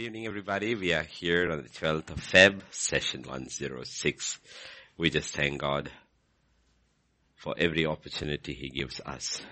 evening, 0.00 0.26
everybody. 0.26 0.74
We 0.74 0.94
are 0.94 1.02
here 1.02 1.52
on 1.52 1.62
the 1.62 1.68
12th 1.68 2.08
of 2.08 2.20
Feb, 2.20 2.62
session 2.70 3.20
106. 3.20 4.40
We 4.96 5.10
just 5.10 5.36
thank 5.36 5.60
God 5.60 5.90
for 7.36 7.54
every 7.58 7.84
opportunity 7.84 8.54
He 8.54 8.70
gives 8.70 9.02
us. 9.04 9.42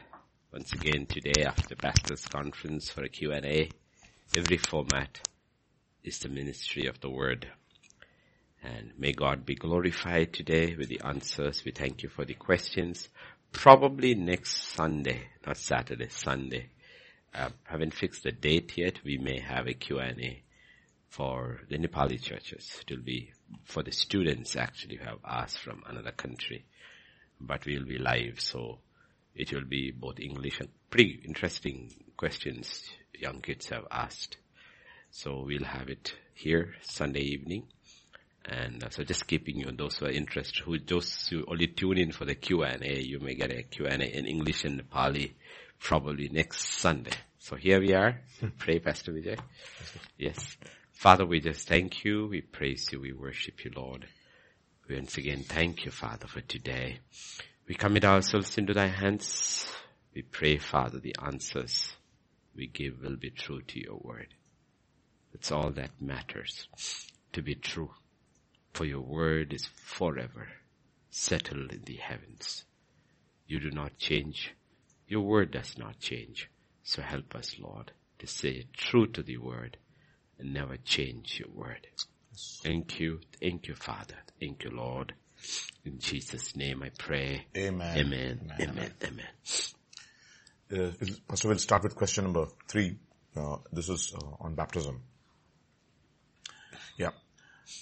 Once 0.50 0.72
again 0.72 1.04
today 1.04 1.44
after 1.44 1.76
Pastors 1.76 2.24
Conference 2.24 2.88
for 2.88 3.02
a 3.04 3.10
Q&A, 3.10 3.68
every 4.34 4.56
format 4.56 5.28
is 6.02 6.18
the 6.20 6.30
ministry 6.30 6.86
of 6.86 6.98
the 7.00 7.10
Word. 7.10 7.46
And 8.62 8.92
may 8.96 9.12
God 9.12 9.44
be 9.44 9.54
glorified 9.54 10.32
today 10.32 10.74
with 10.74 10.88
the 10.88 11.02
answers. 11.04 11.62
We 11.62 11.72
thank 11.72 12.02
you 12.02 12.08
for 12.08 12.24
the 12.24 12.32
questions. 12.32 13.10
Probably 13.52 14.14
next 14.14 14.72
Sunday, 14.72 15.28
not 15.46 15.58
Saturday, 15.58 16.08
Sunday 16.08 16.70
uh, 17.34 17.50
haven't 17.64 17.94
fixed 17.94 18.22
the 18.22 18.32
date 18.32 18.76
yet. 18.76 19.00
We 19.04 19.18
may 19.18 19.40
have 19.40 19.66
a 19.66 19.74
Q&A 19.74 20.42
for 21.08 21.60
the 21.68 21.78
Nepali 21.78 22.20
churches. 22.22 22.80
It 22.86 22.90
will 22.90 23.02
be 23.02 23.32
for 23.64 23.82
the 23.82 23.92
students 23.92 24.56
actually 24.56 24.96
who 24.96 25.04
have 25.04 25.18
asked 25.24 25.58
from 25.58 25.82
another 25.86 26.12
country. 26.12 26.64
But 27.40 27.66
we'll 27.66 27.84
be 27.84 27.98
live, 27.98 28.40
so 28.40 28.80
it 29.34 29.52
will 29.52 29.64
be 29.64 29.92
both 29.92 30.18
English 30.18 30.60
and 30.60 30.68
pretty 30.90 31.22
interesting 31.24 31.92
questions 32.16 32.84
young 33.18 33.40
kids 33.40 33.68
have 33.68 33.86
asked. 33.90 34.36
So 35.10 35.44
we'll 35.46 35.64
have 35.64 35.88
it 35.88 36.14
here 36.34 36.74
Sunday 36.82 37.20
evening. 37.20 37.64
And 38.44 38.82
uh, 38.82 38.90
so 38.90 39.04
just 39.04 39.26
keeping 39.26 39.58
you, 39.58 39.70
those 39.72 39.98
who 39.98 40.06
are 40.06 40.10
interested, 40.10 40.64
who 40.64 40.78
just 40.78 41.32
only 41.46 41.66
tune 41.66 41.98
in 41.98 42.12
for 42.12 42.24
the 42.24 42.34
Q&A, 42.34 43.00
you 43.00 43.20
may 43.20 43.34
get 43.34 43.50
a 43.50 43.62
Q&A 43.62 43.92
in 43.92 44.26
English 44.26 44.64
and 44.64 44.80
Nepali 44.80 45.32
probably 45.80 46.28
next 46.28 46.78
Sunday. 46.78 47.12
So 47.38 47.56
here 47.56 47.80
we 47.80 47.94
are. 47.94 48.20
Pray, 48.58 48.78
Pastor 48.78 49.12
Vijay. 49.12 49.38
Yes. 50.16 50.56
Father, 50.92 51.24
we 51.24 51.40
just 51.40 51.68
thank 51.68 52.04
you. 52.04 52.26
We 52.26 52.40
praise 52.40 52.88
you. 52.92 53.00
We 53.00 53.12
worship 53.12 53.64
you, 53.64 53.70
Lord. 53.74 54.06
We 54.88 54.96
once 54.96 55.16
again 55.16 55.44
thank 55.44 55.84
you, 55.84 55.90
Father, 55.90 56.26
for 56.26 56.40
today. 56.40 56.98
We 57.68 57.74
commit 57.74 58.04
ourselves 58.04 58.56
into 58.58 58.74
thy 58.74 58.86
hands. 58.88 59.70
We 60.14 60.22
pray, 60.22 60.58
Father, 60.58 60.98
the 60.98 61.14
answers 61.22 61.92
we 62.56 62.66
give 62.66 63.02
will 63.02 63.16
be 63.16 63.30
true 63.30 63.62
to 63.62 63.80
your 63.80 63.98
word. 64.02 64.34
It's 65.32 65.52
all 65.52 65.70
that 65.70 65.90
matters 66.00 66.66
to 67.32 67.42
be 67.42 67.54
true. 67.54 67.90
For 68.72 68.84
your 68.84 69.00
word 69.00 69.52
is 69.52 69.66
forever 69.66 70.48
settled 71.10 71.72
in 71.72 71.82
the 71.84 71.96
heavens. 71.96 72.64
You 73.46 73.60
do 73.60 73.70
not 73.70 73.98
change. 73.98 74.54
Your 75.08 75.22
word 75.22 75.50
does 75.50 75.76
not 75.78 75.98
change. 75.98 76.50
So 76.82 77.02
help 77.02 77.34
us, 77.34 77.56
Lord, 77.58 77.92
to 78.18 78.26
say 78.26 78.66
true 78.76 79.06
to 79.08 79.22
the 79.22 79.38
word 79.38 79.78
and 80.38 80.52
never 80.54 80.76
change 80.76 81.40
your 81.40 81.50
word. 81.54 81.86
Thank 82.62 83.00
you. 83.00 83.20
Thank 83.40 83.66
you, 83.68 83.74
Father. 83.74 84.14
Thank 84.38 84.64
you, 84.64 84.70
Lord. 84.70 85.14
In 85.84 85.98
Jesus' 85.98 86.54
name 86.54 86.82
I 86.82 86.90
pray. 86.98 87.46
Amen. 87.56 87.98
Amen. 87.98 88.52
Amen. 88.60 88.92
Amen. 89.02 89.26
Uh, 90.70 90.90
Pastor, 91.26 91.48
we'll 91.48 91.58
start 91.58 91.82
with 91.82 91.96
question 91.96 92.24
number 92.24 92.46
three. 92.68 92.96
Uh, 93.34 93.56
this 93.72 93.88
is 93.88 94.12
uh, 94.14 94.44
on 94.44 94.54
baptism. 94.54 95.02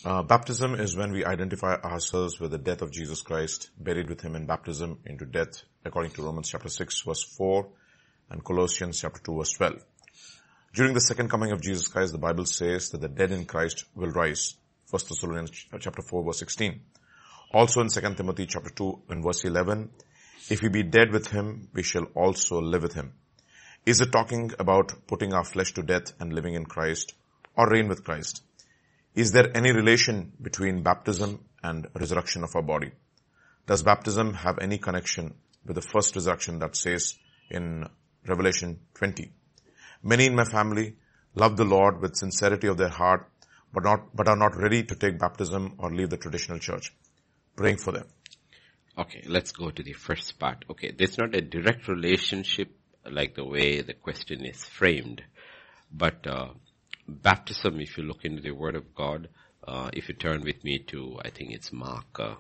Uh, 0.05 0.23
baptism 0.23 0.75
is 0.75 0.97
when 0.97 1.13
we 1.13 1.25
identify 1.25 1.75
ourselves 1.77 2.41
with 2.41 2.51
the 2.51 2.59
death 2.59 2.83
of 2.83 2.91
Jesus 2.91 3.23
Christ, 3.23 3.71
buried 3.79 4.09
with 4.09 4.21
him 4.21 4.35
in 4.35 4.45
baptism 4.45 4.99
into 5.07 5.25
death, 5.25 5.63
according 5.85 6.11
to 6.13 6.23
Romans 6.23 6.49
chapter 6.49 6.69
6 6.69 7.03
verse 7.03 7.23
4 7.23 7.69
and 8.31 8.45
Colossians 8.45 9.01
chapter 9.01 9.21
2 9.23 9.37
verse 9.37 9.53
12. 9.53 9.85
During 10.75 10.93
the 10.93 11.01
second 11.01 11.31
coming 11.31 11.53
of 11.53 11.61
Jesus 11.61 11.87
Christ, 11.87 12.11
the 12.11 12.19
Bible 12.19 12.47
says 12.47 12.91
that 12.91 13.01
the 13.01 13.09
dead 13.09 13.31
in 13.31 13.45
Christ 13.45 13.85
will 13.95 14.11
rise. 14.11 14.55
1 14.91 15.03
Thessalonians 15.09 15.53
chapter 15.79 16.03
4 16.03 16.25
verse 16.25 16.41
16. 16.41 16.81
Also 17.53 17.81
in 17.81 17.89
2 17.89 18.01
Timothy 18.15 18.47
chapter 18.47 18.71
2 18.71 19.03
and 19.09 19.23
verse 19.23 19.45
11, 19.45 19.89
if 20.51 20.63
we 20.63 20.69
be 20.69 20.83
dead 20.83 21.13
with 21.13 21.29
him, 21.29 21.69
we 21.73 21.85
shall 21.85 22.05
also 22.15 22.61
live 22.61 22.83
with 22.83 22.95
him. 22.95 23.13
Is 23.85 24.01
it 24.01 24.11
talking 24.11 24.53
about 24.59 25.07
putting 25.07 25.33
our 25.33 25.45
flesh 25.45 25.73
to 25.75 25.83
death 25.83 26.13
and 26.19 26.33
living 26.33 26.55
in 26.55 26.67
Christ 26.67 27.15
or 27.57 27.71
reign 27.71 27.87
with 27.87 28.03
Christ? 28.03 28.43
Is 29.17 29.33
there 29.33 29.57
any 29.57 29.73
relation 29.73 30.33
between 30.43 30.83
baptism 30.83 31.43
and 31.63 31.87
resurrection 31.99 32.45
of 32.45 32.55
our 32.55 32.61
body? 32.61 32.91
Does 33.67 33.83
baptism 33.83 34.35
have 34.35 34.59
any 34.59 34.77
connection 34.77 35.37
with 35.65 35.77
the 35.77 35.81
first 35.81 36.15
resurrection 36.15 36.59
that 36.59 36.77
says 36.77 37.15
in 37.51 37.89
Revelation 38.27 38.79
20? 38.93 39.33
Many 40.03 40.27
in 40.27 40.35
my 40.35 40.45
family 40.45 40.97
love 41.35 41.57
the 41.57 41.65
Lord 41.65 42.03
with 42.03 42.15
sincerity 42.15 42.67
of 42.67 42.77
their 42.77 42.91
heart, 42.91 43.27
but 43.73 43.85
not, 43.85 44.15
but 44.15 44.29
are 44.29 44.37
not 44.37 44.55
ready 44.55 44.83
to 44.83 44.95
take 44.95 45.19
baptism 45.19 45.77
or 45.79 45.91
leave 45.91 46.11
the 46.11 46.19
traditional 46.19 46.59
church. 46.59 46.93
Praying 47.57 47.79
for 47.79 47.93
them. 47.93 48.07
Okay, 48.99 49.25
let's 49.27 49.53
go 49.53 49.71
to 49.71 49.83
the 49.83 49.95
first 49.95 50.39
part. 50.39 50.67
Okay, 50.69 50.93
there's 50.93 51.17
not 51.17 51.35
a 51.35 51.41
direct 51.41 51.89
relationship 51.89 52.69
like 53.11 53.35
the 53.35 53.47
way 53.47 53.81
the 53.81 53.95
question 53.95 54.45
is 54.45 54.63
framed, 54.63 55.23
but 55.91 56.27
uh, 56.27 56.49
baptism, 57.09 57.81
if 57.81 57.97
you 57.97 58.05
look 58.05 58.25
into 58.25 58.43
the 58.43 58.53
Word 58.53 58.75
of 58.77 58.95
God, 58.95 59.29
uh, 59.67 59.91
if 59.93 60.09
you 60.09 60.15
turn 60.15 60.43
with 60.43 60.63
me 60.65 60.79
to, 60.79 61.19
I 61.25 61.31
think 61.31 61.53
it's 61.53 61.73
Mark, 61.73 62.19
uh, 62.19 62.35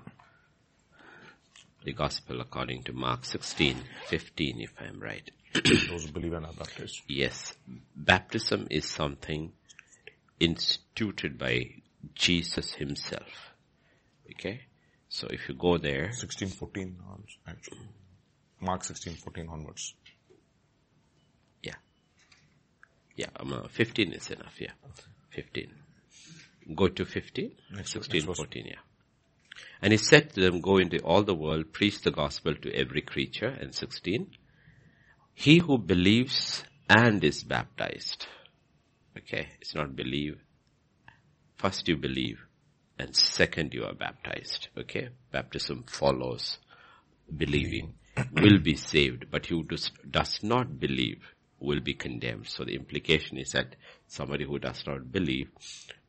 the 1.84 1.93
Gospel 1.93 2.41
according 2.41 2.82
to 2.84 2.93
Mark 2.93 3.25
16, 3.25 3.77
15, 4.06 4.60
if 4.60 4.72
I'm 4.81 5.00
right. 5.00 5.31
Those 5.54 6.04
who 6.04 6.12
believe 6.12 6.32
and 6.32 6.47
are 6.47 6.53
baptized. 6.53 7.03
Yes, 7.09 7.54
baptism 7.94 8.66
is 8.71 8.87
something 8.87 9.53
instituted 10.41 11.38
by 11.38 11.71
Jesus 12.15 12.75
himself. 12.75 13.53
Okay? 14.33 14.62
So 15.09 15.28
if 15.28 15.48
you 15.48 15.54
go 15.54 15.78
there, 15.78 16.12
16, 16.12 16.48
14, 16.48 16.97
actually. 17.47 17.78
Mark 18.60 18.84
16, 18.84 19.15
14 19.15 19.48
onwards. 19.48 19.94
yeah. 21.62 21.75
Yeah, 23.16 23.31
um, 23.41 23.53
uh, 23.53 23.69
15 23.69 24.12
is 24.12 24.31
enough, 24.31 24.60
yeah. 24.60 24.72
15. 25.31 25.72
Go 26.75 26.88
to 26.88 27.04
15, 27.04 27.53
Next- 27.72 27.93
16, 27.93 28.27
next 28.27 28.37
14, 28.37 28.66
yeah. 28.66 28.75
And 29.81 29.93
he 29.93 29.97
said 29.99 30.32
to 30.34 30.41
them, 30.41 30.60
go 30.60 30.78
into 30.78 30.99
all 31.00 31.22
the 31.22 31.34
world, 31.34 31.72
preach 31.72 32.00
the 32.03 32.10
gospel 32.10 32.54
to 32.54 32.72
every 32.75 33.03
creature, 33.03 33.49
and 33.49 33.75
16. 33.75 34.27
He 35.34 35.59
who 35.59 35.78
believes 35.78 36.65
and 36.88 37.22
is 37.25 37.43
baptized. 37.44 38.27
Okay, 39.16 39.48
it's 39.60 39.75
not 39.75 39.97
believe. 39.97 40.38
First 41.56 41.88
you 41.88 41.97
believe, 41.97 42.38
and 42.98 43.15
second 43.16 43.72
you 43.75 43.84
are 43.84 43.94
baptized. 43.94 44.69
Okay, 44.77 45.09
baptism 45.33 45.84
follows 45.88 46.59
believing 47.34 47.94
will 48.33 48.59
be 48.62 48.77
saved, 48.77 49.27
but 49.31 49.47
who 49.47 49.62
does, 49.65 49.91
does 50.10 50.43
not 50.43 50.78
believe 50.78 51.22
will 51.58 51.80
be 51.80 51.94
condemned. 51.94 52.47
So 52.47 52.64
the 52.64 52.74
implication 52.74 53.38
is 53.38 53.53
that 53.53 53.76
somebody 54.06 54.44
who 54.44 54.58
does 54.58 54.82
not 54.86 55.10
believe 55.10 55.48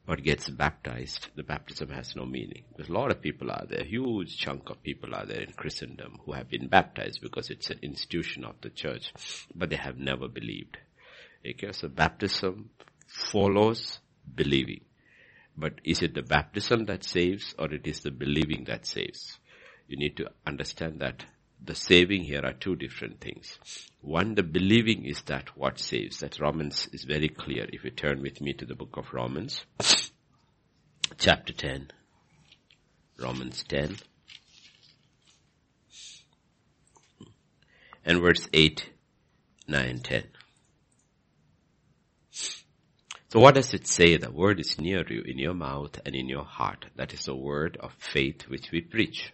but 0.08 0.24
gets 0.24 0.50
baptized, 0.50 1.28
the 1.36 1.44
baptism 1.44 1.90
has 1.90 2.16
no 2.16 2.26
meaning. 2.26 2.64
Because 2.70 2.90
a 2.90 2.94
lot 2.94 3.12
of 3.12 3.22
people 3.22 3.52
are 3.52 3.66
there, 3.70 3.82
a 3.82 3.86
huge 3.86 4.38
chunk 4.38 4.70
of 4.70 4.82
people 4.82 5.14
are 5.14 5.26
there 5.26 5.42
in 5.42 5.52
Christendom 5.52 6.20
who 6.26 6.32
have 6.32 6.50
been 6.50 6.68
baptized 6.70 7.20
because 7.22 7.50
it's 7.50 7.70
an 7.70 7.80
institution 7.82 8.46
of 8.46 8.56
the 8.62 8.70
church, 8.70 9.14
but 9.54 9.70
they 9.70 9.76
have 9.76 9.98
never 9.98 10.30
believed. 10.30 10.78
Okay, 11.46 11.74
so 11.74 11.90
baptism 11.90 12.70
follows 13.06 14.00
believing. 14.34 14.82
But 15.58 15.82
is 15.84 16.02
it 16.02 16.14
the 16.14 16.22
baptism 16.22 16.86
that 16.86 17.04
saves 17.04 17.54
or 17.60 17.74
it 17.74 17.86
is 17.86 18.00
the 18.00 18.12
believing 18.12 18.64
that 18.66 18.86
saves? 18.86 19.38
You 19.90 19.98
need 19.98 20.16
to 20.18 20.32
understand 20.46 21.02
that 21.02 21.26
the 21.64 21.76
saving 21.76 22.24
here 22.24 22.42
are 22.44 22.54
two 22.54 22.76
different 22.76 23.20
things. 23.20 23.58
One, 24.02 24.36
the 24.36 24.44
believing 24.44 25.06
is 25.06 25.22
that 25.24 25.58
what 25.58 25.80
saves. 25.80 26.20
That 26.20 26.40
Romans 26.40 26.88
is 26.94 27.04
very 27.04 27.30
clear. 27.30 27.68
If 27.72 27.84
you 27.84 27.92
turn 27.92 28.22
with 28.22 28.42
me 28.42 28.54
to 28.54 28.66
the 28.66 28.76
book 28.76 28.96
of 28.98 29.14
Romans, 29.14 29.66
chapter 31.18 31.54
10, 31.54 31.92
Romans 33.20 33.64
10, 33.68 33.98
and 38.06 38.22
verse 38.22 38.48
8, 38.54 38.90
9, 39.68 40.00
10. 40.00 40.24
So 43.30 43.42
what 43.42 43.56
does 43.56 43.74
it 43.74 43.86
say? 43.86 44.16
The 44.16 44.32
word 44.32 44.60
is 44.62 44.80
near 44.80 45.04
you, 45.12 45.22
in 45.22 45.38
your 45.38 45.54
mouth 45.54 46.00
and 46.06 46.16
in 46.16 46.30
your 46.30 46.46
heart. 46.46 46.86
That 46.96 47.14
is 47.14 47.26
the 47.26 47.36
word 47.36 47.76
of 47.82 47.94
faith 48.00 48.44
which 48.44 48.72
we 48.72 48.80
preach. 48.80 49.34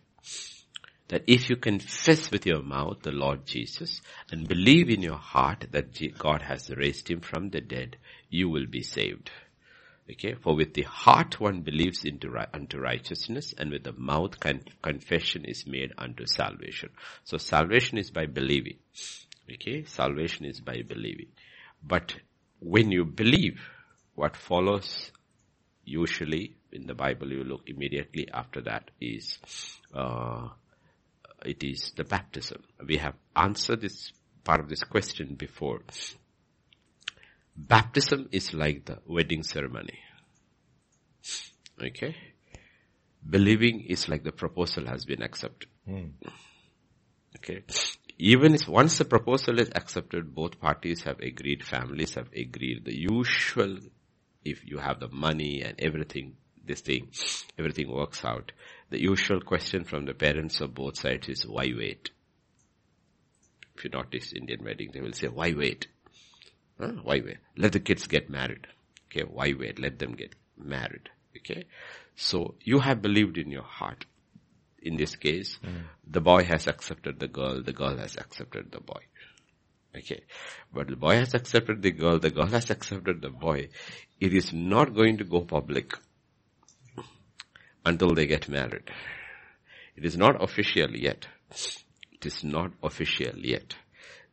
That 1.14 1.26
if 1.28 1.48
you 1.48 1.58
confess 1.58 2.32
with 2.32 2.48
your 2.48 2.64
mouth 2.64 3.04
the 3.04 3.12
Lord 3.12 3.46
Jesus 3.46 4.02
and 4.32 4.48
believe 4.48 4.90
in 4.90 5.04
your 5.04 5.20
heart 5.20 5.68
that 5.70 6.18
God 6.18 6.42
has 6.42 6.72
raised 6.72 7.08
him 7.08 7.22
from 7.22 7.52
the 7.52 7.62
dead, 7.62 7.98
you 8.32 8.50
will 8.50 8.66
be 8.66 8.82
saved. 8.82 9.30
Okay, 10.10 10.34
for 10.34 10.56
with 10.56 10.74
the 10.74 10.82
heart 10.82 11.40
one 11.40 11.62
believes 11.62 12.04
into 12.04 12.36
unto 12.52 12.80
righteousness, 12.80 13.54
and 13.56 13.70
with 13.70 13.84
the 13.84 13.94
mouth 13.94 14.40
con- 14.40 14.64
confession 14.82 15.46
is 15.46 15.68
made 15.68 15.94
unto 16.00 16.26
salvation. 16.26 16.90
So 17.26 17.38
salvation 17.38 18.00
is 18.00 18.10
by 18.10 18.26
believing. 18.26 18.80
Okay, 19.54 19.84
salvation 19.84 20.48
is 20.48 20.62
by 20.62 20.82
believing. 20.82 21.28
But 21.84 22.16
when 22.60 22.92
you 22.92 23.06
believe, 23.06 23.62
what 24.16 24.36
follows 24.36 25.12
usually 25.86 26.56
in 26.72 26.88
the 26.88 26.96
Bible 26.96 27.32
you 27.32 27.44
look 27.44 27.70
immediately 27.70 28.30
after 28.34 28.62
that 28.62 28.90
is, 29.00 29.38
uh, 29.94 30.50
it 31.46 31.64
is 31.64 31.92
the 31.96 32.04
baptism. 32.04 32.64
We 32.86 32.98
have 32.98 33.16
answered 33.36 33.82
this 33.82 34.12
part 34.44 34.60
of 34.60 34.70
this 34.70 34.84
question 34.84 35.36
before. 35.36 35.82
Baptism 37.56 38.30
is 38.32 38.54
like 38.54 38.86
the 38.86 39.00
wedding 39.06 39.44
ceremony. 39.44 40.00
Okay? 41.82 42.16
Believing 43.28 43.82
is 43.82 44.10
like 44.10 44.24
the 44.24 44.32
proposal 44.32 44.86
has 44.88 45.06
been 45.06 45.22
accepted. 45.22 45.70
Mm. 45.88 46.12
Okay? 47.38 47.64
Even 48.18 48.54
if 48.54 48.68
once 48.68 48.98
the 48.98 49.06
proposal 49.06 49.60
is 49.60 49.70
accepted, 49.76 50.34
both 50.36 50.60
parties 50.60 51.04
have 51.04 51.20
agreed, 51.20 51.64
families 51.64 52.16
have 52.16 52.30
agreed. 52.36 52.86
The 52.86 52.96
usual, 52.96 53.78
if 54.44 54.66
you 54.66 54.78
have 54.78 55.00
the 55.00 55.10
money 55.10 55.62
and 55.62 55.80
everything, 55.80 56.36
this 56.64 56.82
thing, 56.82 57.10
everything 57.58 57.92
works 57.92 58.24
out. 58.24 58.52
The 58.90 59.02
usual 59.02 59.42
question 59.42 59.84
from 59.84 60.06
the 60.06 60.14
parents 60.14 60.62
of 60.62 60.74
both 60.74 60.98
sides 60.98 61.30
is, 61.30 61.48
why 61.48 61.72
wait? 61.76 62.12
If 63.76 63.84
you 63.84 63.90
notice 63.90 64.34
Indian 64.34 64.64
weddings, 64.64 64.94
they 64.94 65.02
will 65.02 65.14
say, 65.14 65.28
why 65.28 65.54
wait? 65.54 65.88
Huh? 66.80 66.94
Why 67.04 67.22
wait? 67.26 67.38
Let 67.58 67.72
the 67.72 67.80
kids 67.80 68.08
get 68.08 68.30
married. 68.30 68.68
Okay, 69.08 69.26
why 69.30 69.54
wait? 69.58 69.80
Let 69.80 70.00
them 70.00 70.14
get 70.14 70.34
married. 70.58 71.10
Okay. 71.38 71.66
So 72.16 72.56
you 72.62 72.80
have 72.80 73.02
believed 73.02 73.38
in 73.38 73.50
your 73.52 73.64
heart. 73.64 74.06
In 74.82 74.98
this 74.98 75.16
case, 75.16 75.60
mm. 75.64 75.84
the 76.06 76.22
boy 76.22 76.44
has 76.44 76.68
accepted 76.68 77.20
the 77.20 77.28
girl, 77.28 77.64
the 77.64 77.74
girl 77.74 77.98
has 77.98 78.18
accepted 78.18 78.72
the 78.72 78.82
boy. 78.82 79.02
Okay. 79.96 80.24
But 80.74 80.88
the 80.88 80.96
boy 80.96 81.16
has 81.16 81.34
accepted 81.34 81.82
the 81.82 81.92
girl, 81.92 82.20
the 82.20 82.32
girl 82.32 82.48
has 82.48 82.70
accepted 82.70 83.22
the 83.22 83.30
boy. 83.30 83.70
It 84.20 84.34
is 84.34 84.52
not 84.52 84.94
going 84.94 85.18
to 85.20 85.24
go 85.24 85.42
public 85.42 85.94
until 87.86 88.14
they 88.14 88.28
get 88.28 88.50
married. 88.50 88.90
It 89.96 90.06
is 90.06 90.18
not 90.18 90.42
official 90.42 90.96
yet. 90.96 91.28
It 92.12 92.26
is 92.26 92.44
not 92.44 92.72
official 92.82 93.38
yet. 93.38 93.76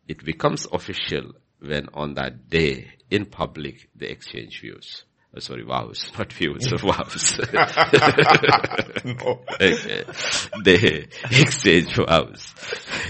It 0.08 0.24
becomes 0.24 0.66
official 0.72 1.32
when 1.60 1.88
on 1.92 2.14
that 2.14 2.48
day 2.48 2.92
in 3.10 3.26
public 3.26 3.88
they 3.94 4.06
exchange 4.06 4.60
views. 4.60 5.04
Oh, 5.34 5.38
sorry, 5.38 5.62
vows, 5.62 6.10
not 6.18 6.32
views, 6.32 6.66
vows. 6.80 7.40
no. 9.04 9.40
Okay. 9.60 10.04
They 10.64 11.06
exchange 11.30 11.94
vows. 11.94 12.54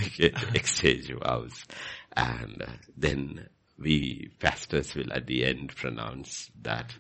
Okay. 0.07 0.33
Exchange 0.55 1.11
vows. 1.23 1.65
And 2.15 2.63
uh, 2.63 2.73
then 2.97 3.49
we 3.81 4.31
pastors 4.39 4.95
will 4.95 5.13
at 5.13 5.27
the 5.27 5.45
end 5.45 5.75
pronounce 5.75 6.51
that 6.63 6.93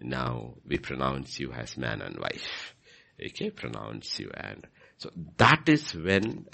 now 0.00 0.54
we 0.66 0.78
pronounce 0.78 1.40
you 1.40 1.52
as 1.52 1.76
man 1.76 2.02
and 2.02 2.18
wife. 2.18 2.74
Okay, 3.24 3.50
pronounce 3.50 4.18
you 4.18 4.30
and 4.34 4.66
so 4.98 5.10
that 5.38 5.68
is 5.68 5.94
when 5.94 6.46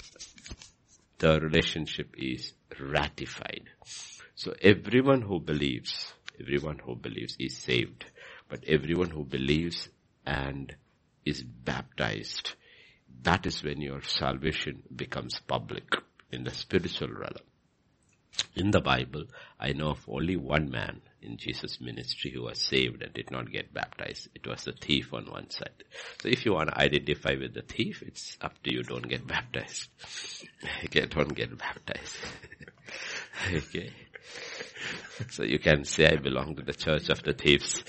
the 1.19 1.39
relationship 1.41 2.15
is 2.17 2.53
ratified. 2.79 3.69
So 4.35 4.53
everyone 4.61 5.21
who 5.21 5.39
believes, 5.39 6.13
everyone 6.39 6.79
who 6.79 6.95
believes 6.95 7.35
is 7.39 7.57
saved. 7.57 8.05
But 8.49 8.63
everyone 8.65 9.09
who 9.09 9.25
believes 9.25 9.89
and 10.25 10.73
is 11.25 11.43
baptized, 11.43 12.53
that 13.23 13.45
is 13.45 13.63
when 13.63 13.81
your 13.81 14.01
salvation 14.01 14.83
becomes 14.95 15.39
public 15.45 15.95
in 16.31 16.43
the 16.43 16.51
spiritual 16.51 17.09
realm. 17.09 17.46
In 18.55 18.71
the 18.71 18.81
Bible, 18.81 19.25
I 19.59 19.73
know 19.73 19.91
of 19.91 20.05
only 20.07 20.35
one 20.35 20.69
man 20.69 21.01
in 21.21 21.37
Jesus' 21.37 21.81
ministry 21.81 22.31
who 22.31 22.43
was 22.43 22.59
saved 22.59 23.01
and 23.01 23.13
did 23.13 23.31
not 23.31 23.51
get 23.51 23.73
baptized. 23.73 24.29
It 24.35 24.47
was 24.47 24.63
the 24.63 24.73
thief 24.73 25.13
on 25.13 25.25
one 25.25 25.49
side. 25.49 25.83
So 26.21 26.29
if 26.29 26.45
you 26.45 26.53
want 26.53 26.69
to 26.69 26.79
identify 26.79 27.35
with 27.39 27.53
the 27.53 27.61
thief, 27.61 28.03
it's 28.05 28.37
up 28.41 28.61
to 28.63 28.73
you. 28.73 28.83
Don't 28.83 29.07
get 29.07 29.27
baptized. 29.27 29.89
okay, 30.85 31.05
don't 31.05 31.35
get 31.35 31.57
baptized. 31.57 32.17
okay. 33.53 33.91
So 35.29 35.43
you 35.43 35.59
can 35.59 35.83
say 35.83 36.07
I 36.07 36.15
belong 36.17 36.55
to 36.55 36.61
the 36.61 36.73
church 36.73 37.09
of 37.09 37.23
the 37.23 37.33
thieves. 37.33 37.83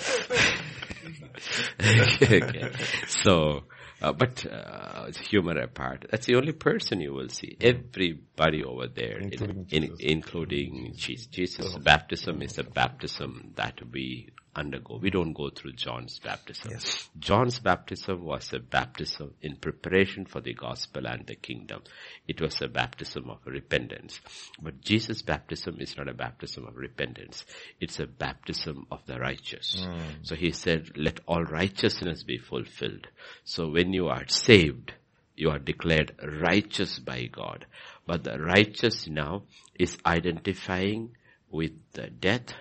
okay. 1.81 2.73
So, 3.06 3.64
uh, 4.00 4.12
but 4.12 4.47
uh, 4.47 5.11
humor 5.29 5.59
apart, 5.59 6.06
that's 6.11 6.27
the 6.27 6.37
only 6.37 6.53
person 6.53 7.00
you 7.00 7.12
will 7.12 7.29
see. 7.29 7.56
Everybody 7.61 8.62
over 8.65 8.87
there, 8.87 9.19
including, 9.19 9.67
in, 9.71 9.85
in, 9.85 9.97
including 9.99 10.93
Jesus. 10.97 11.27
Jesus' 11.27 11.77
baptism 11.77 12.43
is 12.43 12.59
a 12.59 12.65
baptism 12.65 13.53
that 13.56 13.81
we 13.93 14.31
undergo. 14.59 14.99
We 15.01 15.11
don't 15.11 15.33
go 15.33 15.51
through 15.51 15.73
John's 15.73 16.19
baptism. 16.19 16.73
Yes. 16.73 17.09
John's 17.19 17.59
baptism 17.59 18.25
was 18.25 18.53
a 18.53 18.59
baptism 18.59 19.35
in 19.41 19.57
preparation 19.57 20.27
for 20.27 20.41
the 20.41 20.55
gospel 20.55 21.07
and 21.07 21.27
the 21.27 21.37
kingdom. 21.37 21.83
It 22.27 22.41
was 22.41 22.61
a 22.61 22.69
baptism 22.69 23.31
of 23.31 23.39
repentance. 23.47 24.21
But 24.61 24.81
Jesus' 24.81 25.23
baptism 25.23 25.77
is 25.81 25.97
not 25.97 26.09
a 26.09 26.15
baptism 26.15 26.67
of 26.67 26.77
repentance. 26.77 27.45
It's 27.81 28.01
a 28.01 28.07
baptism 28.07 28.87
of 28.91 29.07
the 29.07 29.19
righteous. 29.19 29.87
Mm. 29.87 30.01
So 30.23 30.35
he 30.35 30.51
said, 30.51 30.91
let 30.97 31.21
all 31.27 31.45
righteousness 31.45 32.25
be 32.25 32.39
fulfilled. 32.39 33.07
So 33.45 33.71
when 33.71 33.93
you 33.93 34.09
are 34.09 34.27
saved, 34.29 34.93
you 35.37 35.51
are 35.51 35.59
declared 35.61 36.17
righteous 36.23 36.99
by 36.99 37.27
God. 37.27 37.67
But 38.07 38.25
the 38.25 38.39
righteous 38.39 39.07
now 39.07 39.45
is 39.79 39.97
identifying 40.05 41.15
with 41.51 41.73
the 41.93 42.09
death, 42.09 42.53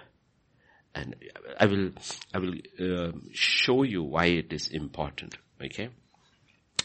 and 0.98 1.16
I 1.60 1.66
will, 1.66 1.92
I 2.34 2.38
will 2.40 2.54
uh, 2.80 3.12
show 3.32 3.84
you 3.84 4.04
why 4.04 4.26
it 4.26 4.52
is 4.52 4.68
important. 4.70 5.38
Okay, 5.64 5.90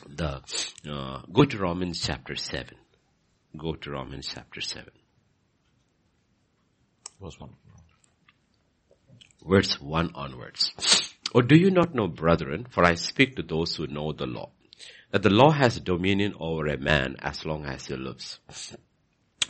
the 0.09 0.43
uh, 0.91 1.23
go 1.33 1.45
to 1.45 1.59
Romans 1.59 2.01
chapter 2.01 2.37
seven. 2.37 2.77
Go 3.57 3.75
to 3.75 3.91
Romans 3.91 4.31
chapter 4.35 4.61
seven. 4.61 4.93
Verse 7.21 7.39
one. 7.39 7.55
Verse 9.47 9.81
one 9.81 10.11
onwards. 10.15 10.73
Or 11.35 11.43
do 11.43 11.57
you 11.57 11.71
not 11.71 11.95
know, 11.95 12.09
brethren? 12.09 12.67
For 12.71 12.85
I 12.85 12.95
speak 12.95 13.37
to 13.37 13.43
those 13.43 13.77
who 13.77 13.87
know 13.87 14.13
the 14.13 14.27
law, 14.27 14.51
that 15.11 15.23
the 15.23 15.31
law 15.31 15.51
has 15.51 15.81
dominion 15.81 16.35
over 16.39 16.67
a 16.67 16.79
man 16.79 17.17
as 17.21 17.45
long 17.45 17.65
as 17.65 17.87
he 17.87 17.97
lives 17.97 18.39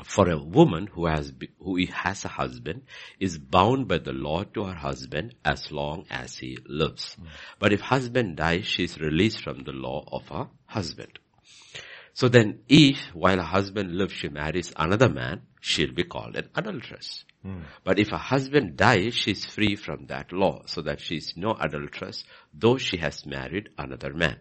for 0.04 0.28
a 0.28 0.38
woman 0.38 0.86
who 0.86 1.06
has 1.06 1.32
who 1.58 1.84
has 1.86 2.24
a 2.24 2.28
husband 2.28 2.82
is 3.20 3.38
bound 3.38 3.88
by 3.88 3.98
the 3.98 4.12
law 4.12 4.44
to 4.44 4.64
her 4.64 4.74
husband 4.74 5.34
as 5.44 5.70
long 5.70 6.04
as 6.10 6.36
he 6.36 6.58
lives. 6.66 7.16
Mm. 7.20 7.26
But 7.58 7.72
if 7.72 7.80
husband 7.80 8.36
dies, 8.36 8.66
she 8.66 8.84
is 8.84 9.00
released 9.00 9.42
from 9.42 9.64
the 9.64 9.72
law 9.72 10.04
of 10.10 10.28
her 10.28 10.48
husband. 10.66 11.18
So 12.14 12.28
then 12.28 12.60
if 12.68 12.98
while 13.14 13.38
her 13.38 13.42
husband 13.42 13.96
lives 13.96 14.12
she 14.12 14.28
marries 14.28 14.72
another 14.76 15.08
man, 15.08 15.42
she'll 15.60 15.94
be 15.94 16.04
called 16.04 16.36
an 16.36 16.48
adulteress. 16.54 17.24
Mm. 17.44 17.62
But 17.84 17.98
if 17.98 18.10
her 18.10 18.18
husband 18.18 18.76
dies, 18.76 19.14
she's 19.14 19.44
free 19.44 19.76
from 19.76 20.06
that 20.06 20.32
law, 20.32 20.62
so 20.66 20.82
that 20.82 21.00
she's 21.00 21.34
no 21.36 21.54
adulteress, 21.54 22.24
though 22.52 22.78
she 22.78 22.98
has 22.98 23.26
married 23.26 23.70
another 23.78 24.12
man. 24.12 24.38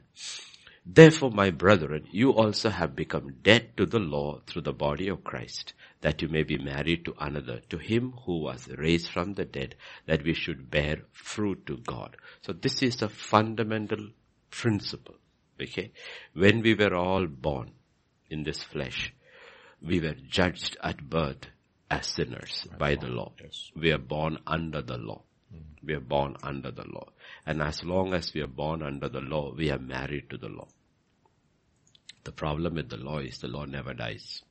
Therefore, 0.86 1.30
my 1.30 1.52
brethren, 1.52 2.08
you 2.12 2.32
also 2.32 2.70
have 2.70 2.96
become 2.96 3.36
dead 3.44 3.78
to 3.78 3.86
the 3.86 4.00
law 4.00 4.42
through 4.48 4.64
the 4.64 4.74
body 4.74 5.08
of 5.10 5.24
Christ, 5.24 5.74
that 6.02 6.22
you 6.22 6.28
may 6.28 6.44
be 6.44 6.58
married 6.58 7.06
to 7.06 7.14
another, 7.20 7.62
to 7.70 7.78
him 7.78 8.14
who 8.26 8.40
was 8.40 8.68
raised 8.68 9.10
from 9.10 9.36
the 9.36 9.46
dead, 9.46 9.76
that 10.08 10.24
we 10.24 10.34
should 10.34 10.72
bear 10.72 11.04
fruit 11.12 11.66
to 11.68 11.78
God. 11.78 12.18
So 12.42 12.54
this 12.54 12.82
is 12.82 13.02
a 13.02 13.10
fundamental 13.10 14.10
principle. 14.50 15.16
Okay? 15.62 15.92
When 16.34 16.62
we 16.62 16.74
were 16.74 16.96
all 16.96 17.28
born 17.28 17.72
in 18.30 18.44
this 18.44 18.64
flesh, 18.64 19.14
we 19.82 20.00
were 20.00 20.16
judged 20.16 20.78
at 20.84 21.10
birth 21.10 21.48
as 21.92 22.08
sinners 22.08 22.68
by 22.80 22.96
the 22.96 23.08
law. 23.08 23.34
We 23.76 23.92
are 23.92 24.00
born 24.00 24.40
under 24.48 24.82
the 24.82 24.98
law. 24.98 25.22
We 25.84 25.94
are 25.94 26.00
born 26.00 26.36
under 26.44 26.72
the 26.72 26.88
law. 26.88 27.08
And 27.46 27.62
as 27.62 27.84
long 27.84 28.14
as 28.14 28.34
we 28.34 28.42
are 28.42 28.48
born 28.48 28.84
under 28.84 29.10
the 29.10 29.22
law, 29.22 29.54
we 29.56 29.72
are 29.72 29.80
married 29.80 30.30
to 30.30 30.38
the 30.38 30.50
law. 30.50 30.68
The 32.24 32.32
problem 32.32 32.76
with 32.76 32.90
the 32.90 32.98
law 32.98 33.18
is 33.20 33.40
the 33.40 33.48
law 33.48 33.66
never 33.66 33.94
dies. 33.94 34.44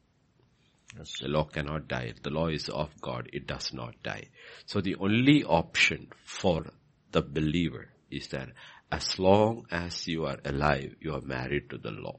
Yes. 0.96 1.18
The 1.20 1.28
law 1.28 1.44
cannot 1.44 1.86
die. 1.86 2.14
The 2.20 2.30
law 2.30 2.48
is 2.48 2.68
of 2.68 3.00
God. 3.00 3.28
It 3.32 3.46
does 3.46 3.72
not 3.72 4.02
die. 4.02 4.24
So 4.66 4.80
the 4.80 4.96
only 4.96 5.44
option 5.44 6.08
for 6.24 6.66
the 7.12 7.22
believer 7.22 7.90
is 8.10 8.28
that 8.28 8.48
as 8.90 9.18
long 9.18 9.66
as 9.70 10.08
you 10.08 10.26
are 10.26 10.38
alive, 10.44 10.96
you 11.00 11.14
are 11.14 11.20
married 11.20 11.70
to 11.70 11.78
the 11.78 11.92
law. 11.92 12.18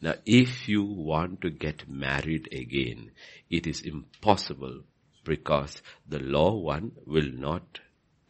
Now, 0.00 0.14
if 0.26 0.68
you 0.68 0.82
want 0.82 1.42
to 1.42 1.50
get 1.50 1.88
married 1.88 2.48
again, 2.52 3.12
it 3.48 3.68
is 3.68 3.82
impossible 3.82 4.82
because 5.22 5.80
the 6.08 6.18
law 6.18 6.56
one 6.56 6.90
will 7.06 7.30
not 7.30 7.78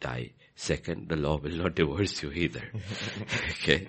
die. 0.03 0.33
Second, 0.55 1.09
the 1.09 1.15
law 1.15 1.37
will 1.37 1.57
not 1.63 1.75
divorce 1.75 2.21
you 2.21 2.31
either. 2.31 2.63
okay. 3.51 3.87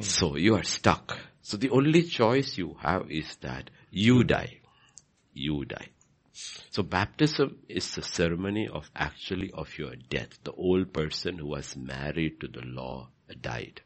So 0.00 0.36
you 0.36 0.56
are 0.56 0.64
stuck. 0.64 1.16
So 1.42 1.56
the 1.56 1.70
only 1.70 2.02
choice 2.02 2.58
you 2.58 2.76
have 2.80 3.10
is 3.10 3.36
that 3.42 3.70
you 3.90 4.24
die. 4.24 4.58
You 5.32 5.64
die. 5.64 5.90
So 6.70 6.82
baptism 6.82 7.58
is 7.68 7.94
the 7.94 8.02
ceremony 8.02 8.68
of 8.68 8.90
actually 8.96 9.50
of 9.52 9.78
your 9.78 9.94
death. 10.08 10.38
The 10.42 10.52
old 10.52 10.92
person 10.92 11.38
who 11.38 11.46
was 11.46 11.76
married 11.76 12.40
to 12.40 12.48
the 12.48 12.62
law 12.62 13.08
died. 13.40 13.82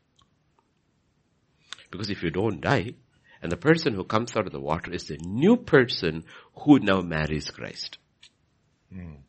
Because 1.90 2.10
if 2.10 2.22
you 2.22 2.30
don't 2.30 2.60
die, 2.60 2.94
and 3.42 3.52
the 3.52 3.56
person 3.56 3.94
who 3.94 4.04
comes 4.04 4.36
out 4.36 4.46
of 4.46 4.52
the 4.52 4.60
water 4.60 4.92
is 4.92 5.04
the 5.04 5.18
new 5.18 5.56
person 5.56 6.24
who 6.60 6.78
now 6.78 7.00
marries 7.02 7.50
Christ. 7.50 7.98
Mm. 8.92 9.23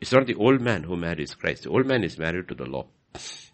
It's 0.00 0.12
not 0.12 0.26
the 0.26 0.34
old 0.36 0.60
man 0.60 0.84
who 0.84 0.96
marries 0.96 1.34
Christ. 1.34 1.64
The 1.64 1.70
old 1.70 1.86
man 1.86 2.04
is 2.04 2.18
married 2.18 2.48
to 2.48 2.54
the 2.54 2.66
law. 2.66 2.86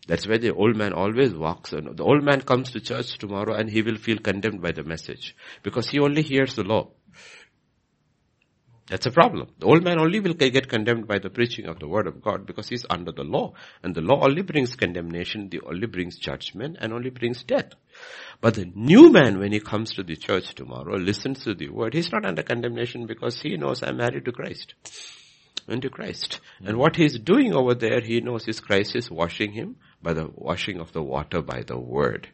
That's 0.07 0.27
why 0.27 0.37
the 0.37 0.53
old 0.53 0.77
man 0.77 0.93
always 0.93 1.33
walks. 1.33 1.71
The 1.71 2.03
old 2.03 2.23
man 2.23 2.43
comes 2.43 2.73
to 2.73 2.81
church 2.81 3.17
tomorrow 3.17 3.55
and 3.55 3.71
he 3.71 3.81
will 3.81 3.97
feel 3.97 4.19
condemned 4.19 4.61
by 4.61 4.73
the 4.73 4.85
message 4.85 5.35
because 5.63 5.89
he 5.89 5.99
only 5.99 6.21
hears 6.23 6.55
the 6.55 6.65
law. 6.65 6.91
That's 8.91 9.07
a 9.07 9.11
problem. 9.11 9.49
The 9.59 9.65
old 9.65 9.83
man 9.83 9.99
only 9.99 10.21
will 10.21 10.35
get 10.35 10.69
condemned 10.69 11.09
by 11.09 11.19
the 11.19 11.31
preaching 11.31 11.65
of 11.65 11.79
the 11.79 11.89
word 11.89 12.07
of 12.07 12.21
God 12.21 12.45
because 12.45 12.69
he's 12.69 12.85
under 12.91 13.13
the 13.13 13.25
law. 13.25 13.55
And 13.83 13.95
the 13.95 14.03
law 14.03 14.23
only 14.23 14.43
brings 14.43 14.77
condemnation, 14.77 15.49
the 15.49 15.63
only 15.63 15.87
brings 15.87 16.19
judgment 16.19 16.77
and 16.79 16.93
only 16.93 17.09
brings 17.09 17.43
death. 17.45 17.71
But 18.43 18.57
the 18.57 18.71
new 18.75 19.11
man, 19.11 19.39
when 19.39 19.53
he 19.53 19.61
comes 19.61 19.95
to 19.95 20.03
the 20.03 20.17
church 20.17 20.55
tomorrow, 20.55 20.99
listens 20.99 21.45
to 21.45 21.55
the 21.55 21.71
word, 21.71 21.95
he's 21.95 22.13
not 22.13 22.27
under 22.27 22.43
condemnation 22.43 23.07
because 23.07 23.41
he 23.41 23.57
knows 23.57 23.83
I'm 23.83 23.97
married 23.97 24.27
to 24.27 24.33
Christ 24.33 24.75
into 25.69 25.91
Christ. 25.91 26.41
And 26.65 26.77
what 26.77 26.97
he's 26.97 27.19
doing 27.19 27.55
over 27.55 27.75
there, 27.75 28.01
he 28.01 28.21
knows 28.21 28.47
is 28.49 28.61
Christ 28.61 28.97
is 28.97 29.11
washing 29.11 29.53
him 29.53 29.77
by 30.03 30.13
the 30.13 30.29
washing 30.35 30.81
of 30.81 30.93
the 30.93 31.03
water 31.03 31.41
by 31.41 31.63
the 31.63 31.79
word. 31.79 32.29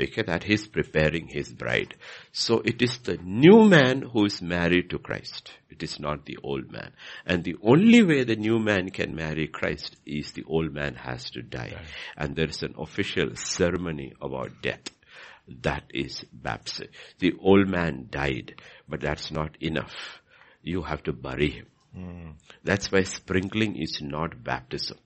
Okay, 0.00 0.22
that 0.22 0.44
he's 0.44 0.66
preparing 0.66 1.28
his 1.28 1.52
bride. 1.52 1.94
So 2.32 2.60
it 2.64 2.80
is 2.82 2.98
the 2.98 3.16
new 3.16 3.64
man 3.64 4.02
who 4.02 4.26
is 4.26 4.40
married 4.40 4.90
to 4.90 4.98
Christ. 4.98 5.52
It 5.70 5.82
is 5.82 5.98
not 5.98 6.24
the 6.24 6.38
old 6.42 6.70
man. 6.70 6.92
And 7.24 7.42
the 7.44 7.56
only 7.62 8.02
way 8.02 8.24
the 8.24 8.36
new 8.36 8.58
man 8.58 8.90
can 8.90 9.14
marry 9.14 9.48
Christ 9.48 9.96
is 10.06 10.32
the 10.32 10.44
old 10.44 10.72
man 10.72 10.94
has 10.94 11.30
to 11.30 11.42
die. 11.42 11.72
Right. 11.74 11.86
And 12.16 12.36
there 12.36 12.48
is 12.48 12.62
an 12.62 12.74
official 12.78 13.34
ceremony 13.36 14.12
about 14.20 14.62
death. 14.62 14.90
That 15.62 15.84
is 15.94 16.24
baptism. 16.32 16.88
The 17.18 17.34
old 17.40 17.68
man 17.68 18.08
died, 18.10 18.60
but 18.88 19.00
that's 19.00 19.30
not 19.30 19.56
enough. 19.60 20.20
You 20.62 20.82
have 20.82 21.02
to 21.04 21.12
bury 21.12 21.50
him. 21.50 21.66
Mm. 21.96 22.34
That's 22.64 22.92
why 22.92 23.02
sprinkling 23.02 23.76
is 23.76 24.00
not 24.02 24.42
baptism. 24.44 24.98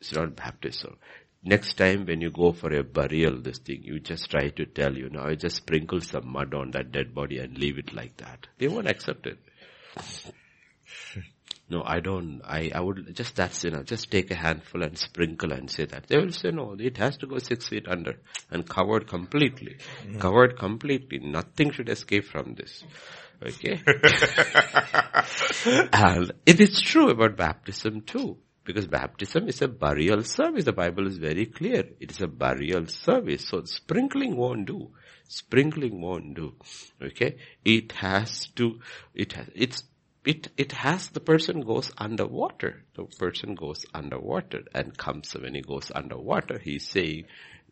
It's 0.00 0.12
not 0.14 0.36
baptism. 0.36 0.96
Next 1.42 1.74
time 1.74 2.06
when 2.06 2.20
you 2.20 2.30
go 2.30 2.52
for 2.52 2.72
a 2.74 2.82
burial, 2.82 3.40
this 3.40 3.58
thing, 3.58 3.82
you 3.84 4.00
just 4.00 4.30
try 4.30 4.48
to 4.48 4.66
tell 4.66 4.96
you, 4.96 5.10
now 5.10 5.26
I 5.26 5.34
just 5.34 5.56
sprinkle 5.56 6.00
some 6.00 6.28
mud 6.32 6.54
on 6.54 6.72
that 6.72 6.90
dead 6.92 7.14
body 7.14 7.38
and 7.38 7.56
leave 7.56 7.78
it 7.78 7.94
like 7.94 8.16
that. 8.16 8.46
They 8.58 8.68
won't 8.68 8.88
accept 8.88 9.26
it. 9.26 9.38
No, 11.68 11.82
I 11.84 11.98
don't. 11.98 12.42
I, 12.44 12.70
I 12.72 12.80
would 12.80 13.16
just 13.16 13.34
that's 13.34 13.64
you 13.64 13.70
know 13.70 13.82
just 13.82 14.08
take 14.10 14.30
a 14.30 14.36
handful 14.36 14.84
and 14.84 14.96
sprinkle 14.96 15.52
and 15.52 15.68
say 15.68 15.84
that. 15.86 16.06
They 16.06 16.16
will 16.16 16.30
say 16.30 16.52
no. 16.52 16.76
It 16.78 16.96
has 16.98 17.16
to 17.18 17.26
go 17.26 17.38
six 17.38 17.68
feet 17.68 17.88
under 17.88 18.14
and 18.52 18.68
covered 18.68 19.08
completely, 19.08 19.78
mm. 20.04 20.20
covered 20.20 20.56
completely. 20.58 21.18
Nothing 21.18 21.72
should 21.72 21.88
escape 21.88 22.26
from 22.26 22.54
this. 22.54 22.84
Okay? 23.44 23.82
and 25.92 26.32
it 26.46 26.60
is 26.60 26.80
true 26.80 27.10
about 27.10 27.36
baptism 27.36 28.02
too. 28.02 28.38
Because 28.64 28.86
baptism 28.88 29.48
is 29.48 29.62
a 29.62 29.68
burial 29.68 30.24
service. 30.24 30.64
The 30.64 30.72
Bible 30.72 31.06
is 31.06 31.18
very 31.18 31.46
clear. 31.46 31.84
It 32.00 32.10
is 32.10 32.20
a 32.20 32.26
burial 32.26 32.86
service. 32.86 33.46
So 33.48 33.62
sprinkling 33.64 34.36
won't 34.36 34.66
do. 34.66 34.90
Sprinkling 35.28 36.00
won't 36.00 36.34
do. 36.34 36.54
Okay? 37.00 37.36
It 37.64 37.92
has 37.92 38.48
to, 38.56 38.80
it 39.14 39.34
has, 39.34 39.48
it's, 39.54 39.84
it, 40.24 40.48
it 40.56 40.72
has, 40.72 41.10
the 41.10 41.20
person 41.20 41.60
goes 41.60 41.92
underwater. 41.96 42.82
The 42.96 43.04
person 43.04 43.54
goes 43.54 43.86
underwater 43.94 44.62
and 44.74 44.98
comes, 44.98 45.32
when 45.34 45.54
he 45.54 45.60
goes 45.60 45.92
underwater, 45.94 46.58
he's 46.58 46.88
saying, 46.88 47.26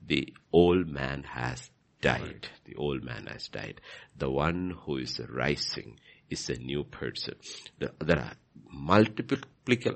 the 0.07 0.33
old 0.53 0.87
man 0.87 1.25
has 1.25 1.71
died. 2.05 2.49
The 2.65 2.75
old 2.77 3.03
man 3.03 3.27
has 3.27 3.49
died. 3.49 3.81
The 4.17 4.31
one 4.31 4.77
who 4.85 4.99
is 4.99 5.21
rising 5.29 5.99
is 6.31 6.49
a 6.51 6.55
new 6.55 6.85
person. 6.85 7.35
There 7.79 8.19
are 8.19 8.33
multiple 8.71 9.39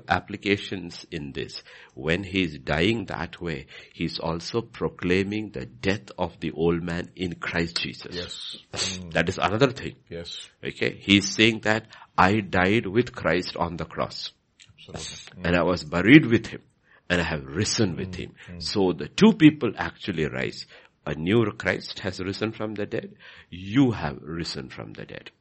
applications 0.07 1.05
in 1.11 1.31
this. 1.33 1.61
When 1.93 2.23
he 2.23 2.43
is 2.43 2.57
dying 2.59 3.05
that 3.05 3.39
way, 3.41 3.67
he 3.93 4.05
is 4.05 4.19
also 4.19 4.61
proclaiming 4.61 5.51
the 5.51 5.65
death 5.65 6.11
of 6.17 6.39
the 6.39 6.51
old 6.51 6.81
man 6.81 7.11
in 7.15 7.35
Christ 7.35 7.81
Jesus. 7.81 8.15
Yes. 8.15 8.57
Mm. 8.73 9.13
That 9.13 9.29
is 9.29 9.37
another 9.37 9.71
thing. 9.71 9.95
Yes. 10.09 10.49
Okay. 10.63 10.97
He 10.99 11.17
is 11.17 11.29
saying 11.29 11.61
that 11.61 11.87
I 12.17 12.39
died 12.39 12.87
with 12.87 13.13
Christ 13.13 13.55
on 13.55 13.77
the 13.77 13.85
cross. 13.85 14.31
Absolutely. 14.67 15.41
Mm. 15.41 15.47
And 15.47 15.55
I 15.55 15.63
was 15.63 15.83
buried 15.83 16.25
with 16.25 16.47
him 16.47 16.61
and 17.09 17.21
I 17.21 17.23
have 17.23 17.45
risen 17.45 17.95
with 17.95 18.11
mm. 18.11 18.15
him. 18.15 18.35
So 18.59 18.93
the 18.93 19.07
two 19.07 19.33
people 19.33 19.71
actually 19.77 20.25
rise 20.25 20.65
a 21.09 21.15
new 21.15 21.51
Christ 21.51 21.99
has 21.99 22.19
risen 22.19 22.51
from 22.51 22.75
the 22.75 22.85
dead. 22.85 23.15
You 23.49 23.91
have 23.91 24.19
risen 24.21 24.69
from 24.69 24.93
the 24.93 25.05
dead. 25.05 25.31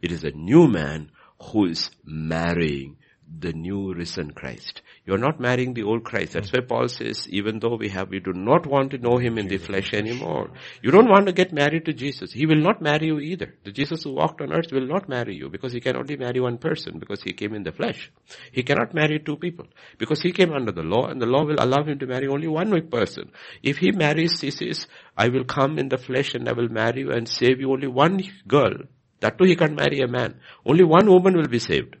It 0.00 0.12
is 0.12 0.24
a 0.24 0.30
new 0.30 0.68
man 0.68 1.10
who 1.42 1.66
is 1.66 1.90
marrying 2.04 2.96
the 3.38 3.52
new 3.52 3.94
risen 3.94 4.32
Christ. 4.32 4.82
You're 5.04 5.18
not 5.18 5.40
marrying 5.40 5.74
the 5.74 5.84
old 5.84 6.04
Christ. 6.04 6.32
That's 6.32 6.52
why 6.52 6.60
Paul 6.60 6.88
says, 6.88 7.28
even 7.28 7.60
though 7.60 7.76
we 7.76 7.88
have, 7.88 8.10
we 8.10 8.18
do 8.18 8.32
not 8.32 8.66
want 8.66 8.90
to 8.90 8.98
know 8.98 9.18
him 9.18 9.38
in 9.38 9.46
the 9.46 9.58
flesh 9.58 9.92
anymore. 9.94 10.50
You 10.82 10.90
don't 10.90 11.08
want 11.08 11.26
to 11.26 11.32
get 11.32 11.52
married 11.52 11.84
to 11.84 11.92
Jesus. 11.92 12.32
He 12.32 12.46
will 12.46 12.60
not 12.60 12.82
marry 12.82 13.06
you 13.06 13.20
either. 13.20 13.54
The 13.64 13.72
Jesus 13.72 14.02
who 14.02 14.12
walked 14.12 14.40
on 14.40 14.52
earth 14.52 14.72
will 14.72 14.86
not 14.86 15.08
marry 15.08 15.36
you 15.36 15.48
because 15.48 15.72
he 15.72 15.80
can 15.80 15.96
only 15.96 16.16
marry 16.16 16.40
one 16.40 16.58
person 16.58 16.98
because 16.98 17.22
he 17.22 17.32
came 17.32 17.54
in 17.54 17.62
the 17.62 17.72
flesh. 17.72 18.10
He 18.52 18.62
cannot 18.62 18.94
marry 18.94 19.20
two 19.20 19.36
people 19.36 19.66
because 19.98 20.20
he 20.20 20.32
came 20.32 20.52
under 20.52 20.72
the 20.72 20.82
law 20.82 21.06
and 21.06 21.20
the 21.20 21.26
law 21.26 21.44
will 21.44 21.60
allow 21.60 21.84
him 21.84 21.98
to 22.00 22.06
marry 22.06 22.26
only 22.26 22.48
one 22.48 22.88
person. 22.88 23.30
If 23.62 23.78
he 23.78 23.92
marries, 23.92 24.40
he 24.40 24.50
says, 24.50 24.86
I 25.16 25.28
will 25.28 25.44
come 25.44 25.78
in 25.78 25.88
the 25.88 25.98
flesh 25.98 26.34
and 26.34 26.48
I 26.48 26.52
will 26.52 26.68
marry 26.68 27.00
you 27.00 27.12
and 27.12 27.28
save 27.28 27.60
you 27.60 27.70
only 27.72 27.88
one 27.88 28.22
girl. 28.48 28.74
That 29.20 29.38
too 29.38 29.44
he 29.44 29.54
can't 29.54 29.76
marry 29.76 30.00
a 30.00 30.08
man. 30.08 30.40
Only 30.64 30.84
one 30.84 31.08
woman 31.08 31.36
will 31.36 31.48
be 31.48 31.58
saved. 31.58 31.96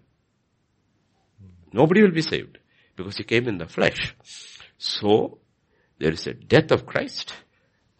Nobody 1.72 2.02
will 2.02 2.12
be 2.12 2.22
saved 2.22 2.58
because 2.96 3.16
he 3.16 3.24
came 3.24 3.48
in 3.48 3.58
the 3.58 3.66
flesh. 3.66 4.14
So 4.78 5.38
there 5.98 6.12
is 6.12 6.26
a 6.26 6.34
death 6.34 6.70
of 6.70 6.86
Christ 6.86 7.34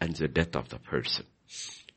and 0.00 0.15
the 0.15 0.29
death 0.29 0.57
of 0.57 0.69
the 0.69 0.79
person. 0.79 1.27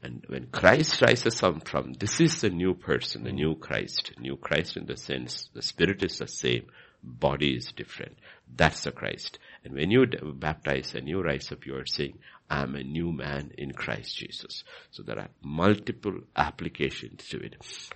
And 0.01 0.25
when 0.27 0.48
Christ 0.48 1.01
rises 1.01 1.42
up 1.42 1.68
from, 1.68 1.94
this 1.94 2.20
is 2.20 2.42
the 2.42 2.50
new 2.50 2.74
person, 2.74 3.24
the 3.24 3.32
new 3.32 3.56
Christ, 3.56 4.12
new 4.20 4.36
Christ 4.36 4.75
in 4.75 4.86
the 4.86 4.98
sense, 4.98 5.50
the 5.53 5.62
spirit 5.62 6.03
is 6.03 6.18
the 6.18 6.27
same, 6.27 6.65
body 7.01 7.56
is 7.56 7.72
different. 7.72 8.18
That's 8.53 8.84
the 8.84 8.92
Christ. 8.92 9.39
And 9.63 9.74
when 9.74 9.92
you 9.92 10.06
baptize 10.36 10.94
and 10.94 11.08
you 11.08 11.22
rise 11.22 11.51
up, 11.53 11.65
you 11.65 11.75
are 11.75 11.86
saying, 11.86 12.20
I 12.53 12.62
am 12.62 12.75
a 12.75 12.83
new 12.83 13.12
man 13.12 13.51
in 13.57 13.72
Christ 13.72 14.15
Jesus. 14.15 14.63
So 14.91 15.01
there 15.01 15.17
are 15.17 15.29
multiple 15.41 16.19
applications 16.36 17.27
to 17.29 17.39
it. 17.39 17.55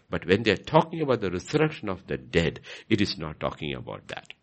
But 0.10 0.26
when 0.26 0.42
they 0.42 0.50
are 0.50 0.64
talking 0.76 1.00
about 1.02 1.22
the 1.22 1.30
resurrection 1.30 1.90
of 1.90 2.08
the 2.08 2.18
dead, 2.18 2.62
it 2.90 3.00
is 3.00 3.20
not 3.20 3.40
talking 3.40 3.76
about 3.76 4.08
that. 4.08 4.34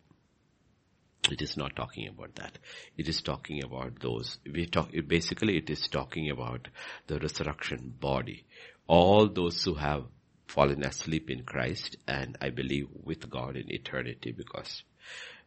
It 1.29 1.41
is 1.41 1.57
not 1.57 1.75
talking 1.75 2.07
about 2.07 2.33
that. 2.35 2.57
It 2.95 3.09
is 3.09 3.21
talking 3.21 3.61
about 3.61 3.99
those, 3.99 4.37
we 4.49 4.67
talk, 4.67 4.91
basically 5.05 5.57
it 5.57 5.69
is 5.69 5.85
talking 5.89 6.29
about 6.29 6.69
the 7.07 7.19
resurrection 7.19 7.93
body. 7.99 8.45
All 8.87 9.27
those 9.27 9.65
who 9.65 9.73
have 9.73 10.05
fallen 10.47 10.85
asleep 10.85 11.29
in 11.29 11.43
Christ 11.43 11.97
and 12.07 12.37
I 12.39 12.51
believe 12.51 12.87
with 13.03 13.29
God 13.29 13.57
in 13.57 13.69
eternity 13.69 14.31
because 14.31 14.83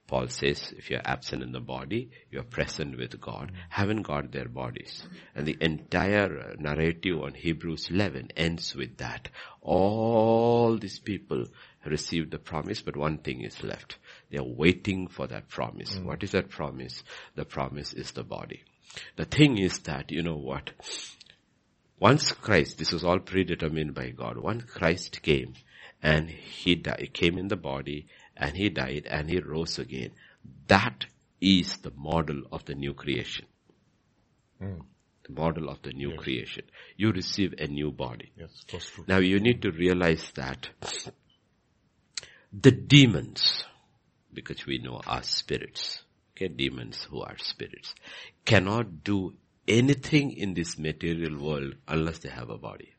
Paul 0.09 0.29
says, 0.29 0.73
if 0.77 0.88
you're 0.88 1.03
absent 1.05 1.43
in 1.43 1.53
the 1.53 1.61
body, 1.61 2.11
you're 2.31 2.43
present 2.43 2.97
with 2.97 3.21
God, 3.21 3.53
haven't 3.69 4.03
got 4.03 4.33
their 4.33 4.49
bodies. 4.49 5.07
And 5.35 5.47
the 5.47 5.59
entire 5.61 6.57
narrative 6.59 7.23
on 7.23 7.35
Hebrews 7.35 7.91
11 7.91 8.31
ends 8.35 8.75
with 8.75 8.97
that. 8.97 9.29
All 9.61 10.79
these 10.79 10.99
people 10.99 11.45
received 11.85 12.31
the 12.31 12.38
promise, 12.38 12.81
but 12.81 12.97
one 12.97 13.19
thing 13.19 13.43
is 13.43 13.62
left. 13.62 13.99
They 14.31 14.38
are 14.38 14.45
waiting 14.45 15.09
for 15.09 15.27
that 15.27 15.50
promise. 15.50 15.95
Mm. 15.99 16.05
What 16.05 16.23
is 16.23 16.31
that 16.33 16.49
promise? 16.49 17.03
The 17.35 17.45
promise 17.45 17.93
is 17.93 18.12
the 18.12 18.25
body. 18.25 18.62
The 19.17 19.27
thing 19.27 19.59
is 19.59 19.81
that, 19.81 20.11
you 20.11 20.23
know 20.23 20.38
what? 20.38 20.71
Once 22.00 22.33
Christ, 22.33 22.79
this 22.79 22.93
was 22.93 23.05
all 23.05 23.19
predetermined 23.19 23.95
by 23.95 24.09
God. 24.11 24.38
Once 24.38 24.65
Christ 24.65 25.21
came 25.21 25.53
and 26.03 26.31
he 26.31 26.77
died, 26.77 27.11
came 27.12 27.37
in 27.37 27.49
the 27.49 27.57
body 27.57 28.07
and 28.38 28.57
he 28.57 28.68
died 28.68 29.07
and 29.11 29.28
he 29.28 29.40
rose 29.40 29.78
again. 29.78 30.12
That 30.68 31.07
is 31.40 31.76
the 31.78 31.92
model 31.97 32.42
of 32.52 32.64
the 32.64 32.75
new 32.75 32.95
creation. 32.95 33.47
Mm. 34.62 34.83
The 35.25 35.33
model 35.33 35.68
of 35.68 35.83
the 35.83 35.92
new 35.92 36.11
yes. 36.11 36.18
creation. 36.21 36.64
You 36.97 37.11
receive 37.12 37.54
a 37.59 37.66
new 37.66 37.90
body. 37.90 38.33
Yes, 38.37 38.64
now 39.07 39.18
you 39.18 39.40
need 39.40 39.62
to 39.62 39.71
realize 39.71 40.33
that 40.37 40.71
the 42.52 42.71
demons, 42.71 43.64
because 44.33 44.64
we 44.64 44.78
know 44.78 45.00
are 45.07 45.23
spirits, 45.23 46.02
okay, 46.33 46.49
demons 46.49 47.07
who 47.11 47.21
are 47.21 47.37
spirits, 47.38 47.95
cannot 48.45 49.04
do 49.04 49.35
anything 49.66 50.33
in 50.33 50.54
this 50.54 50.78
material 50.78 51.38
world 51.38 51.75
unless 51.87 52.21
they 52.21 52.30
have 52.30 52.49
a 52.49 52.57
body. 52.57 52.95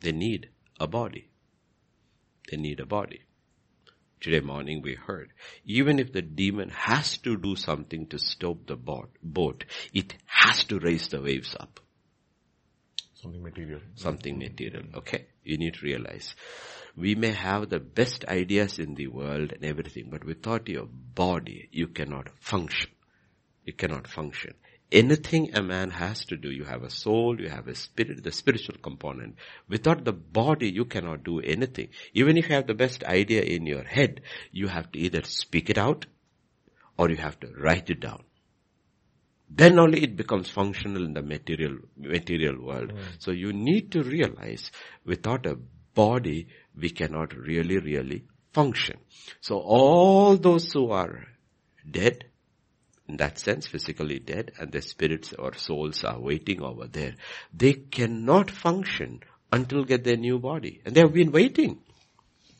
They 0.00 0.12
need 0.12 0.48
a 0.80 0.86
body. 0.86 1.28
They 2.50 2.56
need 2.56 2.80
a 2.80 2.86
body. 2.86 3.20
Today 4.20 4.40
morning 4.40 4.82
we 4.82 4.94
heard, 4.94 5.32
even 5.64 5.98
if 5.98 6.12
the 6.12 6.22
demon 6.22 6.70
has 6.70 7.18
to 7.18 7.36
do 7.36 7.54
something 7.54 8.06
to 8.08 8.18
stop 8.18 8.66
the 8.66 8.76
boat, 8.76 9.64
it 9.92 10.14
has 10.26 10.64
to 10.64 10.78
raise 10.78 11.08
the 11.08 11.20
waves 11.20 11.54
up. 11.58 11.80
Something 13.14 13.42
material. 13.42 13.80
Something 13.94 14.38
material. 14.38 14.84
Okay. 14.94 15.26
You 15.42 15.58
need 15.58 15.74
to 15.74 15.84
realize. 15.84 16.34
We 16.96 17.14
may 17.14 17.32
have 17.32 17.68
the 17.68 17.80
best 17.80 18.24
ideas 18.24 18.78
in 18.78 18.94
the 18.94 19.08
world 19.08 19.52
and 19.52 19.64
everything, 19.64 20.08
but 20.10 20.24
without 20.24 20.68
your 20.68 20.86
body, 20.86 21.68
you 21.72 21.88
cannot 21.88 22.28
function. 22.40 22.90
You 23.64 23.74
cannot 23.74 24.06
function 24.06 24.54
anything 24.92 25.54
a 25.54 25.62
man 25.62 25.90
has 25.90 26.24
to 26.26 26.36
do, 26.36 26.50
you 26.50 26.64
have 26.64 26.82
a 26.82 26.90
soul, 26.90 27.40
you 27.40 27.48
have 27.48 27.68
a 27.68 27.74
spirit, 27.74 28.22
the 28.22 28.32
spiritual 28.32 28.76
component. 28.82 29.36
Without 29.68 30.04
the 30.04 30.12
body, 30.12 30.70
you 30.70 30.84
cannot 30.84 31.24
do 31.24 31.40
anything. 31.40 31.88
Even 32.14 32.36
if 32.36 32.48
you 32.48 32.54
have 32.54 32.66
the 32.66 32.74
best 32.74 33.04
idea 33.04 33.42
in 33.42 33.66
your 33.66 33.84
head, 33.84 34.20
you 34.52 34.68
have 34.68 34.90
to 34.92 34.98
either 34.98 35.22
speak 35.24 35.70
it 35.70 35.78
out 35.78 36.06
or 36.96 37.10
you 37.10 37.16
have 37.16 37.38
to 37.40 37.48
write 37.58 37.90
it 37.90 38.00
down. 38.00 38.22
Then 39.48 39.78
only 39.78 40.02
it 40.02 40.16
becomes 40.16 40.50
functional 40.50 41.04
in 41.04 41.14
the 41.14 41.22
material, 41.22 41.78
material 41.96 42.60
world. 42.60 42.92
Mm. 42.92 42.98
So 43.18 43.30
you 43.30 43.52
need 43.52 43.92
to 43.92 44.02
realize 44.02 44.72
without 45.04 45.46
a 45.46 45.56
body, 45.94 46.48
we 46.76 46.90
cannot 46.90 47.34
really, 47.34 47.78
really 47.78 48.24
function. 48.52 48.98
So 49.40 49.58
all 49.58 50.36
those 50.36 50.72
who 50.72 50.90
are 50.90 51.26
dead, 51.88 52.24
in 53.08 53.16
that 53.18 53.38
sense 53.38 53.66
physically 53.66 54.18
dead 54.18 54.52
and 54.58 54.72
their 54.72 54.80
spirits 54.80 55.32
or 55.32 55.54
souls 55.54 56.04
are 56.04 56.18
waiting 56.18 56.62
over 56.62 56.86
there. 56.86 57.14
They 57.54 57.74
cannot 57.74 58.50
function 58.50 59.20
until 59.52 59.84
get 59.84 60.04
their 60.04 60.16
new 60.16 60.38
body. 60.38 60.80
And 60.84 60.94
they 60.94 61.00
have 61.00 61.12
been 61.12 61.32
waiting. 61.32 61.80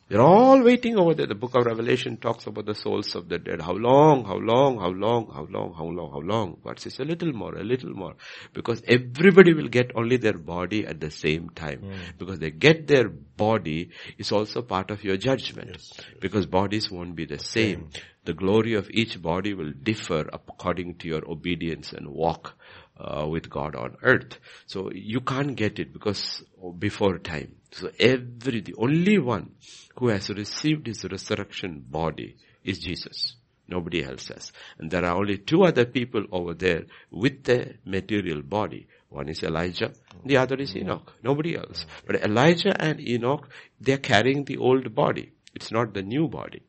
They're 0.09 0.21
all 0.21 0.63
waiting 0.63 0.97
over 0.97 1.15
there. 1.15 1.27
The 1.27 1.35
book 1.35 1.57
of 1.57 1.67
Revelation 1.67 2.17
talks 2.17 2.47
about 2.47 2.67
the 2.67 2.77
souls 2.77 3.17
of 3.17 3.29
the 3.29 3.39
dead. 3.39 3.61
How 3.61 3.73
long, 3.73 4.25
how 4.25 4.37
long, 4.37 4.79
how 4.79 4.91
long, 4.91 5.29
how 5.35 5.49
long, 5.51 5.75
how 5.75 5.85
long, 5.85 6.13
how 6.13 6.21
long. 6.21 6.59
God 6.63 6.79
says 6.79 7.01
a 7.01 7.05
little 7.05 7.33
more, 7.33 7.57
a 7.57 7.65
little 7.65 7.91
more. 7.91 8.15
Because 8.53 8.83
everybody 8.87 9.53
will 9.53 9.67
get 9.67 9.91
only 9.97 10.17
their 10.17 10.39
body 10.39 10.87
at 10.87 11.01
the 11.01 11.11
same 11.11 11.51
time. 11.51 11.81
Mm. 11.83 12.19
Because 12.19 12.39
they 12.39 12.53
get 12.53 12.87
their 12.87 13.09
body 13.09 13.91
is 14.17 14.31
also 14.31 14.63
part 14.63 14.93
of 14.93 15.03
your 15.03 15.17
judgment. 15.17 15.71
Yes. 15.73 15.93
Because 16.21 16.47
bodies 16.47 16.89
won't 16.89 17.17
be 17.17 17.25
the 17.25 17.41
same. 17.41 17.91
same. 17.91 18.03
The 18.27 18.35
glory 18.35 18.75
of 18.75 18.89
each 18.91 19.21
body 19.21 19.55
will 19.55 19.73
differ 19.73 20.29
according 20.33 20.99
to 20.99 21.09
your 21.09 21.29
obedience 21.29 21.93
and 21.93 22.09
walk 22.09 22.55
uh, 22.99 23.27
with 23.29 23.51
God 23.51 23.75
on 23.75 23.97
earth. 24.03 24.39
So 24.67 24.91
you 24.93 25.21
can't 25.21 25.57
get 25.57 25.81
it 25.81 25.93
because 25.93 26.45
before 26.79 27.19
time. 27.19 27.57
So 27.77 27.91
every, 28.01 28.63
the 28.63 28.75
only 28.79 29.19
one 29.19 29.51
who 29.99 30.09
has 30.09 30.31
received 30.31 30.87
his 30.87 31.05
resurrection 31.05 31.85
body 31.87 32.37
is 32.65 32.79
Jesus. 32.79 33.37
Nobody 33.69 34.03
else 34.03 34.29
has. 34.29 34.51
And 34.79 34.91
there 34.91 35.05
are 35.05 35.15
only 35.15 35.37
two 35.37 35.63
other 35.65 35.85
people 35.85 36.25
over 36.33 36.55
there 36.55 36.87
with 37.11 37.45
the 37.45 37.75
material 37.85 38.41
body. 38.41 38.87
One 39.11 39.29
is 39.29 39.43
Elijah, 39.43 39.93
the 40.25 40.39
other 40.39 40.57
is 40.57 40.71
mm-hmm. 40.71 40.89
Enoch. 40.89 41.13
Nobody 41.23 41.55
else. 41.55 41.85
But 42.07 42.23
Elijah 42.25 42.75
and 42.83 42.99
Enoch, 42.99 43.47
they're 43.79 43.99
carrying 43.99 44.45
the 44.45 44.57
old 44.57 44.95
body. 44.95 45.33
It's 45.55 45.71
not 45.71 45.93
the 45.93 46.03
new 46.03 46.29
body. 46.29 46.63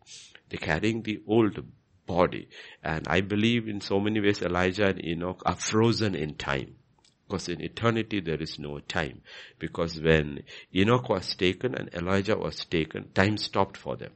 They're 0.50 0.60
carrying 0.60 1.04
the 1.04 1.22
old 1.26 1.58
body. 2.06 2.50
And 2.84 3.08
I 3.08 3.22
believe 3.22 3.70
in 3.70 3.80
so 3.80 4.02
many 4.02 4.20
ways 4.20 4.42
Elijah 4.42 4.88
and 4.88 5.06
Enoch 5.06 5.42
are 5.46 5.56
frozen 5.56 6.16
in 6.16 6.36
time. 6.36 6.77
Because 7.28 7.50
in 7.50 7.62
eternity 7.62 8.22
there 8.22 8.42
is 8.42 8.58
no 8.58 8.80
time. 8.80 9.22
Because 9.60 10.00
when 10.00 10.44
Enoch 10.74 11.10
was 11.10 11.36
taken 11.36 11.76
and 11.76 11.94
Elijah 11.94 12.38
was 12.38 12.64
taken, 12.66 13.12
time 13.14 13.38
stopped 13.38 13.76
for 13.76 13.98
them. 13.98 14.12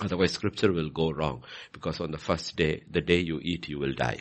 Otherwise 0.00 0.32
scripture 0.32 0.72
will 0.72 0.90
go 0.90 1.12
wrong. 1.12 1.44
Because 1.72 2.00
on 2.00 2.10
the 2.10 2.18
first 2.18 2.56
day, 2.56 2.82
the 2.90 3.00
day 3.00 3.20
you 3.20 3.38
eat, 3.42 3.68
you 3.68 3.78
will 3.78 3.94
die. 3.94 4.18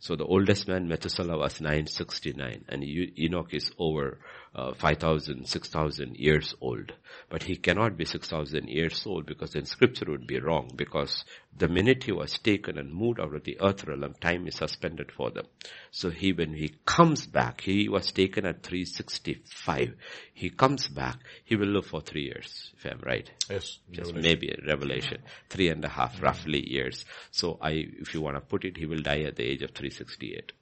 So 0.00 0.16
the 0.16 0.24
oldest 0.24 0.66
man, 0.66 0.88
Methuselah, 0.88 1.38
was 1.38 1.60
969 1.60 2.64
and 2.68 2.82
Enoch 2.82 3.52
is 3.52 3.70
over 3.78 4.18
uh, 4.54 4.74
5,000, 4.74 5.46
6,000 5.46 6.16
years 6.16 6.54
old. 6.60 6.92
But 7.30 7.44
he 7.44 7.56
cannot 7.56 7.96
be 7.96 8.04
6,000 8.04 8.68
years 8.68 9.02
old 9.06 9.26
because 9.26 9.52
then 9.52 9.64
scripture 9.64 10.04
would 10.08 10.26
be 10.26 10.40
wrong 10.40 10.70
because 10.76 11.24
the 11.56 11.68
minute 11.68 12.04
he 12.04 12.12
was 12.12 12.38
taken 12.38 12.76
and 12.78 12.92
moved 12.92 13.20
out 13.20 13.34
of 13.34 13.44
the 13.44 13.58
earth 13.60 13.84
realm, 13.84 14.14
time 14.20 14.46
is 14.46 14.56
suspended 14.56 15.10
for 15.10 15.30
them. 15.30 15.46
So 15.90 16.10
he, 16.10 16.32
when 16.32 16.54
he 16.54 16.74
comes 16.84 17.26
back, 17.26 17.62
he 17.62 17.88
was 17.88 18.12
taken 18.12 18.44
at 18.44 18.62
365. 18.62 19.94
He 20.34 20.50
comes 20.50 20.88
back, 20.88 21.18
he 21.44 21.56
will 21.56 21.68
live 21.68 21.86
for 21.86 22.00
three 22.00 22.24
years, 22.24 22.72
if 22.76 22.84
I'm 22.84 23.00
right. 23.00 23.30
Yes. 23.48 23.78
Just 23.90 24.14
maybe 24.14 24.48
a 24.48 24.66
revelation. 24.66 25.22
Three 25.48 25.68
and 25.68 25.84
a 25.84 25.88
half 25.88 26.22
roughly 26.22 26.68
years. 26.70 27.04
So 27.30 27.58
I, 27.60 27.70
if 27.70 28.12
you 28.14 28.20
want 28.20 28.36
to 28.36 28.40
put 28.40 28.64
it, 28.64 28.76
he 28.76 28.86
will 28.86 29.02
die 29.02 29.22
at 29.22 29.36
the 29.36 29.44
age 29.44 29.62
of 29.62 29.70
368. 29.70 30.52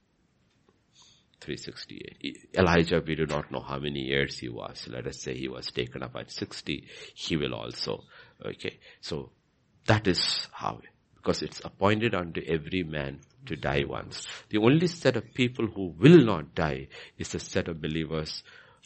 368. 1.40 2.48
Elijah, 2.58 3.02
we 3.06 3.14
do 3.14 3.26
not 3.26 3.50
know 3.50 3.60
how 3.60 3.78
many 3.78 4.00
years 4.00 4.38
he 4.38 4.48
was. 4.48 4.86
Let 4.88 5.06
us 5.06 5.20
say 5.20 5.34
he 5.36 5.48
was 5.48 5.70
taken 5.70 6.02
up 6.02 6.16
at 6.16 6.30
60. 6.30 6.86
He 7.14 7.36
will 7.36 7.54
also. 7.54 8.04
Okay. 8.44 8.78
So 9.00 9.30
that 9.86 10.06
is 10.06 10.48
how, 10.52 10.80
because 11.16 11.42
it's 11.42 11.60
appointed 11.64 12.14
unto 12.14 12.42
every 12.42 12.82
man 12.82 13.20
to 13.46 13.56
die 13.56 13.84
once. 13.86 14.26
The 14.50 14.58
only 14.58 14.86
set 14.86 15.16
of 15.16 15.32
people 15.34 15.66
who 15.66 15.94
will 15.98 16.24
not 16.24 16.54
die 16.54 16.88
is 17.18 17.30
the 17.30 17.40
set 17.40 17.68
of 17.68 17.80
believers 17.80 18.42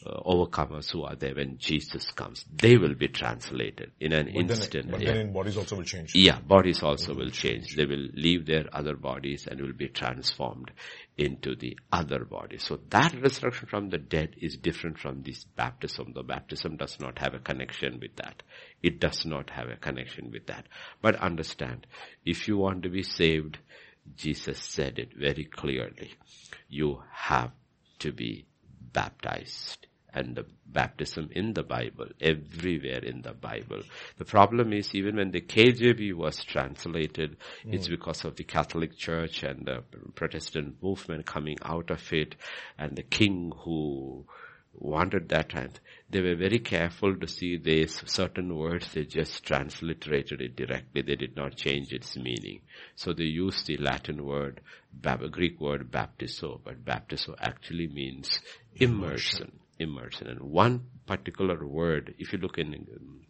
uh, 0.06 0.20
overcomers 0.20 0.90
who 0.90 1.02
are 1.02 1.14
there 1.14 1.34
when 1.34 1.56
Jesus 1.58 2.10
comes. 2.10 2.44
They 2.54 2.76
will 2.76 2.94
be 2.94 3.08
translated 3.08 3.92
in 4.00 4.12
an 4.12 4.26
but 4.26 4.36
instant. 4.36 4.72
Then, 4.72 4.90
but 4.90 5.00
yeah. 5.00 5.14
then 5.14 5.32
bodies 5.32 5.56
also 5.56 5.76
will 5.76 5.84
change. 5.84 6.14
Yeah, 6.14 6.38
bodies 6.40 6.82
also 6.82 7.14
will 7.14 7.30
change. 7.30 7.74
They 7.74 7.86
will 7.86 8.08
leave 8.12 8.44
their 8.46 8.66
other 8.72 8.96
bodies 8.96 9.46
and 9.46 9.60
will 9.60 9.72
be 9.72 9.88
transformed 9.88 10.72
into 11.16 11.54
the 11.54 11.78
other 11.92 12.24
body. 12.24 12.58
So 12.58 12.80
that 12.90 13.14
resurrection 13.20 13.68
from 13.68 13.88
the 13.88 13.98
dead 13.98 14.36
is 14.40 14.56
different 14.56 14.98
from 14.98 15.22
this 15.22 15.44
baptism. 15.44 16.12
The 16.14 16.22
baptism 16.22 16.76
does 16.76 17.00
not 17.00 17.18
have 17.18 17.34
a 17.34 17.38
connection 17.38 17.98
with 18.00 18.16
that. 18.16 18.42
It 18.82 19.00
does 19.00 19.24
not 19.24 19.50
have 19.50 19.68
a 19.68 19.76
connection 19.76 20.30
with 20.32 20.46
that. 20.48 20.66
But 21.00 21.16
understand, 21.16 21.86
if 22.24 22.48
you 22.48 22.58
want 22.58 22.82
to 22.82 22.88
be 22.88 23.02
saved, 23.02 23.58
Jesus 24.16 24.58
said 24.58 24.98
it 24.98 25.14
very 25.16 25.44
clearly. 25.44 26.14
You 26.68 27.02
have 27.10 27.52
to 28.00 28.12
be 28.12 28.44
baptized 28.92 29.86
and 30.14 30.36
the 30.36 30.46
baptism 30.66 31.28
in 31.32 31.54
the 31.54 31.62
Bible, 31.62 32.06
everywhere 32.20 33.04
in 33.04 33.22
the 33.22 33.32
Bible. 33.32 33.82
The 34.18 34.24
problem 34.24 34.72
is 34.72 34.94
even 34.94 35.16
when 35.16 35.30
the 35.30 35.40
KJV 35.40 36.14
was 36.14 36.44
translated, 36.44 37.36
mm. 37.66 37.74
it's 37.74 37.88
because 37.88 38.24
of 38.24 38.36
the 38.36 38.44
Catholic 38.44 38.96
Church 38.96 39.42
and 39.42 39.66
the 39.66 39.82
Protestant 40.14 40.82
movement 40.82 41.26
coming 41.26 41.58
out 41.64 41.90
of 41.90 42.12
it 42.12 42.36
and 42.78 42.96
the 42.96 43.02
king 43.02 43.52
who 43.64 44.24
wanted 44.76 45.28
that 45.28 45.54
and 45.54 45.78
they 46.10 46.20
were 46.20 46.34
very 46.34 46.58
careful 46.58 47.16
to 47.16 47.28
see 47.28 47.56
these 47.56 48.02
certain 48.06 48.56
words 48.56 48.92
they 48.92 49.04
just 49.04 49.44
transliterated 49.44 50.40
it 50.40 50.56
directly 50.56 51.00
they 51.02 51.14
did 51.14 51.36
not 51.36 51.54
change 51.54 51.92
its 51.92 52.16
meaning 52.16 52.60
so 52.96 53.12
they 53.12 53.24
used 53.24 53.66
the 53.66 53.76
latin 53.76 54.24
word 54.24 54.60
greek 55.30 55.60
word 55.60 55.90
baptizo 55.92 56.60
but 56.64 56.84
baptizo 56.84 57.34
actually 57.40 57.86
means 57.86 58.40
immersion 58.74 59.04
immersion 59.04 59.63
and 59.78 60.40
one 60.40 60.86
particular 61.06 61.66
word 61.66 62.14
if 62.18 62.32
you 62.32 62.38
look 62.38 62.58
in 62.58 62.74
um, 62.74 63.20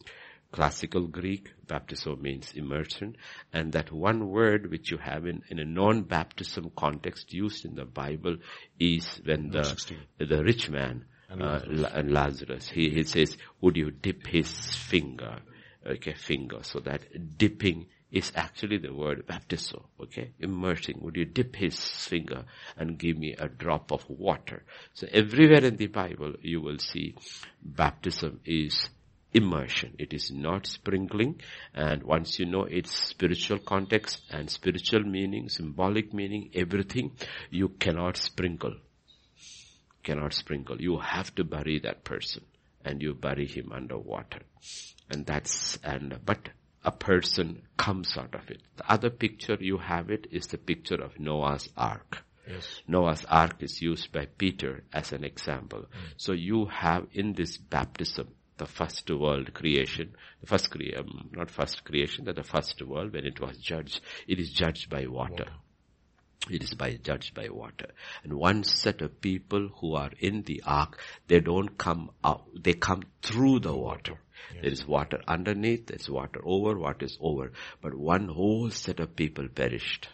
classical 0.54 1.08
Greek, 1.08 1.52
baptizo 1.66 2.16
means 2.20 2.52
immersion, 2.54 3.16
and 3.52 3.72
that 3.72 3.90
one 3.90 4.28
word 4.28 4.70
which 4.70 4.88
you 4.90 4.98
have 4.98 5.26
in, 5.26 5.42
in 5.48 5.58
a 5.58 5.64
non-baptism 5.64 6.70
context 6.76 7.32
used 7.32 7.64
in 7.64 7.74
the 7.74 7.84
Bible 7.84 8.36
is 8.78 9.20
when 9.24 9.50
the, 9.50 9.94
the 10.18 10.44
rich 10.44 10.70
man 10.70 11.06
and 11.28 11.40
Lazarus. 11.40 11.84
Uh, 11.84 11.90
and 11.94 12.12
Lazarus. 12.12 12.68
He, 12.68 12.90
he 12.90 13.02
says, 13.02 13.36
would 13.60 13.76
you 13.76 13.90
dip 13.90 14.26
his 14.28 14.48
finger? 14.76 15.40
Okay, 15.84 16.14
finger. 16.14 16.58
So 16.62 16.78
that 16.80 17.02
dipping 17.36 17.86
is 18.14 18.32
actually 18.34 18.78
the 18.78 18.94
word 18.94 19.26
baptizo, 19.26 19.82
okay? 20.00 20.30
Immersing. 20.38 20.98
Would 21.00 21.16
you 21.16 21.24
dip 21.24 21.56
his 21.56 21.78
finger 21.78 22.44
and 22.76 22.98
give 22.98 23.18
me 23.18 23.34
a 23.38 23.48
drop 23.48 23.90
of 23.92 24.08
water? 24.08 24.62
So 24.94 25.06
everywhere 25.10 25.64
in 25.64 25.76
the 25.76 25.88
Bible 25.88 26.34
you 26.40 26.60
will 26.60 26.78
see 26.78 27.16
baptism 27.62 28.40
is 28.44 28.88
immersion. 29.32 29.94
It 29.98 30.14
is 30.14 30.30
not 30.30 30.66
sprinkling. 30.66 31.40
And 31.74 32.04
once 32.04 32.38
you 32.38 32.46
know 32.46 32.62
its 32.62 32.92
spiritual 32.92 33.58
context 33.58 34.22
and 34.30 34.48
spiritual 34.48 35.02
meaning, 35.02 35.48
symbolic 35.48 36.14
meaning, 36.14 36.50
everything, 36.54 37.12
you 37.50 37.68
cannot 37.68 38.16
sprinkle 38.16 38.76
cannot 40.04 40.34
sprinkle. 40.34 40.80
You 40.80 40.98
have 40.98 41.34
to 41.36 41.44
bury 41.44 41.80
that 41.80 42.04
person 42.04 42.44
and 42.84 43.02
you 43.02 43.14
bury 43.14 43.46
him 43.46 43.72
under 43.72 43.98
water. 43.98 44.40
And 45.10 45.26
that's, 45.26 45.78
and, 45.82 46.20
but 46.24 46.50
a 46.84 46.92
person 46.92 47.62
comes 47.76 48.16
out 48.16 48.34
of 48.34 48.50
it. 48.50 48.60
The 48.76 48.90
other 48.90 49.10
picture 49.10 49.56
you 49.58 49.78
have 49.78 50.10
it 50.10 50.26
is 50.30 50.46
the 50.48 50.58
picture 50.58 51.02
of 51.02 51.18
Noah's 51.18 51.68
ark. 51.76 52.24
Yes. 52.46 52.82
Noah's 52.86 53.24
ark 53.24 53.56
is 53.60 53.80
used 53.80 54.12
by 54.12 54.26
Peter 54.26 54.84
as 54.92 55.12
an 55.12 55.24
example. 55.24 55.80
Mm. 55.80 56.14
So 56.16 56.32
you 56.32 56.66
have 56.66 57.06
in 57.12 57.32
this 57.32 57.56
baptism 57.56 58.28
the 58.58 58.66
first 58.66 59.10
world 59.10 59.52
creation, 59.54 60.14
the 60.40 60.46
first 60.46 60.70
cre- 60.70 60.96
um, 60.96 61.30
not 61.32 61.50
first 61.50 61.84
creation, 61.84 62.24
but 62.24 62.36
the 62.36 62.44
first 62.44 62.80
world 62.82 63.12
when 63.12 63.24
it 63.24 63.40
was 63.40 63.56
judged, 63.58 64.00
it 64.28 64.38
is 64.38 64.50
judged 64.50 64.90
by 64.90 65.06
water. 65.06 65.46
It 66.50 66.62
is 66.62 66.74
by 66.74 66.98
judged 67.02 67.34
by 67.34 67.48
water. 67.48 67.86
And 68.22 68.34
one 68.34 68.64
set 68.64 69.00
of 69.00 69.20
people 69.22 69.70
who 69.80 69.94
are 69.94 70.10
in 70.18 70.42
the 70.42 70.62
ark, 70.66 71.00
they 71.26 71.40
don't 71.40 71.78
come 71.78 72.10
out, 72.22 72.44
they 72.54 72.74
come 72.74 73.04
through 73.22 73.60
the 73.60 73.74
water. 73.74 74.18
There 74.52 74.70
is 74.70 74.86
water 74.86 75.20
underneath, 75.26 75.86
there's 75.86 76.08
water 76.08 76.40
over, 76.44 76.78
what 76.78 77.02
is 77.02 77.18
over. 77.20 77.52
But 77.80 77.94
one 77.94 78.28
whole 78.28 78.70
set 78.70 79.00
of 79.00 79.16
people 79.16 79.48
perished. 79.48 80.08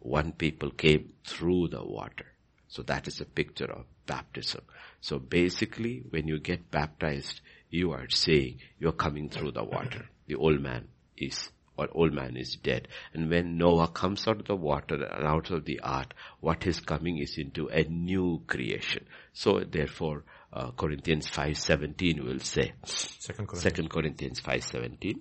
One 0.00 0.32
people 0.32 0.70
came 0.70 1.12
through 1.24 1.68
the 1.68 1.84
water. 1.84 2.26
So 2.68 2.82
that 2.82 3.08
is 3.08 3.20
a 3.20 3.24
picture 3.24 3.70
of 3.70 3.86
baptism. 4.06 4.62
So 5.00 5.18
basically, 5.18 6.04
when 6.10 6.28
you 6.28 6.38
get 6.38 6.70
baptized, 6.70 7.40
you 7.70 7.92
are 7.92 8.08
saying 8.08 8.60
you're 8.78 8.92
coming 8.92 9.28
through 9.28 9.52
the 9.52 9.64
water. 9.64 10.08
The 10.26 10.34
old 10.36 10.60
man 10.60 10.88
is 11.16 11.50
or 11.78 11.88
old 11.92 12.12
man 12.12 12.36
is 12.36 12.56
dead. 12.56 12.88
And 13.14 13.30
when 13.30 13.56
Noah 13.56 13.88
comes 13.88 14.26
out 14.26 14.40
of 14.40 14.46
the 14.46 14.56
water 14.56 14.96
and 14.96 15.24
out 15.24 15.50
of 15.50 15.64
the 15.64 15.78
ark, 15.80 16.12
what 16.40 16.66
is 16.66 16.80
coming 16.80 17.18
is 17.18 17.38
into 17.38 17.68
a 17.68 17.84
new 17.84 18.42
creation. 18.48 19.06
So 19.32 19.60
therefore, 19.60 20.24
uh, 20.52 20.70
Corinthians 20.72 21.28
5.17 21.28 22.24
will 22.24 22.40
say. 22.40 22.72
Second 22.84 23.46
Corinthians. 23.48 23.62
Second 23.62 23.90
Corinthians 23.90 24.40
5.17. 24.40 25.20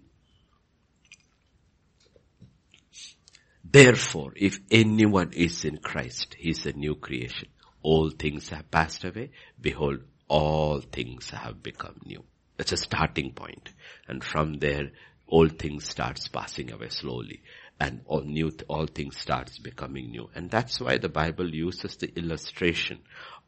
Therefore, 3.69 4.31
if 4.35 4.59
anyone 4.71 5.33
is 5.33 5.65
in 5.65 5.77
Christ, 5.77 6.35
he 6.39 6.51
is 6.51 6.65
a 6.65 6.71
new 6.71 6.95
creation. 6.95 7.49
All 7.81 8.09
things 8.09 8.49
have 8.49 8.71
passed 8.71 9.03
away. 9.03 9.31
Behold, 9.59 9.99
all 10.29 10.79
things 10.79 11.29
have 11.31 11.61
become 11.61 11.99
new. 12.05 12.23
That's 12.55 12.71
a 12.71 12.77
starting 12.77 13.33
point. 13.33 13.69
And 14.07 14.23
from 14.23 14.59
there, 14.59 14.91
old 15.27 15.59
things 15.59 15.89
starts 15.89 16.27
passing 16.29 16.71
away 16.71 16.89
slowly 16.89 17.41
and 17.79 18.01
all 18.05 18.21
new, 18.21 18.51
all 18.67 18.87
things 18.87 19.17
starts 19.17 19.59
becoming 19.59 20.11
new. 20.11 20.29
And 20.33 20.49
that's 20.49 20.79
why 20.79 20.97
the 20.97 21.09
Bible 21.09 21.53
uses 21.53 21.97
the 21.97 22.11
illustration 22.17 22.99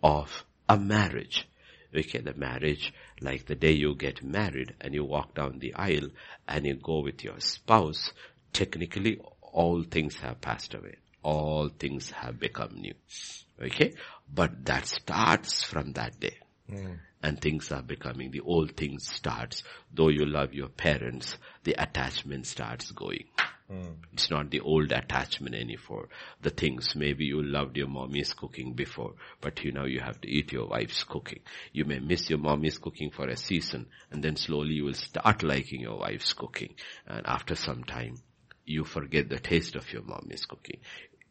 of 0.04 0.46
a 0.68 0.78
marriage. 0.78 1.49
Okay, 1.95 2.19
the 2.19 2.36
marriage, 2.36 2.93
like 3.19 3.45
the 3.45 3.56
day 3.56 3.71
you 3.71 3.95
get 3.95 4.23
married 4.23 4.75
and 4.80 4.93
you 4.93 5.04
walk 5.04 5.34
down 5.36 5.60
the 5.60 5.73
aisle 5.73 6.10
and 6.47 6.65
you 6.65 6.75
go 6.75 6.99
with 6.99 7.23
your 7.23 7.39
spouse, 7.39 8.13
technically 8.54 9.19
all 9.41 9.84
things 9.84 10.17
have 10.17 10.39
passed 10.41 10.73
away. 10.73 10.95
All 11.23 11.69
things 11.69 12.12
have 12.12 12.39
become 12.39 12.75
new. 12.75 12.93
Okay? 13.62 13.93
But 14.34 14.65
that 14.65 14.86
starts 14.86 15.63
from 15.63 15.93
that 15.93 16.19
day. 16.19 16.38
Hmm. 16.69 16.93
And 17.21 17.41
things 17.41 17.71
are 17.71 17.82
becoming, 17.82 18.32
the 18.32 18.41
old 18.41 18.78
things 18.78 19.08
starts. 19.08 19.63
Though 19.93 20.08
you 20.08 20.25
love 20.25 20.54
your 20.54 20.69
parents, 20.69 21.38
the 21.63 21.73
attachment 21.82 22.45
starts 22.45 22.91
going. 22.91 23.25
Hmm. 23.69 23.93
It's 24.13 24.32
not 24.32 24.49
the 24.49 24.62
old 24.62 24.91
attachment 24.91 25.53
anymore. 25.53 26.10
The 26.41 26.49
things, 26.49 26.95
maybe 26.95 27.25
you 27.25 27.43
loved 27.43 27.77
your 27.77 27.88
mommy's 27.88 28.34
cooking 28.34 28.73
before, 28.73 29.13
but 29.41 29.63
you 29.63 29.71
know 29.71 29.86
you 29.86 29.99
have 29.99 30.19
to 30.21 30.27
eat 30.27 30.51
your 30.51 30.67
wife's 30.67 31.03
cooking. 31.03 31.41
You 31.71 31.86
may 31.86 31.99
miss 31.99 32.32
your 32.32 32.39
mommy's 32.39 32.79
cooking 32.79 33.12
for 33.12 33.27
a 33.27 33.38
season, 33.38 33.86
and 34.10 34.23
then 34.23 34.38
slowly 34.38 34.73
you 34.73 34.86
will 34.86 34.95
start 34.95 35.43
liking 35.43 35.82
your 35.82 35.99
wife's 35.99 36.34
cooking. 36.34 36.73
And 37.05 37.27
after 37.27 37.53
some 37.53 37.84
time, 37.84 38.15
you 38.65 38.86
forget 38.86 39.29
the 39.29 39.39
taste 39.39 39.75
of 39.75 39.91
your 39.93 40.01
mommy's 40.01 40.45
cooking. 40.45 40.79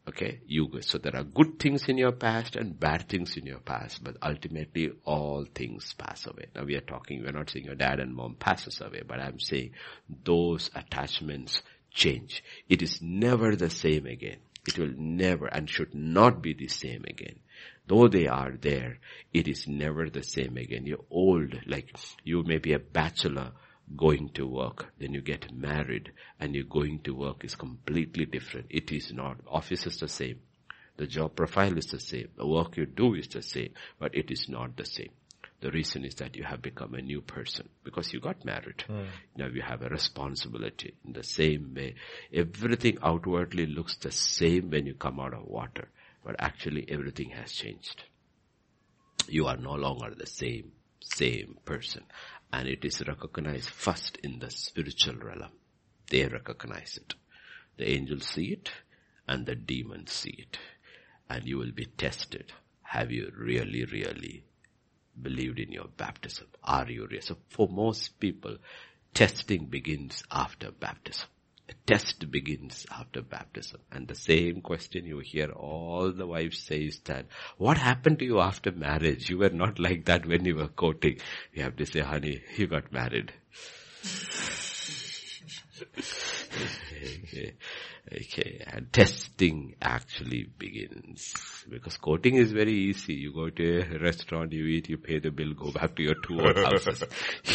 Okay, 0.09 0.41
you 0.47 0.71
so 0.81 0.97
there 0.97 1.17
are 1.17 1.25
good 1.25 1.59
things 1.59 1.87
in 1.89 1.99
your 1.99 2.13
past 2.13 2.57
and 2.57 2.79
bad 2.79 3.09
things 3.09 3.37
in 3.37 3.45
your 3.45 3.59
past, 3.59 4.03
but 4.03 4.17
ultimately 4.23 4.91
all 5.05 5.45
things 5.55 5.93
pass 5.99 6.27
away. 6.27 6.47
Now 6.55 6.65
we 6.65 6.77
are 6.77 6.81
talking, 6.81 7.23
we're 7.23 7.33
not 7.33 7.51
saying 7.51 7.67
your 7.67 7.75
dad 7.75 8.01
and 8.01 8.15
mom 8.15 8.37
passes 8.37 8.81
away, 8.81 9.03
but 9.07 9.21
I'm 9.21 9.39
saying 9.39 9.73
those 10.25 10.71
attachments 10.75 11.61
change. 11.99 12.45
It 12.69 12.81
is 12.81 13.03
never 13.03 13.57
the 13.57 13.71
same 13.71 14.07
again. 14.07 14.39
It 14.67 14.79
will 14.79 14.95
never 14.97 15.47
and 15.47 15.69
should 15.69 15.95
not 15.95 16.43
be 16.43 16.53
the 16.55 16.69
same 16.69 17.05
again. 17.09 17.41
Though 17.87 18.07
they 18.07 18.27
are 18.27 18.53
there, 18.53 18.99
it 19.33 19.49
is 19.49 19.67
never 19.67 20.09
the 20.09 20.23
same 20.23 20.57
again. 20.57 20.87
You're 20.87 21.05
old, 21.11 21.59
like 21.67 21.95
you 22.23 22.43
may 22.45 22.59
be 22.59 22.73
a 22.75 22.79
bachelor 22.79 23.53
going 23.97 24.29
to 24.35 24.47
work, 24.47 24.93
then 24.99 25.15
you 25.15 25.23
get 25.23 25.53
married 25.53 26.13
and 26.39 26.55
you're 26.55 26.65
going 26.65 27.01
to 27.05 27.15
work 27.15 27.45
is 27.45 27.55
completely 27.55 28.27
different. 28.27 28.67
It 28.71 28.93
is 28.93 29.13
not. 29.13 29.39
Office 29.47 29.87
is 29.87 29.99
the 29.99 30.09
same. 30.09 30.41
The 30.99 31.07
job 31.07 31.35
profile 31.35 31.79
is 31.79 31.87
the 31.87 32.01
same. 32.01 32.29
The 32.37 32.47
work 32.47 32.77
you 32.77 32.87
do 32.87 33.15
is 33.15 33.29
the 33.29 33.43
same, 33.43 33.73
but 33.99 34.15
it 34.15 34.31
is 34.31 34.49
not 34.49 34.77
the 34.77 34.85
same. 34.85 35.11
The 35.61 35.71
reason 35.73 36.05
is 36.05 36.15
that 36.17 36.37
you 36.37 36.45
have 36.45 36.63
become 36.63 36.95
a 36.95 37.03
new 37.03 37.21
person 37.21 37.69
because 37.83 38.13
you 38.13 38.21
got 38.21 38.45
married. 38.45 38.83
Hmm. 38.87 39.07
Now 39.37 39.47
you 39.49 39.61
have 39.61 39.83
a 39.83 39.89
responsibility 39.89 40.95
in 41.05 41.15
the 41.15 41.25
same 41.25 41.75
way. 41.75 41.97
Everything 42.33 42.99
outwardly 43.03 43.67
looks 43.67 43.97
the 43.97 44.13
same 44.13 44.71
when 44.71 44.87
you 44.87 44.95
come 44.95 45.19
out 45.19 45.35
of 45.35 45.47
water, 45.47 45.89
but 46.25 46.37
actually 46.39 46.87
everything 46.89 47.31
has 47.31 47.53
changed. 47.53 48.05
You 49.29 49.47
are 49.49 49.57
no 49.57 49.73
longer 49.75 50.15
the 50.15 50.27
same, 50.27 50.73
same 51.01 51.59
person. 51.65 52.05
And 52.53 52.69
it 52.69 52.85
is 52.85 53.07
recognized 53.07 53.71
first 53.71 54.17
in 54.19 54.39
the 54.39 54.51
spiritual 54.51 55.17
realm. 55.17 55.51
They 56.09 56.27
recognize 56.27 56.97
it. 56.97 57.15
The 57.77 57.91
angels 57.91 58.27
see 58.27 58.53
it 58.53 58.71
and 59.27 59.45
the 59.45 59.57
demons 59.57 60.13
see 60.13 60.37
it. 60.39 60.59
And 61.29 61.45
you 61.45 61.59
will 61.59 61.73
be 61.73 61.87
tested. 61.87 62.53
Have 62.83 63.11
you 63.11 63.31
really, 63.37 63.85
really 63.85 64.45
believed 65.23 65.59
in 65.59 65.73
your 65.73 65.89
baptism? 65.97 66.47
Are 66.65 66.89
you 66.91 67.07
real? 67.11 67.23
So 67.23 67.37
for 67.49 67.69
most 67.69 68.19
people, 68.21 68.57
testing 69.15 69.67
begins 69.67 70.23
after 70.31 70.71
baptism. 70.71 71.29
A 71.69 71.75
test 71.87 72.31
begins 72.31 72.87
after 72.91 73.21
baptism. 73.21 73.81
And 73.93 74.09
the 74.09 74.15
same 74.15 74.63
question 74.63 75.05
you 75.05 75.19
hear 75.19 75.51
all 75.51 76.13
the 76.13 76.27
wives 76.27 76.59
say 76.61 76.85
is 76.85 77.01
that, 77.01 77.27
what 77.59 77.77
happened 77.77 78.21
to 78.21 78.25
you 78.25 78.41
after 78.41 78.73
marriage? 78.73 79.29
You 79.29 79.39
were 79.39 79.51
not 79.51 79.79
like 79.79 80.07
that 80.07 80.25
when 80.25 80.47
you 80.47 80.57
were 80.57 80.69
courting. 80.69 81.19
You 81.53 81.65
have 81.65 81.77
to 81.77 81.85
say, 81.85 82.01
honey, 82.01 82.43
you 82.57 82.69
got 82.69 82.91
married. 82.91 83.33
okay. 87.25 87.55
Okay, 88.11 88.65
and 88.67 88.91
testing 88.91 89.75
actually 89.83 90.49
begins. 90.59 91.35
Because 91.69 91.99
courting 91.99 92.37
is 92.37 92.53
very 92.53 92.73
easy. 92.73 93.13
You 93.13 93.35
go 93.35 93.51
to 93.51 93.81
a 93.81 93.99
restaurant, 93.99 94.53
you 94.53 94.65
eat, 94.65 94.89
you 94.89 94.97
pay 94.97 95.19
the 95.19 95.31
bill, 95.31 95.53
go 95.53 95.71
back 95.73 95.95
to 95.97 96.03
your 96.03 96.15
two 96.15 96.41
old 96.41 96.57
houses. 96.65 97.05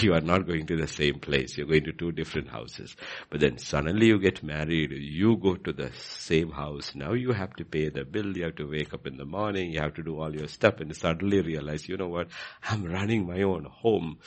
you 0.02 0.14
are 0.14 0.22
not 0.22 0.46
going 0.46 0.68
to 0.68 0.76
the 0.76 0.88
same 0.88 1.20
place. 1.20 1.58
You're 1.58 1.66
going 1.66 1.86
to 1.86 1.92
two 1.94 2.12
different 2.12 2.50
houses. 2.50 2.96
But 3.32 3.40
then 3.40 3.58
suddenly 3.58 4.08
you 4.08 4.20
get 4.20 4.44
married, 4.44 4.92
you 4.92 5.38
go 5.38 5.56
to 5.56 5.74
the 5.74 5.92
same 5.94 6.52
house. 6.52 6.94
Now 6.94 7.14
you 7.14 7.32
have 7.32 7.56
to 7.56 7.66
pay 7.66 7.90
the 7.90 8.06
bill, 8.06 8.38
you 8.38 8.44
have 8.44 8.56
to 8.58 8.70
wake 8.70 8.94
up 8.94 9.08
in 9.08 9.18
the 9.18 9.26
morning, 9.26 9.72
you 9.72 9.80
have 9.80 9.96
to 9.96 10.04
do 10.04 10.20
all 10.20 10.36
your 10.36 10.48
stuff 10.48 10.82
and 10.82 10.96
suddenly 10.96 11.42
realize, 11.42 11.90
you 11.90 11.98
know 11.98 12.10
what, 12.10 12.28
I'm 12.64 12.86
running 12.86 13.26
my 13.26 13.42
own 13.42 13.66
home 13.66 14.20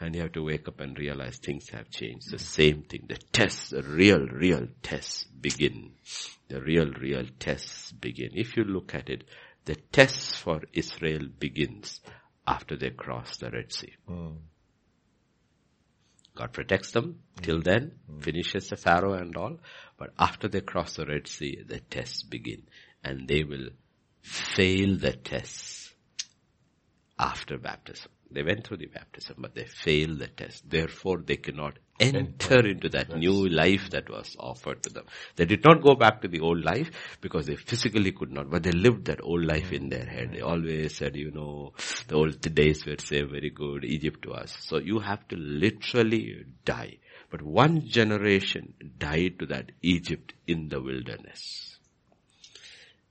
and 0.00 0.14
you 0.14 0.22
have 0.22 0.32
to 0.32 0.42
wake 0.42 0.66
up 0.68 0.80
and 0.80 0.98
realize 0.98 1.36
things 1.36 1.68
have 1.70 1.90
changed. 1.90 2.30
The 2.30 2.38
same 2.38 2.82
thing. 2.82 3.06
The 3.08 3.18
tests, 3.32 3.70
the 3.70 3.82
real, 3.82 4.26
real 4.26 4.66
tests 4.82 5.24
begin. 5.24 5.92
The 6.48 6.60
real, 6.60 6.90
real 6.92 7.24
tests 7.38 7.92
begin. 7.92 8.30
If 8.34 8.56
you 8.56 8.64
look 8.64 8.94
at 8.94 9.08
it, 9.08 9.24
the 9.64 9.76
tests 9.76 10.36
for 10.36 10.60
Israel 10.72 11.28
begins 11.38 12.00
after 12.46 12.76
they 12.76 12.90
cross 12.90 13.36
the 13.36 13.50
Red 13.50 13.72
Sea. 13.72 13.94
Hmm. 14.08 14.30
God 16.34 16.52
protects 16.52 16.92
them 16.92 17.20
till 17.40 17.56
hmm. 17.56 17.62
then, 17.62 17.92
hmm. 18.10 18.18
finishes 18.20 18.68
the 18.68 18.76
Pharaoh 18.76 19.14
and 19.14 19.36
all, 19.36 19.58
but 19.96 20.10
after 20.18 20.48
they 20.48 20.62
cross 20.62 20.96
the 20.96 21.06
Red 21.06 21.28
Sea, 21.28 21.62
the 21.64 21.80
tests 21.80 22.22
begin 22.22 22.62
and 23.04 23.28
they 23.28 23.44
will 23.44 23.68
fail 24.22 24.96
the 24.96 25.12
tests 25.12 25.94
after 27.18 27.58
baptism. 27.58 28.10
They 28.32 28.42
went 28.42 28.66
through 28.66 28.78
the 28.78 28.86
baptism, 28.86 29.36
but 29.38 29.54
they 29.54 29.64
failed 29.64 30.18
the 30.18 30.28
test. 30.28 30.68
Therefore, 30.68 31.18
they 31.24 31.36
cannot 31.36 31.78
enter 32.00 32.66
into 32.66 32.88
that 32.88 33.16
new 33.16 33.48
life 33.48 33.90
that 33.90 34.10
was 34.10 34.36
offered 34.38 34.82
to 34.82 34.90
them. 34.90 35.04
They 35.36 35.44
did 35.44 35.64
not 35.64 35.82
go 35.82 35.94
back 35.94 36.22
to 36.22 36.28
the 36.28 36.40
old 36.40 36.64
life 36.64 36.90
because 37.20 37.46
they 37.46 37.56
physically 37.56 38.12
could 38.12 38.32
not, 38.32 38.50
but 38.50 38.62
they 38.62 38.72
lived 38.72 39.06
that 39.06 39.22
old 39.22 39.44
life 39.44 39.72
in 39.72 39.88
their 39.88 40.04
head. 40.04 40.32
They 40.32 40.40
always 40.40 40.96
said, 40.96 41.16
you 41.16 41.30
know, 41.30 41.72
the 42.08 42.16
old 42.16 42.40
days 42.40 42.84
were 42.86 42.98
say 42.98 43.22
very 43.22 43.50
good, 43.50 43.84
Egypt 43.84 44.22
to 44.22 44.32
us. 44.32 44.56
So 44.60 44.78
you 44.78 45.00
have 45.00 45.26
to 45.28 45.36
literally 45.36 46.44
die. 46.64 46.98
But 47.30 47.42
one 47.42 47.86
generation 47.86 48.74
died 48.98 49.38
to 49.38 49.46
that 49.46 49.72
Egypt 49.80 50.34
in 50.46 50.68
the 50.68 50.80
wilderness. 50.80 51.78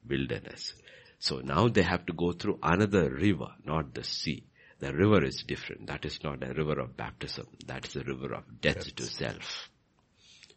Wilderness. 0.08 0.74
So 1.18 1.40
now 1.40 1.68
they 1.68 1.84
have 1.84 2.06
to 2.08 2.14
go 2.14 2.32
through 2.32 2.60
another 2.64 3.10
river, 3.10 3.50
not 3.64 3.94
the 3.94 4.04
sea. 4.04 4.44
The 4.82 4.92
river 4.94 5.24
is 5.24 5.44
different. 5.48 5.88
That 5.88 6.06
is 6.06 6.24
not 6.24 6.44
a 6.44 6.54
river 6.54 6.80
of 6.80 6.98
baptism. 6.98 7.46
That 7.68 7.86
is 7.86 7.96
a 7.96 8.04
river 8.04 8.34
of 8.34 8.62
death 8.62 8.96
to 8.96 9.04
self. 9.04 9.70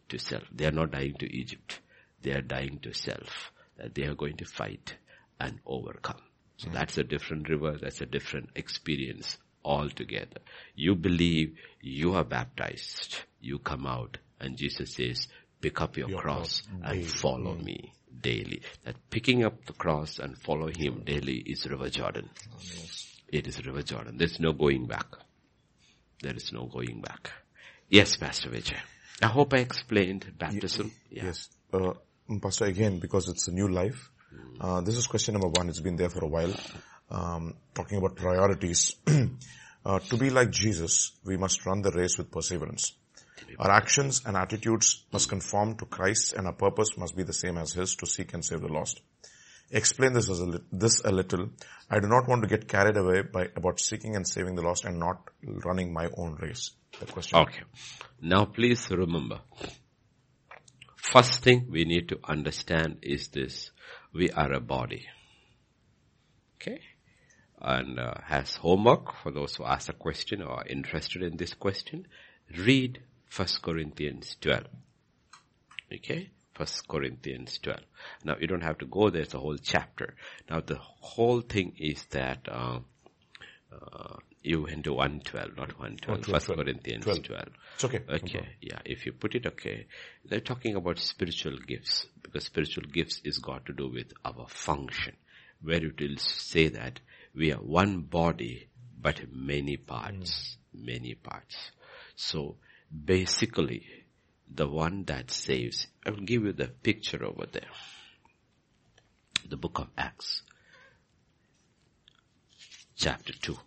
To 0.09 0.17
self. 0.17 0.43
They 0.51 0.65
are 0.65 0.71
not 0.71 0.91
dying 0.91 1.13
to 1.19 1.31
Egypt. 1.31 1.79
They 2.23 2.31
are 2.31 2.41
dying 2.41 2.79
to 2.79 2.91
self. 2.91 3.51
That 3.77 3.93
they 3.93 4.05
are 4.05 4.15
going 4.15 4.37
to 4.37 4.45
fight 4.45 4.95
and 5.39 5.59
overcome. 5.63 6.21
So 6.57 6.69
hmm. 6.69 6.73
that's 6.73 6.97
a 6.97 7.03
different 7.03 7.49
river. 7.49 7.77
That's 7.79 8.01
a 8.01 8.07
different 8.07 8.49
experience 8.55 9.37
altogether. 9.63 10.39
You 10.73 10.95
believe 10.95 11.55
you 11.79 12.15
are 12.15 12.23
baptized. 12.23 13.17
You 13.39 13.59
come 13.59 13.85
out 13.85 14.17
and 14.39 14.57
Jesus 14.57 14.95
says, 14.95 15.27
pick 15.61 15.81
up 15.81 15.97
your, 15.97 16.09
Your 16.09 16.19
cross 16.19 16.61
cross 16.61 16.81
and 16.83 17.01
daily." 17.01 17.07
follow 17.07 17.53
hmm. 17.53 17.63
me 17.63 17.93
daily. 18.21 18.63
That 18.85 18.95
picking 19.11 19.43
up 19.43 19.65
the 19.65 19.73
cross 19.73 20.17
and 20.17 20.35
follow 20.35 20.69
him 20.75 21.03
daily 21.05 21.43
is 21.45 21.67
River 21.67 21.89
Jordan. 21.91 22.31
It 23.35 23.47
is 23.47 23.65
River 23.65 23.81
Jordan. 23.81 24.17
There's 24.17 24.39
no 24.39 24.53
going 24.53 24.87
back. 24.87 25.07
There 26.21 26.33
is 26.33 26.53
no 26.53 26.67
going 26.67 27.01
back. 27.01 27.31
Yes, 27.89 28.15
Pastor 28.15 28.49
Vijay. 28.49 28.77
I 29.21 29.27
hope 29.27 29.53
I 29.53 29.57
explained 29.57 30.31
baptism. 30.39 30.93
Yeah. 31.09 31.25
Yes. 31.25 31.49
Uh, 31.73 31.95
Pastor, 32.41 32.63
again, 32.63 32.99
because 32.99 33.27
it's 33.27 33.49
a 33.49 33.51
new 33.51 33.67
life, 33.67 34.09
uh, 34.61 34.79
this 34.79 34.95
is 34.95 35.05
question 35.07 35.33
number 35.33 35.49
one. 35.49 35.67
It's 35.67 35.81
been 35.81 35.97
there 35.97 36.09
for 36.09 36.23
a 36.23 36.29
while. 36.29 36.53
Um, 37.11 37.55
talking 37.73 37.97
about 37.97 38.15
priorities. 38.15 38.95
uh, 39.85 39.99
to 39.99 40.17
be 40.17 40.29
like 40.29 40.49
Jesus, 40.51 41.11
we 41.25 41.35
must 41.35 41.65
run 41.65 41.81
the 41.81 41.91
race 41.91 42.17
with 42.17 42.31
perseverance. 42.31 42.93
Our 43.59 43.69
actions 43.69 44.21
and 44.25 44.37
attitudes 44.37 45.03
must 45.11 45.27
conform 45.27 45.75
to 45.79 45.85
Christ 45.85 46.31
and 46.33 46.47
our 46.47 46.53
purpose 46.53 46.97
must 46.97 47.17
be 47.17 47.23
the 47.23 47.33
same 47.33 47.57
as 47.57 47.73
His 47.73 47.95
to 47.97 48.05
seek 48.05 48.33
and 48.33 48.45
save 48.45 48.61
the 48.61 48.69
lost. 48.69 49.01
Explain 49.75 50.13
this 50.13 50.29
as 50.29 50.39
a, 50.39 50.45
li- 50.45 50.63
this 50.71 51.01
a 51.03 51.11
little. 51.11 51.49
I 51.89 51.99
do 51.99 52.07
not 52.07 52.29
want 52.29 52.43
to 52.43 52.47
get 52.47 52.69
carried 52.69 52.95
away 52.95 53.23
by 53.23 53.49
about 53.57 53.81
seeking 53.81 54.15
and 54.15 54.25
saving 54.25 54.55
the 54.55 54.61
lost 54.61 54.85
and 54.85 54.97
not 54.97 55.29
running 55.43 55.91
my 55.91 56.07
own 56.17 56.35
race. 56.35 56.71
The 56.97 57.05
question. 57.07 57.39
Okay. 57.39 57.63
Now 58.21 58.45
please 58.45 58.89
remember, 58.89 59.41
first 60.95 61.43
thing 61.43 61.67
we 61.69 61.83
need 61.83 62.07
to 62.07 62.19
understand 62.23 62.99
is 63.01 63.27
this. 63.27 63.71
We 64.13 64.31
are 64.31 64.53
a 64.53 64.61
body. 64.61 65.07
Okay? 66.55 66.79
And 67.59 67.99
uh, 67.99 68.13
has 68.23 68.55
homework 68.55 69.13
for 69.21 69.31
those 69.33 69.57
who 69.57 69.65
ask 69.65 69.89
a 69.89 69.93
question 69.93 70.41
or 70.41 70.59
are 70.59 70.67
interested 70.67 71.21
in 71.21 71.35
this 71.35 71.53
question, 71.53 72.07
read 72.57 73.01
1 73.35 73.47
Corinthians 73.61 74.37
12. 74.39 74.63
Okay? 75.95 76.31
1 76.57 76.67
Corinthians 76.87 77.59
12. 77.59 77.79
Now 78.23 78.35
you 78.39 78.47
don't 78.47 78.63
have 78.63 78.77
to 78.79 78.85
go 78.85 79.09
there, 79.09 79.23
it's 79.23 79.33
a 79.33 79.39
whole 79.39 79.57
chapter. 79.57 80.15
Now 80.49 80.61
the 80.61 80.77
whole 80.79 81.41
thing 81.41 81.73
is 81.77 82.05
that, 82.11 82.47
uh, 82.49 82.79
uh, 83.71 84.15
you 84.45 84.61
went 84.63 84.83
to 84.83 84.93
112, 84.93 85.57
not 85.57 85.77
112, 85.79 86.27
1 86.29 86.41
12. 86.41 86.57
Corinthians 86.59 87.03
12. 87.03 87.23
12. 87.23 87.43
It's 87.75 87.83
okay. 87.83 87.99
No 88.07 88.15
Okay, 88.15 88.47
yeah, 88.61 88.79
if 88.85 89.05
you 89.05 89.11
put 89.11 89.35
it 89.35 89.45
okay, 89.45 89.87
they're 90.23 90.39
talking 90.39 90.75
about 90.75 90.99
spiritual 90.99 91.57
gifts, 91.57 92.05
because 92.21 92.45
spiritual 92.45 92.83
gifts 92.83 93.21
is 93.23 93.39
got 93.39 93.65
to 93.65 93.73
do 93.73 93.89
with 93.89 94.13
our 94.23 94.45
function, 94.47 95.15
where 95.61 95.83
it 95.83 95.99
will 95.99 96.17
say 96.17 96.67
that 96.69 96.99
we 97.33 97.51
are 97.51 97.59
one 97.59 98.01
body, 98.01 98.69
but 99.01 99.21
many 99.33 99.77
parts, 99.77 100.57
many 100.73 101.15
parts. 101.15 101.71
So, 102.15 102.57
basically, 103.03 104.04
the 104.53 104.67
one 104.67 105.03
that 105.05 105.31
saves, 105.31 105.87
I 106.05 106.11
will 106.11 106.21
give 106.21 106.43
you 106.43 106.53
the 106.53 106.67
picture 106.67 107.23
over 107.23 107.45
there. 107.51 107.69
The 109.47 109.57
book 109.57 109.79
of 109.79 109.87
Acts, 109.97 110.41
chapter 112.95 113.33
2. 113.33 113.57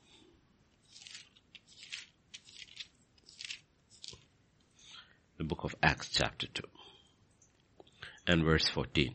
the 5.39 5.45
book 5.45 5.63
of 5.63 5.75
Acts 5.83 6.11
chapter 6.11 6.49
2 6.49 6.63
and 8.27 8.45
verse 8.45 8.69
14. 8.69 9.15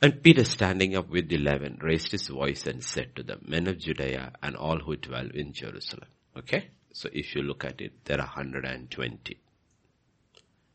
And 0.00 0.22
Peter 0.22 0.44
standing 0.44 0.96
up 0.96 1.08
with 1.08 1.28
the 1.28 1.36
eleven 1.36 1.78
raised 1.80 2.10
his 2.10 2.28
voice 2.28 2.66
and 2.66 2.82
said 2.82 3.14
to 3.16 3.22
them, 3.22 3.44
men 3.46 3.66
of 3.68 3.78
Judea 3.78 4.32
and 4.42 4.56
all 4.56 4.78
who 4.78 4.96
dwell 4.96 5.28
in 5.32 5.52
Jerusalem. 5.52 6.08
Okay? 6.36 6.68
So 6.94 7.08
if 7.12 7.34
you 7.34 7.42
look 7.42 7.64
at 7.64 7.80
it, 7.80 8.04
there 8.04 8.20
are 8.20 8.26
120. 8.26 9.36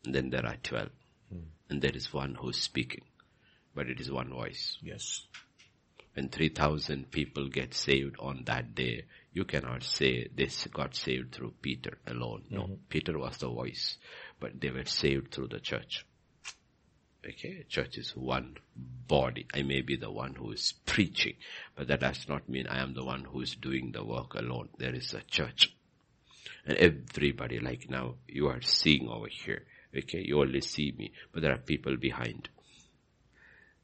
And 0.04 0.14
then 0.14 0.30
there 0.30 0.46
are 0.46 0.58
12. 0.62 0.90
Hmm. 1.32 1.38
And 1.70 1.82
there 1.82 1.96
is 1.96 2.14
one 2.14 2.36
who's 2.36 2.58
speaking. 2.58 3.04
But 3.74 3.88
it 3.88 4.02
is 4.02 4.12
one 4.12 4.30
voice 4.30 4.78
Yes. 4.82 5.26
when 6.14 6.28
3000 6.28 7.10
people 7.10 7.48
get 7.48 7.74
saved 7.74 8.18
on 8.20 8.44
that 8.48 8.76
day, 8.76 9.06
you 9.32 9.46
cannot 9.46 9.84
say 9.84 10.28
this 10.36 10.68
got 10.68 10.94
saved 10.94 11.34
through 11.34 11.54
Peter 11.62 11.98
alone. 12.06 12.44
No, 12.50 12.64
mm-hmm. 12.64 12.74
Peter 12.90 13.18
was 13.18 13.38
the 13.38 13.48
voice, 13.48 13.98
but 14.42 14.60
they 14.60 14.72
were 14.72 14.84
saved 14.86 15.32
through 15.34 15.48
the 15.48 15.60
church. 15.62 16.06
Okay, 17.26 17.64
church 17.70 17.98
is 17.98 18.16
one 18.16 18.58
body. 18.76 19.46
I 19.54 19.62
may 19.64 19.82
be 19.82 19.96
the 19.96 20.12
one 20.12 20.36
who 20.36 20.52
is 20.52 20.74
preaching, 20.86 21.36
but 21.76 21.88
that 21.88 22.02
does 22.02 22.28
not 22.28 22.50
mean 22.50 22.68
I 22.68 22.82
am 22.82 22.94
the 22.94 23.06
one 23.06 23.24
who 23.24 23.42
is 23.42 23.56
doing 23.56 23.92
the 23.94 24.04
work 24.04 24.34
alone. 24.34 24.70
There 24.78 24.96
is 24.96 25.14
a 25.14 25.22
church. 25.22 25.74
And 26.70 26.78
everybody, 26.78 27.58
like 27.60 27.90
now, 27.90 28.14
you 28.28 28.48
are 28.48 28.62
seeing 28.62 29.10
over 29.10 29.28
here. 29.28 29.64
Okay, 29.98 30.24
you 30.24 30.40
only 30.40 30.62
see 30.62 30.94
me, 30.96 31.12
but 31.34 31.42
there 31.42 31.52
are 31.52 31.58
people 31.58 31.98
behind. 31.98 32.48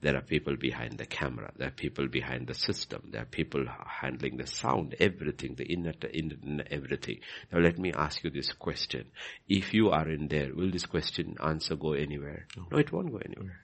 There 0.01 0.15
are 0.15 0.21
people 0.21 0.55
behind 0.55 0.99
the 0.99 1.07
camera. 1.07 1.51
There 1.57 1.69
are 1.69 1.71
people 1.71 2.07
behind 2.07 2.45
the 2.45 2.53
system. 2.53 3.09
There 3.11 3.23
are 3.23 3.25
people 3.25 3.65
handling 3.87 4.37
the 4.37 4.45
sound, 4.45 4.93
everything, 4.99 5.55
the 5.55 5.65
internet, 5.65 6.13
internet, 6.13 6.67
everything. 6.69 7.21
Now 7.51 7.57
let 7.57 7.79
me 7.79 7.91
ask 7.91 8.23
you 8.23 8.29
this 8.29 8.53
question. 8.53 9.07
If 9.49 9.73
you 9.73 9.89
are 9.89 10.07
in 10.07 10.27
there, 10.27 10.53
will 10.53 10.69
this 10.69 10.85
question 10.85 11.37
answer 11.43 11.75
go 11.75 11.93
anywhere? 11.93 12.45
No, 12.71 12.77
it 12.77 12.91
won't 12.91 13.11
go 13.11 13.17
anywhere. 13.17 13.61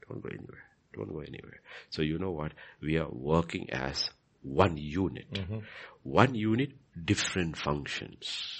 It 0.00 0.08
won't 0.08 0.22
go 0.22 0.30
anywhere. 0.30 0.64
It 0.94 0.98
won't 0.98 1.12
go 1.12 1.20
anywhere. 1.20 1.60
So 1.90 2.00
you 2.00 2.18
know 2.18 2.30
what? 2.30 2.52
We 2.80 2.96
are 2.96 3.10
working 3.10 3.68
as 3.70 4.08
one 4.40 4.78
unit. 4.78 5.30
Mm-hmm. 5.30 5.58
One 6.04 6.34
unit, 6.34 6.72
different 7.04 7.56
functions. 7.56 8.58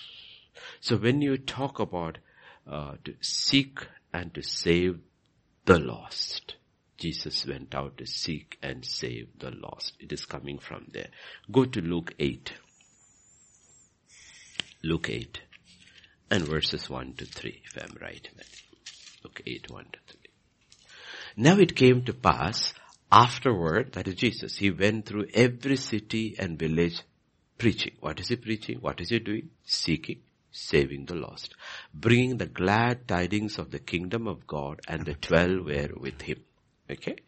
So 0.80 0.96
when 0.96 1.20
you 1.20 1.36
talk 1.38 1.78
about 1.78 2.18
uh, 2.70 2.94
to 3.04 3.14
seek 3.20 3.80
and 4.12 4.32
to 4.34 4.42
save 4.42 5.00
the 5.64 5.78
lost. 5.78 6.56
Jesus 6.96 7.46
went 7.46 7.74
out 7.74 7.98
to 7.98 8.06
seek 8.06 8.58
and 8.62 8.84
save 8.84 9.28
the 9.38 9.50
lost. 9.50 9.94
It 9.98 10.12
is 10.12 10.26
coming 10.26 10.58
from 10.58 10.86
there. 10.92 11.08
Go 11.50 11.64
to 11.64 11.80
Luke 11.80 12.14
8. 12.18 12.52
Luke 14.84 15.10
8 15.10 15.40
and 16.30 16.44
verses 16.44 16.88
1 16.88 17.14
to 17.14 17.26
3 17.26 17.62
if 17.64 17.82
I'm 17.82 17.96
right. 18.00 18.28
Luke 19.24 19.40
8, 19.46 19.70
1 19.70 19.84
to 19.84 19.98
3. 20.12 20.20
Now 21.36 21.58
it 21.58 21.76
came 21.76 22.04
to 22.04 22.12
pass 22.12 22.74
afterward, 23.10 23.92
that 23.92 24.08
is 24.08 24.14
Jesus, 24.14 24.56
he 24.56 24.70
went 24.70 25.06
through 25.06 25.26
every 25.34 25.76
city 25.76 26.34
and 26.38 26.58
village 26.58 27.02
preaching. 27.62 27.92
What 28.00 28.18
is 28.18 28.26
he 28.26 28.34
preaching? 28.34 28.78
What 28.80 29.00
is 29.00 29.10
he 29.10 29.20
doing? 29.20 29.50
Seeking, 29.64 30.22
saving 30.50 31.04
the 31.04 31.14
lost, 31.14 31.54
bringing 31.94 32.36
the 32.36 32.46
glad 32.46 33.06
tidings 33.06 33.56
of 33.56 33.70
the 33.70 33.78
kingdom 33.78 34.26
of 34.26 34.48
God 34.48 34.80
and 34.88 35.06
the 35.06 35.14
twelve 35.14 35.66
were 35.66 35.90
with 35.96 36.22
him. 36.22 36.40
Okay? 36.90 37.18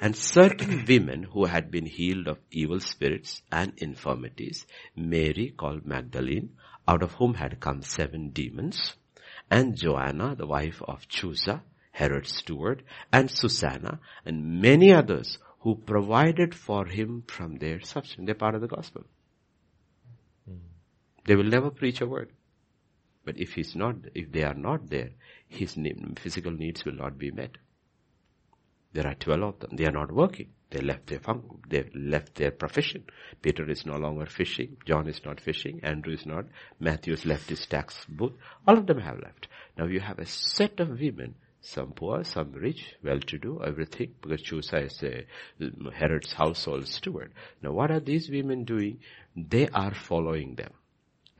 And 0.00 0.16
certain 0.16 0.86
women 0.88 1.24
who 1.24 1.44
had 1.44 1.70
been 1.70 1.84
healed 1.84 2.26
of 2.26 2.38
evil 2.50 2.80
spirits 2.80 3.42
and 3.52 3.74
infirmities, 3.76 4.66
Mary 4.96 5.52
called 5.54 5.84
Magdalene, 5.84 6.54
out 6.88 7.02
of 7.02 7.12
whom 7.12 7.34
had 7.34 7.60
come 7.60 7.82
seven 7.82 8.30
demons, 8.30 8.94
and 9.50 9.76
Joanna, 9.76 10.34
the 10.34 10.46
wife 10.46 10.80
of 10.88 11.06
Chuza, 11.06 11.60
Herod's 11.90 12.34
steward, 12.34 12.82
and 13.12 13.30
Susanna, 13.30 14.00
and 14.24 14.62
many 14.62 14.90
others 14.90 15.36
who 15.60 15.74
provided 15.74 16.54
for 16.54 16.86
him 16.86 17.24
from 17.26 17.56
their 17.56 17.82
substance. 17.82 18.24
They're 18.24 18.34
part 18.34 18.54
of 18.54 18.62
the 18.62 18.68
gospel. 18.68 19.04
They 21.24 21.36
will 21.36 21.44
never 21.44 21.70
preach 21.70 22.00
a 22.00 22.06
word. 22.06 22.32
But 23.24 23.38
if 23.38 23.52
he's 23.52 23.76
not, 23.76 23.96
if 24.14 24.32
they 24.32 24.42
are 24.42 24.54
not 24.54 24.90
there, 24.90 25.10
his 25.46 25.78
physical 26.16 26.50
needs 26.50 26.84
will 26.84 26.94
not 26.94 27.18
be 27.18 27.30
met. 27.30 27.58
There 28.92 29.06
are 29.06 29.14
12 29.14 29.42
of 29.42 29.58
them. 29.60 29.76
They 29.76 29.86
are 29.86 29.92
not 29.92 30.12
working. 30.12 30.50
They 30.70 30.80
left 30.80 31.06
their 31.06 31.20
fun- 31.20 31.60
they 31.68 31.88
left 31.94 32.34
their 32.34 32.50
profession. 32.50 33.04
Peter 33.40 33.68
is 33.70 33.86
no 33.86 33.96
longer 33.96 34.26
fishing. 34.26 34.76
John 34.84 35.06
is 35.06 35.24
not 35.24 35.40
fishing. 35.40 35.80
Andrew 35.82 36.12
is 36.14 36.26
not. 36.26 36.46
Matthew 36.80 37.12
has 37.12 37.24
left 37.24 37.48
his 37.48 37.66
tax 37.66 38.04
booth. 38.08 38.32
All 38.66 38.76
of 38.76 38.86
them 38.86 38.98
have 38.98 39.20
left. 39.20 39.48
Now 39.78 39.86
you 39.86 40.00
have 40.00 40.18
a 40.18 40.26
set 40.26 40.80
of 40.80 41.00
women, 41.00 41.36
some 41.60 41.92
poor, 41.92 42.24
some 42.24 42.52
rich, 42.52 42.96
well-to-do, 43.02 43.62
everything, 43.62 44.14
because 44.20 44.42
Chusa 44.42 44.86
is 44.86 45.02
a 45.02 45.26
Herod's 45.92 46.32
household 46.32 46.88
steward. 46.88 47.32
Now 47.62 47.72
what 47.72 47.90
are 47.90 48.00
these 48.00 48.28
women 48.28 48.64
doing? 48.64 48.98
They 49.36 49.68
are 49.68 49.94
following 49.94 50.56
them 50.56 50.72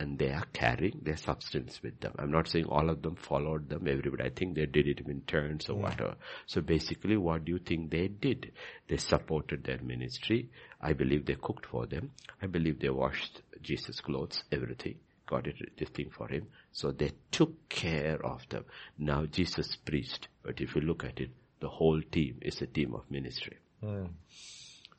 and 0.03 0.19
they 0.19 0.31
are 0.31 0.47
carrying 0.53 1.01
their 1.03 1.17
substance 1.17 1.81
with 1.83 2.01
them. 2.01 2.12
I'm 2.19 2.33
not 2.33 2.49
saying 2.49 2.65
all 2.65 2.91
of 2.91 3.03
them 3.03 3.15
followed 3.15 3.69
them, 3.69 3.87
everybody. 3.87 4.25
I 4.25 4.31
think 4.31 4.57
they 4.57 4.67
did 4.67 4.88
it 4.88 5.01
in 5.07 5.21
turns 5.23 5.69
or 5.69 5.77
whatever. 5.77 6.17
So 6.47 6.61
basically 6.61 7.17
what 7.17 7.45
do 7.45 7.53
you 7.53 7.61
think 7.61 7.91
they 7.93 8.09
did? 8.09 8.51
They 8.88 8.97
supported 8.97 9.62
their 9.62 9.79
ministry. 9.81 10.51
I 10.81 10.93
believe 10.93 11.25
they 11.25 11.37
cooked 11.41 11.67
for 11.67 11.87
them. 11.87 12.11
I 12.43 12.49
believe 12.49 12.81
they 12.81 12.91
washed 12.91 13.43
Jesus' 13.62 14.01
clothes, 14.01 14.43
everything. 14.51 14.97
Got 15.27 15.47
it, 15.47 15.79
this 15.79 15.91
thing 15.91 16.11
for 16.11 16.27
him. 16.27 16.49
So 16.73 16.91
they 16.91 17.12
took 17.31 17.69
care 17.69 18.19
of 18.27 18.41
them. 18.49 18.65
Now 18.99 19.27
Jesus 19.27 19.77
preached, 19.77 20.27
but 20.43 20.61
if 20.61 20.75
you 20.75 20.81
look 20.81 21.05
at 21.05 21.21
it, 21.21 21.31
the 21.61 21.69
whole 21.69 22.03
team 22.11 22.38
is 22.43 22.61
a 22.61 22.67
team 22.67 22.93
of 22.95 23.09
ministry. 23.09 23.59
Hmm. 23.81 24.07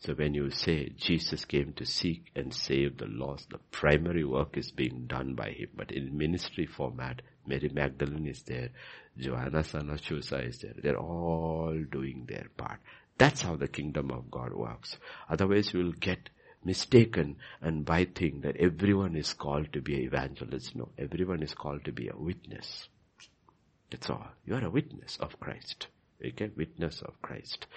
So 0.06 0.14
when 0.16 0.34
you 0.34 0.50
say 0.50 0.90
Jesus 0.98 1.46
came 1.46 1.72
to 1.74 1.86
seek 1.86 2.30
and 2.36 2.54
save 2.54 2.98
the 2.98 3.06
lost, 3.06 3.52
the 3.52 3.60
primary 3.72 4.26
work 4.26 4.58
is 4.58 4.70
being 4.70 5.06
done 5.08 5.34
by 5.34 5.52
him. 5.52 5.70
But 5.78 5.92
in 5.92 6.18
ministry 6.18 6.66
format, 6.66 7.22
Mary 7.48 7.70
Magdalene 7.74 8.28
is 8.28 8.44
there, 8.44 8.72
Joanna 9.18 9.64
son 9.64 9.90
is 9.90 10.60
there. 10.60 10.74
They're 10.78 11.00
all 11.00 11.82
doing 11.90 12.26
their 12.28 12.48
part. 12.58 12.80
That's 13.18 13.44
how 13.44 13.56
the 13.56 13.70
kingdom 13.70 14.12
of 14.12 14.30
God 14.30 14.54
works. 14.54 14.98
Otherwise 15.30 15.74
you 15.74 15.80
will 15.82 15.94
get 15.94 16.30
mistaken 16.66 17.38
and 17.62 17.86
by 17.86 18.04
think 18.04 18.42
that 18.42 18.58
everyone 18.58 19.16
is 19.16 19.32
called 19.34 19.72
to 19.72 19.82
be 19.82 19.96
an 19.96 20.02
evangelist. 20.02 20.76
No, 20.76 20.90
everyone 20.98 21.42
is 21.42 21.54
called 21.54 21.86
to 21.86 21.94
be 21.94 22.10
a 22.10 22.18
witness. 22.18 22.90
That's 23.90 24.10
all. 24.10 24.28
You 24.46 24.56
are 24.56 24.66
a 24.66 24.70
witness 24.70 25.18
of 25.22 25.40
Christ. 25.40 25.88
Okay, 26.26 26.52
witness 26.58 27.02
of 27.02 27.22
Christ. 27.22 27.68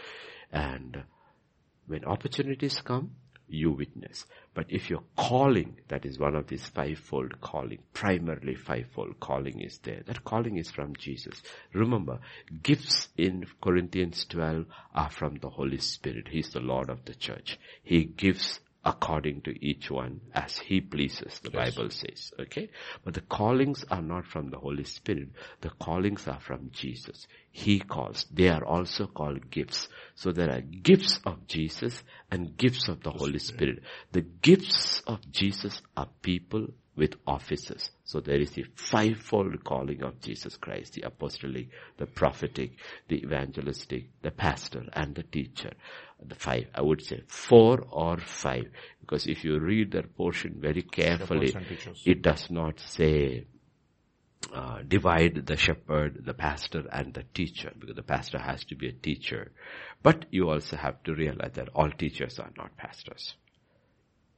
And 0.51 1.05
when 1.87 2.05
opportunities 2.05 2.81
come, 2.81 3.13
you 3.49 3.71
witness. 3.71 4.27
But 4.55 4.67
if 4.69 4.91
your 4.91 5.03
calling, 5.17 5.77
that 5.89 6.05
is 6.05 6.19
one 6.19 6.35
of 6.35 6.49
these 6.49 6.67
fivefold 6.67 7.41
calling, 7.41 7.79
primarily 7.93 8.55
fivefold 8.55 9.21
calling 9.21 9.61
is 9.61 9.79
there. 9.79 10.03
That 10.07 10.25
calling 10.25 10.57
is 10.57 10.71
from 10.71 10.97
Jesus. 10.97 11.43
Remember, 11.73 12.19
gifts 12.63 13.09
in 13.17 13.47
Corinthians 13.61 14.25
12 14.27 14.67
are 14.95 15.11
from 15.11 15.37
the 15.37 15.51
Holy 15.51 15.79
Spirit. 15.79 16.29
He's 16.29 16.51
the 16.51 16.61
Lord 16.61 16.91
of 16.91 17.05
the 17.05 17.15
church. 17.15 17.59
He 17.83 18.05
gives 18.05 18.61
according 18.87 19.41
to 19.41 19.67
each 19.67 19.91
one 19.91 20.21
as 20.33 20.57
he 20.59 20.81
pleases, 20.81 21.41
the 21.41 21.51
yes. 21.53 21.75
Bible 21.75 21.91
says. 21.91 22.33
Okay? 22.39 22.71
But 23.05 23.15
the 23.15 23.21
callings 23.21 23.85
are 23.91 24.01
not 24.01 24.27
from 24.27 24.51
the 24.51 24.59
Holy 24.59 24.85
Spirit. 24.85 25.31
The 25.61 25.71
callings 25.71 26.29
are 26.29 26.39
from 26.39 26.71
Jesus. 26.73 27.27
He 27.51 27.81
calls. 27.81 28.27
They 28.33 28.49
are 28.49 28.65
also 28.65 29.09
called 29.09 29.51
gifts. 29.51 29.89
So 30.15 30.31
there 30.31 30.51
are 30.51 30.61
gifts 30.61 31.19
of 31.27 31.49
Jesus 31.49 32.01
and 32.31 32.57
gifts 32.57 32.87
of 32.89 33.03
the 33.03 33.11
Holy 33.11 33.41
Spirit. 33.41 33.83
The 34.13 34.21
gifts 34.23 35.03
of 35.09 35.33
Jesus 35.33 35.83
are 35.97 36.09
people 36.23 36.69
with 36.97 37.15
offices. 37.27 37.91
So 38.05 38.21
there 38.21 38.41
is 38.41 38.53
the 38.53 38.65
fivefold 38.75 39.63
calling 39.63 40.03
of 40.03 40.21
Jesus 40.21 40.57
Christ, 40.57 40.95
the 40.95 41.03
apostolic, 41.03 41.69
the 41.99 42.07
prophetic, 42.07 42.73
the 43.09 43.23
evangelistic, 43.23 44.07
the 44.23 44.31
pastor, 44.31 44.85
and 44.95 45.15
the 45.15 45.23
teacher. 45.23 45.73
The 46.25 46.35
five, 46.35 46.69
I 46.75 46.81
would 46.81 47.03
say 47.03 47.23
four 47.27 47.85
or 47.91 48.17
five, 48.19 48.71
because 49.01 49.27
if 49.27 49.45
you 49.45 49.59
read 49.59 49.93
that 49.93 50.17
portion 50.17 50.57
very 50.59 50.83
carefully, 50.83 51.55
it 52.07 52.23
does 52.23 52.51
not 52.51 52.81
say 52.81 53.47
uh, 54.55 54.81
divide 54.87 55.45
the 55.45 55.57
shepherd, 55.57 56.25
the 56.25 56.33
pastor, 56.33 56.85
and 56.91 57.13
the 57.13 57.25
teacher, 57.35 57.73
because 57.79 57.97
the 57.97 58.03
pastor 58.03 58.39
has 58.39 58.65
to 58.65 58.75
be 58.75 58.89
a 58.89 58.93
teacher. 58.93 59.53
But 60.03 60.25
you 60.31 60.49
also 60.49 60.77
have 60.77 61.03
to 61.03 61.15
realize 61.15 61.53
that 61.55 61.69
all 61.75 61.91
teachers 61.91 62.39
are 62.39 62.53
not 62.57 62.77
pastors 62.79 63.35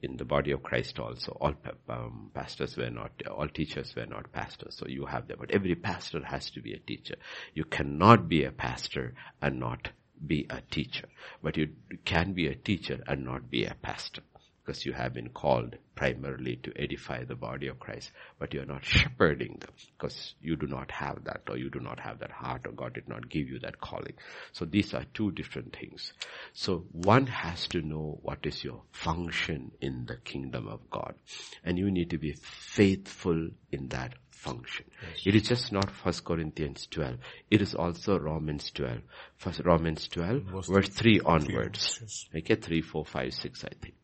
in 0.01 0.17
the 0.17 0.25
body 0.25 0.51
of 0.51 0.63
Christ 0.63 0.99
also. 0.99 1.37
All 1.41 1.55
um, 1.89 2.31
pastors 2.33 2.77
were 2.77 2.89
not, 2.89 3.11
all 3.29 3.47
teachers 3.47 3.95
were 3.95 4.05
not 4.05 4.31
pastors. 4.31 4.75
So 4.75 4.87
you 4.87 5.05
have 5.05 5.27
that. 5.27 5.39
But 5.39 5.51
every 5.51 5.75
pastor 5.75 6.23
has 6.23 6.49
to 6.51 6.61
be 6.61 6.73
a 6.73 6.79
teacher. 6.79 7.15
You 7.53 7.65
cannot 7.65 8.29
be 8.29 8.43
a 8.43 8.51
pastor 8.51 9.13
and 9.41 9.59
not 9.59 9.89
be 10.25 10.45
a 10.49 10.61
teacher. 10.71 11.07
But 11.43 11.57
you 11.57 11.69
can 12.05 12.33
be 12.33 12.47
a 12.47 12.55
teacher 12.55 13.03
and 13.07 13.25
not 13.25 13.49
be 13.49 13.65
a 13.65 13.75
pastor 13.81 14.21
because 14.69 14.85
you 14.85 14.93
have 14.93 15.15
been 15.15 15.29
called 15.29 15.75
primarily 15.95 16.55
to 16.57 16.71
edify 16.79 17.23
the 17.23 17.33
body 17.33 17.65
of 17.65 17.79
Christ, 17.79 18.11
but 18.37 18.53
you 18.53 18.61
are 18.61 18.67
not 18.67 18.85
shepherding 18.85 19.57
them 19.59 19.71
because 19.97 20.35
you 20.41 20.55
do 20.55 20.67
not 20.67 20.91
have 20.91 21.23
that 21.23 21.41
or 21.49 21.57
you 21.57 21.71
do 21.71 21.79
not 21.79 21.99
have 21.99 22.19
that 22.19 22.29
heart 22.29 22.67
or 22.67 22.71
God 22.73 22.93
did 22.93 23.09
not 23.09 23.29
give 23.29 23.49
you 23.49 23.57
that 23.59 23.81
calling. 23.81 24.13
So 24.51 24.65
these 24.65 24.93
are 24.93 25.05
two 25.15 25.31
different 25.31 25.75
things. 25.75 26.13
So 26.53 26.85
one 26.91 27.25
has 27.25 27.67
to 27.69 27.81
know 27.81 28.19
what 28.21 28.45
is 28.45 28.63
your 28.63 28.83
function 28.91 29.71
in 29.81 30.05
the 30.05 30.17
kingdom 30.17 30.67
of 30.67 30.87
God 30.91 31.15
and 31.63 31.79
you 31.79 31.89
need 31.89 32.11
to 32.11 32.19
be 32.19 32.33
faithful 32.33 33.49
in 33.71 33.87
that 33.87 34.13
function. 34.29 34.85
Yes. 35.01 35.21
It 35.25 35.35
is 35.35 35.49
just 35.49 35.71
not 35.71 35.89
First 35.89 36.23
Corinthians 36.23 36.87
12. 36.91 37.15
It 37.49 37.61
is 37.63 37.73
also 37.73 38.19
Romans 38.19 38.69
12. 38.75 38.99
First 39.35 39.61
Romans 39.65 40.07
12, 40.07 40.43
verse, 40.43 40.67
verse 40.67 40.89
3 40.89 41.21
onwards. 41.25 42.27
Okay, 42.35 42.55
3, 42.55 42.81
4, 42.81 43.05
5, 43.05 43.33
6 43.33 43.63
I 43.65 43.69
think. 43.81 43.95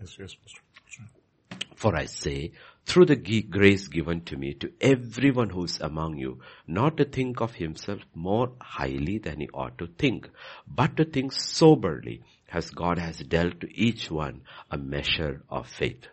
Yes, 0.00 0.18
yes, 0.18 0.36
For 1.74 1.96
I 1.96 2.06
say, 2.06 2.52
through 2.84 3.06
the 3.06 3.16
grace 3.42 3.88
given 3.88 4.22
to 4.22 4.36
me, 4.36 4.54
to 4.54 4.72
everyone 4.80 5.50
who 5.50 5.64
is 5.64 5.80
among 5.80 6.18
you, 6.18 6.40
not 6.66 6.96
to 6.98 7.04
think 7.04 7.40
of 7.40 7.54
himself 7.54 8.00
more 8.14 8.52
highly 8.60 9.18
than 9.18 9.40
he 9.40 9.48
ought 9.54 9.78
to 9.78 9.86
think, 9.86 10.28
but 10.66 10.96
to 10.96 11.04
think 11.04 11.32
soberly, 11.32 12.22
as 12.50 12.70
God 12.70 12.98
has 12.98 13.18
dealt 13.20 13.60
to 13.60 13.74
each 13.74 14.10
one 14.10 14.42
a 14.70 14.76
measure 14.76 15.42
of 15.48 15.68
faith. 15.68 16.06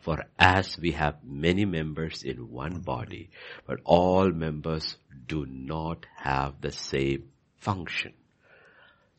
For 0.00 0.24
as 0.38 0.78
we 0.78 0.92
have 0.92 1.24
many 1.24 1.64
members 1.64 2.22
in 2.22 2.50
one 2.50 2.80
body, 2.80 3.30
but 3.66 3.80
all 3.84 4.30
members 4.30 4.96
do 5.26 5.44
not 5.46 6.06
have 6.16 6.60
the 6.60 6.72
same 6.72 7.30
function. 7.56 8.12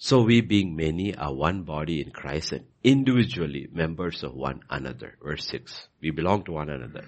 So 0.02 0.22
we 0.22 0.40
being 0.40 0.78
many 0.78 1.14
are 1.14 1.34
one 1.34 1.64
body 1.64 2.00
in 2.00 2.12
Christ 2.12 2.54
and 2.54 2.66
individually 2.86 3.68
members 3.70 4.24
of 4.24 4.34
one 4.34 4.62
another. 4.70 5.18
Verse 5.22 5.46
6. 5.48 5.90
We 6.02 6.12
belong 6.12 6.46
to 6.46 6.54
one 6.54 6.70
another. 6.70 7.04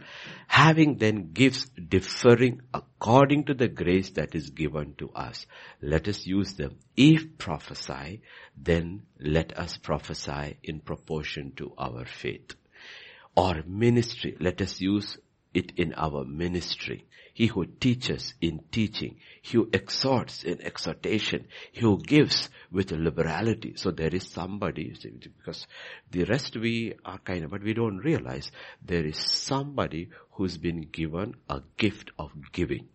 Having 0.47 0.97
then 0.97 1.32
gifts 1.32 1.69
differing 1.69 2.63
according 2.73 3.45
to 3.45 3.54
the 3.54 3.69
grace 3.69 4.10
that 4.12 4.36
is 4.36 4.49
given 4.49 4.95
to 4.97 5.10
us. 5.12 5.45
Let 5.82 6.10
us 6.10 6.27
use 6.27 6.56
them. 6.56 6.80
If 6.97 7.38
prophesy, 7.38 8.23
then 8.58 9.04
let 9.21 9.58
us 9.58 9.77
prophesy 9.77 10.58
in 10.62 10.82
proportion 10.82 11.54
to 11.56 11.73
our 11.77 12.04
faith. 12.04 12.56
Or 13.38 13.63
ministry, 13.65 14.36
let 14.41 14.62
us 14.62 14.82
use 14.82 15.17
it 15.54 15.74
in 15.78 15.94
our 15.96 16.24
ministry. 16.26 17.06
He 17.34 17.48
who 17.48 17.66
teaches 17.66 18.34
in 18.42 18.60
teaching. 18.72 19.18
He 19.42 19.58
who 19.58 19.70
exhorts 19.72 20.44
in 20.44 20.62
exhortation. 20.62 21.48
He 21.72 21.82
who 21.82 22.02
gives 22.02 22.50
with 22.72 22.92
liberality. 22.92 23.74
So 23.78 23.92
there 23.92 24.14
is 24.14 24.28
somebody, 24.28 24.94
because 25.38 25.66
the 26.12 26.26
rest 26.26 26.58
we 26.58 26.94
are 27.06 27.20
kind 27.20 27.46
of, 27.46 27.52
but 27.52 27.64
we 27.64 27.74
don't 27.74 28.00
realize 28.00 28.52
there 28.86 29.06
is 29.06 29.18
somebody 29.18 30.10
who's 30.32 30.58
been 30.58 30.82
given 30.92 31.36
a 31.50 31.62
gift 31.78 32.12
of 32.20 32.32
giving. 32.52 32.90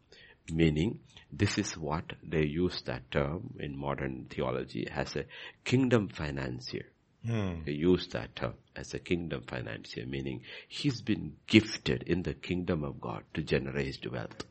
Meaning, 0.52 1.00
this 1.32 1.58
is 1.58 1.76
what 1.76 2.12
they 2.22 2.44
use 2.44 2.82
that 2.82 3.10
term 3.10 3.54
in 3.58 3.76
modern 3.76 4.26
theology 4.30 4.86
as 4.88 5.16
a 5.16 5.24
kingdom 5.64 6.08
financier. 6.08 6.86
Hmm. 7.26 7.64
They 7.64 7.72
use 7.72 8.06
that 8.08 8.36
term 8.36 8.54
as 8.76 8.94
a 8.94 8.98
kingdom 8.98 9.42
financier, 9.46 10.06
meaning 10.06 10.42
he's 10.68 11.02
been 11.02 11.36
gifted 11.46 12.04
in 12.04 12.22
the 12.22 12.34
kingdom 12.34 12.84
of 12.84 13.00
God 13.00 13.24
to 13.34 13.42
generate 13.42 14.10
wealth. 14.10 14.44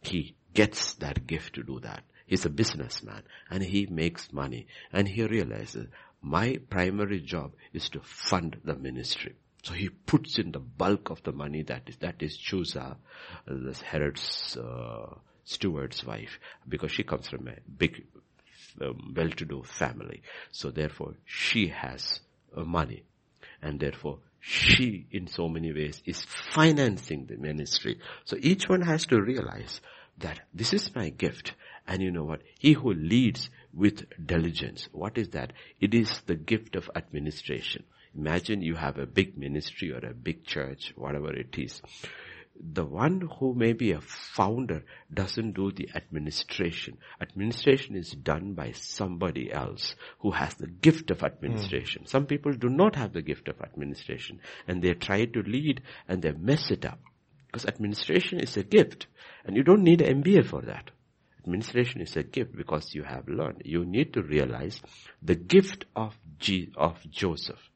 He 0.00 0.36
gets 0.54 0.94
that 0.94 1.26
gift 1.26 1.54
to 1.54 1.62
do 1.62 1.80
that. 1.80 2.04
He's 2.26 2.44
a 2.44 2.50
businessman 2.50 3.22
and 3.50 3.62
he 3.62 3.86
makes 3.86 4.32
money 4.32 4.66
and 4.92 5.08
he 5.08 5.24
realizes 5.24 5.88
my 6.20 6.60
primary 6.70 7.20
job 7.20 7.52
is 7.72 7.88
to 7.90 8.00
fund 8.00 8.60
the 8.64 8.76
ministry. 8.76 9.34
So 9.64 9.74
he 9.74 9.88
puts 9.88 10.38
in 10.38 10.52
the 10.52 10.60
bulk 10.60 11.10
of 11.10 11.22
the 11.22 11.32
money 11.32 11.62
that 11.64 11.82
is, 11.88 11.96
that 11.98 12.22
is 12.22 12.38
Chuza, 12.38 12.96
uh, 13.48 13.72
Herod's, 13.84 14.56
uh, 14.56 15.14
steward's 15.44 16.04
wife, 16.04 16.38
because 16.68 16.92
she 16.92 17.02
comes 17.02 17.28
from 17.28 17.48
a 17.48 17.56
big 17.76 18.04
um, 18.80 19.14
well-to-do 19.16 19.62
family. 19.64 20.22
So 20.50 20.70
therefore, 20.70 21.14
she 21.24 21.68
has 21.68 22.20
uh, 22.56 22.62
money. 22.62 23.04
And 23.60 23.78
therefore, 23.78 24.18
she 24.40 25.06
in 25.10 25.28
so 25.28 25.48
many 25.48 25.72
ways 25.72 26.02
is 26.04 26.22
financing 26.22 27.26
the 27.26 27.36
ministry. 27.36 28.00
So 28.24 28.36
each 28.40 28.68
one 28.68 28.82
has 28.82 29.06
to 29.06 29.20
realize 29.20 29.80
that 30.18 30.40
this 30.52 30.72
is 30.72 30.94
my 30.94 31.10
gift. 31.10 31.54
And 31.86 32.02
you 32.02 32.10
know 32.10 32.24
what? 32.24 32.42
He 32.58 32.72
who 32.72 32.92
leads 32.92 33.50
with 33.72 34.04
diligence, 34.24 34.88
what 34.92 35.16
is 35.16 35.30
that? 35.30 35.52
It 35.80 35.94
is 35.94 36.20
the 36.26 36.34
gift 36.34 36.76
of 36.76 36.90
administration. 36.94 37.84
Imagine 38.14 38.62
you 38.62 38.74
have 38.74 38.98
a 38.98 39.06
big 39.06 39.38
ministry 39.38 39.92
or 39.92 39.98
a 39.98 40.12
big 40.12 40.44
church, 40.44 40.92
whatever 40.96 41.32
it 41.32 41.56
is 41.56 41.80
the 42.60 42.84
one 42.84 43.28
who 43.38 43.54
may 43.54 43.72
be 43.72 43.92
a 43.92 44.00
founder 44.00 44.84
doesn't 45.12 45.52
do 45.52 45.72
the 45.72 45.88
administration. 45.94 46.98
Administration 47.20 47.96
is 47.96 48.12
done 48.12 48.54
by 48.54 48.72
somebody 48.72 49.52
else 49.52 49.96
who 50.20 50.30
has 50.32 50.54
the 50.54 50.66
gift 50.66 51.10
of 51.10 51.22
administration. 51.22 52.02
Mm. 52.02 52.08
Some 52.08 52.26
people 52.26 52.52
do 52.52 52.68
not 52.68 52.96
have 52.96 53.12
the 53.12 53.22
gift 53.22 53.48
of 53.48 53.60
administration 53.62 54.40
and 54.68 54.82
they 54.82 54.94
try 54.94 55.24
to 55.24 55.42
lead 55.42 55.82
and 56.08 56.22
they 56.22 56.32
mess 56.32 56.70
it 56.70 56.84
up. 56.84 57.00
Because 57.46 57.66
administration 57.66 58.38
is 58.40 58.56
a 58.56 58.62
gift 58.62 59.06
and 59.44 59.56
you 59.56 59.62
don't 59.62 59.82
need 59.82 60.00
an 60.00 60.22
MBA 60.22 60.46
for 60.46 60.62
that. 60.62 60.90
Administration 61.40 62.00
is 62.00 62.16
a 62.16 62.22
gift 62.22 62.54
because 62.54 62.94
you 62.94 63.02
have 63.02 63.28
learned. 63.28 63.62
You 63.64 63.84
need 63.84 64.12
to 64.14 64.22
realize 64.22 64.80
the 65.20 65.34
gift 65.34 65.86
of 65.96 66.16
G, 66.38 66.72
of 66.76 66.98
Joseph 67.10 67.71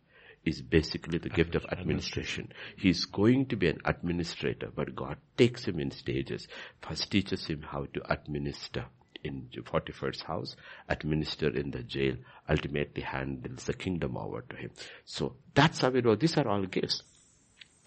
is 0.46 0.62
basically 0.62 1.18
the 1.18 1.28
gift 1.28 1.56
of 1.56 1.66
administration. 1.70 2.52
He's 2.76 3.04
going 3.04 3.46
to 3.46 3.56
be 3.56 3.68
an 3.68 3.80
administrator, 3.84 4.70
but 4.74 4.94
God 4.94 5.18
takes 5.36 5.64
him 5.64 5.80
in 5.80 5.90
stages. 5.90 6.46
First 6.80 7.10
teaches 7.10 7.46
him 7.46 7.62
how 7.62 7.86
to 7.92 8.12
administer 8.12 8.86
in 9.24 9.48
Potiphar's 9.64 10.22
house, 10.22 10.54
administer 10.88 11.48
in 11.48 11.72
the 11.72 11.82
jail, 11.82 12.14
ultimately 12.48 13.02
handles 13.02 13.64
the 13.64 13.74
kingdom 13.74 14.16
over 14.16 14.42
to 14.48 14.56
him. 14.56 14.70
So 15.04 15.34
that's 15.52 15.80
how 15.80 15.88
it 15.88 16.04
know 16.04 16.14
these 16.14 16.36
are 16.36 16.46
all 16.46 16.64
gifts. 16.64 17.02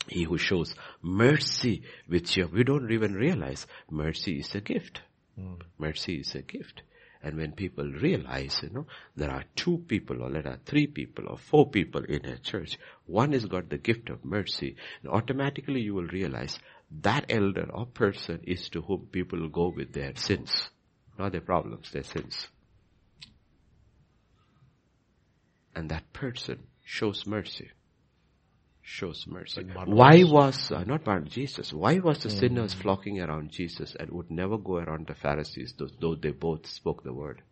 He 0.07 0.24
who 0.24 0.38
shows 0.38 0.76
mercy 1.01 1.84
which 2.07 2.38
we 2.51 2.64
don't 2.64 2.91
even 2.91 3.14
realize 3.14 3.68
mercy 3.89 4.39
is 4.39 4.53
a 4.55 4.62
gift. 4.62 5.01
Mm. 5.39 5.62
Mercy 5.78 6.16
is 6.16 6.36
a 6.36 6.41
gift. 6.41 6.82
And 7.22 7.38
when 7.38 7.51
people 7.51 7.86
realize, 7.86 8.61
you 8.63 8.70
know, 8.70 8.86
there 9.15 9.32
are 9.32 9.43
two 9.55 9.80
people 9.88 10.24
or 10.24 10.32
there 10.32 10.47
are 10.47 10.59
three 10.65 10.88
people 10.88 11.26
or 11.28 11.38
four 11.38 11.70
people 11.70 12.03
in 12.05 12.26
a 12.26 12.38
church, 12.38 12.78
one 13.05 13.34
has 13.34 13.45
got 13.45 13.70
the 13.70 13.78
gift 13.78 14.09
of 14.09 14.24
mercy, 14.24 14.78
and 15.03 15.11
automatically 15.11 15.82
you 15.82 15.93
will 15.93 16.07
realize 16.07 16.57
that 17.01 17.26
elder 17.30 17.70
or 17.74 17.86
person 17.86 18.39
is 18.43 18.70
to 18.70 18.82
whom 18.82 19.07
people 19.11 19.49
go 19.49 19.67
with 19.76 19.91
their 19.91 20.15
sins, 20.15 20.70
not 21.17 21.34
their 21.34 21.41
problems, 21.41 21.91
their 21.91 22.03
sins. 22.03 22.47
And 25.76 25.89
that 25.89 26.11
person 26.13 26.63
shows 26.84 27.28
mercy. 27.28 27.70
Shows 28.91 29.25
mercy. 29.27 29.63
Why 29.85 30.23
was, 30.23 30.71
uh, 30.71 30.83
not 30.83 31.03
about 31.03 31.25
Jesus, 31.25 31.71
why 31.71 31.99
was 31.99 32.23
the 32.23 32.29
mm. 32.29 32.39
sinners 32.39 32.73
flocking 32.73 33.21
around 33.21 33.51
Jesus 33.51 33.95
and 33.99 34.09
would 34.09 34.31
never 34.31 34.57
go 34.57 34.77
around 34.77 35.05
the 35.07 35.13
Pharisees, 35.13 35.75
though, 35.77 35.89
though 36.01 36.15
they 36.15 36.31
both 36.31 36.65
spoke 36.65 37.03
the 37.03 37.13
word? 37.13 37.43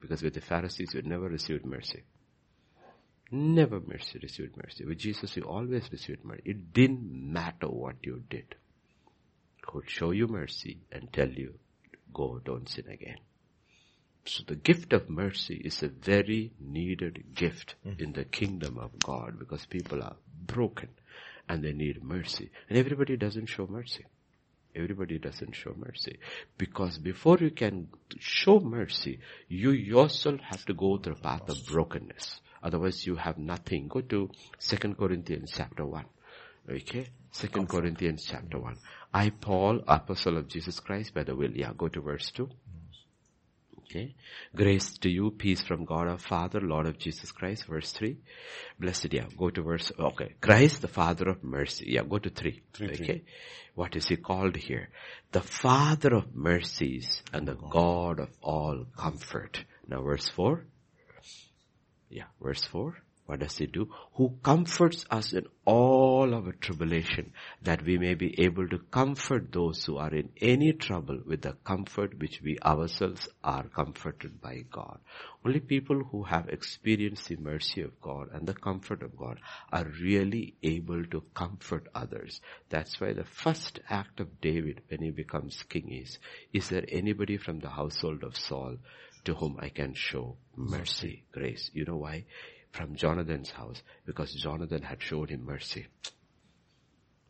Because 0.00 0.22
with 0.22 0.34
the 0.34 0.40
Pharisees, 0.40 0.94
you 0.94 1.02
never 1.02 1.28
received 1.28 1.66
mercy. 1.66 2.04
Never 3.32 3.80
mercy 3.80 4.20
received 4.22 4.56
mercy. 4.56 4.84
With 4.84 4.98
Jesus, 4.98 5.36
you 5.36 5.42
always 5.42 5.90
received 5.90 6.24
mercy. 6.24 6.42
It 6.44 6.72
didn't 6.72 7.32
matter 7.32 7.68
what 7.68 7.96
you 8.02 8.22
did 8.30 8.54
could 9.70 9.88
show 9.88 10.10
you 10.10 10.26
mercy 10.26 10.78
and 10.90 11.12
tell 11.12 11.28
you, 11.28 11.54
go, 12.12 12.40
don't 12.44 12.68
sin 12.68 12.88
again. 12.88 13.18
So 14.24 14.42
the 14.46 14.56
gift 14.56 14.92
of 14.92 15.08
mercy 15.08 15.62
is 15.64 15.82
a 15.82 15.88
very 15.88 16.52
needed 16.60 17.34
gift 17.34 17.76
mm-hmm. 17.86 18.02
in 18.02 18.12
the 18.12 18.24
kingdom 18.24 18.78
of 18.78 18.98
God 18.98 19.38
because 19.38 19.64
people 19.66 20.02
are 20.02 20.16
broken 20.46 20.88
and 21.48 21.62
they 21.62 21.72
need 21.72 22.02
mercy. 22.02 22.50
And 22.68 22.78
everybody 22.78 23.16
doesn't 23.16 23.46
show 23.46 23.66
mercy. 23.66 24.04
Everybody 24.74 25.18
doesn't 25.18 25.54
show 25.54 25.74
mercy. 25.76 26.18
Because 26.56 26.98
before 26.98 27.38
you 27.38 27.50
can 27.50 27.88
show 28.18 28.60
mercy, 28.60 29.18
you 29.48 29.72
yourself 29.72 30.40
have 30.40 30.64
to 30.66 30.74
go 30.74 30.96
through 30.96 31.14
a 31.14 31.20
path 31.20 31.48
of 31.48 31.56
brokenness. 31.66 32.40
Otherwise 32.62 33.04
you 33.06 33.16
have 33.16 33.38
nothing. 33.38 33.88
Go 33.88 34.00
to 34.00 34.30
2 34.60 34.94
Corinthians 34.94 35.52
chapter 35.56 35.84
1. 35.84 36.04
Okay? 36.70 37.06
Second 37.32 37.68
Corinthians 37.68 38.26
chapter 38.28 38.58
1. 38.58 38.76
I, 39.12 39.30
Paul, 39.30 39.82
apostle 39.88 40.36
of 40.38 40.48
Jesus 40.48 40.78
Christ 40.78 41.14
by 41.14 41.24
the 41.24 41.34
will. 41.34 41.50
Yeah, 41.50 41.72
go 41.76 41.88
to 41.88 42.00
verse 42.00 42.30
2. 42.30 42.48
Okay. 43.90 44.14
Grace 44.54 44.98
to 44.98 45.10
you, 45.10 45.32
peace 45.32 45.62
from 45.62 45.84
God 45.84 46.06
our 46.06 46.18
Father, 46.18 46.60
Lord 46.60 46.86
of 46.86 46.96
Jesus 46.96 47.32
Christ, 47.32 47.66
verse 47.66 47.90
3. 47.90 48.16
Blessed, 48.78 49.12
yeah, 49.12 49.26
go 49.36 49.50
to 49.50 49.62
verse, 49.62 49.90
okay. 49.98 50.34
Christ, 50.40 50.82
the 50.82 50.88
Father 50.88 51.28
of 51.28 51.42
mercy. 51.42 51.86
Yeah, 51.88 52.02
go 52.08 52.18
to 52.18 52.30
3. 52.30 52.62
three 52.72 52.86
okay. 52.86 52.96
Three. 53.04 53.24
What 53.74 53.96
is 53.96 54.06
he 54.06 54.16
called 54.16 54.54
here? 54.54 54.90
The 55.32 55.40
Father 55.40 56.14
of 56.14 56.36
mercies 56.36 57.22
and 57.32 57.48
the 57.48 57.56
God 57.56 58.20
of 58.20 58.28
all 58.40 58.84
comfort. 58.96 59.64
Now 59.88 60.02
verse 60.02 60.28
4. 60.28 60.64
Yeah, 62.10 62.24
verse 62.40 62.62
4. 62.62 62.96
What 63.30 63.38
does 63.38 63.58
he 63.58 63.66
do? 63.66 63.88
Who 64.14 64.38
comforts 64.42 65.06
us 65.08 65.34
in 65.34 65.46
all 65.64 66.34
our 66.34 66.50
tribulation 66.50 67.32
that 67.62 67.84
we 67.84 67.96
may 67.96 68.14
be 68.14 68.34
able 68.40 68.68
to 68.68 68.78
comfort 68.90 69.52
those 69.52 69.84
who 69.84 69.98
are 69.98 70.12
in 70.12 70.30
any 70.40 70.72
trouble 70.72 71.20
with 71.24 71.42
the 71.42 71.52
comfort 71.62 72.18
which 72.18 72.42
we 72.42 72.58
ourselves 72.58 73.28
are 73.44 73.68
comforted 73.68 74.40
by 74.40 74.64
God. 74.72 74.98
Only 75.46 75.60
people 75.60 76.02
who 76.02 76.24
have 76.24 76.48
experienced 76.48 77.28
the 77.28 77.36
mercy 77.36 77.82
of 77.82 78.00
God 78.00 78.30
and 78.32 78.48
the 78.48 78.54
comfort 78.54 79.04
of 79.04 79.16
God 79.16 79.38
are 79.72 79.86
really 80.02 80.56
able 80.64 81.06
to 81.06 81.22
comfort 81.32 81.86
others. 81.94 82.40
That's 82.68 83.00
why 83.00 83.12
the 83.12 83.22
first 83.22 83.78
act 83.88 84.18
of 84.18 84.40
David 84.40 84.82
when 84.88 85.02
he 85.02 85.12
becomes 85.12 85.62
king 85.68 85.92
is, 85.92 86.18
is 86.52 86.68
there 86.68 86.84
anybody 86.88 87.36
from 87.36 87.60
the 87.60 87.70
household 87.70 88.24
of 88.24 88.36
Saul 88.36 88.78
to 89.24 89.34
whom 89.34 89.56
I 89.60 89.68
can 89.68 89.94
show 89.94 90.36
mercy, 90.56 91.22
grace? 91.30 91.70
You 91.72 91.84
know 91.84 91.98
why? 91.98 92.24
From 92.70 92.94
Jonathan's 92.96 93.50
house 93.50 93.82
because 94.06 94.32
Jonathan 94.34 94.82
had 94.82 95.02
showed 95.02 95.30
him 95.30 95.44
mercy. 95.44 95.86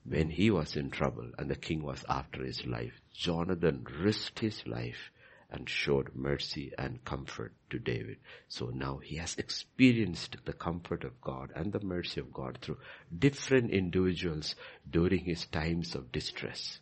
When 0.05 0.31
he 0.31 0.51
was 0.51 0.77
in 0.77 0.91
trouble 0.91 1.31
and 1.39 1.51
the 1.51 1.57
king 1.57 1.83
was 1.83 2.05
after 2.09 2.43
his 2.43 2.67
life, 2.67 3.01
Jonathan 3.13 3.87
risked 4.01 4.39
his 4.39 4.67
life 4.67 5.11
and 5.51 5.69
showed 5.69 6.15
mercy 6.15 6.73
and 6.79 7.05
comfort 7.05 7.53
to 7.71 7.79
David. 7.79 8.19
So 8.49 8.67
now 8.67 8.99
he 8.99 9.17
has 9.17 9.37
experienced 9.37 10.37
the 10.45 10.53
comfort 10.53 11.05
of 11.05 11.21
God 11.21 11.51
and 11.55 11.73
the 11.73 11.81
mercy 11.81 12.21
of 12.21 12.33
God 12.33 12.59
through 12.61 12.79
different 13.17 13.71
individuals 13.71 14.55
during 14.89 15.25
his 15.25 15.47
times 15.47 15.95
of 15.95 16.13
distress. 16.13 16.81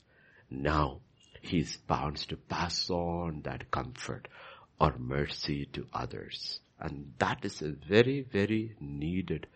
Now 0.50 1.00
he 1.40 1.60
is 1.60 1.76
bound 1.76 2.16
to 2.28 2.36
pass 2.36 2.90
on 2.90 3.42
that 3.42 3.70
comfort 3.70 4.28
or 4.80 4.96
mercy 4.98 5.66
to 5.72 5.86
others. 5.92 6.60
And 6.80 7.12
that 7.18 7.44
is 7.44 7.62
a 7.62 7.70
very, 7.70 8.22
very 8.22 8.76
needed 8.80 9.46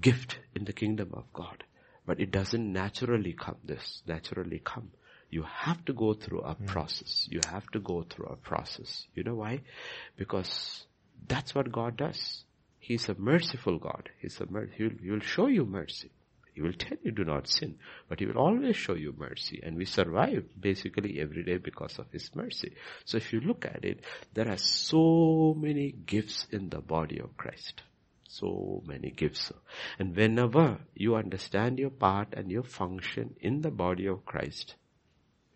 gift 0.00 0.38
in 0.54 0.64
the 0.64 0.72
kingdom 0.72 1.10
of 1.12 1.32
God. 1.32 1.64
But 2.06 2.20
it 2.20 2.30
doesn't 2.30 2.72
naturally 2.72 3.32
come, 3.32 3.56
this 3.64 4.02
naturally 4.06 4.60
come. 4.64 4.90
You 5.30 5.42
have 5.42 5.84
to 5.86 5.92
go 5.92 6.14
through 6.14 6.40
a 6.40 6.54
hmm. 6.54 6.64
process. 6.66 7.28
You 7.30 7.40
have 7.50 7.66
to 7.72 7.80
go 7.80 8.02
through 8.08 8.26
a 8.26 8.36
process. 8.36 9.06
You 9.14 9.24
know 9.24 9.34
why? 9.34 9.60
Because 10.16 10.86
that's 11.26 11.54
what 11.54 11.70
God 11.70 11.96
does. 11.96 12.44
He's 12.78 13.08
a 13.08 13.14
merciful 13.14 13.78
God. 13.78 14.08
He's 14.20 14.40
a 14.40 14.46
mer- 14.50 14.70
he'll, 14.74 14.96
he'll 15.02 15.20
show 15.20 15.48
you 15.48 15.66
mercy. 15.66 16.10
He 16.58 16.62
will 16.62 16.72
tell 16.72 16.98
you 17.04 17.12
do 17.12 17.24
not 17.24 17.46
sin, 17.46 17.78
but 18.08 18.18
he 18.18 18.26
will 18.26 18.36
always 18.36 18.74
show 18.74 18.94
you 18.94 19.14
mercy. 19.16 19.60
And 19.62 19.76
we 19.76 19.84
survive 19.84 20.44
basically 20.60 21.20
every 21.20 21.44
day 21.44 21.58
because 21.58 22.00
of 22.00 22.10
his 22.10 22.34
mercy. 22.34 22.74
So 23.04 23.16
if 23.16 23.32
you 23.32 23.38
look 23.38 23.64
at 23.64 23.84
it, 23.84 24.00
there 24.34 24.48
are 24.48 24.56
so 24.56 25.54
many 25.56 25.92
gifts 25.92 26.48
in 26.50 26.70
the 26.70 26.80
body 26.80 27.20
of 27.20 27.36
Christ. 27.36 27.82
So 28.28 28.82
many 28.84 29.12
gifts. 29.12 29.52
And 30.00 30.16
whenever 30.16 30.80
you 30.96 31.14
understand 31.14 31.78
your 31.78 31.90
part 31.90 32.34
and 32.36 32.50
your 32.50 32.64
function 32.64 33.36
in 33.40 33.60
the 33.60 33.70
body 33.70 34.06
of 34.06 34.26
Christ, 34.26 34.74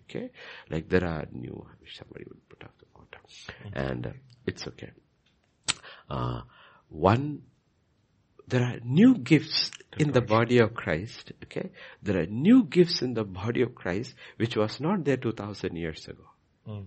okay, 0.04 0.30
like 0.70 0.88
there 0.88 1.04
are 1.04 1.26
new, 1.32 1.66
somebody 1.98 2.26
would 2.28 2.48
put 2.48 2.62
up 2.62 2.78
the 2.78 2.86
water. 2.94 3.18
And 3.72 4.06
uh, 4.06 4.12
it's 4.46 4.68
okay. 4.68 4.92
Uh, 6.08 6.42
one 6.90 7.42
there 8.52 8.64
are 8.64 8.78
new 8.84 9.16
gifts 9.16 9.70
in 9.96 10.12
the 10.12 10.20
body 10.20 10.58
of 10.58 10.74
Christ, 10.74 11.32
okay? 11.44 11.70
There 12.02 12.18
are 12.20 12.26
new 12.26 12.64
gifts 12.64 13.00
in 13.00 13.14
the 13.14 13.24
body 13.24 13.62
of 13.62 13.74
Christ 13.74 14.14
which 14.36 14.56
was 14.56 14.78
not 14.78 15.04
there 15.06 15.16
2000 15.16 15.74
years 15.74 16.06
ago. 16.06 16.24
Mm. 16.68 16.84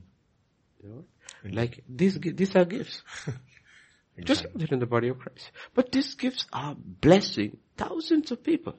You 0.84 0.90
know? 0.90 1.04
Like 1.44 1.84
these, 1.90 2.20
these 2.20 2.56
are 2.56 2.66
gifts. 2.66 3.02
Just 4.24 4.46
there 4.54 4.68
in 4.72 4.78
the 4.78 4.86
body 4.86 5.08
of 5.08 5.18
Christ. 5.18 5.52
But 5.74 5.92
these 5.92 6.14
gifts 6.14 6.46
are 6.54 6.76
blessing 6.78 7.58
thousands 7.76 8.32
of 8.32 8.44
people. 8.44 8.76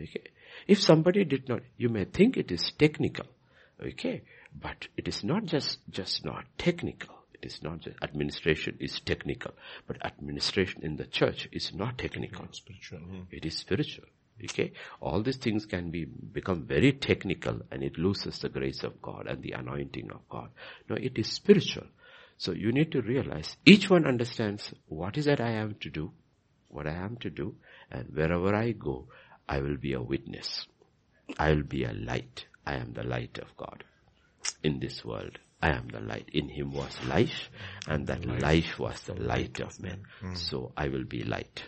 Okay? 0.00 0.30
If 0.68 0.80
somebody 0.80 1.24
did 1.24 1.48
not, 1.48 1.62
you 1.76 1.88
may 1.88 2.04
think 2.04 2.36
it 2.36 2.52
is 2.52 2.70
technical. 2.78 3.26
Okay? 3.84 4.22
But 4.54 4.86
it 4.96 5.08
is 5.08 5.24
not 5.24 5.46
just, 5.46 5.80
just 5.90 6.24
not 6.24 6.44
technical. 6.56 7.15
It 7.42 7.46
is 7.46 7.62
not 7.62 7.80
just 7.80 7.96
administration 8.02 8.76
is 8.80 9.00
technical, 9.00 9.52
but 9.86 10.04
administration 10.04 10.82
in 10.82 10.96
the 10.96 11.06
church 11.06 11.48
is 11.52 11.74
not 11.74 11.98
technical. 11.98 12.46
Spiritual. 12.52 13.00
Hmm. 13.00 13.20
It 13.30 13.44
is 13.44 13.56
spiritual. 13.56 14.06
Okay, 14.42 14.72
all 15.00 15.22
these 15.22 15.38
things 15.38 15.64
can 15.64 15.90
be 15.90 16.04
become 16.04 16.66
very 16.66 16.92
technical, 16.92 17.60
and 17.70 17.82
it 17.82 17.96
loses 17.96 18.38
the 18.38 18.50
grace 18.50 18.82
of 18.84 19.00
God 19.00 19.26
and 19.26 19.42
the 19.42 19.52
anointing 19.52 20.10
of 20.10 20.28
God. 20.28 20.50
No, 20.90 20.96
it 20.96 21.18
is 21.18 21.28
spiritual. 21.32 21.86
So 22.36 22.52
you 22.52 22.70
need 22.70 22.92
to 22.92 23.00
realize 23.00 23.56
each 23.64 23.88
one 23.88 24.06
understands 24.06 24.74
what 24.88 25.16
is 25.16 25.24
that 25.24 25.40
I 25.40 25.52
am 25.52 25.76
to 25.80 25.90
do, 25.90 26.12
what 26.68 26.86
I 26.86 26.92
am 26.92 27.16
to 27.18 27.30
do, 27.30 27.54
and 27.90 28.14
wherever 28.14 28.54
I 28.54 28.72
go, 28.72 29.08
I 29.48 29.60
will 29.60 29.78
be 29.78 29.94
a 29.94 30.02
witness. 30.02 30.66
I 31.38 31.52
will 31.54 31.62
be 31.62 31.84
a 31.84 31.92
light. 31.94 32.46
I 32.66 32.74
am 32.74 32.92
the 32.92 33.04
light 33.04 33.38
of 33.38 33.56
God 33.56 33.84
in 34.62 34.80
this 34.80 35.04
world. 35.04 35.38
I 35.60 35.70
am 35.70 35.88
the 35.88 36.00
light. 36.00 36.28
In 36.32 36.48
him 36.48 36.72
was 36.72 36.96
life, 37.06 37.50
and 37.86 38.06
that 38.08 38.24
life, 38.26 38.42
life 38.42 38.78
was 38.78 39.00
the 39.02 39.14
light 39.14 39.60
of 39.60 39.80
men. 39.80 40.02
Mm. 40.22 40.36
So 40.36 40.72
I 40.76 40.88
will 40.88 41.04
be 41.04 41.24
light. 41.24 41.64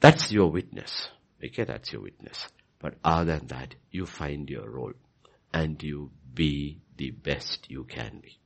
That's 0.00 0.32
your 0.32 0.50
witness. 0.50 1.08
Okay, 1.44 1.64
that's 1.64 1.92
your 1.92 2.02
witness. 2.02 2.48
But 2.80 2.94
other 3.04 3.36
than 3.38 3.46
that, 3.48 3.74
you 3.90 4.06
find 4.06 4.48
your 4.50 4.68
role 4.68 4.92
and 5.52 5.80
you 5.82 6.10
be 6.34 6.80
the 6.96 7.10
best 7.10 7.70
you 7.70 7.84
can 7.84 8.20
be. 8.20 8.38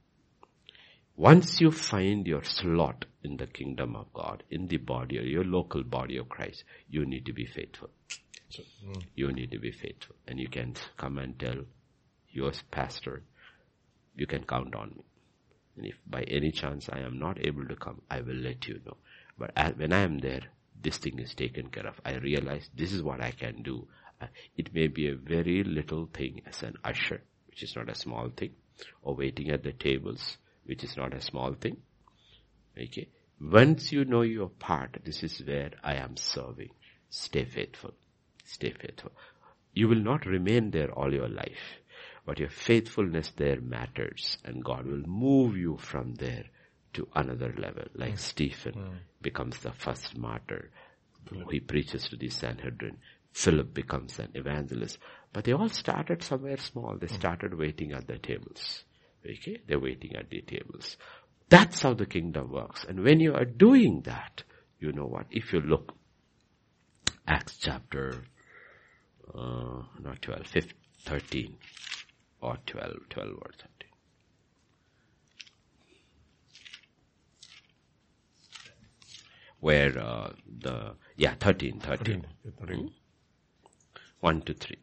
Once 1.16 1.60
you 1.60 1.70
find 1.70 2.26
your 2.26 2.44
slot 2.44 3.06
in 3.22 3.38
the 3.38 3.46
kingdom 3.46 3.96
of 3.96 4.12
God, 4.12 4.42
in 4.50 4.66
the 4.68 4.76
body 4.76 5.18
or 5.18 5.22
your 5.22 5.44
local 5.44 5.82
body 5.82 6.18
of 6.18 6.28
Christ, 6.28 6.64
you 6.90 7.06
need 7.06 7.24
to 7.24 7.32
be 7.32 7.46
faithful. 7.46 7.88
mm. 8.52 9.02
You 9.14 9.32
need 9.32 9.50
to 9.52 9.58
be 9.58 9.72
faithful. 9.72 10.16
And 10.28 10.38
you 10.38 10.48
can 10.48 10.74
come 10.98 11.16
and 11.16 11.38
tell 11.38 11.64
your 12.30 12.52
pastor, 12.70 13.22
you 14.16 14.26
can 14.26 14.44
count 14.44 14.74
on 14.74 14.90
me. 14.96 15.04
And 15.76 15.86
if 15.86 15.94
by 16.06 16.22
any 16.22 16.50
chance 16.50 16.88
I 16.90 17.00
am 17.00 17.18
not 17.18 17.38
able 17.44 17.66
to 17.66 17.76
come, 17.76 18.00
I 18.10 18.20
will 18.20 18.34
let 18.34 18.66
you 18.66 18.80
know. 18.84 18.96
But 19.38 19.52
when 19.76 19.92
I 19.92 20.00
am 20.00 20.18
there, 20.18 20.42
this 20.82 20.98
thing 20.98 21.18
is 21.18 21.34
taken 21.34 21.68
care 21.68 21.86
of. 21.86 22.00
I 22.04 22.16
realize 22.16 22.68
this 22.74 22.92
is 22.92 23.02
what 23.02 23.20
I 23.20 23.30
can 23.30 23.62
do. 23.62 23.86
Uh, 24.20 24.26
it 24.56 24.74
may 24.74 24.86
be 24.86 25.08
a 25.08 25.14
very 25.14 25.62
little 25.62 26.08
thing 26.12 26.40
as 26.46 26.62
an 26.62 26.76
usher, 26.82 27.20
which 27.48 27.62
is 27.62 27.76
not 27.76 27.90
a 27.90 27.94
small 27.94 28.30
thing, 28.34 28.52
or 29.02 29.14
waiting 29.14 29.50
at 29.50 29.62
the 29.62 29.72
tables, 29.72 30.38
which 30.64 30.82
is 30.82 30.96
not 30.96 31.12
a 31.12 31.20
small 31.20 31.52
thing. 31.54 31.76
Okay. 32.78 33.08
Once 33.40 33.92
you 33.92 34.04
know 34.06 34.22
your 34.22 34.48
part, 34.48 34.98
this 35.04 35.22
is 35.22 35.42
where 35.46 35.72
I 35.84 35.96
am 35.96 36.16
serving. 36.16 36.70
Stay 37.10 37.44
faithful. 37.44 37.92
Stay 38.44 38.72
faithful. 38.72 39.12
You 39.74 39.88
will 39.88 40.00
not 40.00 40.24
remain 40.24 40.70
there 40.70 40.90
all 40.90 41.12
your 41.12 41.28
life, 41.28 41.80
but 42.26 42.40
your 42.40 42.50
faithfulness 42.50 43.32
there 43.36 43.60
matters 43.60 44.36
and 44.44 44.64
God 44.64 44.84
will 44.84 45.06
move 45.06 45.56
you 45.56 45.78
from 45.78 46.14
there 46.16 46.44
to 46.94 47.06
another 47.14 47.54
level. 47.56 47.84
Like 47.94 48.14
mm. 48.14 48.18
Stephen 48.18 48.74
mm. 48.74 48.98
becomes 49.22 49.58
the 49.58 49.72
first 49.72 50.18
martyr. 50.18 50.70
Mm. 51.30 51.50
He 51.52 51.60
preaches 51.60 52.08
to 52.08 52.16
the 52.16 52.28
Sanhedrin. 52.28 52.98
Philip 53.32 53.72
becomes 53.72 54.18
an 54.18 54.30
evangelist. 54.34 54.98
But 55.32 55.44
they 55.44 55.52
all 55.52 55.68
started 55.68 56.22
somewhere 56.22 56.56
small. 56.56 56.96
They 56.98 57.06
started 57.06 57.54
waiting 57.54 57.92
at 57.92 58.08
the 58.08 58.18
tables. 58.18 58.82
Okay? 59.24 59.60
They're 59.66 59.78
waiting 59.78 60.16
at 60.16 60.28
the 60.28 60.40
tables. 60.40 60.96
That's 61.48 61.82
how 61.82 61.94
the 61.94 62.06
kingdom 62.06 62.50
works. 62.50 62.84
And 62.88 63.04
when 63.04 63.20
you 63.20 63.34
are 63.34 63.44
doing 63.44 64.00
that, 64.02 64.42
you 64.80 64.90
know 64.92 65.06
what? 65.06 65.26
If 65.30 65.52
you 65.52 65.60
look, 65.60 65.94
Acts 67.28 67.58
chapter, 67.58 68.24
uh, 69.32 69.82
not 70.00 70.22
12, 70.22 70.46
15, 70.46 70.72
13 71.04 71.56
or 72.46 72.58
12, 72.66 73.08
12 73.10 73.28
or 73.30 73.50
13. 73.50 73.68
Where 79.58 79.98
uh, 79.98 80.32
the, 80.60 80.94
yeah, 81.16 81.34
13, 81.40 81.80
13. 81.80 81.98
13, 82.04 82.26
13. 82.60 82.78
Hmm? 82.78 82.86
1 84.20 84.42
to 84.42 84.54
3. 84.54 84.76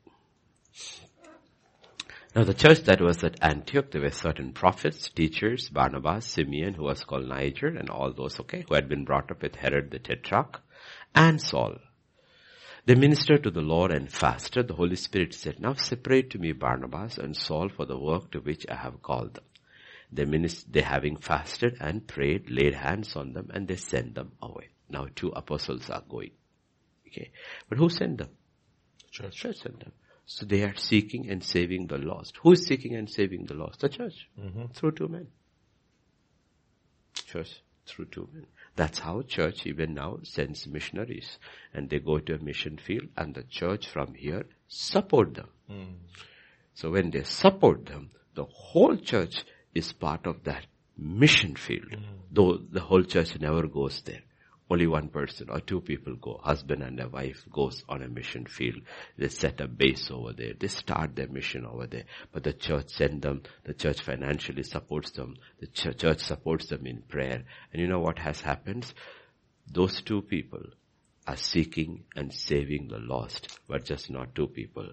Now 2.35 2.43
the 2.43 2.53
church 2.53 2.81
that 2.83 2.99
was 2.99 3.23
at 3.23 3.37
Antioch, 3.41 3.91
there 3.91 4.01
were 4.01 4.09
certain 4.09 4.53
prophets, 4.53 5.09
teachers, 5.09 5.69
Barnabas, 5.69 6.25
Simeon, 6.25 6.73
who 6.73 6.83
was 6.83 7.03
called 7.03 7.27
Niger, 7.27 7.67
and 7.67 7.89
all 7.89 8.11
those, 8.11 8.39
okay, 8.39 8.65
who 8.67 8.73
had 8.73 8.89
been 8.89 9.05
brought 9.05 9.29
up 9.31 9.41
with 9.43 9.55
Herod 9.55 9.91
the 9.91 9.99
Tetrarch, 9.99 10.59
and 11.13 11.39
Saul. 11.39 11.77
They 12.85 12.95
ministered 12.95 13.43
to 13.43 13.51
the 13.51 13.61
Lord 13.61 13.91
and 13.91 14.11
fasted. 14.11 14.67
The 14.67 14.75
Holy 14.75 14.97
Spirit 14.97 15.33
said, 15.33 15.59
now 15.59 15.73
separate 15.73 16.29
to 16.31 16.39
me 16.39 16.51
Barnabas 16.51 17.17
and 17.17 17.35
Saul 17.35 17.69
for 17.69 17.85
the 17.85 17.97
work 17.97 18.31
to 18.31 18.39
which 18.39 18.65
I 18.69 18.75
have 18.75 19.01
called 19.01 19.35
them. 19.35 19.45
They, 20.11 20.25
minist- 20.25 20.65
they 20.69 20.81
having 20.81 21.15
fasted 21.17 21.77
and 21.79 22.05
prayed, 22.05 22.49
laid 22.49 22.75
hands 22.75 23.15
on 23.15 23.33
them, 23.33 23.49
and 23.53 23.67
they 23.67 23.77
sent 23.77 24.15
them 24.15 24.33
away. 24.41 24.69
Now 24.89 25.07
two 25.15 25.29
apostles 25.29 25.89
are 25.89 26.03
going. 26.07 26.31
Okay. 27.07 27.31
But 27.69 27.77
who 27.77 27.89
sent 27.89 28.17
them? 28.17 28.29
Church. 29.11 29.35
Church 29.35 29.57
sent 29.57 29.79
them. 29.79 29.93
So 30.25 30.45
they 30.45 30.63
are 30.63 30.75
seeking 30.75 31.29
and 31.29 31.43
saving 31.43 31.87
the 31.87 31.97
lost. 31.97 32.37
Who 32.43 32.51
is 32.51 32.65
seeking 32.65 32.95
and 32.95 33.09
saving 33.09 33.45
the 33.45 33.53
lost? 33.53 33.79
The 33.79 33.89
church. 33.89 34.27
Mm-hmm. 34.39 34.65
Through 34.73 34.91
two 34.91 35.07
men. 35.07 35.27
Church 37.25 37.61
through 37.85 38.05
two 38.05 38.29
men. 38.33 38.45
That's 38.75 38.99
how 38.99 39.21
church 39.21 39.65
even 39.65 39.93
now 39.93 40.19
sends 40.23 40.67
missionaries. 40.67 41.37
And 41.73 41.89
they 41.89 41.99
go 41.99 42.19
to 42.19 42.35
a 42.35 42.39
mission 42.39 42.77
field 42.77 43.09
and 43.15 43.35
the 43.35 43.43
church 43.43 43.87
from 43.87 44.13
here 44.15 44.45
support 44.67 45.35
them. 45.35 45.49
Mm. 45.69 45.93
So 46.73 46.91
when 46.91 47.11
they 47.11 47.23
support 47.23 47.85
them, 47.85 48.11
the 48.33 48.45
whole 48.45 48.97
church 48.97 49.43
is 49.75 49.93
part 49.93 50.25
of 50.25 50.43
that 50.45 50.65
mission 50.97 51.55
field. 51.55 51.91
Mm. 51.91 52.03
Though 52.31 52.57
the 52.57 52.81
whole 52.81 53.03
church 53.03 53.39
never 53.39 53.67
goes 53.67 54.01
there 54.01 54.21
only 54.73 54.87
one 54.87 55.07
person 55.07 55.49
or 55.49 55.59
two 55.59 55.81
people 55.81 56.15
go. 56.15 56.39
Husband 56.43 56.81
and 56.83 56.99
a 56.99 57.07
wife 57.07 57.45
goes 57.51 57.83
on 57.87 58.01
a 58.01 58.07
mission 58.07 58.45
field. 58.45 58.81
They 59.17 59.29
set 59.29 59.61
a 59.61 59.67
base 59.67 60.09
over 60.11 60.33
there. 60.33 60.53
They 60.59 60.67
start 60.67 61.15
their 61.15 61.27
mission 61.27 61.65
over 61.65 61.87
there. 61.87 62.05
But 62.31 62.43
the 62.43 62.53
church 62.53 62.89
send 62.89 63.21
them. 63.21 63.43
The 63.65 63.73
church 63.73 64.01
financially 64.01 64.63
supports 64.63 65.11
them. 65.11 65.35
The 65.59 65.67
ch- 65.67 65.97
church 65.97 66.19
supports 66.21 66.67
them 66.67 66.87
in 66.87 67.03
prayer. 67.03 67.43
And 67.71 67.81
you 67.81 67.87
know 67.87 67.99
what 67.99 68.19
has 68.19 68.41
happened? 68.41 68.91
Those 69.71 70.01
two 70.01 70.21
people 70.23 70.63
are 71.27 71.37
seeking 71.37 72.03
and 72.15 72.33
saving 72.33 72.87
the 72.89 72.99
lost, 72.99 73.59
but 73.67 73.85
just 73.85 74.09
not 74.09 74.33
two 74.35 74.47
people. 74.47 74.89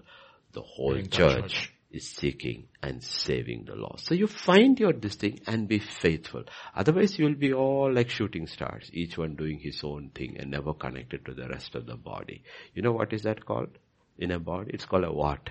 The 0.53 0.61
whole 0.61 1.01
church 1.01 1.73
is 1.91 2.07
seeking 2.07 2.67
and 2.81 3.03
saving 3.03 3.65
the 3.65 3.75
lost. 3.75 4.05
So 4.05 4.13
you 4.15 4.27
find 4.27 4.79
your 4.79 4.93
this 4.93 5.15
thing 5.15 5.39
and 5.47 5.67
be 5.67 5.79
faithful. 5.79 6.43
Otherwise 6.75 7.17
you 7.19 7.25
will 7.25 7.35
be 7.35 7.53
all 7.53 7.93
like 7.93 8.09
shooting 8.09 8.47
stars, 8.47 8.89
each 8.93 9.17
one 9.17 9.35
doing 9.35 9.59
his 9.59 9.83
own 9.83 10.11
thing 10.15 10.37
and 10.39 10.51
never 10.51 10.73
connected 10.73 11.25
to 11.25 11.33
the 11.33 11.47
rest 11.49 11.75
of 11.75 11.85
the 11.85 11.95
body. 11.95 12.43
You 12.73 12.81
know 12.81 12.91
what 12.91 13.13
is 13.13 13.23
that 13.23 13.45
called? 13.45 13.77
In 14.17 14.31
a 14.31 14.39
body, 14.39 14.71
it's 14.73 14.85
called 14.85 15.03
a 15.03 15.11
what? 15.11 15.49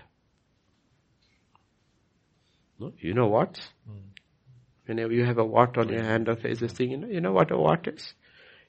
No? 2.79 2.93
You 2.99 3.15
know 3.15 3.27
what? 3.27 3.61
Mm. 3.89 4.03
Whenever 4.87 5.13
you 5.13 5.25
have 5.25 5.39
a 5.39 5.45
what 5.45 5.77
on 5.77 5.89
your 5.89 6.03
hand 6.03 6.29
or 6.29 6.37
face, 6.37 6.61
this 6.61 6.73
thing, 6.73 6.91
you 6.91 6.97
know, 6.97 7.09
you 7.09 7.21
know 7.21 7.33
what 7.33 7.51
a 7.51 7.57
what 7.57 7.87
is? 7.87 8.15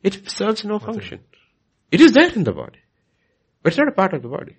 It 0.03 0.29
serves 0.29 0.65
no 0.65 0.79
function. 0.79 1.21
It 1.91 2.01
is 2.01 2.11
there 2.11 2.31
in 2.31 2.43
the 2.43 2.51
body. 2.51 2.79
But 3.61 3.73
it's 3.73 3.77
not 3.77 3.87
a 3.87 3.91
part 3.91 4.13
of 4.13 4.21
the 4.21 4.27
body. 4.27 4.57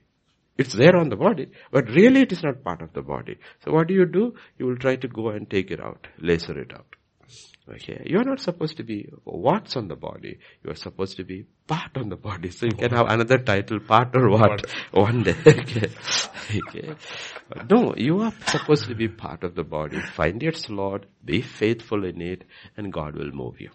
It's 0.58 0.74
there 0.74 0.96
on 0.96 1.08
the 1.08 1.16
body, 1.16 1.48
but 1.70 1.88
really 1.88 2.22
it 2.22 2.32
is 2.32 2.42
not 2.42 2.62
part 2.62 2.82
of 2.82 2.92
the 2.92 3.02
body. 3.02 3.38
So 3.64 3.72
what 3.72 3.88
do 3.88 3.94
you 3.94 4.06
do? 4.06 4.34
You 4.58 4.66
will 4.66 4.76
try 4.76 4.96
to 4.96 5.08
go 5.08 5.30
and 5.30 5.48
take 5.48 5.70
it 5.70 5.80
out, 5.80 6.06
laser 6.18 6.58
it 6.58 6.72
out. 6.72 6.96
Okay, 7.68 8.02
you 8.04 8.18
are 8.18 8.24
not 8.24 8.40
supposed 8.40 8.76
to 8.78 8.82
be 8.82 9.08
what's 9.22 9.76
on 9.76 9.86
the 9.86 9.94
body. 9.94 10.38
You 10.64 10.72
are 10.72 10.76
supposed 10.76 11.16
to 11.18 11.24
be 11.24 11.46
part 11.66 11.96
on 11.96 12.08
the 12.08 12.16
body. 12.16 12.50
So 12.50 12.66
you 12.66 12.72
can 12.72 12.90
have 12.90 13.06
another 13.08 13.38
title, 13.38 13.78
part 13.78 14.14
or 14.14 14.30
what, 14.30 14.66
one 14.90 15.22
day. 15.22 15.36
okay. 15.46 15.90
okay. 16.50 16.94
No, 17.70 17.94
you 17.96 18.20
are 18.20 18.32
supposed 18.46 18.86
to 18.88 18.96
be 18.96 19.08
part 19.08 19.44
of 19.44 19.54
the 19.54 19.62
body. 19.62 20.00
Find 20.00 20.42
its 20.42 20.68
Lord, 20.68 21.06
be 21.24 21.40
faithful 21.40 22.04
in 22.04 22.20
it, 22.20 22.42
and 22.76 22.92
God 22.92 23.14
will 23.14 23.30
move 23.30 23.60
you. 23.60 23.70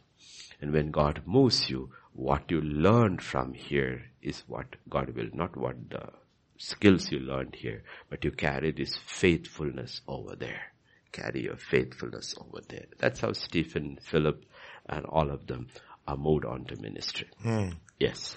And 0.61 0.73
when 0.73 0.91
God 0.91 1.21
moves 1.25 1.69
you, 1.69 1.91
what 2.11 2.51
you 2.51 2.61
learn 2.61 3.19
from 3.19 3.53
here 3.53 4.03
is 4.21 4.43
what 4.47 4.75
God 4.89 5.15
will, 5.15 5.29
not 5.33 5.55
what 5.55 5.89
the 5.89 6.09
skills 6.57 7.11
you 7.11 7.19
learned 7.19 7.55
here, 7.55 7.83
but 8.09 8.23
you 8.23 8.31
carry 8.31 8.71
this 8.71 8.95
faithfulness 8.97 10.01
over 10.07 10.35
there. 10.35 10.73
Carry 11.11 11.43
your 11.43 11.57
faithfulness 11.57 12.35
over 12.39 12.61
there. 12.67 12.85
That's 12.97 13.21
how 13.21 13.31
Stephen, 13.33 13.99
Philip, 14.01 14.43
and 14.87 15.05
all 15.05 15.29
of 15.31 15.47
them 15.47 15.67
are 16.07 16.17
moved 16.17 16.45
on 16.45 16.65
to 16.65 16.81
ministry. 16.81 17.27
Hmm. 17.41 17.69
Yes. 17.99 18.35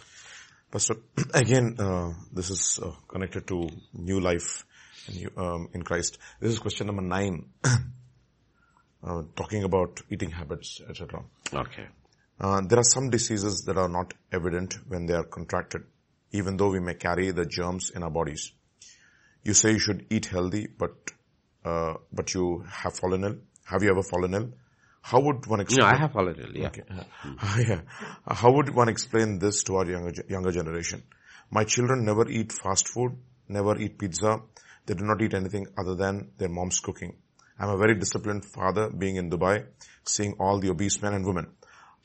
Pastor, 0.70 0.96
again, 1.34 1.76
uh, 1.78 2.12
this 2.32 2.50
is 2.50 2.80
uh, 2.82 2.92
connected 3.08 3.46
to 3.48 3.68
new 3.92 4.20
life 4.20 4.64
um, 5.36 5.68
in 5.74 5.82
Christ. 5.82 6.18
This 6.40 6.52
is 6.52 6.58
question 6.58 6.86
number 6.86 7.02
nine, 7.02 7.46
uh, 7.64 9.22
talking 9.36 9.64
about 9.64 10.00
eating 10.10 10.30
habits, 10.30 10.80
etc. 10.88 11.24
Okay. 11.52 11.86
Uh, 12.40 12.62
there 12.66 12.78
are 12.78 12.84
some 12.84 13.10
diseases 13.10 13.64
that 13.64 13.76
are 13.76 13.88
not 13.88 14.14
evident 14.32 14.74
when 14.88 15.06
they 15.06 15.14
are 15.14 15.24
contracted 15.24 15.82
even 16.33 16.57
though 16.57 16.70
we 16.70 16.81
may 16.81 16.95
carry 16.95 17.31
the 17.31 17.45
germs 17.47 17.91
in 17.95 18.03
our 18.03 18.11
bodies. 18.11 18.53
You 19.43 19.55
say 19.55 19.72
you 19.72 19.78
should 19.78 20.07
eat 20.11 20.26
healthy, 20.26 20.66
but 20.66 20.93
uh, 21.64 21.95
but 22.12 22.35
you 22.35 22.64
have 22.70 22.97
fallen 22.97 23.24
ill. 23.24 23.37
Have 23.64 23.83
you 23.83 23.91
ever 23.91 24.03
fallen 24.03 24.35
ill? 24.35 24.51
How 25.03 25.20
would 25.20 25.47
one 25.47 25.61
explain? 25.61 25.89
No, 25.89 25.95
I 25.95 25.99
have 25.99 26.12
fallen 26.12 26.37
ill. 26.39 26.57
Yeah. 26.57 26.68
Okay. 26.68 26.83
yeah. 27.68 27.81
How 28.26 28.53
would 28.53 28.74
one 28.74 28.89
explain 28.89 29.39
this 29.39 29.62
to 29.64 29.76
our 29.76 29.87
younger 29.87 30.12
younger 30.28 30.53
generation? 30.53 31.03
My 31.51 31.64
children 31.64 32.05
never 32.05 32.28
eat 32.28 32.53
fast 32.53 32.89
food, 32.89 33.16
never 33.49 33.78
eat 33.78 33.99
pizza. 33.99 34.41
They 34.87 34.95
do 34.95 35.05
not 35.05 35.20
eat 35.22 35.35
anything 35.35 35.66
other 35.78 35.95
than 35.95 36.31
their 36.39 36.49
mom's 36.49 36.81
cooking. 36.81 37.16
I'm 37.59 37.68
a 37.70 37.76
very 37.76 37.95
disciplined 37.95 38.45
father 38.45 38.89
being 38.91 39.16
in 39.16 39.31
Dubai, 39.31 39.66
seeing 40.05 40.35
all 40.39 40.61
the 40.61 40.70
obese 40.70 41.03
men 41.03 41.14
and 41.14 41.26
women. 41.26 41.49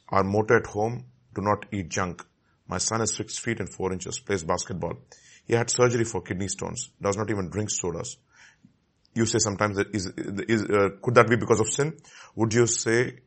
Our 0.10 0.24
motto 0.24 0.58
at 0.58 0.66
home, 0.68 1.06
do 1.34 1.42
not 1.42 1.66
eat 1.72 1.90
junk. 1.90 2.26
My 2.68 2.78
son 2.78 3.02
is 3.02 3.16
six 3.16 3.38
feet 3.38 3.60
and 3.60 3.70
four 3.70 3.94
inches, 3.94 4.20
plays 4.20 4.44
basketball. 4.44 4.94
He 5.46 5.54
had 5.54 5.70
surgery 5.70 6.06
for 6.06 6.22
kidney 6.22 6.48
stones, 6.48 6.90
does 7.02 7.18
not 7.18 7.30
even 7.30 7.50
drink 7.50 7.70
sodas. 7.70 8.18
You 9.14 9.26
say 9.26 9.38
sometimes 9.40 9.78
that 9.78 9.94
is, 9.94 10.08
is 10.08 10.64
uh, 10.64 10.90
could 11.02 11.16
that 11.16 11.30
be 11.30 11.36
because 11.36 11.60
of 11.60 11.70
sin? 11.70 11.98
Would 12.36 12.54
you 12.54 12.68
say, 12.68 13.20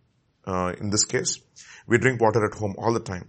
uh, 0.47 0.72
in 0.80 0.91
this 0.91 1.05
case, 1.05 1.41
we 1.86 1.99
drink 1.99 2.20
water 2.20 2.45
at 2.45 2.59
home 2.59 2.74
all 2.78 2.93
the 2.93 3.01
time. 3.01 3.28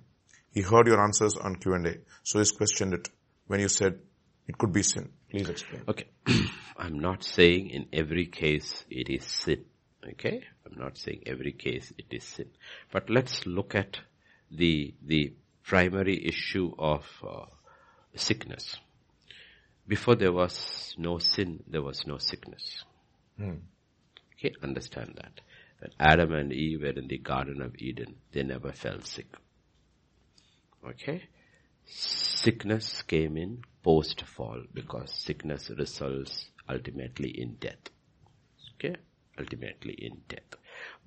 He 0.51 0.62
heard 0.62 0.88
your 0.88 1.01
answers 1.01 1.38
on 1.38 1.55
Q&A, 1.55 1.99
so 2.24 2.39
he's 2.39 2.51
questioned 2.51 2.93
it 2.93 3.07
when 3.47 3.60
you 3.60 3.70
said 3.70 3.99
it 4.47 4.57
could 4.57 4.74
be 4.74 4.82
sin. 4.82 5.10
Please 5.30 5.47
explain. 5.47 5.84
Okay. 5.88 6.07
I'm 6.78 6.99
not 6.99 7.24
saying 7.24 7.70
in 7.70 7.86
every 7.93 8.26
case 8.26 8.84
it 8.89 9.10
is 9.10 9.24
sin. 9.24 9.66
Okay? 10.14 10.43
I'm 10.66 10.78
not 10.78 10.97
saying 10.97 11.24
every 11.28 11.51
case 11.51 11.93
it 11.97 12.07
is 12.10 12.24
sin. 12.24 12.49
But 12.91 13.10
let's 13.10 13.45
look 13.45 13.76
at 13.76 13.99
the, 14.49 14.95
the 15.05 15.34
primary 15.70 16.26
issue 16.26 16.74
of 16.80 17.06
uh, 17.24 17.46
sickness. 18.16 18.78
Before 19.88 20.16
there 20.16 20.34
was 20.34 20.96
no 20.98 21.20
sin, 21.20 21.64
there 21.68 21.84
was 21.84 22.08
no 22.08 22.18
sickness. 22.18 22.84
Hmm. 23.38 23.60
Okay, 24.34 24.52
understand 24.64 25.14
that. 25.22 25.42
When 25.80 25.92
Adam 26.00 26.34
and 26.34 26.52
Eve 26.52 26.82
were 26.82 27.00
in 27.00 27.08
the 27.08 27.20
Garden 27.20 27.62
of 27.62 27.76
Eden, 27.78 28.16
they 28.32 28.42
never 28.42 28.72
fell 28.72 29.00
sick. 29.02 29.28
Okay? 30.84 31.22
Sickness 31.86 33.04
came 33.04 33.38
in 33.38 33.62
post 33.84 34.24
fall 34.24 34.64
because 34.74 35.14
sickness 35.14 35.70
results 35.78 36.50
ultimately 36.68 37.30
in 37.30 37.58
death. 37.60 37.90
Okay? 38.76 38.96
Ultimately 39.38 39.94
in 39.94 40.22
death. 40.28 40.56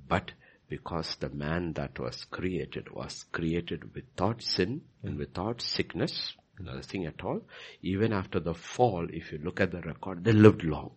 But 0.09 0.33
because 0.73 1.16
the 1.16 1.29
man 1.29 1.75
that 1.75 1.99
was 1.99 2.25
created 2.31 2.91
was 2.91 3.27
created 3.31 3.95
without 3.95 4.41
sin 4.41 4.81
and 5.03 5.18
without 5.18 5.61
sickness, 5.61 6.33
nothing 6.59 7.05
at 7.05 7.23
all, 7.23 7.43
even 7.83 8.11
after 8.11 8.41
the 8.41 8.55
fall, 8.55 9.07
if 9.12 9.31
you 9.31 9.39
look 9.45 9.61
at 9.61 9.70
the 9.70 9.83
record, 9.83 10.25
they 10.25 10.33
lived 10.33 10.64
long. 10.64 10.93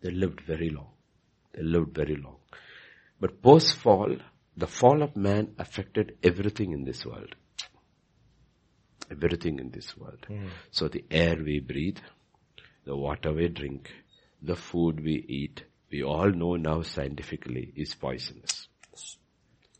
They 0.00 0.12
lived 0.12 0.42
very 0.42 0.70
long. 0.70 0.90
They 1.52 1.62
lived 1.62 1.92
very 1.92 2.14
long. 2.14 2.36
But 3.18 3.42
post 3.42 3.74
fall, 3.74 4.14
the 4.56 4.68
fall 4.68 5.02
of 5.02 5.16
man 5.16 5.54
affected 5.58 6.16
everything 6.22 6.70
in 6.70 6.84
this 6.84 7.04
world. 7.04 7.34
Everything 9.10 9.58
in 9.58 9.72
this 9.72 9.96
world. 9.96 10.24
Mm. 10.30 10.50
So 10.70 10.86
the 10.86 11.04
air 11.10 11.36
we 11.36 11.58
breathe, 11.58 11.98
the 12.84 12.96
water 12.96 13.32
we 13.32 13.48
drink, 13.48 13.90
the 14.40 14.54
food 14.54 15.02
we 15.02 15.16
eat, 15.40 15.64
we 15.90 16.02
all 16.02 16.30
know 16.30 16.56
now 16.56 16.82
scientifically 16.82 17.72
is 17.74 17.94
poisonous. 17.94 18.68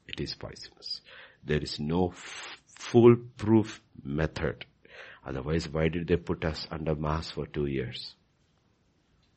It 0.09 0.21
is 0.21 0.35
poisonous. 0.35 1.01
There 1.45 1.63
is 1.63 1.79
no 1.79 2.09
f- 2.09 2.61
foolproof 2.67 3.81
method. 4.03 4.67
Otherwise, 5.25 5.69
why 5.69 5.89
did 5.89 6.09
they 6.09 6.17
put 6.17 6.45
us 6.45 6.67
under 6.71 6.95
mask 6.95 7.35
for 7.35 7.47
two 7.47 7.67
years? 7.67 8.15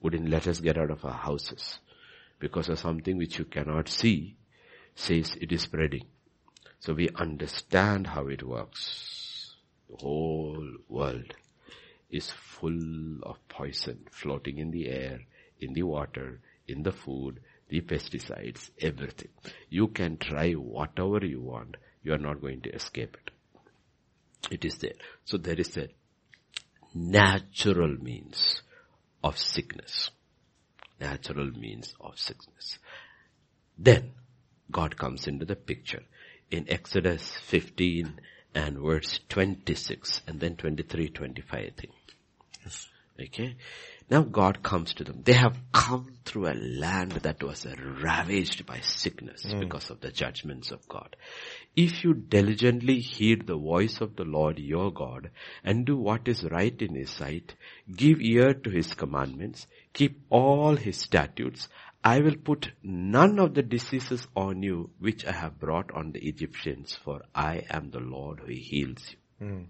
Wouldn't 0.02 0.30
let 0.30 0.48
us 0.48 0.60
get 0.60 0.78
out 0.78 0.90
of 0.92 1.06
our 1.06 1.12
houses 1.12 1.80
because 2.40 2.70
of 2.70 2.80
something 2.80 3.18
which 3.18 3.38
you 3.38 3.46
cannot 3.46 3.88
see 3.88 4.36
says 4.96 5.36
it 5.40 5.52
is 5.52 5.62
spreading. 5.62 6.06
So 6.80 6.94
we 6.94 7.10
understand 7.16 8.08
how 8.08 8.28
it 8.28 8.44
works. 8.44 9.56
The 9.90 9.98
whole 9.98 10.68
world 10.90 11.34
is 12.10 12.32
full 12.32 13.20
of 13.24 13.48
poison 13.48 14.08
floating 14.12 14.58
in 14.58 14.72
the 14.72 14.90
air, 14.90 15.22
in 15.60 15.74
the 15.74 15.84
water, 15.84 16.42
in 16.68 16.84
the 16.84 16.92
food, 16.92 17.40
the 17.70 17.82
pesticides, 17.82 18.70
everything. 18.80 19.30
You 19.70 19.88
can 19.88 20.18
try 20.18 20.54
whatever 20.54 21.26
you 21.26 21.42
want. 21.42 21.78
You 22.04 22.14
are 22.14 22.20
not 22.20 22.42
going 22.42 22.62
to 22.62 22.74
escape 22.74 23.18
it. 23.22 23.32
It 24.52 24.66
is 24.66 24.78
there. 24.78 24.94
So 25.26 25.38
there 25.38 25.60
is 25.60 25.78
a 25.78 25.88
natural 26.94 27.96
means 28.02 28.62
of 29.24 29.38
sickness. 29.38 30.12
Natural 31.00 31.50
means 31.52 31.96
of 32.00 32.20
sickness. 32.20 32.78
Then 33.78 34.12
God 34.72 34.98
comes 34.98 35.28
into 35.28 35.46
the 35.46 35.56
picture. 35.56 36.04
In 36.52 36.70
Exodus 36.70 37.38
15 37.48 38.20
and 38.54 38.78
verse 38.78 39.20
26 39.30 40.22
and 40.28 40.40
then 40.40 40.56
23, 40.56 41.10
25 41.10 41.60
I 41.60 41.72
think. 41.76 41.94
Yes. 42.64 42.88
Okay. 43.20 43.56
Now 44.10 44.22
God 44.22 44.62
comes 44.64 44.94
to 44.96 45.04
them. 45.04 45.22
They 45.24 45.34
have 45.34 45.58
come 45.72 46.14
through 46.26 46.48
a 46.48 46.54
land 46.54 47.12
that 47.14 47.42
was 47.44 47.66
ravaged 48.02 48.66
by 48.66 48.80
sickness 48.82 49.44
because 49.60 49.90
of 49.90 50.02
the 50.02 50.12
judgments 50.12 50.72
of 50.72 50.88
God. 50.88 51.16
If 51.76 52.04
you 52.04 52.14
diligently 52.14 53.00
heed 53.00 53.48
the 53.48 53.58
voice 53.58 54.02
of 54.02 54.16
the 54.16 54.26
Lord 54.26 54.60
your 54.60 54.92
God 54.92 55.32
and 55.64 55.86
do 55.86 55.98
what 55.98 56.28
is 56.28 56.44
right 56.44 56.80
in 56.82 56.96
his 56.96 57.10
sight, 57.10 57.56
give 57.96 58.22
ear 58.22 58.54
to 58.54 58.70
his 58.70 58.94
commandments, 58.94 59.68
keep 59.94 60.22
all 60.30 60.76
his 60.76 60.98
statutes, 60.98 61.68
I 62.04 62.20
will 62.20 62.36
put 62.36 62.72
none 62.84 63.40
of 63.40 63.54
the 63.54 63.64
diseases 63.64 64.28
on 64.36 64.62
you 64.62 64.90
which 65.00 65.26
I 65.26 65.32
have 65.32 65.60
brought 65.60 65.92
on 65.92 66.12
the 66.12 66.28
Egyptians, 66.28 66.94
for 66.94 67.22
I 67.34 67.64
am 67.70 67.92
the 67.92 68.02
Lord 68.02 68.42
who 68.42 68.52
heals 68.52 69.16
you. 69.40 69.48
Mm. 69.48 69.66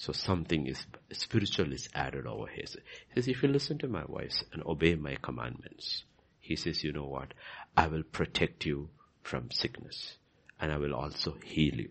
So 0.00 0.12
something 0.12 0.68
is 0.68 0.86
spiritual 1.10 1.72
is 1.72 1.88
added 1.92 2.24
over 2.24 2.46
here. 2.46 2.66
He 3.08 3.14
says, 3.16 3.26
if 3.26 3.42
you 3.42 3.48
listen 3.48 3.78
to 3.78 3.88
my 3.88 4.04
voice 4.04 4.44
and 4.52 4.62
obey 4.62 4.94
my 4.94 5.16
commandments, 5.16 6.04
he 6.38 6.54
says, 6.54 6.84
you 6.84 6.92
know 6.92 7.06
what? 7.06 7.34
I 7.76 7.88
will 7.88 8.04
protect 8.04 8.64
you 8.64 8.90
from 9.24 9.50
sickness 9.50 10.16
and 10.60 10.70
I 10.70 10.76
will 10.76 10.94
also 10.94 11.36
heal 11.44 11.74
you. 11.74 11.90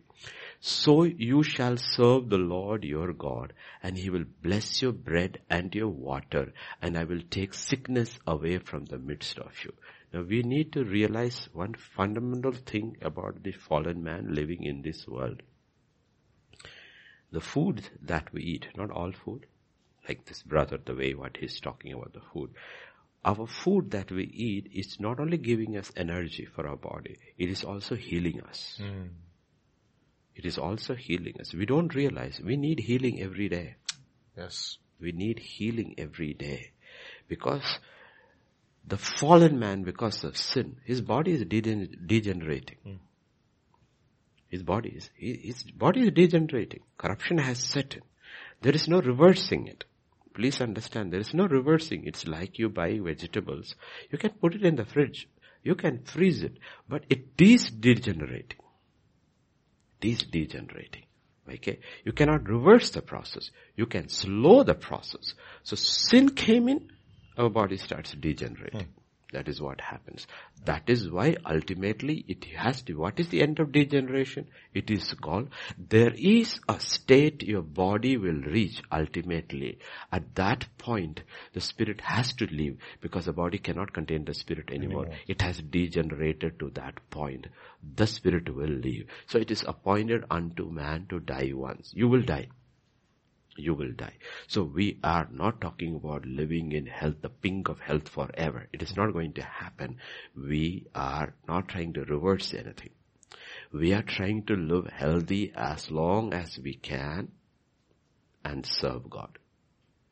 So 0.61 1.03
you 1.03 1.43
shall 1.43 1.75
serve 1.75 2.29
the 2.29 2.37
Lord 2.37 2.85
your 2.85 3.11
God 3.11 3.51
and 3.83 3.97
he 3.97 4.09
will 4.09 4.25
bless 4.41 4.81
your 4.81 4.93
bread 4.93 5.41
and 5.49 5.75
your 5.75 5.89
water 5.89 6.53
and 6.81 6.97
I 6.97 7.03
will 7.03 7.23
take 7.29 7.53
sickness 7.53 8.19
away 8.25 8.59
from 8.59 8.85
the 8.85 8.99
midst 8.99 9.37
of 9.37 9.51
you. 9.65 9.73
Now 10.13 10.21
we 10.21 10.43
need 10.43 10.71
to 10.71 10.85
realize 10.85 11.49
one 11.51 11.73
fundamental 11.73 12.53
thing 12.53 12.95
about 13.01 13.43
the 13.43 13.51
fallen 13.51 14.01
man 14.01 14.33
living 14.33 14.63
in 14.63 14.81
this 14.81 15.05
world 15.09 15.41
the 17.31 17.41
food 17.41 17.89
that 18.01 18.31
we 18.33 18.41
eat, 18.41 18.67
not 18.75 18.91
all 18.91 19.11
food, 19.11 19.45
like 20.07 20.25
this 20.25 20.43
brother, 20.43 20.79
the 20.83 20.95
way 20.95 21.13
what 21.13 21.37
he's 21.37 21.59
talking 21.59 21.93
about 21.93 22.13
the 22.13 22.21
food. 22.33 22.51
Our 23.25 23.47
food 23.47 23.91
that 23.91 24.11
we 24.11 24.23
eat 24.23 24.71
is 24.73 24.99
not 24.99 25.19
only 25.19 25.37
giving 25.37 25.75
us 25.75 25.91
energy 25.97 26.45
for 26.45 26.65
our 26.67 26.77
body, 26.77 27.17
it 27.37 27.49
is 27.49 27.63
also 27.63 27.95
healing 27.95 28.41
us. 28.41 28.79
Mm. 28.81 29.09
It 30.35 30.45
is 30.45 30.57
also 30.57 30.95
healing 30.95 31.41
us. 31.41 31.53
We 31.53 31.65
don't 31.65 31.93
realize 31.93 32.39
we 32.39 32.55
need 32.55 32.79
healing 32.79 33.21
every 33.21 33.49
day. 33.49 33.75
Yes. 34.37 34.77
We 34.99 35.11
need 35.11 35.39
healing 35.39 35.95
every 35.97 36.33
day. 36.33 36.71
Because 37.27 37.79
the 38.87 38.97
fallen 38.97 39.59
man, 39.59 39.83
because 39.83 40.23
of 40.23 40.37
sin, 40.37 40.77
his 40.85 41.01
body 41.01 41.31
is 41.33 41.43
degen- 41.43 42.03
degenerating. 42.05 42.99
His 44.49 44.63
body 44.63 44.89
is, 44.89 45.09
his 45.15 45.63
body 45.63 46.01
is 46.01 46.11
degenerating. 46.11 46.81
Corruption 46.97 47.37
has 47.37 47.59
set 47.59 47.95
in. 47.95 48.01
There 48.61 48.73
is 48.73 48.87
no 48.87 49.01
reversing 49.01 49.67
it. 49.67 49.85
Please 50.33 50.61
understand, 50.61 51.11
there 51.11 51.19
is 51.19 51.33
no 51.33 51.47
reversing. 51.47 52.05
It's 52.05 52.27
like 52.27 52.59
you 52.59 52.69
buy 52.69 52.99
vegetables. 52.99 53.75
You 54.11 54.17
can 54.17 54.31
put 54.31 54.55
it 54.55 54.63
in 54.63 54.75
the 54.75 54.85
fridge. 54.85 55.27
You 55.63 55.75
can 55.75 56.03
freeze 56.03 56.43
it. 56.43 56.57
But 56.87 57.05
it 57.09 57.25
is 57.39 57.69
degenerating. 57.69 58.59
It 60.01 60.07
is 60.07 60.19
degenerating. 60.19 61.03
Okay? 61.49 61.79
You 62.05 62.13
cannot 62.13 62.47
reverse 62.47 62.91
the 62.91 63.01
process. 63.01 63.49
You 63.75 63.85
can 63.85 64.09
slow 64.09 64.63
the 64.63 64.75
process. 64.75 65.33
So 65.63 65.75
sin 65.75 66.29
came 66.29 66.69
in, 66.69 66.89
our 67.37 67.49
body 67.49 67.77
starts 67.77 68.11
degenerating. 68.13 68.81
Hmm. 68.81 68.91
That 69.33 69.49
is 69.49 69.61
what 69.61 69.81
happens. 69.81 70.25
That 70.63 70.89
is 70.89 71.09
why 71.09 71.35
ultimately 71.45 72.23
it 72.29 72.45
has 72.55 72.81
to, 72.83 72.93
what 72.93 73.19
is 73.19 73.27
the 73.27 73.41
end 73.41 73.59
of 73.59 73.73
degeneration? 73.73 74.47
It 74.73 74.89
is 74.89 75.13
called, 75.13 75.49
there 75.77 76.13
is 76.15 76.59
a 76.69 76.79
state 76.79 77.43
your 77.43 77.61
body 77.61 78.15
will 78.15 78.41
reach 78.41 78.81
ultimately. 78.91 79.79
At 80.11 80.35
that 80.35 80.65
point, 80.77 81.21
the 81.53 81.61
spirit 81.61 81.99
has 82.01 82.33
to 82.33 82.45
leave 82.45 82.77
because 83.01 83.25
the 83.25 83.33
body 83.33 83.57
cannot 83.57 83.93
contain 83.93 84.23
the 84.23 84.33
spirit 84.33 84.71
anymore. 84.71 85.07
It 85.27 85.41
has 85.41 85.59
degenerated 85.59 86.59
to 86.59 86.69
that 86.75 87.09
point. 87.09 87.47
The 87.95 88.07
spirit 88.07 88.53
will 88.53 88.69
leave. 88.69 89.07
So 89.27 89.39
it 89.39 89.51
is 89.51 89.63
appointed 89.67 90.23
unto 90.31 90.69
man 90.69 91.07
to 91.09 91.19
die 91.19 91.51
once. 91.53 91.91
You 91.93 92.07
will 92.07 92.23
die 92.23 92.47
you 93.57 93.73
will 93.73 93.91
die. 93.91 94.13
So 94.47 94.63
we 94.63 94.99
are 95.03 95.27
not 95.31 95.61
talking 95.61 95.95
about 95.95 96.25
living 96.25 96.71
in 96.71 96.85
health, 96.85 97.21
the 97.21 97.29
pink 97.29 97.69
of 97.69 97.79
health 97.79 98.07
forever. 98.07 98.67
It 98.71 98.81
is 98.81 98.95
not 98.95 99.13
going 99.13 99.33
to 99.33 99.43
happen. 99.43 99.97
We 100.35 100.87
are 100.95 101.33
not 101.47 101.67
trying 101.67 101.93
to 101.93 102.05
reverse 102.05 102.53
anything. 102.53 102.91
We 103.71 103.93
are 103.93 104.03
trying 104.03 104.45
to 104.45 104.55
live 104.55 104.87
healthy 104.87 105.51
as 105.55 105.91
long 105.91 106.33
as 106.33 106.57
we 106.57 106.75
can 106.75 107.29
and 108.45 108.65
serve 108.65 109.09
God. 109.09 109.37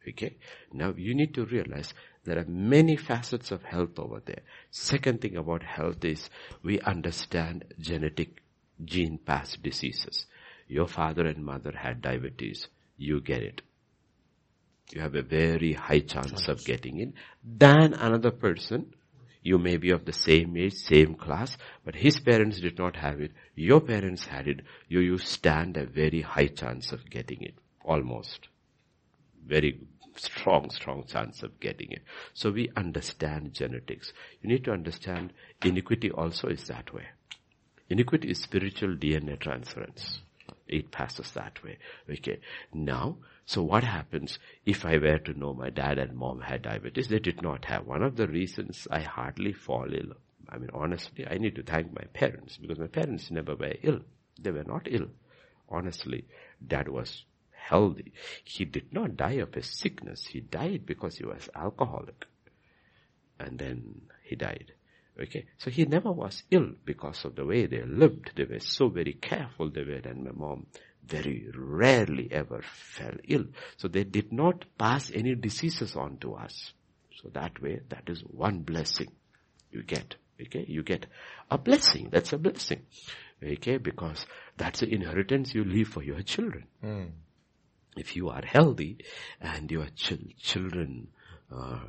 Okay? 0.07 0.37
Now 0.73 0.93
you 0.95 1.15
need 1.15 1.33
to 1.35 1.45
realize 1.45 1.93
there 2.25 2.39
are 2.39 2.45
many 2.45 2.97
facets 2.97 3.51
of 3.51 3.63
health 3.63 3.97
over 3.97 4.21
there. 4.25 4.41
Second 4.71 5.21
thing 5.21 5.37
about 5.37 5.63
health 5.63 6.03
is 6.03 6.29
we 6.63 6.79
understand 6.81 7.65
genetic 7.79 8.41
gene 8.83 9.19
passed 9.19 9.61
diseases. 9.63 10.25
Your 10.67 10.87
father 10.87 11.25
and 11.27 11.45
mother 11.45 11.71
had 11.71 12.01
diabetes 12.01 12.67
you 12.97 13.21
get 13.21 13.43
it. 13.43 13.61
You 14.91 15.01
have 15.01 15.15
a 15.15 15.21
very 15.21 15.73
high 15.73 15.99
chance 15.99 16.47
of 16.47 16.63
getting 16.63 16.99
it 16.99 17.13
than 17.43 17.93
another 17.93 18.31
person. 18.31 18.93
You 19.41 19.57
may 19.57 19.77
be 19.77 19.91
of 19.91 20.05
the 20.05 20.13
same 20.13 20.57
age, 20.57 20.73
same 20.73 21.15
class, 21.15 21.57
but 21.83 21.95
his 21.95 22.19
parents 22.19 22.59
did 22.59 22.77
not 22.77 22.95
have 22.95 23.21
it. 23.21 23.31
Your 23.55 23.81
parents 23.81 24.25
had 24.25 24.47
it. 24.47 24.61
You, 24.87 24.99
you 24.99 25.17
stand 25.17 25.77
a 25.77 25.85
very 25.85 26.21
high 26.21 26.47
chance 26.47 26.91
of 26.91 27.09
getting 27.09 27.41
it. 27.41 27.55
Almost. 27.83 28.47
Very 29.45 29.79
strong, 30.15 30.69
strong 30.71 31.05
chance 31.05 31.43
of 31.43 31.59
getting 31.59 31.91
it. 31.91 32.03
So 32.33 32.51
we 32.51 32.71
understand 32.75 33.53
genetics. 33.53 34.13
You 34.41 34.49
need 34.49 34.63
to 34.65 34.71
understand 34.71 35.33
iniquity 35.63 36.09
also 36.09 36.47
is 36.47 36.65
that 36.65 36.93
way. 36.93 37.05
Iniquity 37.89 38.29
is 38.29 38.41
spiritual 38.41 38.95
DNA 38.95 39.39
transference. 39.39 40.21
It 40.68 40.91
passes 40.91 41.32
that 41.32 41.63
way. 41.63 41.78
Okay. 42.09 42.39
Now, 42.74 43.18
so 43.45 43.61
what 43.61 43.84
happens 43.84 44.39
if 44.66 44.86
I 44.86 44.97
were 44.97 45.20
to 45.20 45.38
know 45.38 45.53
my 45.53 45.70
dad 45.70 45.99
and 45.99 46.16
mom 46.18 46.41
had 46.41 46.63
diabetes? 46.63 47.07
They 47.07 47.20
did 47.20 47.41
not 47.41 47.66
have. 47.66 47.86
One 47.86 48.01
of 48.01 48.16
the 48.16 48.28
reasons 48.28 48.88
I 48.89 49.01
hardly 49.01 49.53
fall 49.53 49.93
ill, 49.93 50.13
I 50.49 50.57
mean 50.57 50.72
honestly, 50.74 51.28
I 51.28 51.38
need 51.38 51.55
to 51.55 51.63
thank 51.63 51.93
my 51.93 52.05
parents 52.13 52.57
because 52.57 52.80
my 52.80 52.88
parents 52.88 53.30
never 53.30 53.55
were 53.55 53.76
ill. 53.84 54.01
They 54.39 54.51
were 54.51 54.63
not 54.63 54.88
ill. 54.89 55.09
Honestly, 55.70 56.26
dad 56.66 56.88
was 56.88 57.26
healthy. 57.51 58.13
He 58.43 58.66
did 58.66 58.93
not 58.93 59.18
die 59.18 59.34
of 59.34 59.55
a 59.55 59.61
sickness. 59.61 60.28
He 60.28 60.39
died 60.39 60.86
because 60.86 61.18
he 61.18 61.26
was 61.26 61.49
alcoholic. 61.55 62.26
And 63.39 63.59
then 63.59 64.01
he 64.24 64.36
died. 64.36 64.74
Okay. 65.22 65.45
So 65.57 65.70
he 65.70 65.86
never 65.86 66.11
was 66.11 66.43
ill 66.51 66.72
because 66.84 67.24
of 67.26 67.36
the 67.36 67.45
way 67.45 67.66
they 67.68 67.84
lived. 67.84 68.32
They 68.36 68.43
were 68.45 68.59
so 68.59 68.89
very 68.89 69.13
careful 69.13 69.70
they 69.70 69.84
were 69.84 70.01
and 70.03 70.24
my 70.26 70.32
mom 70.32 70.68
very 71.05 71.49
rarely 71.55 72.30
ever 72.32 72.61
fell 72.63 73.16
ill. 73.28 73.45
So 73.78 73.88
they 73.88 74.03
did 74.03 74.32
not 74.34 74.66
pass 74.78 75.11
any 75.13 75.36
diseases 75.36 75.95
on 75.95 76.18
to 76.18 76.36
us. 76.36 76.74
So 77.22 77.30
that 77.34 77.61
way, 77.61 77.82
that 77.89 78.09
is 78.09 78.22
one 78.22 78.59
blessing 78.59 79.11
you 79.72 79.84
get. 79.84 80.16
Okay, 80.41 80.66
you 80.68 80.84
get 80.84 81.05
a 81.49 81.57
blessing. 81.57 82.09
That's 82.11 82.34
a 82.34 82.38
blessing. 82.38 82.82
Okay, 83.41 83.78
because 83.78 84.26
that's 84.57 84.82
the 84.82 84.93
inheritance 84.93 85.53
you 85.55 85.63
leave 85.63 85.88
for 85.89 86.03
your 86.03 86.22
children. 86.24 86.66
Mm. 86.84 87.11
If 87.95 88.16
you 88.18 88.30
are 88.30 88.43
healthy 88.45 88.97
and 89.39 89.72
your 89.72 89.88
ch- 89.95 90.36
children 90.38 91.07
uh, 91.51 91.80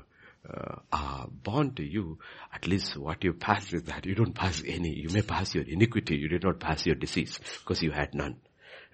uh, 0.48 0.76
are 0.92 1.26
born 1.28 1.74
to 1.74 1.82
you, 1.82 2.18
at 2.52 2.66
least 2.66 2.96
what 2.96 3.24
you 3.24 3.32
pass 3.32 3.72
is 3.72 3.84
that 3.84 4.06
you 4.06 4.14
don't 4.14 4.34
pass 4.34 4.62
any. 4.66 4.90
You 4.90 5.08
may 5.10 5.22
pass 5.22 5.54
your 5.54 5.64
iniquity, 5.64 6.16
you 6.16 6.28
did 6.28 6.44
not 6.44 6.60
pass 6.60 6.86
your 6.86 6.94
disease 6.94 7.38
because 7.60 7.82
you 7.82 7.90
had 7.90 8.14
none. 8.14 8.36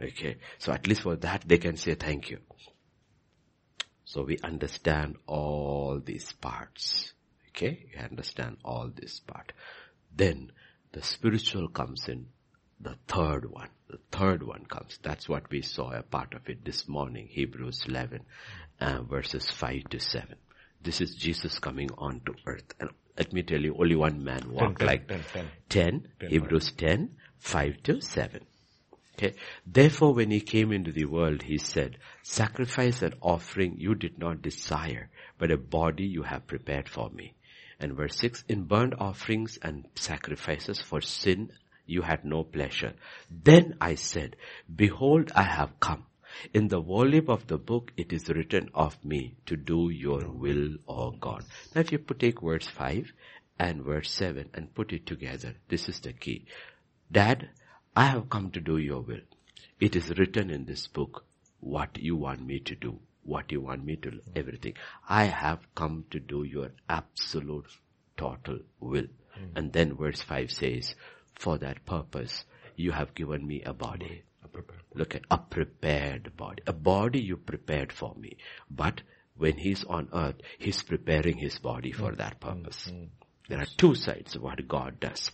Okay, 0.01 0.37
so 0.59 0.73
at 0.73 0.87
least 0.87 1.03
for 1.03 1.17
that 1.17 1.45
they 1.47 1.59
can 1.59 1.77
say 1.77 1.95
thank 1.95 2.31
you. 2.31 2.39
So 4.05 4.23
we 4.25 4.39
understand 4.43 5.17
all 5.27 6.01
these 6.05 6.33
parts. 6.33 7.13
Okay, 7.51 7.87
you 7.93 8.01
understand 8.01 8.59
all 8.65 8.91
this 8.95 9.21
part. 9.21 9.53
Then 10.15 10.53
the 10.93 11.03
spiritual 11.03 11.69
comes 11.69 12.09
in, 12.09 12.27
the 12.81 12.97
third 13.07 13.51
one. 13.51 13.71
The 13.89 13.99
third 14.11 14.43
one 14.43 14.65
comes. 14.67 14.99
That's 15.03 15.29
what 15.29 15.51
we 15.51 15.63
saw 15.63 15.93
a 15.93 16.03
part 16.03 16.35
of 16.35 16.49
it 16.49 16.65
this 16.65 16.89
morning, 16.89 17.29
Hebrews 17.31 17.85
11, 17.87 18.21
uh, 18.81 19.03
verses 19.03 19.51
5 19.51 19.85
to 19.91 20.01
7. 20.01 20.37
This 20.83 21.01
is 21.01 21.15
Jesus 21.15 21.59
coming 21.59 21.91
onto 21.97 22.35
earth. 22.47 22.75
And 22.81 22.91
let 23.17 23.33
me 23.33 23.43
tell 23.43 23.61
you, 23.61 23.77
only 23.79 23.95
one 23.97 24.25
man 24.25 24.51
walked 24.51 24.81
10, 24.81 24.87
like 24.87 25.09
10, 25.09 25.25
10, 25.33 25.47
10, 25.69 26.09
10 26.21 26.31
Hebrews 26.31 26.73
10, 26.73 27.11
5 27.39 27.83
to 27.85 28.01
7. 28.01 28.47
Okay. 29.15 29.35
Therefore, 29.67 30.15
when 30.15 30.31
he 30.31 30.41
came 30.41 30.73
into 30.73 30.91
the 30.91 31.05
world, 31.05 31.43
he 31.43 31.59
said, 31.59 31.99
sacrifice 32.23 33.03
and 33.03 33.15
offering 33.21 33.77
you 33.79 33.95
did 33.95 34.19
not 34.19 34.43
desire, 34.43 35.11
but 35.39 35.51
a 35.51 35.57
body 35.57 36.05
you 36.05 36.23
have 36.23 36.47
prepared 36.47 36.89
for 36.89 37.11
me. 37.11 37.35
And 37.79 37.95
verse 37.95 38.17
6, 38.17 38.45
in 38.49 38.65
burnt 38.65 38.95
offerings 38.99 39.59
and 39.63 39.87
sacrifices 39.95 40.81
for 40.81 41.01
sin, 41.01 41.53
you 41.85 42.03
had 42.03 42.25
no 42.25 42.43
pleasure. 42.43 42.95
Then 43.31 43.77
I 43.81 43.97
said, 43.97 44.37
behold, 44.75 45.31
I 45.35 45.43
have 45.43 45.79
come. 45.79 46.07
In 46.53 46.69
the 46.69 46.81
volume 46.81 47.29
of 47.29 47.47
the 47.47 47.59
book, 47.59 47.93
it 47.97 48.13
is 48.13 48.29
written 48.29 48.71
of 48.75 49.05
me 49.05 49.35
to 49.47 49.57
do 49.57 49.91
your 49.91 50.29
will, 50.29 50.77
O 50.89 51.11
God. 51.13 51.45
Now 51.75 51.83
if 51.83 51.93
you 51.93 51.99
take 51.99 52.41
verse 52.41 52.67
5 52.67 53.13
and 53.59 53.83
verse 53.83 54.11
7 54.11 54.51
and 54.55 54.75
put 54.75 54.93
it 54.93 55.07
together, 55.07 55.55
this 55.69 55.89
is 55.89 56.01
the 56.01 56.13
key. 56.13 56.47
Dad, 57.11 57.51
I 57.95 58.07
have 58.07 58.31
come 58.31 58.51
to 58.53 58.61
do 58.61 58.79
your 58.79 59.01
will. 59.01 59.21
It 59.81 59.97
is 59.97 60.17
written 60.17 60.51
in 60.51 60.65
this 60.65 60.87
book 60.87 61.25
what 61.61 61.99
you 61.99 62.17
want 62.17 62.45
me 62.47 62.59
to 62.61 62.75
do, 62.75 62.99
what 63.25 63.53
you 63.53 63.61
want 63.61 63.85
me 63.85 63.97
to, 63.97 64.21
everything. 64.35 64.75
I 65.09 65.25
have 65.25 65.61
come 65.75 66.05
to 66.11 66.19
do 66.19 66.43
your 66.43 66.71
absolute, 66.89 67.67
total 68.17 68.61
will. 68.81 69.09
Mm. 69.39 69.57
And 69.57 69.73
then 69.73 69.97
verse 69.97 70.23
5 70.23 70.51
says, 70.51 70.95
for 71.35 71.59
that 71.59 71.85
purpose, 71.85 72.45
you 72.77 72.93
have 72.93 73.15
given 73.15 73.47
me 73.47 73.63
a 73.63 73.73
body. 73.73 74.23
Look 74.95 75.15
at 75.15 75.23
a 75.31 75.39
prepared 75.39 76.37
body. 76.37 76.63
A 76.67 76.73
body 76.73 77.21
you 77.21 77.37
prepared 77.37 77.93
for 77.93 78.15
me. 78.15 78.37
But 78.71 79.03
when 79.37 79.57
he's 79.57 79.85
on 79.85 80.09
earth, 80.13 80.37
he's 80.59 80.83
preparing 80.83 81.39
his 81.39 81.59
body 81.59 81.93
for 81.93 82.13
mm. 82.13 82.19
that 82.19 82.41
purpose. 82.41 82.91
Mm. 82.91 83.09
There 83.49 83.61
are 83.61 83.67
two 83.77 83.95
sides 83.95 84.37
of 84.37 84.43
what 84.43 84.67
God 84.69 85.01
does. 85.01 85.31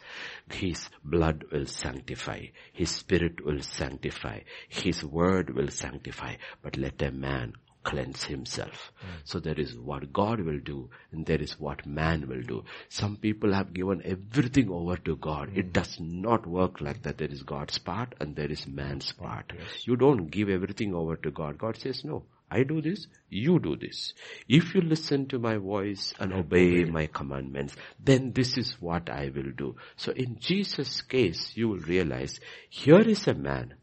His 0.51 0.89
blood 1.05 1.45
will 1.53 1.67
sanctify. 1.67 2.47
His 2.73 2.91
spirit 2.91 3.45
will 3.45 3.61
sanctify. 3.61 4.41
His 4.69 5.05
word 5.05 5.55
will 5.55 5.69
sanctify. 5.69 6.37
But 6.63 6.77
let 6.77 7.03
a 7.03 7.11
man 7.11 7.53
cleanse 7.89 8.24
himself. 8.24 8.93
So 9.24 9.41
there 9.41 9.59
is 9.59 9.74
what 9.74 10.12
God 10.12 10.41
will 10.41 10.61
do 10.61 10.91
and 11.11 11.24
there 11.24 11.41
is 11.41 11.59
what 11.59 11.86
man 11.86 12.28
will 12.28 12.43
do. 12.43 12.64
Some 12.91 13.16
people 13.16 13.55
have 13.55 13.72
given 13.72 14.03
everything 14.05 14.70
over 14.70 14.99
to 14.99 15.16
God. 15.16 15.57
It 15.57 15.66
hmm. 15.66 15.72
does 15.72 15.97
not 15.99 16.47
work 16.47 16.82
like 16.82 17.03
that. 17.05 17.16
There 17.16 17.32
is 17.32 17.43
God's 17.43 17.78
part 17.78 18.14
and 18.20 18.36
there 18.36 18.53
is 18.53 18.66
man's 18.66 19.12
part. 19.12 19.53
Yes. 19.59 19.86
You 19.86 19.97
don't 19.97 20.26
give 20.26 20.51
everything 20.51 20.95
over 20.95 21.16
to 21.16 21.30
God. 21.30 21.57
God 21.57 21.78
says, 21.78 22.05
no, 22.05 22.24
I 22.51 22.62
do 22.64 22.82
this, 22.82 23.07
you 23.30 23.59
do 23.59 23.76
this. 23.76 24.12
If 24.49 24.74
you 24.74 24.82
listen 24.82 25.26
to 25.28 25.39
my 25.39 25.57
voice 25.57 26.12
and 26.18 26.34
obey 26.34 26.84
my 26.84 27.07
commandments, 27.07 27.74
then 27.99 28.32
this 28.32 28.59
is 28.59 28.76
what 28.80 29.09
I 29.09 29.30
will 29.34 29.53
do. 29.57 29.76
So 29.97 30.12
in 30.12 30.39
Jesus' 30.41 31.01
case, 31.01 31.53
you 31.55 31.68
will 31.68 31.78
realize 31.78 32.39
here 32.68 33.01
is 33.01 33.26
a 33.28 33.34
man, 33.34 33.74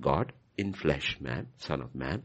God 0.00 0.32
in 0.56 0.72
flesh 0.72 1.16
man, 1.20 1.48
son 1.58 1.80
of 1.80 1.94
man, 1.94 2.22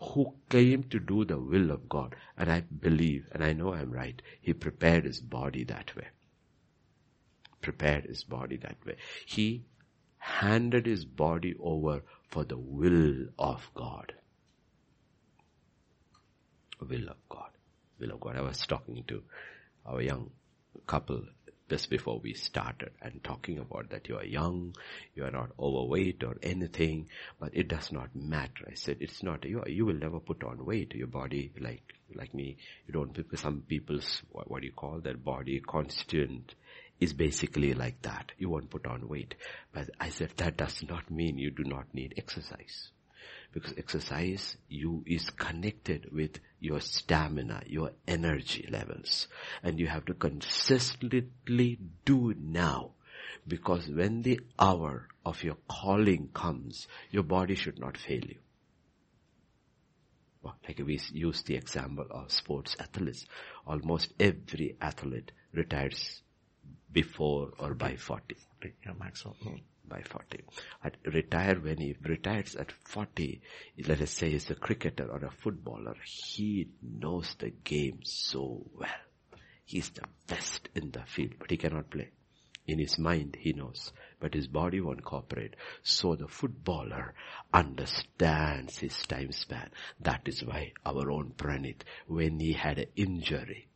who 0.00 0.34
came 0.48 0.84
to 0.84 0.98
do 0.98 1.24
the 1.24 1.38
will 1.38 1.70
of 1.70 1.88
God. 1.88 2.16
And 2.36 2.50
I 2.50 2.60
believe, 2.60 3.28
and 3.32 3.42
I 3.42 3.52
know 3.52 3.72
I'm 3.72 3.90
right, 3.90 4.20
he 4.40 4.52
prepared 4.52 5.04
his 5.04 5.20
body 5.20 5.64
that 5.64 5.94
way. 5.96 6.08
Prepared 7.62 8.04
his 8.04 8.24
body 8.24 8.56
that 8.58 8.76
way. 8.84 8.96
He 9.24 9.64
handed 10.18 10.86
his 10.86 11.04
body 11.04 11.54
over 11.60 12.02
for 12.28 12.44
the 12.44 12.58
will 12.58 13.26
of 13.38 13.70
God 13.74 14.12
will 16.80 17.08
of 17.08 17.16
God. 17.28 17.50
Will 17.98 18.12
of 18.12 18.20
God. 18.20 18.36
I 18.36 18.42
was 18.42 18.66
talking 18.66 19.04
to 19.08 19.22
our 19.86 20.02
young 20.02 20.30
couple 20.86 21.22
just 21.68 21.90
before 21.90 22.20
we 22.20 22.32
started 22.34 22.90
and 23.02 23.22
talking 23.24 23.58
about 23.58 23.90
that 23.90 24.08
you 24.08 24.16
are 24.16 24.24
young, 24.24 24.74
you 25.14 25.24
are 25.24 25.30
not 25.30 25.50
overweight 25.58 26.22
or 26.22 26.36
anything, 26.42 27.08
but 27.40 27.50
it 27.52 27.68
does 27.68 27.90
not 27.90 28.14
matter. 28.14 28.66
I 28.70 28.74
said 28.74 28.98
it's 29.00 29.22
not, 29.22 29.44
you, 29.44 29.62
you 29.66 29.84
will 29.84 29.94
never 29.94 30.20
put 30.20 30.44
on 30.44 30.64
weight. 30.64 30.94
Your 30.94 31.08
body, 31.08 31.52
like, 31.60 31.82
like 32.14 32.32
me, 32.34 32.56
you 32.86 32.92
don't, 32.92 33.18
some 33.36 33.62
people's, 33.66 34.22
what, 34.30 34.50
what 34.50 34.60
do 34.60 34.66
you 34.66 34.72
call 34.72 35.00
that 35.00 35.24
body 35.24 35.60
constant 35.60 36.54
is 37.00 37.12
basically 37.12 37.74
like 37.74 38.00
that. 38.02 38.32
You 38.38 38.48
won't 38.48 38.70
put 38.70 38.86
on 38.86 39.08
weight. 39.08 39.34
But 39.72 39.90
I 40.00 40.10
said 40.10 40.30
that 40.36 40.56
does 40.56 40.84
not 40.88 41.10
mean 41.10 41.38
you 41.38 41.50
do 41.50 41.64
not 41.64 41.92
need 41.92 42.14
exercise 42.16 42.90
because 43.56 43.72
exercise 43.78 44.58
you 44.68 45.02
is 45.06 45.30
connected 45.30 46.12
with 46.12 46.40
your 46.60 46.78
stamina, 46.78 47.62
your 47.66 47.90
energy 48.06 48.68
levels. 48.70 49.28
And 49.62 49.80
you 49.80 49.86
have 49.86 50.04
to 50.04 50.12
consistently 50.12 51.78
do 52.04 52.34
now. 52.38 52.90
Because 53.48 53.88
when 53.88 54.20
the 54.20 54.40
hour 54.58 55.08
of 55.24 55.42
your 55.42 55.56
calling 55.68 56.28
comes, 56.34 56.86
your 57.10 57.22
body 57.22 57.54
should 57.54 57.78
not 57.78 57.96
fail 57.96 58.20
you. 58.20 58.36
Well, 60.42 60.56
like 60.68 60.82
we 60.84 61.00
use 61.12 61.42
the 61.42 61.56
example 61.56 62.08
of 62.10 62.30
sports 62.30 62.76
athletes. 62.78 63.24
Almost 63.66 64.12
every 64.20 64.76
athlete 64.82 65.32
retires 65.54 66.20
before 66.92 67.52
or 67.58 67.72
by 67.72 67.96
40. 67.96 68.36
Yeah, 68.84 68.92
maximum. 69.00 69.62
By 69.88 70.02
40. 70.02 70.42
At 70.84 70.96
retire 71.04 71.60
when 71.60 71.78
he 71.78 71.96
retires 72.02 72.56
at 72.56 72.72
40, 72.72 73.40
let 73.86 74.00
us 74.00 74.10
say 74.10 74.30
he's 74.30 74.50
a 74.50 74.54
cricketer 74.54 75.08
or 75.10 75.24
a 75.24 75.30
footballer, 75.30 75.96
he 76.04 76.68
knows 76.82 77.36
the 77.38 77.50
game 77.50 78.00
so 78.02 78.66
well. 78.74 78.88
He's 79.64 79.90
the 79.90 80.06
best 80.26 80.68
in 80.74 80.90
the 80.90 81.02
field, 81.06 81.34
but 81.38 81.50
he 81.50 81.56
cannot 81.56 81.90
play. 81.90 82.10
In 82.66 82.80
his 82.80 82.98
mind, 82.98 83.36
he 83.38 83.52
knows, 83.52 83.92
but 84.18 84.34
his 84.34 84.48
body 84.48 84.80
won't 84.80 85.04
cooperate. 85.04 85.54
So 85.82 86.16
the 86.16 86.26
footballer 86.26 87.14
understands 87.54 88.78
his 88.78 88.96
time 89.06 89.30
span. 89.30 89.70
That 90.00 90.22
is 90.26 90.44
why 90.44 90.72
our 90.84 91.10
own 91.10 91.34
Pranit, 91.36 91.84
when 92.08 92.40
he 92.40 92.54
had 92.54 92.78
an 92.78 92.86
injury, 92.96 93.68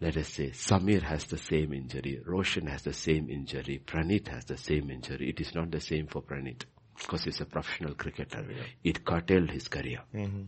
let 0.00 0.16
us 0.16 0.28
say 0.28 0.50
Samir 0.50 1.02
has 1.02 1.24
the 1.24 1.38
same 1.38 1.72
injury, 1.72 2.20
Roshan 2.24 2.66
has 2.66 2.82
the 2.82 2.92
same 2.92 3.30
injury, 3.30 3.82
Pranit 3.84 4.28
has 4.28 4.44
the 4.44 4.56
same 4.56 4.90
injury. 4.90 5.30
It 5.30 5.40
is 5.40 5.54
not 5.54 5.70
the 5.70 5.80
same 5.80 6.06
for 6.06 6.22
Pranit 6.22 6.64
because 6.98 7.24
he's 7.24 7.40
a 7.40 7.46
professional 7.46 7.94
cricketer. 7.94 8.44
Yeah. 8.48 8.62
It 8.84 9.04
curtailed 9.04 9.50
his 9.50 9.68
career. 9.68 10.00
Mm-hmm. 10.14 10.44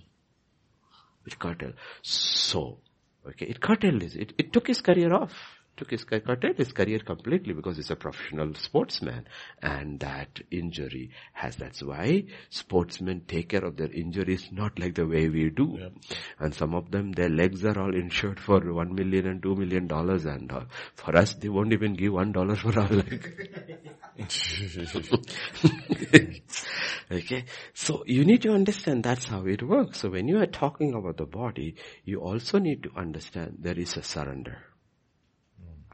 It 1.27 1.39
curtailed. 1.39 1.75
So, 2.03 2.79
okay, 3.27 3.47
it 3.47 3.61
curtailed 3.61 4.03
his, 4.03 4.17
it, 4.17 4.35
it 4.39 4.53
took 4.53 4.67
his 4.67 4.81
career 4.81 5.13
off. 5.15 5.58
Took 5.79 5.91
his 5.91 6.05
curtailed 6.05 6.59
his 6.59 6.73
career 6.73 6.99
completely 6.99 7.55
because 7.55 7.77
he's 7.77 7.91
a 7.91 7.97
professional 7.97 8.55
sportsman 8.55 9.27
and 9.63 10.01
that 10.01 10.41
injury 10.51 11.11
has 11.33 11.57
that's 11.57 11.83
why 11.83 12.25
sportsmen 12.51 13.23
take 13.29 13.51
care 13.51 13.65
of 13.65 13.77
their 13.77 13.91
injuries 13.93 14.49
not 14.53 14.79
like 14.79 14.95
the 14.95 15.07
way 15.07 15.29
we 15.29 15.51
do. 15.51 15.79
And 16.39 16.55
some 16.55 16.75
of 16.75 16.91
them 16.91 17.13
their 17.13 17.29
legs 17.29 17.65
are 17.65 17.79
all 17.79 17.95
insured 17.95 18.41
for 18.41 18.61
one 18.73 18.95
million 18.95 19.27
and 19.27 19.43
two 19.43 19.55
million 19.55 19.87
dollars 19.87 20.25
and 20.27 20.51
uh, 20.53 20.65
for 20.95 21.17
us 21.17 21.35
they 21.35 21.49
won't 21.49 21.73
even 21.73 21.95
give 21.95 22.13
one 22.13 22.33
dollar 22.33 22.57
for 22.57 22.79
our 22.79 22.89
leg. 22.89 23.35
Okay. 27.11 27.47
So 27.73 28.05
you 28.07 28.27
need 28.27 28.43
to 28.43 28.51
understand 28.51 29.03
that's 29.05 29.25
how 29.25 29.47
it 29.47 29.63
works. 29.63 30.01
So 30.01 30.11
when 30.11 30.29
you 30.29 30.43
are 30.43 30.47
talking 30.47 30.93
about 30.93 31.17
the 31.17 31.25
body 31.25 31.77
you 32.05 32.21
also 32.21 32.59
need 32.59 32.83
to 32.83 32.91
understand 32.97 33.57
there 33.61 33.79
is 33.79 33.97
a 33.97 34.03
surrender 34.03 34.59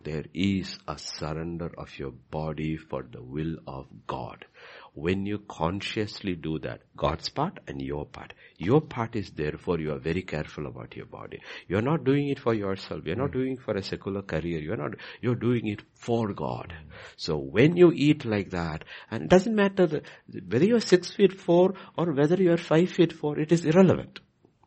there 0.04 0.24
is 0.32 0.78
a 0.86 0.98
surrender 0.98 1.70
of 1.78 1.98
your 1.98 2.12
body 2.30 2.76
for 2.76 3.02
the 3.02 3.22
will 3.22 3.56
of 3.66 3.86
God. 4.06 4.44
When 4.92 5.26
you 5.26 5.38
consciously 5.48 6.36
do 6.36 6.60
that, 6.60 6.82
God's 6.96 7.28
part 7.28 7.58
and 7.66 7.82
your 7.82 8.06
part. 8.06 8.32
Your 8.58 8.80
part 8.80 9.16
is 9.16 9.30
therefore 9.30 9.80
you 9.80 9.92
are 9.92 9.98
very 9.98 10.22
careful 10.22 10.66
about 10.66 10.94
your 10.94 11.06
body. 11.06 11.40
You're 11.66 11.82
not 11.82 12.04
doing 12.04 12.28
it 12.28 12.38
for 12.38 12.54
yourself. 12.54 13.04
You're 13.04 13.16
not 13.16 13.32
hmm. 13.32 13.38
doing 13.38 13.52
it 13.54 13.62
for 13.62 13.74
a 13.76 13.82
secular 13.82 14.22
career. 14.22 14.60
You're 14.60 14.76
not, 14.76 14.92
you're 15.20 15.34
doing 15.34 15.66
it 15.66 15.82
for 15.94 16.32
God. 16.32 16.72
So 17.16 17.36
when 17.38 17.76
you 17.76 17.92
eat 17.92 18.24
like 18.24 18.50
that, 18.50 18.84
and 19.10 19.24
it 19.24 19.30
doesn't 19.30 19.54
matter 19.54 19.86
the, 19.86 20.02
whether 20.48 20.64
you're 20.64 20.80
six 20.80 21.12
feet 21.12 21.40
four 21.40 21.74
or 21.98 22.12
whether 22.12 22.36
you're 22.36 22.56
five 22.56 22.90
feet 22.90 23.12
four, 23.12 23.38
it 23.38 23.50
is 23.50 23.64
irrelevant. 23.64 24.20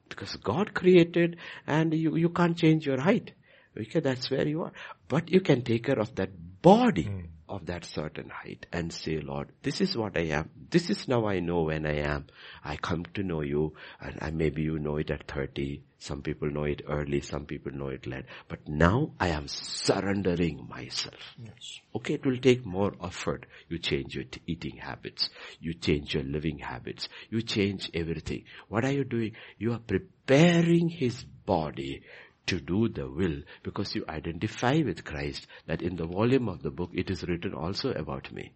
Because 0.09 0.35
God 0.37 0.73
created 0.73 1.37
and 1.65 1.93
you, 1.93 2.17
you 2.17 2.29
can't 2.29 2.57
change 2.57 2.85
your 2.85 2.99
height. 2.99 3.31
Okay, 3.79 3.99
that's 3.99 4.31
where 4.31 4.47
you 4.47 4.63
are. 4.63 4.71
But 5.07 5.31
you 5.31 5.41
can 5.41 5.61
take 5.61 5.85
care 5.85 5.99
of 5.99 6.15
that 6.15 6.31
body 6.61 7.05
mm. 7.05 7.27
of 7.47 7.65
that 7.67 7.85
certain 7.85 8.29
height 8.29 8.65
and 8.73 8.91
say, 8.91 9.19
Lord, 9.19 9.51
this 9.63 9.79
is 9.79 9.95
what 9.95 10.17
I 10.17 10.25
am. 10.39 10.49
This 10.69 10.89
is 10.89 11.07
now 11.07 11.27
I 11.27 11.39
know 11.39 11.61
when 11.63 11.85
I 11.85 11.99
am. 11.99 12.25
I 12.63 12.75
come 12.75 13.05
to 13.13 13.23
know 13.23 13.41
you 13.41 13.73
and 14.01 14.17
I, 14.21 14.31
maybe 14.31 14.63
you 14.63 14.79
know 14.79 14.97
it 14.97 15.09
at 15.09 15.31
30. 15.31 15.81
Some 15.99 16.21
people 16.21 16.51
know 16.51 16.65
it 16.65 16.81
early. 16.87 17.21
Some 17.21 17.45
people 17.45 17.71
know 17.71 17.87
it 17.87 18.05
late. 18.05 18.25
But 18.49 18.67
now 18.67 19.11
I 19.19 19.29
am 19.29 19.47
surrendering 19.47 20.67
myself. 20.69 21.35
Yes. 21.41 21.79
Okay, 21.95 22.15
it 22.15 22.25
will 22.25 22.37
take 22.37 22.65
more 22.65 22.93
effort. 23.01 23.45
You 23.69 23.79
change 23.79 24.13
your 24.13 24.25
t- 24.25 24.41
eating 24.45 24.77
habits. 24.77 25.29
You 25.59 25.73
change 25.73 26.13
your 26.13 26.23
living 26.23 26.59
habits. 26.59 27.07
You 27.29 27.41
change 27.41 27.89
everything. 27.93 28.43
What 28.67 28.83
are 28.83 28.91
you 28.91 29.05
doing? 29.05 29.31
You 29.57 29.71
are 29.71 29.79
preparing 29.79 30.89
his 30.89 31.23
body 31.23 32.03
to 32.47 32.59
do 32.59 32.89
the 32.89 33.09
will 33.09 33.41
because 33.63 33.95
you 33.95 34.03
identify 34.09 34.81
with 34.83 35.03
Christ 35.03 35.47
that 35.67 35.81
in 35.81 35.95
the 35.95 36.07
volume 36.07 36.49
of 36.49 36.63
the 36.63 36.71
book 36.71 36.91
it 36.93 37.09
is 37.09 37.23
written 37.23 37.53
also 37.53 37.91
about 37.91 38.31
me. 38.31 38.53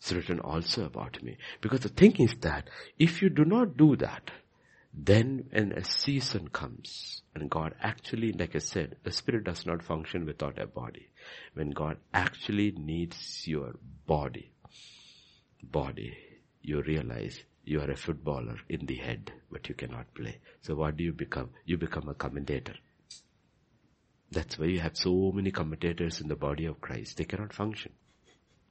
It's 0.00 0.12
written 0.12 0.40
also 0.40 0.86
about 0.86 1.22
me. 1.22 1.36
Because 1.60 1.80
the 1.80 1.88
thing 1.88 2.16
is 2.16 2.34
that 2.40 2.68
if 2.98 3.20
you 3.20 3.28
do 3.28 3.44
not 3.44 3.76
do 3.76 3.96
that, 3.96 4.30
then 4.92 5.44
when 5.50 5.72
a 5.72 5.84
season 5.84 6.48
comes 6.48 7.22
and 7.34 7.48
God 7.48 7.74
actually, 7.80 8.32
like 8.32 8.56
I 8.56 8.60
said, 8.60 8.96
the 9.04 9.12
spirit 9.12 9.44
does 9.44 9.66
not 9.66 9.82
function 9.82 10.26
without 10.26 10.58
a 10.58 10.66
body. 10.66 11.10
When 11.54 11.70
God 11.70 11.98
actually 12.12 12.72
needs 12.72 13.46
your 13.46 13.74
body, 14.06 14.52
body, 15.62 16.16
you 16.62 16.82
realize 16.82 17.38
you 17.64 17.80
are 17.80 17.90
a 17.90 17.96
footballer 17.96 18.56
in 18.68 18.86
the 18.86 18.96
head, 18.96 19.32
but 19.50 19.68
you 19.68 19.74
cannot 19.74 20.12
play. 20.14 20.38
So 20.62 20.74
what 20.74 20.96
do 20.96 21.04
you 21.04 21.12
become? 21.12 21.50
You 21.64 21.76
become 21.76 22.08
a 22.08 22.14
commentator. 22.14 22.74
That's 24.30 24.58
why 24.58 24.66
you 24.66 24.80
have 24.80 24.96
so 24.96 25.32
many 25.32 25.50
commentators 25.50 26.20
in 26.20 26.28
the 26.28 26.36
body 26.36 26.66
of 26.66 26.80
Christ. 26.80 27.16
They 27.16 27.24
cannot 27.24 27.52
function. 27.52 27.92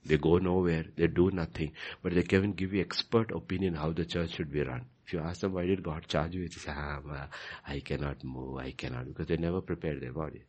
They 0.05 0.17
go 0.17 0.37
nowhere. 0.37 0.85
They 0.95 1.07
do 1.07 1.29
nothing. 1.31 1.73
But 2.01 2.13
they 2.13 2.23
can 2.23 2.53
give 2.53 2.73
you 2.73 2.81
expert 2.81 3.31
opinion 3.31 3.75
how 3.75 3.91
the 3.91 4.05
church 4.05 4.35
should 4.35 4.51
be 4.51 4.61
run. 4.61 4.85
If 5.05 5.13
you 5.13 5.19
ask 5.19 5.41
them 5.41 5.53
why 5.53 5.65
did 5.65 5.83
God 5.83 6.07
charge 6.07 6.35
you, 6.35 6.47
they 6.47 6.55
say, 6.55 6.71
ah, 6.73 7.27
I 7.67 7.79
cannot 7.81 8.23
move, 8.23 8.57
I 8.57 8.71
cannot, 8.71 9.07
because 9.07 9.27
they 9.27 9.37
never 9.37 9.59
prepared 9.59 10.01
their 10.01 10.13
body. 10.13 10.43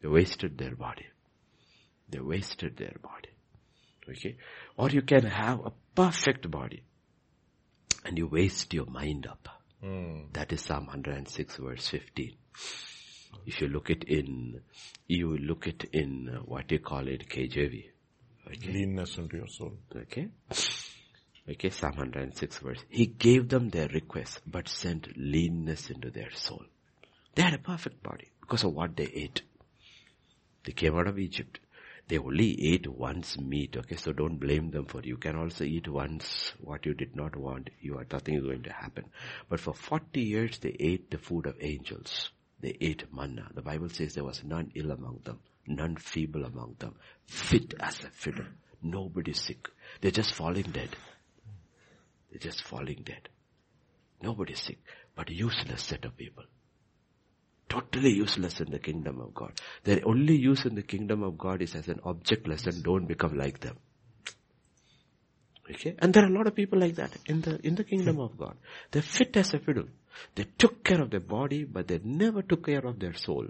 They 0.00 0.08
wasted 0.08 0.56
their 0.56 0.74
body. 0.74 1.06
They 2.08 2.20
wasted 2.20 2.76
their 2.76 2.96
body. 3.02 3.30
Okay? 4.08 4.36
Or 4.76 4.88
you 4.90 5.02
can 5.02 5.24
have 5.24 5.60
a 5.66 5.72
perfect 5.94 6.50
body 6.50 6.84
and 8.06 8.16
you 8.16 8.26
waste 8.28 8.72
your 8.72 8.86
mind 8.86 9.26
up. 9.26 9.48
Mm. 9.84 10.32
That 10.32 10.52
is 10.52 10.62
Psalm 10.62 10.86
106 10.86 11.56
verse 11.56 11.88
15. 11.88 12.32
If 13.44 13.60
you 13.60 13.68
look 13.68 13.90
it 13.90 14.04
in, 14.04 14.60
you 15.08 15.36
look 15.36 15.66
it 15.66 15.84
in 15.92 16.30
uh, 16.34 16.38
what 16.40 16.70
you 16.70 16.78
call 16.78 17.06
it, 17.08 17.28
KJV. 17.28 17.84
Okay. 18.46 18.72
Leanness 18.72 19.18
into 19.18 19.36
your 19.36 19.48
soul. 19.48 19.74
Okay. 19.94 20.28
Okay, 21.48 21.70
Psalm 21.70 21.92
106 21.96 22.58
verse. 22.58 22.78
He 22.88 23.06
gave 23.06 23.48
them 23.48 23.70
their 23.70 23.88
request, 23.88 24.40
but 24.46 24.68
sent 24.68 25.08
leanness 25.16 25.90
into 25.90 26.10
their 26.10 26.30
soul. 26.32 26.64
They 27.34 27.42
had 27.42 27.54
a 27.54 27.58
perfect 27.58 28.02
body 28.02 28.30
because 28.40 28.64
of 28.64 28.72
what 28.72 28.96
they 28.96 29.04
ate. 29.06 29.42
They 30.64 30.72
came 30.72 30.96
out 30.96 31.06
of 31.06 31.18
Egypt. 31.18 31.60
They 32.08 32.18
only 32.18 32.72
ate 32.72 32.86
once 32.86 33.36
meat, 33.38 33.76
okay, 33.76 33.96
so 33.96 34.12
don't 34.12 34.38
blame 34.38 34.70
them 34.70 34.86
for 34.86 35.00
it. 35.00 35.06
You 35.06 35.16
can 35.16 35.34
also 35.34 35.64
eat 35.64 35.88
once 35.88 36.52
what 36.60 36.86
you 36.86 36.94
did 36.94 37.16
not 37.16 37.34
want. 37.34 37.70
You 37.80 37.98
are 37.98 38.06
nothing 38.10 38.36
is 38.36 38.44
going 38.44 38.62
to 38.62 38.72
happen. 38.72 39.06
But 39.48 39.58
for 39.58 39.74
40 39.74 40.20
years 40.20 40.58
they 40.58 40.76
ate 40.78 41.10
the 41.10 41.18
food 41.18 41.46
of 41.46 41.56
angels. 41.60 42.30
They 42.60 42.76
ate 42.80 43.12
manna. 43.12 43.48
The 43.54 43.62
Bible 43.62 43.88
says 43.88 44.14
there 44.14 44.24
was 44.24 44.44
none 44.44 44.70
ill 44.76 44.92
among 44.92 45.20
them, 45.24 45.40
none 45.66 45.96
feeble 45.96 46.44
among 46.44 46.76
them, 46.78 46.94
fit 47.26 47.74
as 47.80 48.04
a 48.04 48.10
fiddle. 48.10 48.46
Nobody 48.82 49.32
sick. 49.32 49.68
They're 50.00 50.12
just 50.12 50.32
falling 50.32 50.70
dead. 50.70 50.90
They're 52.30 52.38
just 52.38 52.62
falling 52.62 53.02
dead. 53.04 53.28
Nobody 54.22 54.54
sick, 54.54 54.78
but 55.16 55.28
useless 55.28 55.82
set 55.82 56.04
of 56.04 56.16
people. 56.16 56.44
Totally 57.68 58.12
useless 58.12 58.60
in 58.60 58.70
the 58.70 58.78
kingdom 58.78 59.20
of 59.20 59.34
God. 59.34 59.52
Their 59.84 60.00
only 60.06 60.36
use 60.36 60.64
in 60.64 60.74
the 60.74 60.82
kingdom 60.82 61.22
of 61.22 61.36
God 61.36 61.62
is 61.62 61.74
as 61.74 61.88
an 61.88 62.00
object 62.04 62.46
lesson. 62.46 62.82
Don't 62.82 63.06
become 63.06 63.36
like 63.36 63.60
them. 63.60 63.76
Okay? 65.70 65.96
And 65.98 66.14
there 66.14 66.24
are 66.24 66.28
a 66.28 66.32
lot 66.32 66.46
of 66.46 66.54
people 66.54 66.78
like 66.78 66.94
that 66.96 67.10
in 67.26 67.40
the, 67.40 67.58
in 67.66 67.74
the 67.74 67.84
kingdom 67.84 68.20
of 68.20 68.38
God. 68.38 68.56
They're 68.90 69.02
fit 69.02 69.36
as 69.36 69.52
a 69.54 69.58
fiddle. 69.58 69.86
They 70.34 70.44
took 70.58 70.84
care 70.84 71.00
of 71.00 71.10
their 71.10 71.20
body, 71.20 71.64
but 71.64 71.88
they 71.88 72.00
never 72.02 72.42
took 72.42 72.66
care 72.66 72.86
of 72.86 73.00
their 73.00 73.14
soul. 73.14 73.48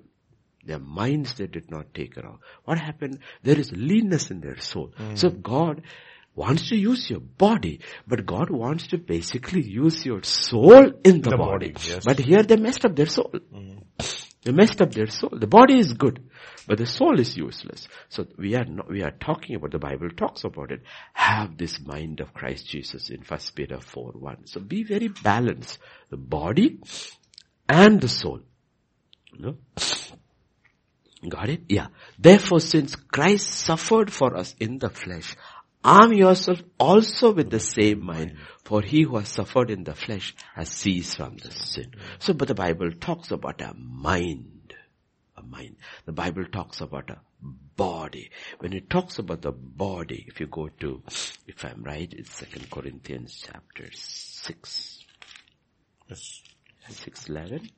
Their 0.64 0.78
minds 0.78 1.34
they 1.34 1.46
did 1.46 1.70
not 1.70 1.94
take 1.94 2.14
care 2.14 2.26
of. 2.26 2.38
What 2.64 2.78
happened? 2.78 3.20
There 3.42 3.58
is 3.58 3.70
leanness 3.72 4.30
in 4.30 4.40
their 4.40 4.58
soul. 4.58 4.92
Mm. 4.98 5.16
So 5.16 5.30
God 5.30 5.82
wants 6.34 6.68
to 6.70 6.76
use 6.76 7.08
your 7.08 7.20
body, 7.20 7.80
but 8.06 8.26
God 8.26 8.50
wants 8.50 8.88
to 8.88 8.98
basically 8.98 9.62
use 9.62 10.04
your 10.04 10.22
soul 10.22 10.92
in 11.04 11.22
the, 11.22 11.30
the 11.30 11.36
body. 11.36 11.72
body 11.72 11.88
yes. 11.88 12.04
But 12.04 12.18
here 12.18 12.42
they 12.42 12.56
messed 12.56 12.84
up 12.84 12.96
their 12.96 13.06
soul. 13.06 13.32
Mm. 13.54 13.76
They 14.47 14.53
messed 14.53 14.80
up 14.80 14.92
their 14.92 15.09
soul. 15.09 15.30
The 15.32 15.49
body 15.49 15.76
is 15.76 15.92
good, 15.92 16.22
but 16.68 16.78
the 16.78 16.86
soul 16.86 17.18
is 17.18 17.36
useless. 17.36 17.88
So 18.09 18.28
we 18.38 18.55
are 18.55 18.64
not, 18.64 18.88
we 18.88 19.03
are 19.03 19.11
talking 19.11 19.57
about, 19.57 19.72
the 19.72 19.80
Bible 19.80 20.09
talks 20.11 20.44
about 20.44 20.70
it. 20.70 20.82
Have 21.14 21.59
this 21.59 21.80
mind 21.84 22.20
of 22.20 22.32
Christ 22.32 22.68
Jesus 22.68 23.11
in 23.11 23.22
1 23.22 23.40
Peter 23.57 23.80
4 23.80 24.12
1. 24.12 24.47
So 24.47 24.61
be 24.61 24.84
very 24.84 25.09
balanced. 25.09 25.80
The 26.11 26.16
body 26.16 26.78
and 27.68 28.01
the 28.01 28.09
soul. 28.09 28.38
No? 29.36 29.57
Got 31.28 31.49
it? 31.49 31.62
Yeah. 31.68 31.88
Therefore 32.16 32.61
since 32.61 32.94
Christ 32.94 33.51
suffered 33.51 34.12
for 34.12 34.36
us 34.36 34.55
in 34.61 34.78
the 34.78 34.90
flesh, 34.90 35.34
Arm 35.87 36.12
yourself 36.14 36.61
also 36.80 37.32
with 37.32 37.49
the 37.49 37.61
same 37.61 38.05
mind, 38.05 38.34
for 38.64 38.82
he 38.82 39.03
who 39.03 39.18
has 39.18 39.28
suffered 39.28 39.70
in 39.70 39.84
the 39.84 39.95
flesh 39.95 40.34
has 40.57 40.68
ceased 40.68 41.16
from 41.16 41.37
the 41.37 41.53
sin. 41.53 41.95
So, 42.18 42.34
but 42.34 42.49
the 42.49 42.55
Bible 42.55 42.91
talks 42.91 43.30
about 43.30 43.61
a 43.61 43.72
mind. 43.72 44.74
A 45.37 45.43
mind. 45.45 45.76
The 46.05 46.11
Bible 46.11 46.45
talks 46.47 46.80
about 46.80 47.11
a 47.11 47.20
body. 47.76 48.32
When 48.59 48.72
it 48.72 48.91
talks 48.91 49.20
about 49.20 49.43
the 49.43 49.53
body, 49.53 50.24
if 50.26 50.41
you 50.41 50.49
go 50.49 50.70
to, 50.80 51.05
if 51.47 51.64
I'm 51.64 51.84
right, 51.84 52.12
it's 52.12 52.34
Second 52.34 52.68
Corinthians 52.68 53.45
chapter 53.47 53.89
6. 53.93 55.05
Yes. 56.09 56.43
611? 56.89 57.70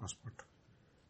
Passport. 0.00 0.34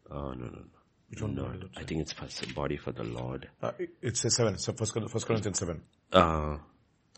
Oh, 0.09 0.31
no, 0.31 0.45
no, 0.45 0.49
no. 0.49 0.76
Which 1.09 1.21
one? 1.21 1.35
No, 1.35 1.51
I 1.75 1.83
think 1.83 2.01
it's 2.01 2.11
first 2.11 2.53
body 2.53 2.77
for 2.77 2.91
the 2.91 3.03
Lord. 3.03 3.49
Uh, 3.61 3.71
it 4.01 4.17
says 4.17 4.35
seven. 4.35 4.57
So 4.57 4.73
first, 4.73 4.93
first 5.09 5.25
Corinthians 5.25 5.59
seven. 5.59 5.81
Uh, 6.11 6.57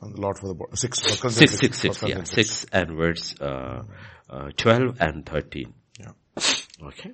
and 0.02 0.16
the 0.16 0.22
Lord 0.22 0.38
for 0.38 0.48
the 0.48 0.54
body. 0.54 0.72
Six. 0.76 1.00
First 1.00 1.38
six, 1.38 1.58
six, 1.58 1.78
six, 1.80 1.98
six 1.98 2.10
yeah. 2.10 2.24
Six. 2.24 2.30
six 2.30 2.66
and 2.72 2.96
verse, 2.96 3.36
uh, 3.42 3.84
uh, 4.30 4.50
12 4.56 4.98
and 5.02 5.26
13. 5.26 5.74
Yeah. 6.00 6.12
Okay. 6.84 7.12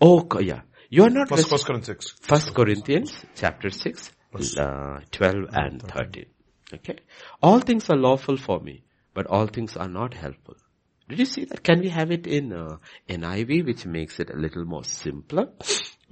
Oh, 0.00 0.26
yeah. 0.40 0.60
You 0.90 1.04
are 1.04 1.10
not 1.10 1.28
first, 1.28 1.50
first 1.50 1.66
Corinthians 1.66 2.06
6. 2.06 2.26
First 2.26 2.54
Corinthians 2.54 3.24
chapter 3.34 3.70
6, 3.70 4.12
uh, 4.58 5.00
12 5.10 5.34
and 5.52 5.82
13. 5.82 6.26
Okay. 6.74 6.98
All 7.42 7.60
things 7.60 7.88
are 7.90 7.96
lawful 7.96 8.36
for 8.36 8.60
me, 8.60 8.84
but 9.14 9.26
all 9.26 9.46
things 9.46 9.76
are 9.76 9.88
not 9.88 10.14
helpful. 10.14 10.54
Did 11.08 11.18
you 11.18 11.24
see 11.24 11.44
that? 11.46 11.62
Can 11.62 11.80
we 11.80 11.88
have 11.88 12.10
it 12.10 12.26
in 12.26 12.52
uh, 12.52 12.76
NIV, 13.08 13.64
which 13.64 13.86
makes 13.86 14.20
it 14.20 14.30
a 14.30 14.36
little 14.36 14.64
more 14.64 14.84
simpler? 14.84 15.48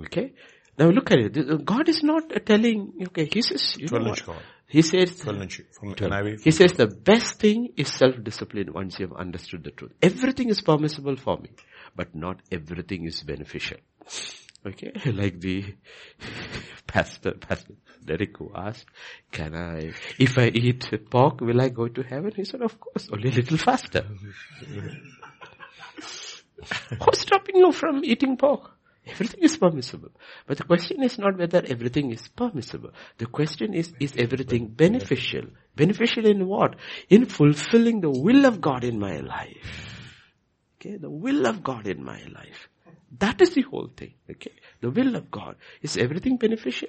Okay? 0.01 0.33
Now 0.79 0.91
look 0.91 1.11
at 1.11 1.19
it. 1.19 1.65
God 1.65 1.89
is 1.89 2.03
not 2.03 2.31
telling, 2.45 2.93
okay, 3.09 3.29
he 3.33 3.43
says, 3.43 3.77
you 3.79 3.89
12 3.89 4.05
know 4.05 4.11
what? 4.11 4.27
God. 4.27 4.43
He 4.69 4.83
says, 4.83 5.17
12 5.21 5.43
inch 5.43 5.61
from 5.73 5.95
12. 5.95 6.13
NIV. 6.13 6.43
He 6.43 6.51
says 6.51 6.73
the 6.73 6.89
best 6.89 7.39
thing 7.39 7.73
is 7.77 7.89
self-discipline 7.89 8.73
once 8.73 8.99
you 8.99 9.07
have 9.07 9.17
understood 9.17 9.65
the 9.65 9.71
truth. 9.71 9.93
Everything 10.03 10.49
is 10.49 10.61
permissible 10.61 11.17
for 11.17 11.39
me, 11.39 11.51
but 11.95 12.15
not 12.15 12.41
everything 12.51 13.07
is 13.07 13.23
beneficial. 13.23 13.79
Okay, 14.67 14.93
like 15.13 15.41
the 15.41 15.65
pastor, 16.87 17.33
pastor 17.33 17.75
Derek 18.05 18.37
who 18.37 18.51
asked, 18.55 18.87
can 19.31 19.55
I, 19.55 19.93
if 20.19 20.37
I 20.39 20.49
eat 20.49 20.91
pork, 21.11 21.41
will 21.41 21.61
I 21.61 21.69
go 21.69 21.89
to 21.89 22.03
heaven? 22.03 22.33
He 22.35 22.45
said, 22.45 22.63
of 22.63 22.79
course, 22.81 23.09
only 23.13 23.31
a 23.31 23.33
little 23.33 23.59
faster. 23.59 24.05
Who's 27.05 27.19
stopping 27.21 27.57
you 27.57 27.71
from 27.71 28.03
eating 28.05 28.37
pork? 28.37 28.76
Everything 29.07 29.45
is 29.45 29.57
permissible. 29.57 30.11
But 30.47 30.59
the 30.59 30.65
question 30.65 31.03
is 31.03 31.17
not 31.19 31.39
whether 31.39 31.63
everything 31.65 32.11
is 32.11 32.27
permissible. 32.29 32.91
The 33.19 33.27
question 33.27 33.73
is, 33.73 33.93
is 34.01 34.15
everything 34.17 34.67
beneficial? 34.67 35.45
Beneficial 35.77 36.27
in 36.27 36.47
what? 36.47 36.75
In 37.09 37.27
fulfilling 37.27 38.01
the 38.01 38.11
will 38.11 38.45
of 38.47 38.61
God 38.61 38.83
in 38.83 38.99
my 38.99 39.21
life. 39.21 40.13
Okay, 40.81 40.97
the 40.97 41.11
will 41.11 41.47
of 41.47 41.63
God 41.63 41.87
in 41.87 42.03
my 42.05 42.21
life. 42.35 42.69
That 43.19 43.41
is 43.41 43.51
the 43.51 43.63
whole 43.63 43.91
thing. 43.97 44.15
Okay, 44.29 44.53
the 44.81 44.91
will 44.91 45.15
of 45.15 45.31
God. 45.31 45.55
Is 45.83 45.97
everything 45.97 46.37
beneficial? 46.37 46.89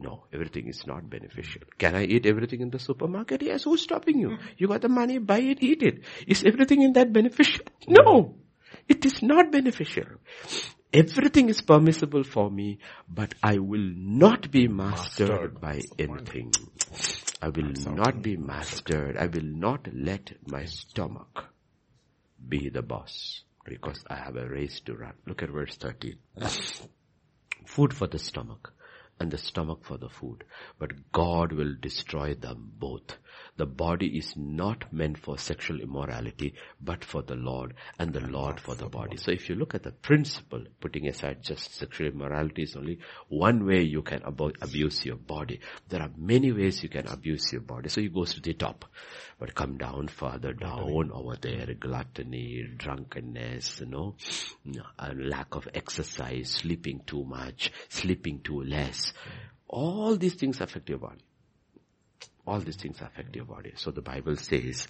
No, 0.00 0.24
everything 0.32 0.68
is 0.68 0.86
not 0.86 1.10
beneficial. 1.10 1.62
Can 1.76 1.94
I 1.94 2.04
eat 2.04 2.24
everything 2.24 2.60
in 2.60 2.70
the 2.70 2.78
supermarket? 2.78 3.42
Yes, 3.42 3.64
who's 3.64 3.82
stopping 3.82 4.20
you? 4.20 4.30
Hmm. 4.30 4.46
You 4.56 4.68
got 4.68 4.80
the 4.80 4.88
money, 4.88 5.18
buy 5.18 5.40
it, 5.40 5.62
eat 5.62 5.82
it. 5.82 6.04
Is 6.26 6.44
everything 6.46 6.82
in 6.82 6.92
that 6.92 7.12
beneficial? 7.12 7.64
No, 7.88 8.36
it 8.88 9.04
is 9.04 9.22
not 9.22 9.52
beneficial. 9.52 10.06
Everything 10.92 11.48
is 11.50 11.60
permissible 11.60 12.24
for 12.24 12.50
me, 12.50 12.78
but 13.08 13.34
I 13.42 13.58
will 13.58 13.92
not 13.94 14.50
be 14.50 14.68
mastered 14.68 15.28
Mastered. 15.28 15.60
by 15.60 15.80
anything. 15.98 16.52
I 17.42 17.48
will 17.48 17.72
not 17.94 18.22
be 18.22 18.36
mastered. 18.36 19.16
I 19.16 19.26
will 19.26 19.44
not 19.44 19.86
let 19.92 20.32
my 20.46 20.64
stomach 20.64 21.44
be 22.48 22.70
the 22.70 22.82
boss 22.82 23.42
because 23.64 24.02
I 24.08 24.16
have 24.16 24.36
a 24.36 24.48
race 24.48 24.80
to 24.86 24.94
run. 24.94 25.12
Look 25.26 25.42
at 25.42 25.50
verse 25.50 25.76
13. 25.76 26.16
food 27.66 27.92
for 27.92 28.06
the 28.06 28.18
stomach 28.18 28.72
and 29.20 29.30
the 29.30 29.38
stomach 29.38 29.84
for 29.84 29.98
the 29.98 30.08
food. 30.08 30.44
But 30.78 31.12
God 31.12 31.52
will 31.52 31.74
destroy 31.80 32.34
them 32.34 32.72
both. 32.78 33.18
The 33.58 33.66
body 33.66 34.16
is 34.16 34.34
not 34.36 34.92
meant 34.92 35.18
for 35.18 35.36
sexual 35.36 35.80
immorality, 35.80 36.54
but 36.80 37.04
for 37.04 37.22
the 37.22 37.34
Lord 37.34 37.74
and 37.98 38.12
the 38.12 38.20
Lord 38.20 38.60
for 38.60 38.76
the 38.76 38.88
body. 38.88 39.16
So 39.16 39.32
if 39.32 39.48
you 39.48 39.56
look 39.56 39.74
at 39.74 39.82
the 39.82 39.90
principle, 39.90 40.64
putting 40.80 41.08
aside 41.08 41.42
just 41.42 41.74
sexual 41.74 42.06
immorality 42.06 42.62
is 42.62 42.76
only 42.76 43.00
one 43.28 43.66
way 43.66 43.82
you 43.82 44.02
can 44.02 44.20
abo- 44.20 44.54
abuse 44.62 45.04
your 45.04 45.16
body. 45.16 45.58
There 45.88 46.00
are 46.00 46.10
many 46.16 46.52
ways 46.52 46.84
you 46.84 46.88
can 46.88 47.08
abuse 47.08 47.52
your 47.52 47.62
body. 47.62 47.88
So 47.88 48.00
you 48.00 48.10
go 48.10 48.24
to 48.24 48.40
the 48.40 48.54
top, 48.54 48.84
but 49.40 49.56
come 49.56 49.76
down 49.76 50.06
further 50.06 50.52
down 50.52 51.10
over 51.12 51.34
there, 51.40 51.74
gluttony, 51.74 52.64
drunkenness, 52.76 53.80
you 53.80 53.86
know, 53.86 54.14
lack 55.16 55.56
of 55.56 55.66
exercise, 55.74 56.50
sleeping 56.50 57.02
too 57.06 57.24
much, 57.24 57.72
sleeping 57.88 58.40
too 58.40 58.62
less. 58.62 59.12
All 59.66 60.16
these 60.16 60.34
things 60.34 60.60
affect 60.60 60.88
your 60.88 60.98
body. 60.98 61.24
All 62.48 62.60
these 62.60 62.76
things 62.76 63.00
affect 63.00 63.36
your 63.36 63.44
body. 63.44 63.72
So 63.76 63.90
the 63.90 64.00
Bible 64.02 64.36
says, 64.36 64.86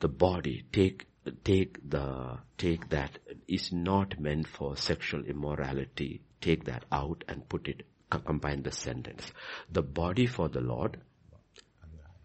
the 0.00 0.08
body, 0.08 0.64
take, 0.72 1.06
take 1.44 1.78
the, 1.88 2.38
take 2.58 2.88
that 2.90 3.18
is 3.46 3.72
not 3.72 4.18
meant 4.18 4.48
for 4.48 4.76
sexual 4.76 5.24
immorality, 5.24 6.22
take 6.40 6.64
that 6.64 6.84
out 6.90 7.24
and 7.28 7.48
put 7.48 7.68
it, 7.68 7.82
combine 8.24 8.62
the 8.62 8.72
sentence. 8.72 9.30
The 9.70 9.82
body 9.82 10.26
for 10.26 10.48
the 10.48 10.60
Lord 10.60 10.98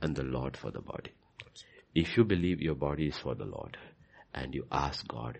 and 0.01 0.15
the 0.15 0.23
Lord 0.23 0.55
for 0.57 0.71
the 0.71 0.81
body. 0.81 1.11
If 1.93 2.17
you 2.17 2.23
believe 2.23 2.61
your 2.61 2.75
body 2.75 3.07
is 3.07 3.17
for 3.17 3.35
the 3.35 3.45
Lord 3.45 3.77
and 4.33 4.53
you 4.53 4.65
ask 4.71 5.07
God, 5.07 5.39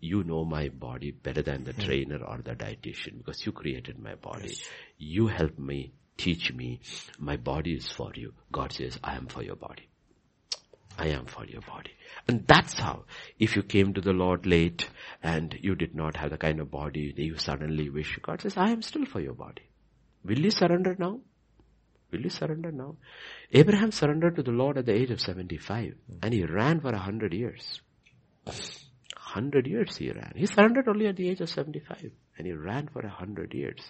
you 0.00 0.22
know 0.22 0.44
my 0.44 0.68
body 0.68 1.10
better 1.10 1.42
than 1.42 1.64
the 1.64 1.72
hmm. 1.72 1.82
trainer 1.82 2.24
or 2.24 2.38
the 2.38 2.54
dietitian 2.54 3.18
because 3.18 3.44
you 3.44 3.52
created 3.52 3.98
my 3.98 4.14
body. 4.14 4.56
You 4.96 5.26
help 5.26 5.58
me, 5.58 5.92
teach 6.18 6.52
me. 6.52 6.80
My 7.18 7.36
body 7.36 7.74
is 7.74 7.88
for 7.90 8.12
you. 8.14 8.34
God 8.52 8.72
says, 8.72 8.98
I 9.02 9.16
am 9.16 9.26
for 9.26 9.42
your 9.42 9.56
body. 9.56 9.88
I 10.98 11.08
am 11.08 11.26
for 11.26 11.46
your 11.46 11.60
body. 11.60 11.92
And 12.26 12.44
that's 12.46 12.74
how, 12.78 13.04
if 13.38 13.54
you 13.54 13.62
came 13.62 13.94
to 13.94 14.00
the 14.00 14.12
Lord 14.12 14.46
late 14.46 14.90
and 15.22 15.56
you 15.62 15.76
did 15.76 15.94
not 15.94 16.16
have 16.16 16.30
the 16.30 16.38
kind 16.38 16.58
of 16.58 16.72
body 16.72 17.12
that 17.12 17.22
you 17.22 17.38
suddenly 17.38 17.88
wish, 17.88 18.18
God 18.20 18.42
says, 18.42 18.56
I 18.56 18.70
am 18.70 18.82
still 18.82 19.06
for 19.06 19.20
your 19.20 19.34
body. 19.34 19.62
Will 20.24 20.40
you 20.40 20.50
surrender 20.50 20.96
now? 20.98 21.20
Will 22.10 22.20
you 22.20 22.30
surrender 22.30 22.72
now? 22.72 22.96
Abraham 23.52 23.92
surrendered 23.92 24.36
to 24.36 24.42
the 24.42 24.50
Lord 24.50 24.76
at 24.76 24.86
the 24.86 24.94
age 24.94 25.10
of 25.10 25.20
75 25.20 25.94
and 26.22 26.34
he 26.34 26.44
ran 26.44 26.80
for 26.80 26.90
a 26.90 26.98
hundred 26.98 27.32
years. 27.32 27.80
Hundred 29.14 29.66
years 29.66 29.96
he 29.96 30.10
ran. 30.10 30.32
He 30.34 30.46
surrendered 30.46 30.88
only 30.88 31.06
at 31.06 31.16
the 31.16 31.28
age 31.28 31.40
of 31.40 31.50
75 31.50 32.10
and 32.38 32.46
he 32.46 32.52
ran 32.52 32.88
for 32.88 33.00
a 33.00 33.08
hundred 33.08 33.52
years. 33.52 33.80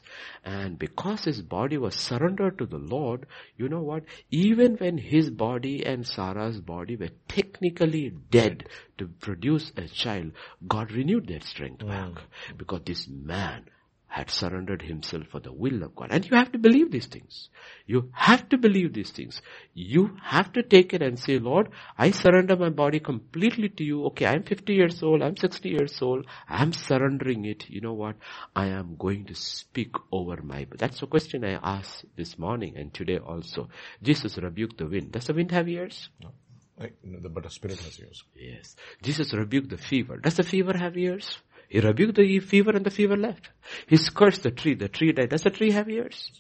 And 0.44 0.78
because 0.78 1.24
his 1.24 1.42
body 1.42 1.78
was 1.78 1.94
surrendered 1.94 2.59
to 2.59 2.66
the 2.66 2.78
Lord, 2.78 3.26
you 3.57 3.68
know 3.68 3.82
what? 3.82 4.05
Even 4.30 4.76
when 4.76 4.99
his 4.99 5.30
body 5.30 5.84
and 5.84 6.07
Sarah's 6.07 6.61
body 6.61 6.96
were 6.96 7.11
technically 7.28 8.11
dead 8.30 8.68
to 8.96 9.07
produce 9.07 9.70
a 9.76 9.86
child, 9.86 10.32
God 10.66 10.90
renewed 10.92 11.28
their 11.28 11.40
strength 11.40 11.86
back. 11.86 12.12
Mm. 12.12 12.57
Because 12.57 12.80
this 12.84 13.07
man 13.09 13.66
had 14.09 14.30
surrendered 14.30 14.82
himself 14.82 15.26
for 15.28 15.38
the 15.40 15.52
will 15.52 15.82
of 15.82 15.94
God. 15.94 16.09
And 16.11 16.28
you 16.28 16.36
have 16.36 16.50
to 16.52 16.59
believe 16.59 16.90
these 16.90 17.06
things. 17.06 17.50
You 17.86 18.11
have 18.14 18.48
to 18.48 18.59
believe 18.59 18.94
these 18.94 19.11
things. 19.11 19.42
You 19.74 20.16
have 20.22 20.52
to 20.54 20.62
take 20.62 20.94
it 20.94 21.02
and 21.02 21.18
say, 21.18 21.38
Lord, 21.38 21.68
I 21.96 22.11
surrender 22.11 22.56
my 22.56 22.70
body 22.70 23.00
completely 23.00 23.68
to 23.68 23.84
you. 23.84 24.04
Okay, 24.06 24.26
I'm 24.26 24.42
50 24.42 24.72
years 24.74 25.02
old. 25.02 25.22
I'm 25.22 25.36
60 25.36 25.68
years 25.68 26.00
old. 26.00 26.26
I'm 26.48 26.72
surrendering 26.72 27.44
it. 27.44 27.68
You 27.68 27.82
know 27.82 27.92
what? 27.92 28.16
I 28.56 28.66
am 28.66 28.96
going 28.98 29.26
to 29.26 29.34
speak 29.34 29.94
over 30.11 30.40
my, 30.42 30.66
that's 30.76 31.00
the 31.00 31.06
question 31.06 31.44
I 31.44 31.59
asked 31.62 32.04
this 32.16 32.38
morning 32.38 32.76
and 32.76 32.92
today 32.92 33.18
also. 33.18 33.68
Jesus 34.02 34.38
rebuked 34.38 34.78
the 34.78 34.86
wind. 34.86 35.12
Does 35.12 35.26
the 35.26 35.34
wind 35.34 35.50
have 35.52 35.68
ears? 35.68 36.09
No, 36.22 36.30
the- 36.78 37.28
But 37.28 37.42
the 37.44 37.50
spirit 37.50 37.78
has 37.80 37.98
ears. 38.00 38.24
Yes. 38.34 38.76
Jesus 39.02 39.34
rebuked 39.34 39.70
the 39.70 39.76
fever. 39.78 40.16
Does 40.18 40.36
the 40.36 40.42
fever 40.44 40.76
have 40.76 40.96
ears? 40.96 41.38
He 41.68 41.80
rebuked 41.80 42.16
the 42.16 42.40
fever 42.40 42.70
and 42.70 42.84
the 42.84 42.90
fever 42.90 43.16
left. 43.16 43.50
He 43.86 43.98
cursed 44.14 44.42
the 44.42 44.50
tree. 44.50 44.74
The 44.74 44.88
tree 44.88 45.12
died. 45.12 45.30
Does 45.30 45.42
the 45.42 45.50
tree 45.50 45.70
have 45.70 45.88
ears? 45.88 46.30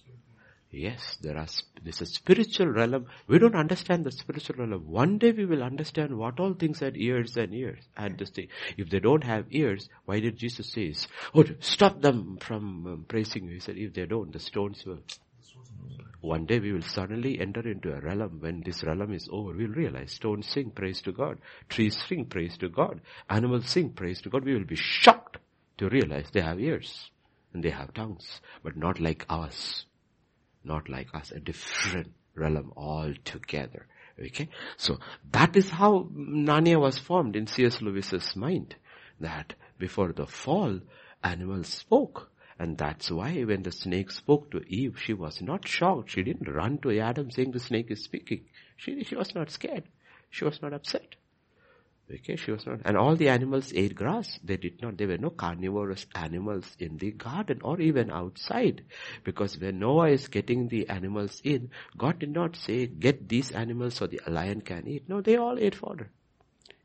Yes, 0.70 1.16
there 1.22 1.38
are, 1.38 1.46
there's 1.82 2.02
a 2.02 2.06
spiritual 2.06 2.68
realm. 2.68 3.06
We 3.26 3.38
don't 3.38 3.54
understand 3.54 4.04
the 4.04 4.12
spiritual 4.12 4.56
realm. 4.56 4.86
One 4.86 5.16
day 5.16 5.32
we 5.32 5.46
will 5.46 5.62
understand 5.62 6.16
what 6.16 6.38
all 6.40 6.52
things 6.52 6.80
had 6.80 6.96
ears 6.96 7.36
and 7.36 7.54
ears. 7.54 7.80
And 7.96 8.18
this 8.18 8.30
thing. 8.30 8.48
If 8.76 8.90
they 8.90 9.00
don't 9.00 9.24
have 9.24 9.46
ears, 9.50 9.88
why 10.04 10.20
did 10.20 10.36
Jesus 10.36 10.70
say, 10.70 10.94
oh, 11.34 11.44
stop 11.60 12.02
them 12.02 12.38
from 12.40 12.86
um, 12.86 13.04
praising 13.08 13.44
you? 13.44 13.54
He 13.54 13.60
said, 13.60 13.78
if 13.78 13.94
they 13.94 14.04
don't, 14.04 14.32
the 14.32 14.40
stones 14.40 14.84
will. 14.84 15.00
One 16.20 16.46
day 16.46 16.58
we 16.58 16.72
will 16.72 16.82
suddenly 16.82 17.40
enter 17.40 17.60
into 17.60 17.92
a 17.92 18.00
realm. 18.00 18.38
When 18.40 18.62
this 18.64 18.82
realm 18.82 19.12
is 19.12 19.28
over, 19.30 19.52
we'll 19.52 19.68
realize 19.68 20.12
stones 20.12 20.48
sing 20.48 20.70
praise 20.70 21.00
to 21.02 21.12
God. 21.12 21.38
Trees 21.68 21.96
sing 22.08 22.24
praise 22.26 22.58
to 22.58 22.68
God. 22.68 23.00
Animals 23.30 23.68
sing 23.68 23.90
praise 23.90 24.20
to 24.22 24.30
God. 24.30 24.44
We 24.44 24.54
will 24.54 24.64
be 24.64 24.76
shocked 24.76 25.38
to 25.78 25.88
realize 25.88 26.26
they 26.32 26.40
have 26.40 26.60
ears 26.60 27.10
and 27.52 27.62
they 27.62 27.70
have 27.70 27.94
tongues, 27.94 28.40
but 28.64 28.76
not 28.76 29.00
like 29.00 29.26
us. 29.28 29.84
Not 30.64 30.88
like 30.88 31.14
us. 31.14 31.30
A 31.30 31.38
different 31.38 32.12
realm 32.34 32.72
altogether. 32.76 33.86
Okay? 34.20 34.48
So 34.76 34.98
that 35.30 35.56
is 35.56 35.70
how 35.70 36.08
Narnia 36.12 36.80
was 36.80 36.98
formed 36.98 37.36
in 37.36 37.46
C.S. 37.46 37.80
Lewis's 37.80 38.34
mind. 38.34 38.74
That 39.20 39.54
before 39.78 40.12
the 40.12 40.26
fall, 40.26 40.80
animals 41.22 41.68
spoke. 41.68 42.30
And 42.58 42.76
that's 42.76 43.10
why 43.10 43.42
when 43.42 43.62
the 43.62 43.70
snake 43.70 44.10
spoke 44.10 44.50
to 44.50 44.62
Eve, 44.66 44.98
she 45.00 45.12
was 45.12 45.40
not 45.40 45.66
shocked. 45.66 46.10
She 46.10 46.22
didn't 46.22 46.52
run 46.52 46.78
to 46.78 46.98
Adam 46.98 47.30
saying 47.30 47.52
the 47.52 47.60
snake 47.60 47.90
is 47.90 48.02
speaking. 48.02 48.46
She, 48.76 49.04
she 49.04 49.14
was 49.14 49.34
not 49.34 49.50
scared. 49.50 49.84
She 50.30 50.44
was 50.44 50.60
not 50.60 50.72
upset. 50.72 51.14
Okay, 52.10 52.36
she 52.36 52.50
was 52.50 52.66
not. 52.66 52.80
And 52.84 52.96
all 52.96 53.16
the 53.16 53.28
animals 53.28 53.72
ate 53.74 53.94
grass. 53.94 54.38
They 54.42 54.56
did 54.56 54.80
not. 54.80 54.96
There 54.96 55.08
were 55.08 55.18
no 55.18 55.30
carnivorous 55.30 56.06
animals 56.14 56.64
in 56.78 56.96
the 56.96 57.12
garden 57.12 57.60
or 57.62 57.80
even 57.80 58.10
outside. 58.10 58.82
Because 59.24 59.58
when 59.58 59.78
Noah 59.78 60.08
is 60.08 60.28
getting 60.28 60.68
the 60.68 60.88
animals 60.88 61.40
in, 61.44 61.70
God 61.96 62.18
did 62.18 62.30
not 62.30 62.56
say, 62.56 62.86
get 62.86 63.28
these 63.28 63.52
animals 63.52 63.96
so 63.96 64.06
the 64.06 64.20
lion 64.26 64.62
can 64.62 64.88
eat. 64.88 65.08
No, 65.08 65.20
they 65.20 65.36
all 65.36 65.58
ate 65.58 65.74
fodder. 65.74 66.10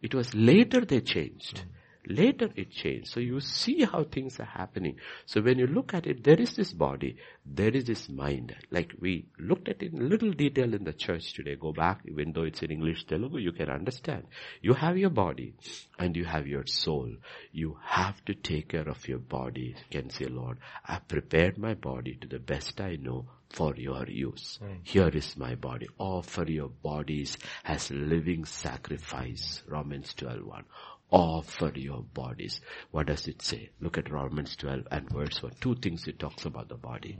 It 0.01 0.13
was 0.13 0.35
later 0.35 0.81
they 0.81 0.99
changed. 0.99 1.63
Later 2.07 2.49
it 2.55 2.71
changed. 2.71 3.07
So 3.07 3.19
you 3.19 3.39
see 3.39 3.83
how 3.83 4.03
things 4.03 4.39
are 4.39 4.45
happening. 4.45 4.97
So 5.25 5.41
when 5.41 5.57
you 5.57 5.67
look 5.67 5.93
at 5.93 6.05
it, 6.05 6.23
there 6.23 6.39
is 6.39 6.55
this 6.55 6.73
body, 6.73 7.17
there 7.45 7.69
is 7.69 7.85
this 7.85 8.09
mind. 8.09 8.55
Like 8.71 8.93
we 8.99 9.27
looked 9.39 9.69
at 9.69 9.81
it 9.81 9.93
in 9.93 10.09
little 10.09 10.31
detail 10.33 10.73
in 10.73 10.83
the 10.83 10.93
church 10.93 11.33
today. 11.33 11.55
Go 11.55 11.71
back, 11.71 12.01
even 12.05 12.33
though 12.33 12.43
it's 12.43 12.61
in 12.61 12.71
English 12.71 13.05
Telugu, 13.05 13.37
you 13.37 13.53
can 13.53 13.69
understand. 13.69 14.23
You 14.61 14.73
have 14.73 14.97
your 14.97 15.11
body 15.11 15.53
and 15.97 16.15
you 16.15 16.25
have 16.25 16.47
your 16.47 16.65
soul. 16.65 17.09
You 17.51 17.77
have 17.83 18.23
to 18.25 18.33
take 18.33 18.69
care 18.69 18.89
of 18.89 19.07
your 19.07 19.19
body. 19.19 19.75
You 19.91 20.01
can 20.01 20.09
say, 20.09 20.25
Lord, 20.25 20.57
I've 20.85 21.07
prepared 21.07 21.57
my 21.57 21.73
body 21.73 22.15
to 22.21 22.27
the 22.27 22.39
best 22.39 22.81
I 22.81 22.97
know 22.97 23.27
for 23.49 23.75
your 23.75 24.07
use. 24.07 24.59
Mm. 24.61 24.79
Here 24.83 25.09
is 25.09 25.37
my 25.37 25.55
body. 25.55 25.87
Offer 25.99 26.45
your 26.51 26.69
bodies 26.69 27.37
as 27.63 27.91
living 27.91 28.45
sacrifice. 28.45 29.63
Romans 29.67 30.13
12 30.15 30.43
1 30.43 30.65
offer 31.13 31.71
your 31.75 32.01
bodies. 32.01 32.59
What 32.89 33.05
does 33.05 33.27
it 33.27 33.43
say? 33.43 33.69
Look 33.79 33.99
at 33.99 34.11
Romans 34.11 34.55
12 34.55 34.87
and 34.89 35.07
verse 35.11 35.43
1. 35.43 35.53
Two 35.61 35.75
things 35.75 36.07
it 36.07 36.17
talks 36.17 36.45
about 36.45 36.69
the 36.69 36.75
body. 36.75 37.19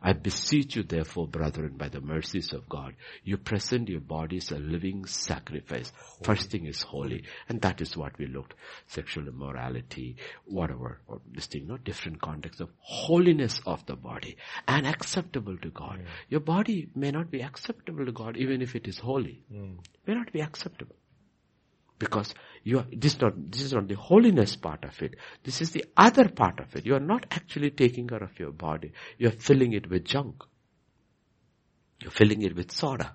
I 0.00 0.12
beseech 0.12 0.76
you 0.76 0.84
therefore, 0.84 1.26
brethren, 1.26 1.74
by 1.76 1.88
the 1.88 2.00
mercies 2.00 2.52
of 2.52 2.68
God, 2.68 2.94
you 3.24 3.36
present 3.36 3.88
your 3.88 4.00
bodies 4.00 4.52
a 4.52 4.58
living 4.58 5.06
sacrifice. 5.06 5.90
Holy. 5.96 6.24
First 6.24 6.50
thing 6.50 6.66
is 6.66 6.82
holy. 6.82 7.24
And 7.48 7.60
that 7.62 7.80
is 7.80 7.96
what 7.96 8.16
we 8.16 8.26
looked. 8.26 8.54
Sexual 8.86 9.26
immorality, 9.26 10.16
whatever, 10.44 11.00
or 11.08 11.20
this 11.32 11.46
thing, 11.46 11.66
no 11.66 11.78
different 11.78 12.22
context 12.22 12.60
of 12.60 12.70
holiness 12.78 13.60
of 13.66 13.84
the 13.86 13.96
body 13.96 14.36
and 14.68 14.86
acceptable 14.86 15.56
to 15.58 15.70
God. 15.70 15.98
Mm. 15.98 16.06
Your 16.28 16.40
body 16.40 16.90
may 16.94 17.10
not 17.10 17.32
be 17.32 17.42
acceptable 17.42 18.06
to 18.06 18.12
God 18.12 18.36
even 18.36 18.62
if 18.62 18.76
it 18.76 18.86
is 18.86 18.98
holy. 19.00 19.42
Mm. 19.52 19.78
May 20.06 20.14
not 20.14 20.32
be 20.32 20.40
acceptable. 20.42 20.94
Because 21.98 22.34
you 22.66 22.80
are, 22.80 22.86
this, 22.92 23.20
not, 23.20 23.52
this 23.52 23.62
is 23.62 23.72
not 23.72 23.86
the 23.86 23.94
holiness 23.94 24.56
part 24.56 24.82
of 24.82 25.00
it. 25.00 25.14
This 25.44 25.60
is 25.60 25.70
the 25.70 25.84
other 25.96 26.28
part 26.28 26.58
of 26.58 26.74
it. 26.74 26.84
You 26.84 26.96
are 26.96 27.06
not 27.14 27.24
actually 27.30 27.70
taking 27.70 28.08
care 28.08 28.24
of 28.24 28.40
your 28.40 28.50
body. 28.50 28.90
You 29.18 29.28
are 29.28 29.38
filling 29.38 29.72
it 29.72 29.88
with 29.88 30.04
junk. 30.04 30.42
You're 32.02 32.10
filling 32.10 32.42
it 32.42 32.56
with 32.56 32.72
soda. 32.72 33.14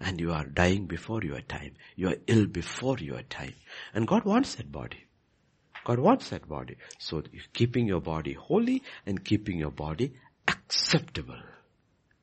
And 0.00 0.18
you 0.20 0.32
are 0.32 0.44
dying 0.44 0.86
before 0.86 1.22
your 1.22 1.40
time. 1.40 1.74
You 1.94 2.08
are 2.08 2.16
ill 2.26 2.46
before 2.46 2.98
your 2.98 3.22
time. 3.22 3.54
And 3.94 4.08
God 4.08 4.24
wants 4.24 4.56
that 4.56 4.72
body. 4.72 5.04
God 5.84 6.00
wants 6.00 6.30
that 6.30 6.48
body. 6.48 6.78
So 6.98 7.22
keeping 7.52 7.86
your 7.86 8.00
body 8.00 8.32
holy 8.32 8.82
and 9.06 9.24
keeping 9.24 9.56
your 9.56 9.70
body 9.70 10.14
acceptable. 10.48 11.42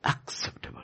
Acceptable. 0.03 0.83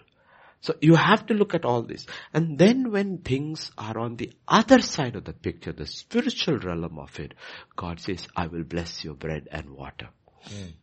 So 0.61 0.75
you 0.79 0.95
have 0.95 1.25
to 1.27 1.33
look 1.33 1.55
at 1.55 1.65
all 1.65 1.81
this. 1.81 2.05
And 2.33 2.57
then 2.57 2.91
when 2.91 3.17
things 3.19 3.71
are 3.77 3.97
on 3.97 4.15
the 4.15 4.31
other 4.47 4.79
side 4.79 5.15
of 5.15 5.25
the 5.25 5.33
picture, 5.33 5.71
the 5.71 5.87
spiritual 5.87 6.59
realm 6.59 6.99
of 6.99 7.19
it, 7.19 7.33
God 7.75 7.99
says, 7.99 8.27
I 8.35 8.47
will 8.47 8.63
bless 8.63 9.03
your 9.03 9.15
bread 9.15 9.47
and 9.51 9.71
water. 9.71 10.09
Mm 10.45 10.73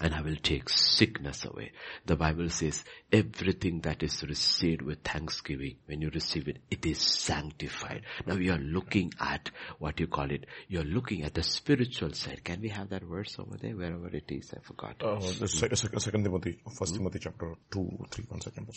and 0.00 0.14
I 0.14 0.22
will 0.22 0.36
take 0.36 0.68
sickness 0.68 1.44
away. 1.44 1.72
The 2.06 2.16
Bible 2.16 2.48
says 2.48 2.84
everything 3.12 3.80
that 3.82 4.02
is 4.02 4.22
received 4.22 4.82
with 4.82 5.02
thanksgiving, 5.02 5.76
when 5.86 6.00
you 6.00 6.10
receive 6.10 6.48
it, 6.48 6.58
it 6.70 6.86
is 6.86 6.98
sanctified. 6.98 8.02
Now 8.26 8.34
you 8.34 8.52
are 8.52 8.58
looking 8.58 9.12
at 9.20 9.50
what 9.78 10.00
you 10.00 10.06
call 10.06 10.30
it. 10.30 10.46
You're 10.68 10.84
looking 10.84 11.22
at 11.24 11.34
the 11.34 11.42
spiritual 11.42 12.12
side. 12.14 12.42
Can 12.44 12.60
we 12.60 12.68
have 12.68 12.88
that 12.90 13.02
verse 13.02 13.36
over 13.38 13.56
there, 13.56 13.76
wherever 13.76 14.08
it 14.08 14.24
is? 14.28 14.52
I 14.56 14.60
forgot. 14.60 14.96
Uh, 15.02 15.18
the 15.38 15.48
second 15.48 15.76
second 16.00 16.24
Timothy, 16.24 16.58
first 16.78 16.94
Timothy 16.94 17.18
chapter 17.18 17.54
2, 17.70 18.06
3, 18.10 18.24
one 18.28 18.40
second. 18.40 18.68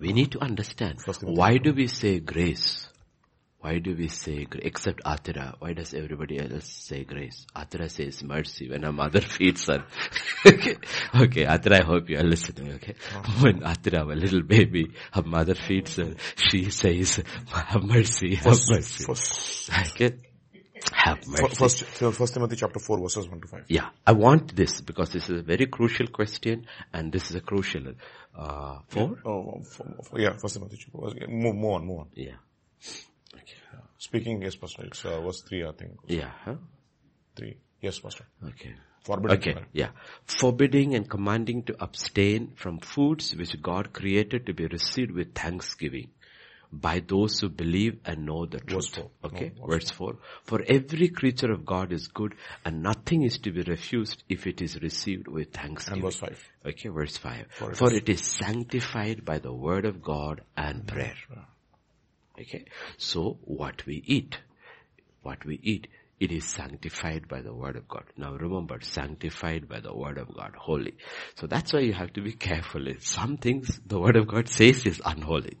We 0.00 0.12
need 0.12 0.32
to 0.32 0.40
understand. 0.40 0.98
Why 1.22 1.58
do 1.58 1.74
we 1.74 1.86
say 1.88 2.20
grace? 2.20 2.88
Why 3.60 3.78
do 3.78 3.94
we 3.94 4.08
say, 4.08 4.46
except 4.62 5.04
Atira, 5.04 5.54
why 5.58 5.74
does 5.74 5.92
everybody 5.92 6.38
else 6.38 6.66
say 6.66 7.04
grace? 7.04 7.44
Atira 7.54 7.90
says 7.90 8.22
mercy 8.22 8.70
when 8.70 8.84
a 8.84 8.92
mother 8.92 9.20
feeds 9.36 9.66
her. 9.66 9.84
okay, 10.46 10.76
okay, 11.14 11.44
Atira, 11.44 11.82
I 11.82 11.84
hope 11.84 12.08
you 12.08 12.18
are 12.18 12.24
listening, 12.24 12.72
okay? 12.74 12.94
When 13.40 13.60
Atira, 13.60 14.10
a 14.10 14.16
little 14.16 14.42
baby, 14.42 14.92
her 15.12 15.22
mother 15.22 15.54
feeds 15.54 15.96
her, 15.96 16.14
she 16.36 16.70
says, 16.70 17.22
have 17.52 17.82
mercy, 17.82 18.36
have 18.36 18.58
mercy. 18.66 19.04
First, 19.04 19.70
okay? 19.70 20.16
Have 20.92 21.26
mercy. 21.28 21.54
First, 21.54 21.84
first 21.84 22.32
Timothy 22.32 22.56
chapter 22.56 22.78
4 22.78 22.98
verses 22.98 23.28
1 23.28 23.40
to 23.42 23.46
5. 23.46 23.64
Yeah, 23.68 23.90
I 24.06 24.12
want 24.12 24.56
this 24.56 24.80
because 24.80 25.10
this 25.10 25.28
is 25.28 25.40
a 25.40 25.42
very 25.42 25.66
crucial 25.66 26.06
question 26.06 26.66
and 26.94 27.12
this 27.12 27.28
is 27.28 27.36
a 27.36 27.42
crucial, 27.42 27.92
uh, 28.34 28.78
4? 28.88 29.18
Oh, 29.26 29.60
four, 29.60 29.86
four, 30.02 30.18
yeah, 30.18 30.32
first 30.38 30.54
Timothy 30.54 30.78
chapter 30.78 30.98
4. 30.98 31.28
Move, 31.28 31.56
move 31.56 31.72
on, 31.72 31.86
move 31.86 31.98
on. 31.98 32.08
Yeah. 32.14 32.36
Speaking, 34.00 34.40
yes, 34.40 34.56
Pastor. 34.56 34.84
It's 34.86 35.04
uh, 35.04 35.20
verse 35.20 35.42
3, 35.42 35.64
I 35.64 35.72
think. 35.72 35.92
Yeah. 36.06 36.30
Huh? 36.44 36.54
3. 37.36 37.56
Yes, 37.82 37.98
Pastor. 37.98 38.24
Okay. 38.42 38.74
Forbidding. 39.04 39.38
Okay. 39.38 39.64
Yeah. 39.72 39.90
Forbidding 40.24 40.94
and 40.94 41.08
commanding 41.08 41.64
to 41.64 41.76
abstain 41.82 42.52
from 42.56 42.78
foods 42.78 43.36
which 43.36 43.60
God 43.60 43.92
created 43.92 44.46
to 44.46 44.54
be 44.54 44.66
received 44.66 45.10
with 45.10 45.34
thanksgiving 45.34 46.08
by 46.72 47.00
those 47.06 47.40
who 47.40 47.50
believe 47.50 47.98
and 48.06 48.24
know 48.24 48.46
the 48.46 48.60
truth. 48.60 48.94
Verse 48.94 48.94
4. 48.94 49.10
Okay. 49.24 49.52
No, 49.58 49.66
verse 49.66 49.90
4. 49.90 50.16
For 50.44 50.62
every 50.66 51.08
creature 51.08 51.52
of 51.52 51.66
God 51.66 51.92
is 51.92 52.08
good 52.08 52.34
and 52.64 52.82
nothing 52.82 53.22
is 53.22 53.38
to 53.38 53.50
be 53.50 53.62
refused 53.62 54.22
if 54.30 54.46
it 54.46 54.62
is 54.62 54.80
received 54.80 55.28
with 55.28 55.52
thanksgiving. 55.52 56.04
And 56.04 56.12
verse 56.12 56.20
5. 56.20 56.48
Okay. 56.66 56.88
Verse 56.88 57.16
5. 57.18 57.46
For, 57.50 57.74
For 57.74 57.92
it 57.92 58.08
is 58.08 58.22
sanctified 58.22 59.26
by 59.26 59.40
the 59.40 59.52
word 59.52 59.84
of 59.84 60.02
God 60.02 60.42
and 60.56 60.86
prayer. 60.86 61.16
Yeah. 61.30 61.42
Okay. 62.40 62.64
So 62.96 63.38
what 63.42 63.84
we 63.86 64.02
eat, 64.06 64.38
what 65.22 65.44
we 65.44 65.60
eat, 65.62 65.88
it 66.18 66.32
is 66.32 66.44
sanctified 66.44 67.28
by 67.28 67.40
the 67.40 67.52
word 67.52 67.76
of 67.76 67.88
God. 67.88 68.04
Now 68.16 68.34
remember, 68.34 68.78
sanctified 68.80 69.68
by 69.68 69.80
the 69.80 69.94
word 69.94 70.18
of 70.18 70.34
God, 70.34 70.54
holy. 70.56 70.96
So 71.36 71.46
that's 71.46 71.72
why 71.72 71.80
you 71.80 71.92
have 71.94 72.12
to 72.14 72.20
be 72.20 72.32
careful. 72.32 72.84
Some 72.98 73.38
things 73.38 73.80
the 73.86 73.98
word 73.98 74.16
of 74.16 74.26
God 74.26 74.48
says 74.48 74.84
is 74.84 75.00
unholy. 75.04 75.58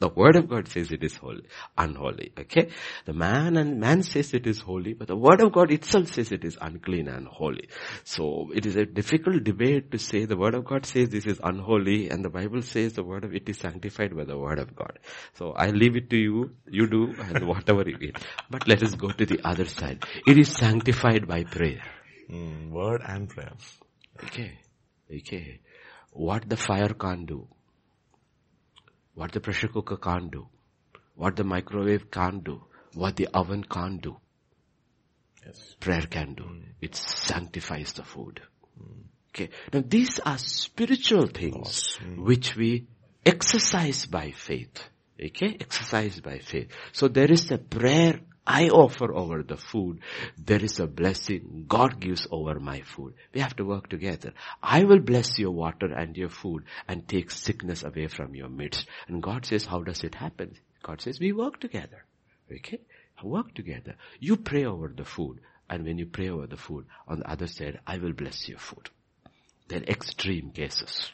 The 0.00 0.08
word 0.08 0.36
of 0.36 0.48
God 0.48 0.68
says 0.68 0.92
it 0.92 1.02
is 1.02 1.16
holy, 1.16 1.42
unholy. 1.76 2.32
Okay? 2.38 2.70
The 3.04 3.12
man 3.12 3.56
and 3.56 3.80
man 3.80 4.04
says 4.04 4.32
it 4.32 4.46
is 4.46 4.60
holy, 4.60 4.94
but 4.94 5.08
the 5.08 5.16
word 5.16 5.40
of 5.40 5.52
God 5.52 5.72
itself 5.72 6.12
says 6.14 6.30
it 6.30 6.44
is 6.44 6.56
unclean 6.60 7.08
and 7.08 7.26
holy. 7.26 7.68
So 8.04 8.50
it 8.54 8.64
is 8.64 8.76
a 8.76 8.86
difficult 8.86 9.42
debate 9.42 9.90
to 9.90 9.98
say 9.98 10.24
the 10.24 10.36
word 10.36 10.54
of 10.54 10.64
God 10.64 10.86
says 10.86 11.08
this 11.08 11.26
is 11.26 11.40
unholy 11.42 12.10
and 12.10 12.24
the 12.24 12.30
Bible 12.30 12.62
says 12.62 12.92
the 12.92 13.02
word 13.02 13.24
of 13.24 13.34
it 13.34 13.48
is 13.48 13.58
sanctified 13.58 14.16
by 14.16 14.24
the 14.24 14.38
word 14.38 14.60
of 14.60 14.76
God. 14.76 15.00
So 15.34 15.52
I 15.52 15.70
leave 15.70 15.96
it 15.96 16.10
to 16.10 16.16
you, 16.16 16.50
you 16.68 16.86
do 16.86 17.14
and 17.18 17.48
whatever 17.48 17.82
you 17.88 17.98
eat. 18.00 18.18
But 18.48 18.68
let 18.68 18.82
us 18.84 18.94
go 18.94 19.08
to 19.08 19.26
the 19.26 19.40
other 19.44 19.64
side. 19.64 20.04
It 20.26 20.38
is 20.38 20.52
sanctified 20.52 21.26
by 21.26 21.42
prayer. 21.42 21.82
Mm, 22.30 22.70
word 22.70 23.02
and 23.04 23.28
prayer. 23.28 23.54
Okay. 24.22 24.58
Okay. 25.12 25.60
What 26.12 26.48
the 26.48 26.56
fire 26.56 26.90
can't 26.90 27.26
do 27.26 27.48
what 29.18 29.32
the 29.32 29.40
pressure 29.40 29.66
cooker 29.66 29.96
can't 29.96 30.30
do, 30.30 30.46
what 31.16 31.34
the 31.34 31.42
microwave 31.42 32.08
can't 32.08 32.44
do, 32.44 32.62
what 32.94 33.16
the 33.16 33.26
oven 33.34 33.64
can't 33.64 34.00
do. 34.00 34.16
Yes. 35.44 35.74
Prayer 35.80 36.06
can 36.08 36.34
do. 36.34 36.44
Mm. 36.44 36.62
It 36.80 36.94
sanctifies 36.94 37.94
the 37.94 38.04
food. 38.04 38.40
Mm. 38.80 39.02
Okay. 39.30 39.50
Now 39.72 39.82
these 39.84 40.20
are 40.20 40.38
spiritual 40.38 41.26
things 41.26 41.98
mm. 42.00 42.18
which 42.18 42.54
we 42.54 42.86
exercise 43.26 44.06
by 44.06 44.30
faith. 44.30 44.84
Okay? 45.20 45.56
Exercise 45.60 46.20
by 46.20 46.38
faith. 46.38 46.68
So 46.92 47.08
there 47.08 47.30
is 47.32 47.50
a 47.50 47.58
prayer 47.58 48.20
I 48.50 48.70
offer 48.70 49.12
over 49.14 49.42
the 49.42 49.58
food, 49.58 50.00
there 50.38 50.64
is 50.64 50.80
a 50.80 50.86
blessing 50.86 51.66
God 51.68 52.00
gives 52.00 52.26
over 52.30 52.58
my 52.58 52.80
food. 52.80 53.12
We 53.34 53.42
have 53.42 53.54
to 53.56 53.64
work 53.66 53.90
together. 53.90 54.32
I 54.62 54.84
will 54.84 55.00
bless 55.00 55.38
your 55.38 55.50
water 55.50 55.92
and 55.92 56.16
your 56.16 56.30
food 56.30 56.64
and 56.88 57.06
take 57.06 57.30
sickness 57.30 57.84
away 57.84 58.06
from 58.06 58.34
your 58.34 58.48
midst. 58.48 58.86
And 59.06 59.22
God 59.22 59.44
says, 59.44 59.66
how 59.66 59.82
does 59.82 60.02
it 60.02 60.14
happen? 60.14 60.54
God 60.82 61.02
says, 61.02 61.20
we 61.20 61.32
work 61.32 61.60
together. 61.60 62.06
Okay? 62.50 62.80
Work 63.22 63.54
together. 63.54 63.96
You 64.18 64.38
pray 64.38 64.64
over 64.64 64.88
the 64.88 65.04
food. 65.04 65.40
And 65.68 65.84
when 65.84 65.98
you 65.98 66.06
pray 66.06 66.30
over 66.30 66.46
the 66.46 66.56
food, 66.56 66.86
on 67.06 67.18
the 67.18 67.30
other 67.30 67.48
side, 67.48 67.80
I 67.86 67.98
will 67.98 68.14
bless 68.14 68.48
your 68.48 68.58
food. 68.58 68.88
Then 69.68 69.84
extreme 69.84 70.52
cases. 70.52 71.12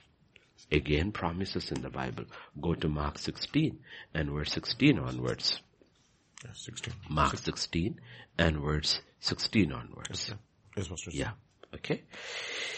Again 0.71 1.11
promises 1.11 1.73
in 1.73 1.83
the 1.83 1.91
Bible. 1.91 2.27
Go 2.61 2.75
to 2.75 2.89
Mark 2.89 3.19
16 3.19 3.81
and 4.15 4.31
verse 4.31 4.53
16 4.53 5.01
onwards. 5.01 5.61
16. 6.53 6.95
Mark 7.09 7.37
16 7.37 8.01
and 8.39 8.59
verse 8.59 9.01
16 9.21 9.73
onwards. 9.73 10.35
Yes, 10.77 10.93
yeah. 11.11 11.31
Okay. 11.75 12.03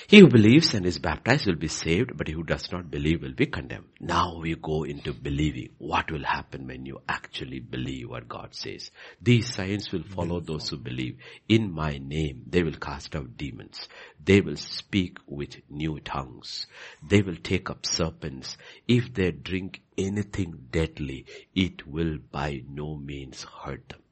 He 0.09 0.21
who 0.21 0.29
believes 0.29 0.73
and 0.73 0.87
is 0.87 1.01
baptized 1.01 1.47
will 1.47 1.57
be 1.57 1.67
saved, 1.67 2.17
but 2.17 2.29
he 2.29 2.33
who 2.33 2.45
does 2.45 2.71
not 2.71 2.93
believe 2.93 3.23
will 3.23 3.33
be 3.33 3.47
condemned. 3.47 3.89
Now 3.99 4.39
we 4.41 4.55
go 4.55 4.85
into 4.85 5.13
believing. 5.13 5.71
What 5.79 6.13
will 6.13 6.23
happen 6.23 6.69
when 6.69 6.87
you 6.87 7.01
actually 7.09 7.59
believe 7.59 8.09
what 8.09 8.29
God 8.29 8.55
says? 8.55 8.93
These 9.21 9.53
signs 9.53 9.91
will 9.91 10.05
follow 10.05 10.39
those 10.39 10.69
who 10.69 10.77
believe. 10.77 11.19
In 11.49 11.73
my 11.73 11.99
name, 11.99 12.45
they 12.47 12.63
will 12.63 12.77
cast 12.77 13.17
out 13.17 13.37
demons. 13.37 13.89
They 14.25 14.41
will 14.41 14.57
speak 14.57 15.19
with 15.27 15.57
new 15.69 15.99
tongues. 15.99 16.67
They 17.03 17.23
will 17.23 17.37
take 17.37 17.69
up 17.69 17.85
serpents. 17.85 18.57
If 18.87 19.13
they 19.13 19.33
drink 19.33 19.83
anything 19.99 20.69
deadly, 20.71 21.27
it 21.53 21.85
will 21.85 22.19
by 22.31 22.63
no 22.69 22.97
means 22.97 23.45
hurt 23.65 23.89
them. 23.89 24.03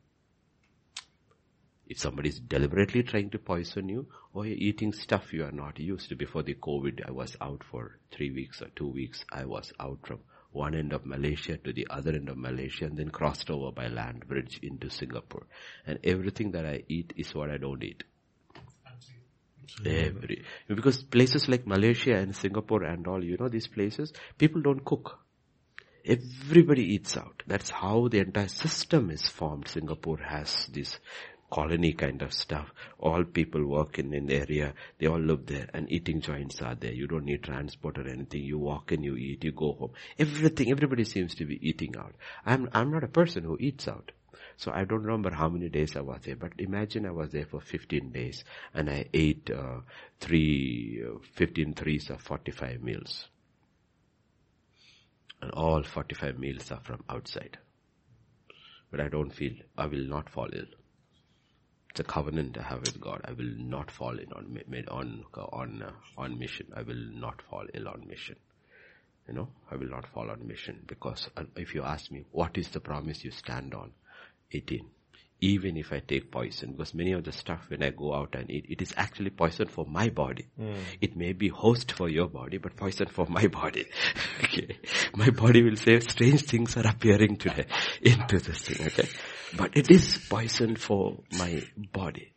If 1.87 2.01
somebody 2.01 2.31
is 2.31 2.41
deliberately 2.41 3.03
trying 3.03 3.31
to 3.31 3.39
poison 3.39 3.89
you 3.89 4.09
you're 4.43 4.57
eating 4.57 4.93
stuff 4.93 5.33
you 5.33 5.45
are 5.45 5.53
not 5.53 5.79
used 5.79 6.09
to. 6.09 6.17
Before 6.17 6.43
the 6.43 6.57
COVID, 6.57 7.07
I 7.07 7.13
was 7.13 7.37
out 7.41 7.63
for 7.71 7.99
three 8.11 8.33
weeks 8.33 8.61
or 8.61 8.69
two 8.75 8.89
weeks. 8.89 9.25
I 9.33 9.45
was 9.45 9.73
out 9.79 10.01
from 10.03 10.19
one 10.51 10.75
end 10.75 10.93
of 10.93 11.07
Malaysia 11.07 11.57
to 11.59 11.73
the 11.73 11.87
other 11.89 12.13
end 12.13 12.29
of 12.29 12.37
Malaysia 12.37 12.87
and 12.87 12.97
then 12.97 13.11
crossed 13.11 13.49
over 13.49 13.71
by 13.71 13.87
land 13.87 14.27
bridge 14.27 14.59
into 14.61 14.91
Singapore. 14.91 15.47
And 15.87 16.01
everything 16.03 16.51
that 16.53 16.67
I 16.67 16.83
eat 16.89 17.13
is 17.17 17.33
what 17.33 17.51
I 17.51 17.59
don't 17.59 17.83
eat. 17.85 18.03
Every, 19.85 20.45
because 20.69 21.03
places 21.03 21.49
like 21.49 21.67
Malaysia 21.67 22.17
and 22.17 22.35
Singapore 22.35 22.83
and 22.83 23.07
all, 23.07 23.23
you 23.23 23.37
know 23.37 23.49
these 23.49 23.69
places, 23.69 24.13
people 24.37 24.63
don't 24.63 24.85
cook. 24.85 25.19
Everybody 26.05 26.95
eats 26.95 27.17
out. 27.17 27.43
That's 27.47 27.71
how 27.71 28.09
the 28.09 28.19
entire 28.19 28.49
system 28.49 29.11
is 29.11 29.27
formed. 29.27 29.69
Singapore 29.69 30.19
has 30.19 30.67
this 30.67 30.99
colony 31.55 31.93
kind 31.93 32.21
of 32.21 32.33
stuff. 32.33 32.73
All 32.99 33.23
people 33.23 33.65
work 33.65 34.01
in 34.01 34.13
an 34.13 34.29
area, 34.29 34.75
they 34.99 35.07
all 35.07 35.21
live 35.21 35.47
there 35.47 35.69
and 35.73 35.91
eating 35.91 36.21
joints 36.21 36.61
are 36.61 36.75
there. 36.75 36.93
You 36.93 37.07
don't 37.07 37.27
need 37.27 37.45
transport 37.45 37.97
or 37.97 38.09
anything. 38.09 38.43
You 38.43 38.59
walk 38.59 38.91
in, 38.91 39.05
you 39.05 39.15
eat, 39.15 39.45
you 39.45 39.53
go 39.53 39.73
home. 39.73 39.93
Everything, 40.19 40.73
everybody 40.73 41.05
seems 41.05 41.37
to 41.37 41.45
be 41.45 41.57
eating 41.67 41.97
out. 41.97 42.15
I'm, 42.45 42.69
I'm 42.73 42.91
not 42.91 43.05
a 43.05 43.09
person 43.09 43.45
who 43.45 43.57
eats 43.61 43.87
out. 43.87 44.11
So 44.57 44.73
I 44.73 44.85
don't 44.85 45.05
remember 45.05 45.31
how 45.31 45.49
many 45.49 45.69
days 45.69 45.95
I 45.97 46.01
was 46.01 46.23
there, 46.25 46.35
but 46.35 46.55
imagine 46.59 47.07
I 47.07 47.13
was 47.13 47.31
there 47.31 47.47
for 47.47 47.61
15 47.61 48.11
days 48.11 48.43
and 48.73 48.91
I 48.91 49.07
ate 49.15 49.49
uh, 49.51 49.81
three, 50.19 51.05
uh, 51.09 51.19
15 51.35 51.75
threes 51.75 52.11
of 52.11 52.21
45 52.21 52.83
meals. 52.83 53.29
And 55.41 55.53
all 55.53 55.85
45 55.85 56.37
meals 56.37 56.73
are 56.73 56.81
from 56.83 57.05
outside. 57.09 57.59
But 58.91 59.01
I 59.01 59.09
don't 59.09 59.31
feel, 59.31 59.53
I 59.79 59.87
will 59.87 60.09
not 60.09 60.29
fall 60.31 60.49
ill. 60.53 60.67
It's 61.95 62.01
a 62.01 62.13
covenant 62.13 62.59
I 62.59 62.63
have 62.63 62.83
with 62.83 63.01
God. 63.01 63.21
I 63.25 63.35
will 63.35 63.55
not 63.57 63.89
fall 63.89 64.19
in 64.19 64.33
on, 64.33 64.59
on, 64.89 65.25
on, 65.53 65.81
uh, 65.81 65.93
on 66.19 66.37
mission. 66.41 66.67
I 66.75 66.83
will 66.83 66.97
not 66.97 67.41
fall 67.49 67.67
ill 67.73 67.87
on 67.87 68.05
mission. 68.09 68.35
You 69.29 69.35
know, 69.35 69.49
I 69.71 69.77
will 69.77 69.91
not 69.91 70.09
fall 70.09 70.29
on 70.29 70.45
mission 70.45 70.83
because 70.89 71.31
uh, 71.37 71.45
if 71.55 71.73
you 71.73 71.85
ask 71.85 72.11
me, 72.11 72.25
what 72.33 72.59
is 72.59 72.69
the 72.71 72.81
promise 72.81 73.23
you 73.23 73.31
stand 73.31 73.75
on? 73.75 73.93
18. 74.51 74.91
Even 75.41 75.77
if 75.77 75.93
I 75.93 76.01
take 76.01 76.31
poison, 76.31 76.73
because 76.73 76.95
many 76.95 77.13
of 77.13 77.25
the 77.25 77.33
stuff 77.33 77.67
when 77.69 77.83
I 77.83 77.91
go 77.91 78.15
out 78.15 78.35
and 78.35 78.51
eat, 78.51 78.67
it 78.69 78.81
is 78.81 78.95
actually 78.97 79.31
poison 79.31 79.69
for 79.69 79.85
my 79.85 80.09
body. 80.09 80.47
Mm. 80.59 80.77
It 81.01 81.17
may 81.17 81.33
be 81.33 81.49
host 81.49 81.93
for 81.93 82.09
your 82.09 82.29
body, 82.29 82.59
but 82.59 82.77
poison 82.77 83.09
for 83.09 83.27
my 83.27 83.47
body. 83.49 83.87
okay. 84.45 84.79
My 85.15 85.31
body 85.31 85.63
will 85.63 85.77
say 85.77 86.01
strange 86.01 86.43
things 86.43 86.77
are 86.77 86.87
appearing 86.87 87.37
today 87.37 87.67
into 88.03 88.39
this 88.39 88.63
thing, 88.63 88.87
okay. 88.87 89.09
But 89.57 89.77
it 89.77 89.91
is 89.91 90.19
poison 90.29 90.77
for 90.77 91.19
my 91.37 91.63
body. 91.93 92.33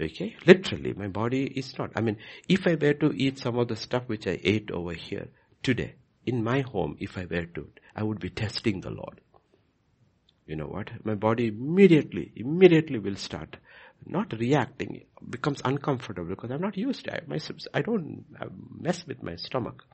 Okay? 0.00 0.36
Literally, 0.46 0.92
my 0.94 1.08
body 1.08 1.44
is 1.44 1.78
not. 1.78 1.92
I 1.96 2.00
mean, 2.00 2.18
if 2.48 2.66
I 2.66 2.74
were 2.74 2.94
to 2.94 3.12
eat 3.14 3.38
some 3.38 3.58
of 3.58 3.68
the 3.68 3.76
stuff 3.76 4.04
which 4.08 4.26
I 4.26 4.38
ate 4.42 4.70
over 4.70 4.92
here 4.92 5.28
today, 5.62 5.94
in 6.26 6.42
my 6.42 6.60
home, 6.60 6.96
if 7.00 7.16
I 7.18 7.24
were 7.24 7.46
to, 7.46 7.68
I 7.94 8.02
would 8.02 8.20
be 8.20 8.30
testing 8.30 8.80
the 8.80 8.90
Lord 8.90 9.20
you 10.46 10.56
know 10.56 10.66
what, 10.66 10.90
my 11.04 11.14
body 11.14 11.48
immediately, 11.48 12.32
immediately 12.36 12.98
will 12.98 13.16
start 13.16 13.56
not 14.06 14.32
reacting, 14.38 15.04
becomes 15.28 15.60
uncomfortable 15.64 16.28
because 16.28 16.50
I'm 16.50 16.60
not 16.60 16.76
used 16.76 17.04
to 17.04 17.14
it. 17.14 17.28
My, 17.28 17.38
I 17.74 17.82
don't 17.82 18.24
mess 18.80 19.06
with 19.06 19.22
my 19.22 19.36
stomach. 19.36 19.84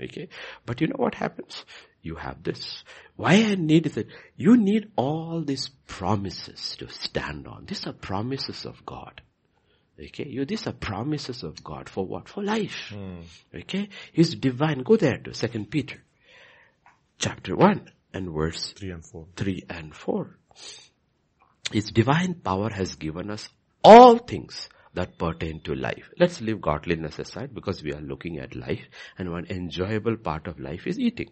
Okay. 0.00 0.28
But 0.64 0.80
you 0.80 0.88
know 0.88 0.96
what 0.96 1.14
happens? 1.14 1.64
You 2.02 2.16
have 2.16 2.42
this. 2.42 2.84
Why 3.16 3.34
I 3.34 3.54
need 3.56 3.86
is 3.86 3.94
that 3.94 4.08
you 4.36 4.56
need 4.56 4.92
all 4.96 5.42
these 5.42 5.68
promises 5.86 6.76
to 6.78 6.88
stand 6.88 7.46
on. 7.48 7.64
These 7.66 7.86
are 7.86 7.92
promises 7.92 8.64
of 8.64 8.84
God. 8.86 9.22
Okay, 9.98 10.28
you, 10.28 10.44
these 10.44 10.66
are 10.66 10.72
promises 10.72 11.42
of 11.42 11.64
God 11.64 11.88
for 11.88 12.04
what? 12.04 12.28
For 12.28 12.42
life. 12.42 12.92
Mm. 12.94 13.22
Okay, 13.54 13.88
He's 14.12 14.34
divine. 14.34 14.82
Go 14.82 14.96
there 14.96 15.16
to 15.16 15.32
Second 15.32 15.70
Peter, 15.70 15.96
chapter 17.18 17.56
one 17.56 17.88
and 18.16 18.32
verse 18.32 18.72
3 18.72 18.90
and 18.90 19.04
4. 19.04 19.26
3 19.36 19.62
and 19.68 19.94
4. 19.94 20.38
His 21.72 21.90
divine 21.90 22.34
power 22.34 22.70
has 22.70 22.96
given 22.96 23.30
us 23.30 23.48
all 23.84 24.18
things 24.18 24.68
that 24.94 25.18
pertain 25.18 25.60
to 25.60 25.74
life. 25.74 26.10
Let's 26.18 26.40
leave 26.40 26.60
godliness 26.60 27.18
aside 27.18 27.54
because 27.54 27.82
we 27.82 27.92
are 27.92 28.00
looking 28.00 28.38
at 28.38 28.56
life 28.56 28.86
and 29.18 29.30
one 29.30 29.46
enjoyable 29.50 30.16
part 30.16 30.46
of 30.46 30.58
life 30.58 30.86
is 30.86 30.98
eating. 30.98 31.30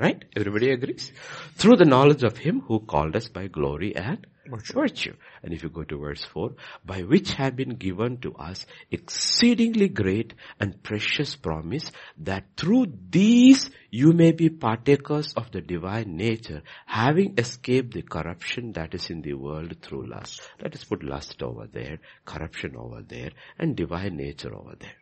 Right? 0.00 0.24
Everybody 0.34 0.70
agrees? 0.70 1.12
Through 1.56 1.76
the 1.76 1.84
knowledge 1.84 2.22
of 2.22 2.38
Him 2.38 2.62
who 2.62 2.80
called 2.80 3.14
us 3.14 3.28
by 3.28 3.48
glory 3.48 3.94
and 3.94 4.26
virtue. 4.46 4.72
virtue. 4.74 5.14
And 5.42 5.52
if 5.52 5.62
you 5.62 5.68
go 5.68 5.84
to 5.84 5.98
verse 5.98 6.24
4, 6.24 6.54
by 6.84 7.02
which 7.02 7.32
have 7.34 7.56
been 7.56 7.76
given 7.76 8.18
to 8.18 8.34
us 8.34 8.66
exceedingly 8.90 9.88
great 9.88 10.34
and 10.60 10.82
precious 10.82 11.36
promise 11.36 11.90
that 12.18 12.44
through 12.56 12.86
these 13.10 13.70
you 13.90 14.12
may 14.12 14.32
be 14.32 14.48
partakers 14.48 15.34
of 15.34 15.50
the 15.52 15.60
divine 15.60 16.16
nature, 16.16 16.62
having 16.86 17.34
escaped 17.38 17.94
the 17.94 18.02
corruption 18.02 18.72
that 18.72 18.94
is 18.94 19.10
in 19.10 19.22
the 19.22 19.34
world 19.34 19.76
through 19.82 20.06
lust. 20.06 20.40
Let 20.62 20.74
us 20.74 20.84
put 20.84 21.02
lust 21.02 21.42
over 21.42 21.66
there, 21.66 21.98
corruption 22.24 22.76
over 22.76 23.02
there, 23.02 23.30
and 23.58 23.76
divine 23.76 24.16
nature 24.16 24.54
over 24.54 24.76
there. 24.78 25.01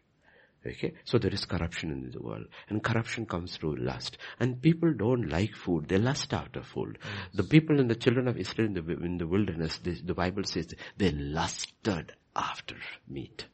Okay, 0.67 0.93
so 1.05 1.17
there 1.17 1.33
is 1.33 1.47
corruption 1.47 1.91
in 1.91 2.11
the 2.11 2.21
world, 2.23 2.45
and 2.69 2.83
corruption 2.83 3.25
comes 3.25 3.57
through 3.57 3.77
lust. 3.77 4.19
And 4.39 4.61
people 4.61 4.93
don't 4.93 5.29
like 5.31 5.55
food; 5.55 5.89
they 5.89 5.97
lust 5.97 6.35
after 6.35 6.63
food. 6.63 6.99
Yes. 7.03 7.29
The 7.33 7.45
people 7.45 7.81
in 7.81 7.89
the 7.89 7.95
children 7.95 8.29
of 8.29 8.37
Israel 8.37 8.69
in 8.69 8.75
the 8.75 8.93
in 9.03 9.17
the 9.17 9.27
wilderness, 9.27 9.79
the, 9.79 9.93
the 9.93 10.13
Bible 10.13 10.45
says 10.45 10.75
they 10.99 11.13
lusted 11.13 12.13
after 12.37 12.77
meat. 13.09 13.47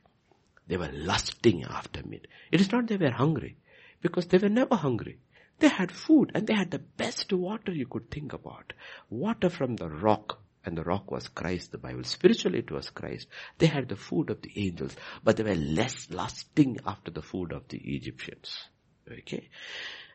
They 0.66 0.76
were 0.76 0.90
lusting 0.92 1.62
after 1.62 2.02
meat. 2.02 2.26
It 2.50 2.60
is 2.60 2.72
not 2.72 2.88
they 2.88 2.96
were 2.96 3.12
hungry, 3.12 3.56
because 4.00 4.26
they 4.26 4.38
were 4.38 4.48
never 4.48 4.74
hungry. 4.74 5.18
They 5.60 5.68
had 5.68 5.92
food, 5.92 6.32
and 6.34 6.46
they 6.46 6.54
had 6.54 6.72
the 6.72 6.80
best 6.80 7.32
water 7.32 7.72
you 7.72 7.86
could 7.86 8.10
think 8.10 8.32
about. 8.32 8.72
Water 9.08 9.48
from 9.48 9.76
the 9.76 9.88
rock, 9.88 10.42
and 10.66 10.76
the 10.76 10.82
rock 10.82 11.10
was 11.10 11.28
Christ, 11.28 11.72
the 11.72 11.78
Bible. 11.78 12.02
Spiritually 12.02 12.58
it 12.58 12.70
was 12.70 12.90
Christ. 12.90 13.28
They 13.58 13.66
had 13.66 13.88
the 13.88 13.96
food 13.96 14.30
of 14.30 14.42
the 14.42 14.52
angels, 14.56 14.96
but 15.22 15.36
they 15.36 15.44
were 15.44 15.54
less 15.54 16.10
lusting 16.10 16.78
after 16.84 17.10
the 17.10 17.22
food 17.22 17.52
of 17.52 17.68
the 17.68 17.78
Egyptians. 17.78 18.68
Okay? 19.10 19.48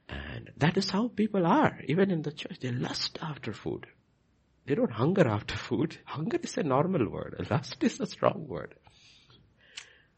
And 0.09 0.51
that 0.57 0.77
is 0.77 0.89
how 0.89 1.07
people 1.07 1.47
are, 1.47 1.79
even 1.87 2.11
in 2.11 2.21
the 2.21 2.33
church. 2.33 2.59
They 2.59 2.71
lust 2.71 3.17
after 3.21 3.53
food. 3.53 3.87
They 4.65 4.75
don't 4.75 4.91
hunger 4.91 5.27
after 5.27 5.55
food. 5.55 5.97
Hunger 6.05 6.37
is 6.43 6.57
a 6.57 6.63
normal 6.63 7.09
word. 7.09 7.47
Lust 7.49 7.83
is 7.83 7.99
a 7.99 8.05
strong 8.05 8.45
word. 8.47 8.75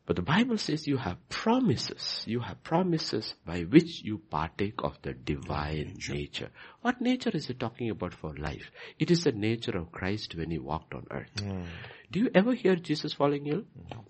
But 0.06 0.18
the 0.18 0.22
Bible 0.22 0.58
says 0.58 0.86
you 0.86 0.98
have 0.98 1.30
promises. 1.30 2.24
You 2.28 2.42
have 2.42 2.62
promises 2.62 3.36
by 3.46 3.62
which 3.62 4.02
you 4.04 4.18
partake 4.30 4.84
of 4.84 4.98
the 5.02 5.14
divine 5.14 5.94
nature. 5.94 6.14
nature. 6.14 6.50
What 6.82 7.00
nature 7.00 7.32
is 7.34 7.50
it 7.50 7.60
talking 7.60 7.90
about 7.90 8.14
for 8.14 8.36
life? 8.36 8.70
It 9.00 9.12
is 9.12 9.24
the 9.24 9.32
nature 9.32 9.78
of 9.78 9.94
Christ 9.94 10.36
when 10.36 10.52
he 10.52 10.60
walked 10.60 10.94
on 10.94 11.08
earth. 11.10 11.34
Mm. 11.38 11.68
Do 12.12 12.20
you 12.20 12.30
ever 12.36 12.54
hear 12.54 12.76
Jesus 12.76 13.14
falling 13.14 13.48
ill? 13.48 13.64
No. 13.92 14.04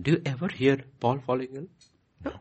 Do 0.00 0.12
you 0.12 0.22
ever 0.24 0.48
hear 0.48 0.78
Paul 1.00 1.20
falling 1.26 1.48
ill? 1.54 1.66
No. 2.24 2.32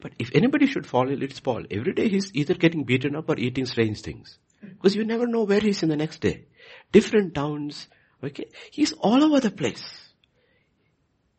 But 0.00 0.12
if 0.20 0.30
anybody 0.32 0.66
should 0.66 0.86
fall 0.86 1.10
ill, 1.10 1.22
it's 1.24 1.40
Paul. 1.40 1.64
Every 1.72 1.92
day 1.92 2.08
he's 2.08 2.32
either 2.36 2.54
getting 2.54 2.84
beaten 2.84 3.16
up 3.16 3.28
or 3.28 3.36
eating 3.36 3.66
strange 3.66 4.00
things. 4.00 4.38
Because 4.60 4.94
you 4.94 5.04
never 5.04 5.26
know 5.26 5.42
where 5.42 5.60
he's 5.60 5.82
in 5.82 5.88
the 5.88 5.96
next 5.96 6.20
day. 6.20 6.44
Different 6.92 7.34
towns, 7.34 7.88
okay? 8.22 8.46
He's 8.70 8.92
all 8.92 9.24
over 9.24 9.40
the 9.40 9.50
place. 9.50 10.05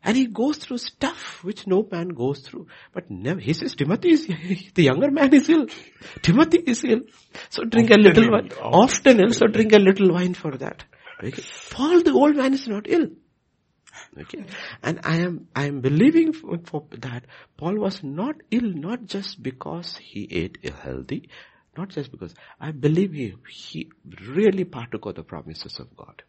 And 0.08 0.16
he 0.16 0.26
goes 0.26 0.58
through 0.58 0.78
stuff 0.78 1.44
which 1.44 1.68
no 1.68 1.86
man 1.92 2.08
goes 2.08 2.40
through. 2.40 2.68
But 2.94 3.12
never, 3.12 3.42
he 3.42 3.52
says, 3.52 3.76
Timothy 3.76 4.12
is, 4.12 4.26
the 4.74 4.84
younger 4.84 5.12
man 5.12 5.34
is 5.34 5.50
ill. 5.50 5.66
Timothy 6.22 6.60
is 6.60 6.86
ill. 6.86 7.02
So 7.50 7.66
drink 7.66 7.92
often 7.92 8.00
a 8.00 8.04
little 8.08 8.32
wine. 8.32 8.52
Often, 8.54 8.64
often 8.64 9.20
ill, 9.20 9.34
so 9.34 9.48
drink 9.48 9.74
a 9.74 9.80
little 9.80 10.14
wine 10.14 10.34
for 10.34 10.52
that. 10.52 10.86
Okay. 11.22 11.44
Paul, 11.72 12.04
the 12.04 12.14
old 12.14 12.38
man 12.38 12.54
is 12.54 12.70
not 12.70 12.86
ill. 12.88 13.08
Okay. 14.18 14.46
And 14.82 15.02
I 15.04 15.18
am, 15.18 15.50
I 15.54 15.66
am 15.66 15.82
believing 15.82 16.32
for, 16.32 16.58
for, 16.64 16.86
that 16.92 17.26
Paul 17.58 17.76
was 17.78 18.02
not 18.02 18.36
ill, 18.50 18.72
not 18.74 19.08
just 19.08 19.44
because 19.44 19.98
he 19.98 20.26
ate 20.32 20.60
a 20.64 20.72
healthy, 20.72 21.30
not 21.78 21.90
just 21.90 22.12
because, 22.12 22.34
I 22.62 22.72
believe 22.72 23.12
he, 23.12 23.36
he 23.50 23.92
really 24.26 24.64
partook 24.64 25.06
of 25.06 25.16
the 25.16 25.24
promises 25.24 25.80
of 25.80 25.98
God. 25.98 26.24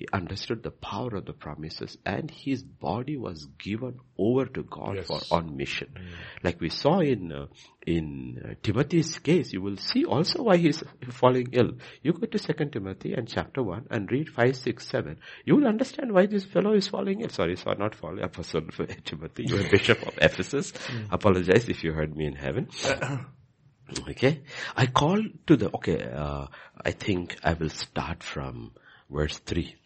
He 0.00 0.08
understood 0.14 0.62
the 0.62 0.70
power 0.70 1.14
of 1.16 1.26
the 1.26 1.34
promises 1.34 1.98
and 2.06 2.30
his 2.30 2.62
body 2.62 3.18
was 3.18 3.44
given 3.58 4.00
over 4.16 4.46
to 4.46 4.62
God 4.62 4.96
yes. 4.96 5.06
for 5.08 5.20
on 5.30 5.58
mission. 5.58 5.88
Mm. 5.94 6.14
Like 6.42 6.58
we 6.58 6.70
saw 6.70 7.00
in, 7.00 7.30
uh, 7.30 7.48
in 7.86 8.40
uh, 8.42 8.54
Timothy's 8.62 9.18
case, 9.18 9.52
you 9.52 9.60
will 9.60 9.76
see 9.76 10.06
also 10.06 10.44
why 10.44 10.56
he's 10.56 10.82
falling 11.10 11.48
ill. 11.52 11.72
You 12.02 12.14
go 12.14 12.24
to 12.24 12.38
2 12.38 12.70
Timothy 12.70 13.12
and 13.12 13.28
chapter 13.28 13.62
1 13.62 13.88
and 13.90 14.10
read 14.10 14.30
5, 14.30 14.56
6, 14.56 14.86
7. 14.86 15.18
You 15.44 15.56
will 15.56 15.66
understand 15.66 16.12
why 16.12 16.24
this 16.24 16.46
fellow 16.46 16.72
is 16.72 16.88
falling 16.88 17.20
ill. 17.20 17.28
Sorry, 17.28 17.56
sorry, 17.56 17.76
not 17.76 17.94
falling, 17.94 18.22
Apostle 18.22 18.62
Timothy. 19.04 19.44
You're 19.48 19.68
Bishop 19.68 20.00
of 20.06 20.14
Ephesus. 20.16 20.72
Mm. 20.72 21.08
Apologize 21.10 21.68
if 21.68 21.84
you 21.84 21.92
heard 21.92 22.16
me 22.16 22.24
in 22.24 22.36
heaven. 22.36 22.70
okay. 24.08 24.40
I 24.74 24.86
call 24.86 25.22
to 25.46 25.56
the, 25.58 25.68
okay, 25.74 26.10
uh, 26.10 26.46
I 26.82 26.92
think 26.92 27.36
I 27.44 27.52
will 27.52 27.68
start 27.68 28.22
from 28.22 28.72
verse 29.10 29.36
3. 29.40 29.76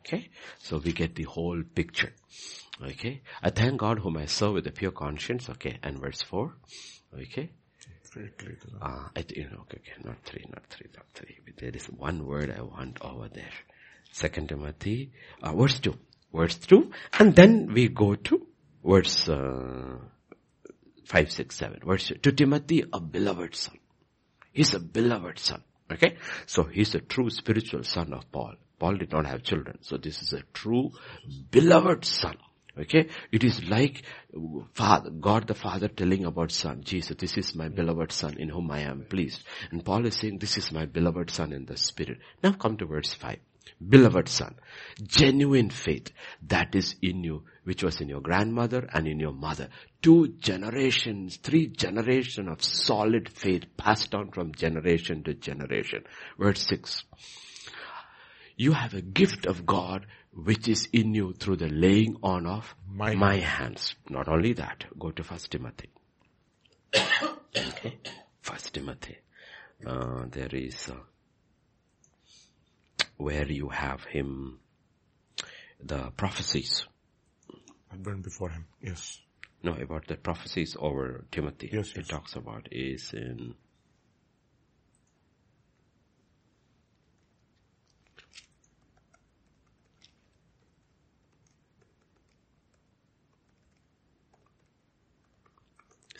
Okay. 0.00 0.30
So 0.58 0.78
we 0.78 0.92
get 0.92 1.14
the 1.14 1.24
whole 1.24 1.62
picture. 1.62 2.12
Okay. 2.82 3.22
I 3.42 3.50
thank 3.50 3.78
God 3.78 3.98
whom 3.98 4.16
I 4.16 4.26
serve 4.26 4.54
with 4.54 4.66
a 4.66 4.72
pure 4.72 4.92
conscience. 4.92 5.48
Okay. 5.50 5.78
And 5.82 6.00
verse 6.00 6.22
4. 6.22 6.54
Okay. 7.14 7.50
To 8.12 8.20
them. 8.20 8.78
Ah, 8.80 9.10
I, 9.14 9.24
you 9.34 9.44
know, 9.44 9.60
okay, 9.60 9.78
okay, 9.78 10.02
not 10.02 10.16
three, 10.24 10.44
not 10.48 10.64
three, 10.70 10.86
not 10.96 11.04
three. 11.14 11.38
But 11.44 11.58
there 11.58 11.70
is 11.74 11.86
one 11.86 12.26
word 12.26 12.50
I 12.56 12.62
want 12.62 12.98
over 13.02 13.28
there. 13.28 13.52
Second 14.12 14.48
Timothy, 14.48 15.12
uh, 15.42 15.52
verse 15.52 15.78
two, 15.78 15.94
verse 16.32 16.56
two, 16.56 16.90
and 17.18 17.36
then 17.36 17.72
we 17.72 17.88
go 17.88 18.14
to 18.14 18.46
verse 18.82 19.28
uh, 19.28 19.98
five, 21.04 21.30
six, 21.30 21.56
seven. 21.56 21.80
Verse 21.84 22.10
to 22.22 22.32
Timothy, 22.32 22.84
a 22.90 22.98
beloved 22.98 23.54
son. 23.54 23.78
He's 24.52 24.72
a 24.72 24.80
beloved 24.80 25.38
son. 25.38 25.62
Okay, 25.92 26.16
so 26.46 26.64
he's 26.64 26.94
a 26.94 27.00
true 27.00 27.28
spiritual 27.28 27.84
son 27.84 28.14
of 28.14 28.32
Paul. 28.32 28.54
Paul 28.78 28.96
did 28.96 29.12
not 29.12 29.26
have 29.26 29.42
children, 29.42 29.78
so 29.82 29.96
this 29.96 30.22
is 30.22 30.32
a 30.32 30.42
true 30.52 30.90
beloved 31.50 32.04
son. 32.04 32.36
Okay, 32.78 33.08
it 33.32 33.42
is 33.42 33.68
like 33.68 34.02
Father, 34.74 35.10
God 35.10 35.48
the 35.48 35.54
Father 35.54 35.88
telling 35.88 36.24
about 36.24 36.52
Son, 36.52 36.82
Jesus, 36.84 37.16
this 37.18 37.36
is 37.36 37.56
my 37.56 37.68
beloved 37.68 38.12
Son 38.12 38.36
in 38.38 38.48
whom 38.48 38.70
I 38.70 38.80
am 38.80 39.04
pleased. 39.10 39.42
And 39.72 39.84
Paul 39.84 40.06
is 40.06 40.14
saying, 40.14 40.38
this 40.38 40.56
is 40.56 40.70
my 40.70 40.86
beloved 40.86 41.30
Son 41.30 41.52
in 41.52 41.64
the 41.64 41.76
Spirit. 41.76 42.18
Now 42.40 42.52
come 42.52 42.76
to 42.76 42.86
verse 42.86 43.12
5. 43.14 43.38
Beloved 43.86 44.28
Son, 44.28 44.54
genuine 45.04 45.70
faith 45.70 46.10
that 46.46 46.74
is 46.74 46.94
in 47.02 47.22
you, 47.22 47.44
which 47.64 47.82
was 47.82 48.00
in 48.00 48.08
your 48.08 48.20
grandmother 48.20 48.88
and 48.92 49.06
in 49.06 49.20
your 49.20 49.32
mother. 49.32 49.68
Two 50.00 50.28
generations, 50.38 51.36
three 51.36 51.66
generations 51.66 52.48
of 52.48 52.62
solid 52.62 53.28
faith 53.28 53.64
passed 53.76 54.14
on 54.14 54.30
from 54.30 54.54
generation 54.54 55.22
to 55.24 55.34
generation. 55.34 56.04
Verse 56.38 56.66
6 56.66 57.04
you 58.58 58.72
have 58.72 58.92
a 58.92 59.00
gift 59.00 59.46
of 59.46 59.64
God 59.64 60.04
which 60.34 60.68
is 60.68 60.88
in 60.92 61.14
you 61.14 61.32
through 61.32 61.56
the 61.56 61.68
laying 61.68 62.16
on 62.22 62.44
of 62.46 62.74
My 62.86 63.14
my, 63.14 63.36
hands. 63.36 63.94
Not 64.10 64.28
only 64.28 64.52
that, 64.54 64.84
go 64.98 65.10
to 65.12 65.22
First 65.24 65.50
Timothy. 65.52 65.88
okay, 66.94 67.98
First 68.42 68.74
Timothy. 68.74 69.16
Uh, 69.86 70.24
there 70.30 70.48
is 70.52 70.90
uh, 70.90 70.96
where 73.16 73.46
you 73.50 73.68
have 73.68 74.04
him, 74.04 74.58
the 75.82 76.10
prophecies. 76.16 76.84
I 77.92 77.96
burned 77.96 78.24
before 78.24 78.50
him. 78.50 78.66
Yes. 78.82 79.20
No, 79.62 79.74
about 79.74 80.08
the 80.08 80.16
prophecies 80.16 80.76
over 80.78 81.24
Timothy. 81.30 81.70
Yes, 81.72 81.90
It 81.90 81.98
yes. 81.98 82.08
talks 82.08 82.34
about 82.36 82.68
is 82.72 83.12
in 83.12 83.54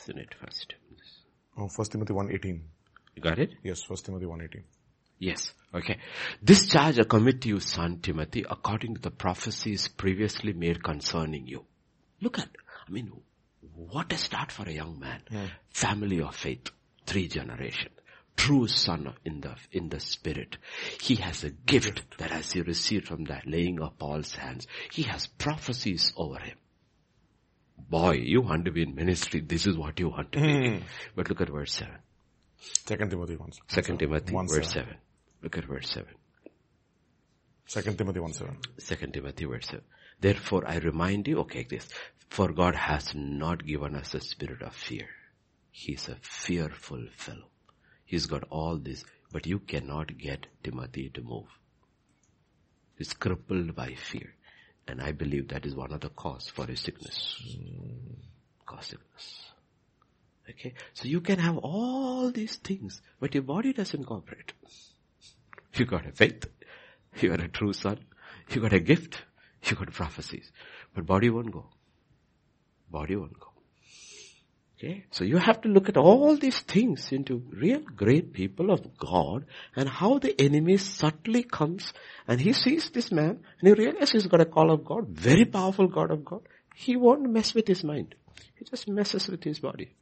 Isn't 0.09 0.21
it 0.21 0.35
first? 0.41 0.75
Oh, 1.59 1.69
First 1.69 1.93
Timothy 1.93 2.15
1.18. 2.15 2.61
You 3.15 3.23
got 3.23 3.39
it? 3.39 3.51
Yes, 3.63 3.83
First 3.83 4.07
Timothy 4.07 4.25
1.18. 4.25 4.63
Yes. 5.19 5.53
Okay. 5.75 5.99
This 6.41 6.67
charge 6.69 6.99
I 6.99 7.03
commit 7.05 7.43
to 7.43 7.49
you, 7.49 7.61
son 7.61 7.99
Timothy, 8.01 8.45
according 8.49 8.95
to 8.95 9.01
the 9.03 9.11
prophecies 9.11 9.89
previously 9.89 10.55
made 10.55 10.83
concerning 10.83 11.47
you. 11.47 11.67
Look 12.23 12.39
at, 12.39 12.49
I 12.87 12.91
mean, 12.91 13.13
what 13.75 14.13
a 14.13 14.17
start 14.17 14.51
for 14.51 14.67
a 14.67 14.73
young 14.73 14.99
man. 14.99 15.21
Family 15.71 16.23
of 16.23 16.35
faith, 16.35 16.71
three 17.05 17.29
generation. 17.29 17.91
True 18.37 18.67
son 18.69 19.13
in 19.25 19.41
the, 19.41 19.57
in 19.73 19.89
the 19.89 20.01
spirit. 20.01 20.57
He 21.03 21.17
has 21.17 21.45
a 21.45 21.51
gift 21.51 22.03
that 22.19 22.31
as 22.31 22.53
he 22.53 22.63
received 22.63 23.09
from 23.09 23.25
that 23.25 23.47
laying 23.47 23.81
of 23.81 23.99
Paul's 23.99 24.35
hands, 24.37 24.69
he 24.93 25.03
has 25.03 25.27
prophecies 25.27 26.13
over 26.17 26.39
him. 26.39 26.57
Boy, 27.89 28.13
you 28.13 28.43
want 28.43 28.67
to 28.67 28.71
be 28.71 28.83
in 28.83 28.95
ministry, 28.95 29.41
this 29.41 29.67
is 29.67 29.77
what 29.77 29.99
you 29.99 30.11
want 30.11 30.33
to 30.33 30.41
be. 30.41 30.69
Hmm. 30.71 30.85
But 31.17 31.29
look 31.29 31.41
at 31.41 31.49
verse 31.49 31.73
7. 31.75 31.95
Second 32.87 33.11
Timothy 33.11 33.37
1. 33.37 33.53
Second 33.69 33.99
Timothy, 33.99 34.35
One 34.35 34.49
verse 34.49 34.69
seven. 34.69 34.89
7. 34.89 34.97
Look 35.43 35.59
at 35.59 35.65
verse 35.65 35.91
7. 35.91 36.09
Second 37.67 37.99
Timothy 37.99 38.21
1 38.21 38.33
7. 38.33 38.57
Second 38.79 39.13
Timothy 39.15 39.45
verse 39.45 39.67
7. 39.67 39.81
Therefore 40.21 40.65
I 40.67 40.79
remind 40.79 41.29
you, 41.29 41.39
okay, 41.41 41.67
this, 41.69 41.89
for 42.29 42.53
God 42.53 42.75
has 42.75 43.13
not 43.15 43.65
given 43.65 43.95
us 43.95 44.15
a 44.15 44.21
spirit 44.21 44.63
of 44.63 44.75
fear. 44.75 45.09
He's 45.71 46.09
a 46.09 46.17
fearful 46.21 47.07
fellow. 47.17 47.49
He's 48.05 48.27
got 48.27 48.45
all 48.51 48.79
this, 48.79 49.05
but 49.33 49.47
you 49.47 49.61
cannot 49.61 50.19
get 50.19 50.47
Timothy 50.63 51.11
to 51.15 51.23
move. 51.23 51.47
He's 52.97 53.13
crippled 53.13 53.77
by 53.77 53.95
fear. 53.95 54.35
And 54.89 55.03
I 55.03 55.13
believe 55.13 55.49
that 55.49 55.67
is 55.67 55.75
one 55.75 55.93
of 55.93 56.01
the 56.01 56.09
cause 56.09 56.49
for 56.49 56.67
his 56.67 56.81
sickness. 56.81 57.37
Cause 58.67 58.87
sickness. 58.87 59.45
Okay. 60.49 60.73
So 60.95 61.07
you 61.07 61.21
can 61.21 61.39
have 61.39 61.59
all 61.59 62.31
these 62.31 62.57
things, 62.57 63.03
but 63.21 63.35
your 63.35 63.43
body 63.43 63.73
doesn't 63.73 64.05
cooperate. 64.05 64.53
You 65.75 65.85
got 65.85 66.07
a 66.07 66.13
faith. 66.13 66.47
You 67.21 67.33
are 67.33 67.41
a 67.41 67.49
true 67.49 67.73
son. 67.73 67.99
You 68.51 68.63
got 68.63 68.73
a 68.73 68.81
gift. 68.81 69.23
You 69.65 69.77
got 69.77 69.93
prophecies. 69.93 70.51
But 70.95 71.05
body 71.05 71.29
won't 71.29 71.53
go. 71.53 71.67
Body 72.91 73.17
won't 73.17 73.39
go. 73.39 73.48
Okay. 74.79 75.05
So 75.11 75.25
you 75.25 75.39
have 75.39 75.61
to 75.63 75.69
look 75.69 75.89
at 75.89 75.97
all 75.97 76.37
these 76.37 76.61
things 76.61 77.11
into 77.11 77.43
real 77.51 77.81
great 77.81 78.33
people 78.33 78.71
of 78.71 78.97
God 78.97 79.45
and 79.75 79.89
how 79.89 80.21
the 80.21 80.41
enemy 80.41 80.77
subtly 80.77 81.43
comes 81.43 81.93
and 82.29 82.41
he 82.41 82.53
sees 82.53 82.89
this 82.91 83.11
man 83.11 83.41
and 83.61 83.69
he 83.69 83.73
realizes 83.73 84.11
he's 84.11 84.27
got 84.29 84.41
a 84.41 84.45
call 84.45 84.71
of 84.71 84.85
God, 84.85 85.09
very 85.09 85.45
powerful 85.45 85.89
God 85.89 86.13
of 86.13 86.25
God. 86.25 86.43
He 86.77 86.95
won't 86.95 87.29
mess 87.29 87.55
with 87.55 87.67
his 87.67 87.83
mind. 87.83 88.15
He 88.55 88.65
just 88.65 88.87
messes 88.87 89.27
with 89.27 89.43
his 89.43 89.59
body. 89.59 89.97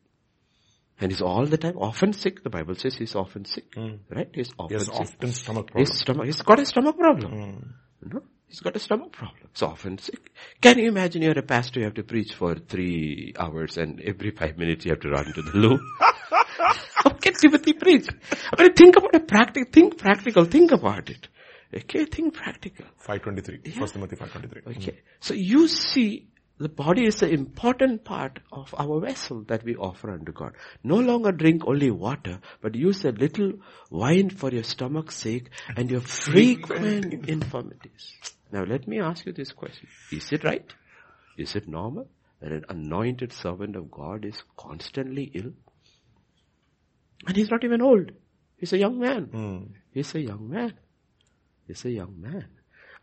And 1.01 1.11
he's 1.11 1.23
all 1.23 1.47
the 1.47 1.57
time 1.57 1.78
often 1.78 2.12
sick. 2.12 2.43
The 2.43 2.51
Bible 2.51 2.74
says 2.74 2.97
he's 2.97 3.15
often 3.15 3.47
sick. 3.47 3.74
Hmm. 3.74 3.97
Right? 4.11 4.28
He's 4.35 4.51
often 4.59 4.81
sick. 4.81 4.94
often 4.94 5.32
stomach 5.32 5.66
problem. 5.69 5.86
His 5.86 5.98
stomach, 5.98 6.27
he's 6.27 6.43
got 6.43 6.61
a 6.61 6.66
stomach 6.66 6.98
problem. 6.98 7.32
Hmm. 7.32 7.69
You 8.03 8.15
know, 8.15 8.23
he's 8.48 8.60
got 8.60 8.77
a 8.77 8.78
stomach 8.78 9.12
problem. 9.12 9.48
So 9.55 9.66
often 9.68 9.98
sick. 9.98 10.31
Can 10.60 10.78
you 10.78 10.89
imagine 10.89 11.23
you're 11.23 11.39
a 11.39 11.43
pastor, 11.43 11.81
you 11.81 11.85
have 11.86 11.94
to 11.94 12.02
preach 12.02 12.35
for 12.35 12.55
three 12.55 13.35
hours 13.39 13.78
and 13.78 14.01
every 14.01 14.31
five 14.31 14.59
minutes 14.59 14.85
you 14.85 14.93
have 14.93 15.01
to 15.01 15.10
run 15.10 15.32
to 15.32 15.43
the 15.43 15.56
loo? 15.56 15.78
How 15.98 17.10
can 17.10 17.35
Timothy 17.35 17.73
preach? 17.73 18.09
I 18.56 18.62
mean, 18.62 18.73
think 18.73 18.97
about 18.97 19.14
a 19.14 19.20
practical, 19.20 19.70
think 19.70 19.98
practical, 19.98 20.44
think 20.44 20.73
about 20.73 21.10
it. 21.10 21.28
Okay, 21.74 22.05
think 22.05 22.35
practical. 22.35 22.86
523. 22.98 23.73
First 23.73 23.94
Timothy 23.94 24.16
523. 24.16 24.62
Mm. 24.74 24.77
Okay. 24.77 24.98
So 25.20 25.35
you 25.35 25.68
see, 25.68 26.28
the 26.59 26.68
body 26.68 27.06
is 27.06 27.23
an 27.23 27.31
important 27.31 28.05
part 28.05 28.39
of 28.51 28.74
our 28.78 29.01
vessel 29.01 29.43
that 29.48 29.62
we 29.64 29.77
offer 29.77 30.10
unto 30.10 30.32
God. 30.32 30.52
No 30.82 30.97
longer 30.97 31.32
drink 31.32 31.66
only 31.66 31.90
water, 31.90 32.40
but 32.62 32.74
use 32.74 33.05
a 33.05 33.10
little 33.10 33.52
wine 33.90 34.31
for 34.31 34.51
your 34.51 34.62
stomach's 34.62 35.16
sake 35.16 35.51
and 35.77 35.90
your 35.90 36.01
frequent 36.01 37.28
infirmities. 37.28 38.14
Now 38.52 38.64
let 38.64 38.86
me 38.86 39.01
ask 39.01 39.27
you 39.27 39.32
this 39.32 39.52
question. 39.52 39.89
Is 40.12 40.32
it 40.32 40.44
right? 40.44 40.73
Is 41.36 41.56
it 41.56 41.68
normal 41.68 42.09
that 42.40 42.52
an 42.52 42.64
anointed 42.68 43.32
servant 43.32 43.77
of 43.77 43.90
God 43.90 44.24
is 44.24 44.43
constantly 44.56 45.31
ill? 45.35 45.52
And 47.27 47.36
he's 47.36 47.51
not 47.51 47.64
even 47.64 47.82
old. 47.82 48.12
He's 48.56 48.73
a 48.73 48.78
young 48.78 48.98
man. 48.98 49.24
Hmm. 49.24 49.59
He's 49.93 50.14
a 50.14 50.20
young 50.20 50.48
man. 50.48 50.74
He's 51.66 51.85
a 51.85 51.90
young 51.90 52.20
man. 52.20 52.47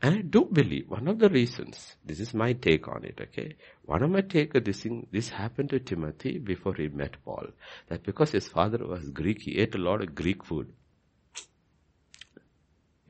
And 0.02 0.16
I 0.16 0.22
do 0.22 0.46
believe 0.52 0.90
one 0.90 1.08
of 1.08 1.20
the 1.20 1.30
reasons, 1.30 1.96
this 2.04 2.20
is 2.20 2.34
my 2.34 2.54
take 2.54 2.88
on 2.88 3.06
it, 3.06 3.20
okay? 3.22 3.56
One 3.86 4.04
of 4.04 4.10
my 4.10 4.22
take 4.22 4.54
of 4.56 4.66
this 4.66 4.82
thing, 4.82 5.08
this 5.12 5.30
happened 5.30 5.70
to 5.70 5.80
Timothy 5.80 6.40
before 6.40 6.74
he 6.76 6.90
met 6.90 7.16
Paul. 7.24 7.48
That 7.88 8.04
because 8.04 8.32
his 8.32 8.48
father 8.48 8.86
was 8.86 9.10
Greek, 9.12 9.42
he 9.42 9.60
ate 9.60 9.76
a 9.76 9.78
lot 9.78 10.02
of 10.02 10.14
Greek 10.14 10.44
food. 10.44 10.74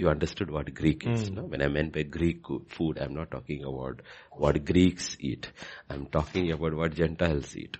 You 0.04 0.10
understood 0.10 0.52
what 0.52 0.74
Greek 0.74 1.08
is, 1.08 1.30
hmm. 1.30 1.36
no? 1.36 1.44
When 1.44 1.62
I 1.62 1.70
meant 1.70 1.94
by 1.94 2.04
Greek 2.04 2.42
food, 2.68 3.00
I'm 3.00 3.14
not 3.14 3.32
talking 3.32 3.64
about 3.64 4.02
what 4.34 4.66
Greeks 4.66 5.16
eat. 5.22 5.50
I'm 5.90 6.08
talking 6.08 6.52
about 6.52 6.74
what 6.74 6.94
Gentiles 6.94 7.56
eat. 7.56 7.78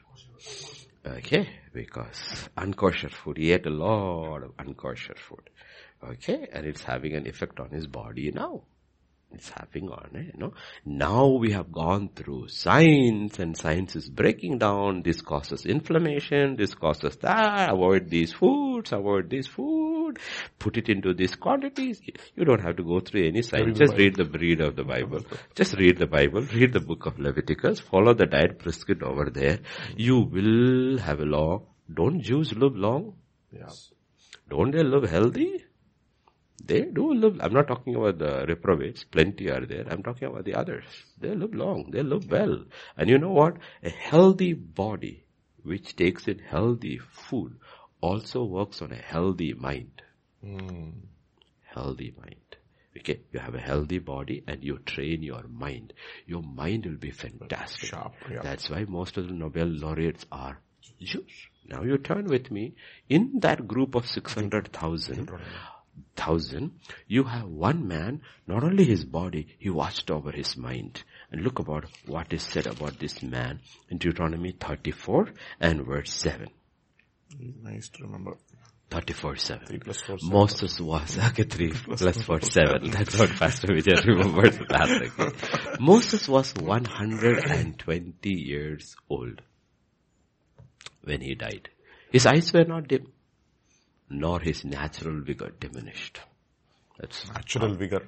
Okay, 1.06 1.50
because 1.74 2.48
unkosher 2.58 3.12
food, 3.12 3.36
he 3.36 3.52
ate 3.52 3.66
a 3.66 3.70
lot 3.70 4.42
of 4.42 4.56
unkosher 4.56 5.18
food. 5.18 5.50
Okay, 6.02 6.48
and 6.54 6.66
it's 6.66 6.84
having 6.84 7.14
an 7.14 7.28
effect 7.28 7.60
on 7.60 7.72
his 7.72 7.88
body 7.88 8.32
now. 8.32 8.62
It's 9.34 9.50
having 9.50 9.90
on 9.90 10.10
eh, 10.16 10.20
it, 10.20 10.26
you 10.34 10.40
know. 10.40 10.54
Now 10.86 11.28
we 11.28 11.52
have 11.52 11.72
gone 11.72 12.10
through 12.16 12.50
science 12.50 13.40
and 13.40 13.58
science 13.58 13.96
is 13.96 14.10
breaking 14.10 14.60
down. 14.60 15.02
This 15.02 15.22
causes 15.22 15.66
inflammation. 15.66 16.56
This 16.56 16.76
causes 16.76 17.16
that. 17.18 17.72
Avoid 17.72 18.10
these 18.10 18.32
foods. 18.34 18.92
Avoid 18.92 19.30
this 19.30 19.48
food. 19.48 20.20
Put 20.60 20.78
it 20.78 20.90
into 20.90 21.14
these 21.14 21.36
quantities. 21.36 22.02
You 22.36 22.46
don't 22.46 22.62
have 22.62 22.78
to 22.78 22.84
go 22.84 23.00
through 23.00 23.28
any 23.28 23.42
science. 23.42 23.80
Just 23.80 23.98
read 23.98 24.16
the 24.16 24.26
read 24.26 24.62
of 24.62 24.76
the 24.76 24.84
Bible. 24.84 25.26
Just 25.56 25.76
read 25.78 25.98
the 25.98 26.08
Bible. 26.08 26.42
Read 26.42 26.74
the 26.74 26.80
book 26.80 27.06
of 27.06 27.20
Leviticus. 27.20 27.80
Follow 27.80 28.14
the 28.14 28.26
diet 28.28 28.60
prescribed 28.60 29.04
over 29.04 29.30
there. 29.30 29.60
You 29.96 30.20
will 30.22 31.00
have 31.00 31.20
a 31.20 31.26
long. 31.26 31.66
Don't 31.92 32.22
Jews 32.22 32.54
live 32.54 32.76
long? 32.76 33.16
Yeah. 33.52 33.70
Don't 34.50 34.72
they 34.72 34.84
live 34.84 35.10
healthy? 35.10 35.64
They 36.66 36.84
do 36.84 37.14
live, 37.14 37.40
I'm 37.42 37.54
not 37.54 37.68
talking 37.68 37.96
about 37.96 38.20
the 38.20 38.46
reprobates, 38.48 39.04
plenty 39.04 39.50
are 39.50 39.66
there. 39.66 39.86
I'm 39.90 40.02
talking 40.02 40.30
about 40.30 40.46
the 40.46 40.56
others. 40.56 40.86
They 41.20 41.36
live 41.36 41.54
long, 41.54 41.92
they 41.92 42.04
live 42.04 42.32
well. 42.32 42.64
And 42.98 43.10
you 43.10 43.18
know 43.18 43.32
what? 43.32 43.58
A 43.84 43.90
healthy 43.90 44.54
body 44.54 45.26
which 45.64 45.96
takes 45.96 46.28
in 46.28 46.40
healthy 46.40 47.00
food 47.00 47.58
also 48.00 48.44
works 48.44 48.82
on 48.82 48.92
a 48.92 48.98
healthy 48.98 49.54
mind. 49.54 50.02
Mm. 50.46 50.94
Healthy 51.62 52.14
mind. 52.18 52.38
Okay, 52.98 53.22
you 53.32 53.40
have 53.40 53.56
a 53.56 53.60
healthy 53.60 54.00
body 54.00 54.44
and 54.48 54.64
you 54.64 54.78
train 54.86 55.24
your 55.24 55.44
mind. 55.50 55.94
Your 56.28 56.44
mind 56.44 56.86
will 56.86 56.98
be 56.98 57.12
fantastic. 57.12 57.90
Sharp, 57.90 58.14
yeah. 58.32 58.42
That's 58.42 58.70
why 58.70 58.86
most 58.88 59.18
of 59.18 59.28
the 59.28 59.34
Nobel 59.34 59.68
laureates 59.68 60.26
are 60.32 60.60
Jews. 61.02 61.48
Now 61.66 61.84
you 61.84 61.98
turn 61.98 62.26
with 62.26 62.52
me. 62.52 62.76
In 63.10 63.40
that 63.40 63.68
group 63.68 63.96
of 63.96 64.06
600,000, 64.06 65.32
thousand, 66.16 66.72
you 67.08 67.24
have 67.24 67.48
one 67.48 67.88
man, 67.88 68.22
not 68.48 68.64
only 68.64 68.86
his 68.86 69.04
body, 69.06 69.48
he 69.60 69.70
watched 69.70 70.12
over 70.12 70.32
his 70.32 70.56
mind. 70.58 71.04
And 71.32 71.42
look 71.42 71.60
about 71.60 71.86
what 72.06 72.32
is 72.34 72.44
said 72.44 72.68
about 72.68 73.00
this 73.00 73.22
man 73.24 73.60
in 73.90 73.98
Deuteronomy 73.98 74.52
34 74.60 75.30
and 75.60 75.86
verse 75.86 76.14
7. 76.14 76.48
Nice 77.64 77.90
to 77.90 78.04
remember. 78.04 78.38
34 78.92 79.36
7. 79.38 79.66
3 79.66 79.80
plus 79.80 80.02
4, 80.02 80.20
7. 80.20 80.34
Moses 80.34 80.80
was, 80.80 81.18
okay, 81.30 81.44
3 81.44 81.72
plus 81.72 82.22
4, 82.22 82.42
7. 82.42 82.92
That's 82.92 83.18
what 83.18 83.30
Pastor 83.32 83.68
Vijay 83.70 84.06
remembers 84.06 84.58
that. 84.70 85.12
Okay. 85.18 85.78
Moses 85.80 86.28
was 86.28 86.54
120 86.54 88.30
years 88.30 88.96
old 89.10 89.42
when 91.04 91.22
he 91.22 91.34
died. 91.34 91.70
His 92.12 92.28
eyes 92.28 92.54
were 92.54 92.66
not 92.66 92.88
dim, 92.88 93.08
nor 94.10 94.40
his 94.40 94.64
natural 94.66 95.22
vigor 95.22 95.52
diminished. 95.60 96.20
That's 97.00 97.28
Natural 97.30 97.74
vigor. 97.74 98.08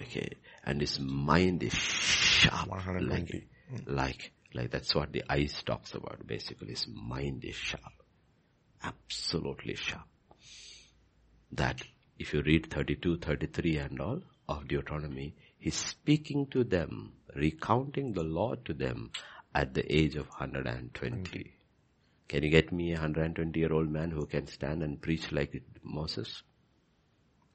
okay. 0.00 0.28
And 0.64 0.80
his 0.80 1.00
mind 1.00 1.62
is 1.62 1.74
sharp, 1.74 2.68
120. 2.68 3.46
like, 3.84 3.86
like, 3.86 4.32
like 4.54 4.70
that's 4.70 4.94
what 4.94 5.12
the 5.12 5.24
eyes 5.28 5.62
talks 5.64 5.94
about. 5.94 6.26
Basically, 6.26 6.68
his 6.70 6.86
mind 6.88 7.44
is 7.44 7.56
sharp, 7.56 7.92
absolutely 8.82 9.74
sharp. 9.74 10.06
That 11.52 11.82
if 12.18 12.32
you 12.32 12.42
read 12.42 12.70
32, 12.70 13.18
33 13.18 13.76
and 13.78 14.00
all 14.00 14.22
of 14.48 14.68
Deuteronomy, 14.68 15.34
he's 15.58 15.74
speaking 15.76 16.46
to 16.48 16.62
them, 16.64 17.12
recounting 17.34 18.12
the 18.12 18.22
law 18.22 18.54
to 18.64 18.74
them 18.74 19.10
at 19.54 19.74
the 19.74 19.92
age 19.92 20.14
of 20.16 20.28
120. 20.28 21.54
Can 22.30 22.44
you 22.44 22.50
get 22.50 22.70
me 22.70 22.92
a 22.92 22.94
120 22.94 23.58
year 23.58 23.72
old 23.72 23.90
man 23.90 24.12
who 24.12 24.24
can 24.24 24.46
stand 24.46 24.84
and 24.84 25.02
preach 25.02 25.32
like 25.32 25.64
Moses? 25.82 26.44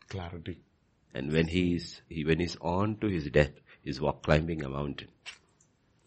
Clarity. 0.10 0.60
And 1.14 1.32
when 1.32 1.48
he 1.48 1.76
is, 1.76 2.02
he, 2.10 2.26
when 2.26 2.42
he's 2.42 2.58
on 2.60 2.98
to 2.98 3.08
his 3.08 3.30
death, 3.30 3.54
he's 3.84 4.02
walk 4.02 4.24
climbing 4.24 4.66
a 4.66 4.70
mountain. 4.70 5.08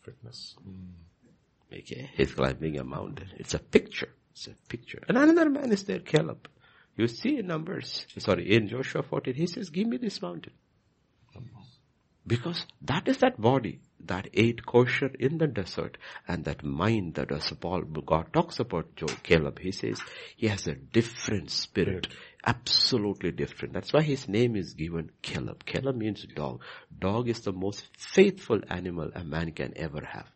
Fitness. 0.03 0.55
Mm. 0.69 1.79
Okay, 1.79 2.11
he's 2.15 2.35
climbing 2.35 2.79
a 2.79 2.85
mountain. 2.85 3.31
It's 3.39 3.55
a 3.55 3.59
picture. 3.59 4.11
It's 4.33 4.49
a 4.49 4.55
picture. 4.69 5.03
And 5.09 5.17
another 5.17 5.49
man 5.49 5.73
is 5.73 5.85
there, 5.85 6.01
Caleb. 6.01 6.47
You 6.95 7.09
see 7.09 7.39
in 7.39 7.47
Numbers, 7.47 8.07
sorry, 8.19 8.55
in 8.55 8.69
Joshua 8.69 9.03
14, 9.03 9.33
he 9.33 9.47
says, 9.47 9.71
give 9.71 9.87
me 9.87 9.97
this 9.97 10.21
mountain. 10.21 10.53
Because 12.27 12.67
that 12.83 13.09
is 13.09 13.17
that 13.19 13.41
body 13.41 13.81
that 14.07 14.29
ate 14.33 14.65
kosher 14.65 15.11
in 15.19 15.39
the 15.39 15.47
desert 15.47 15.99
and 16.27 16.45
that 16.45 16.65
mind 16.65 17.15
that 17.15 17.33
as 17.33 17.51
Paul, 17.53 17.83
God 17.83 18.33
talks 18.33 18.61
about 18.61 18.95
Joe, 18.97 19.07
Caleb. 19.23 19.59
He 19.59 19.73
says 19.73 20.01
he 20.37 20.49
has 20.49 20.67
a 20.67 20.75
different 20.75 21.51
spirit. 21.51 22.09
Absolutely 22.47 23.33
different. 23.33 23.75
That's 23.75 23.93
why 23.93 24.03
his 24.03 24.29
name 24.29 24.57
is 24.57 24.75
given 24.75 25.11
Caleb. 25.23 25.65
Caleb 25.65 25.97
means 25.97 26.25
dog. 26.35 26.63
Dog 26.97 27.29
is 27.29 27.41
the 27.41 27.53
most 27.53 27.89
faithful 27.99 28.61
animal 28.69 29.11
a 29.15 29.25
man 29.25 29.53
can 29.53 29.73
ever 29.77 30.05
have. 30.05 30.31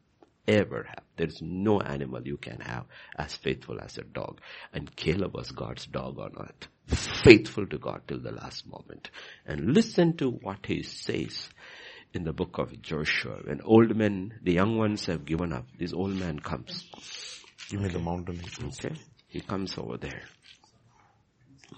Ever 0.49 0.85
have. 0.89 1.05
There's 1.17 1.41
no 1.41 1.81
animal 1.81 2.27
you 2.27 2.37
can 2.37 2.61
have 2.61 2.87
as 3.17 3.37
faithful 3.37 3.81
as 3.81 3.97
a 3.97 4.03
dog. 4.03 4.41
And 4.73 4.95
Caleb 4.97 5.35
was 5.35 5.53
God's 5.53 5.87
dog 5.87 6.19
on 6.19 6.33
earth. 6.37 6.69
Faithful 7.23 7.67
to 7.69 7.79
God 7.79 8.03
till 8.09 8.21
the 8.21 8.33
last 8.33 8.67
moment. 8.67 9.11
And 9.47 9.73
listen 9.73 10.17
to 10.17 10.31
what 10.31 10.67
he 10.67 10.83
says 10.83 11.49
in 12.15 12.25
the 12.25 12.33
book 12.33 12.59
of 12.59 12.81
Joshua. 12.83 13.39
When 13.45 13.61
old 13.63 13.97
men, 13.97 14.39
the 14.43 14.53
young 14.53 14.77
ones 14.77 15.07
have 15.07 15.25
given 15.25 15.53
up, 15.53 15.67
this 15.79 15.93
old 15.93 16.15
man 16.15 16.39
comes. 16.39 16.89
Give 17.69 17.81
me 17.81 17.89
the 17.89 17.99
mountain. 17.99 18.41
Okay? 18.65 18.95
He 19.29 19.41
comes 19.41 19.77
over 19.79 19.97
there. 19.97 20.23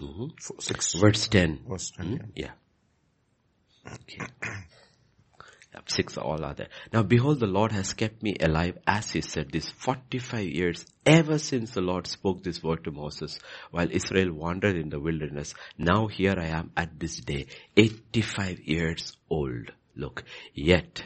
Mhm. 0.00 0.32
Four, 0.40 0.56
six. 0.60 0.94
Verse 0.94 1.28
10. 1.28 1.60
Verse 1.68 1.90
10. 1.92 2.06
Hmm? 2.06 2.30
Yeah. 2.34 2.52
Okay. 3.86 4.26
Yep, 5.74 5.90
Six 5.90 6.16
all 6.18 6.44
are 6.44 6.54
there. 6.54 6.68
Now 6.92 7.02
behold, 7.02 7.40
the 7.40 7.48
Lord 7.48 7.72
has 7.72 7.94
kept 7.94 8.22
me 8.22 8.36
alive 8.40 8.78
as 8.86 9.10
he 9.10 9.20
said 9.22 9.50
this 9.50 9.68
45 9.70 10.46
years 10.46 10.86
ever 11.04 11.36
since 11.38 11.72
the 11.72 11.80
Lord 11.80 12.06
spoke 12.06 12.44
this 12.44 12.62
word 12.62 12.84
to 12.84 12.92
Moses 12.92 13.40
while 13.72 13.90
Israel 13.90 14.32
wandered 14.32 14.76
in 14.76 14.88
the 14.88 15.00
wilderness. 15.00 15.52
Now 15.76 16.06
here 16.06 16.36
I 16.38 16.46
am 16.46 16.70
at 16.76 17.00
this 17.00 17.16
day, 17.16 17.46
85 17.76 18.60
years 18.60 19.16
old. 19.28 19.72
Look, 19.96 20.24
yet 20.54 21.02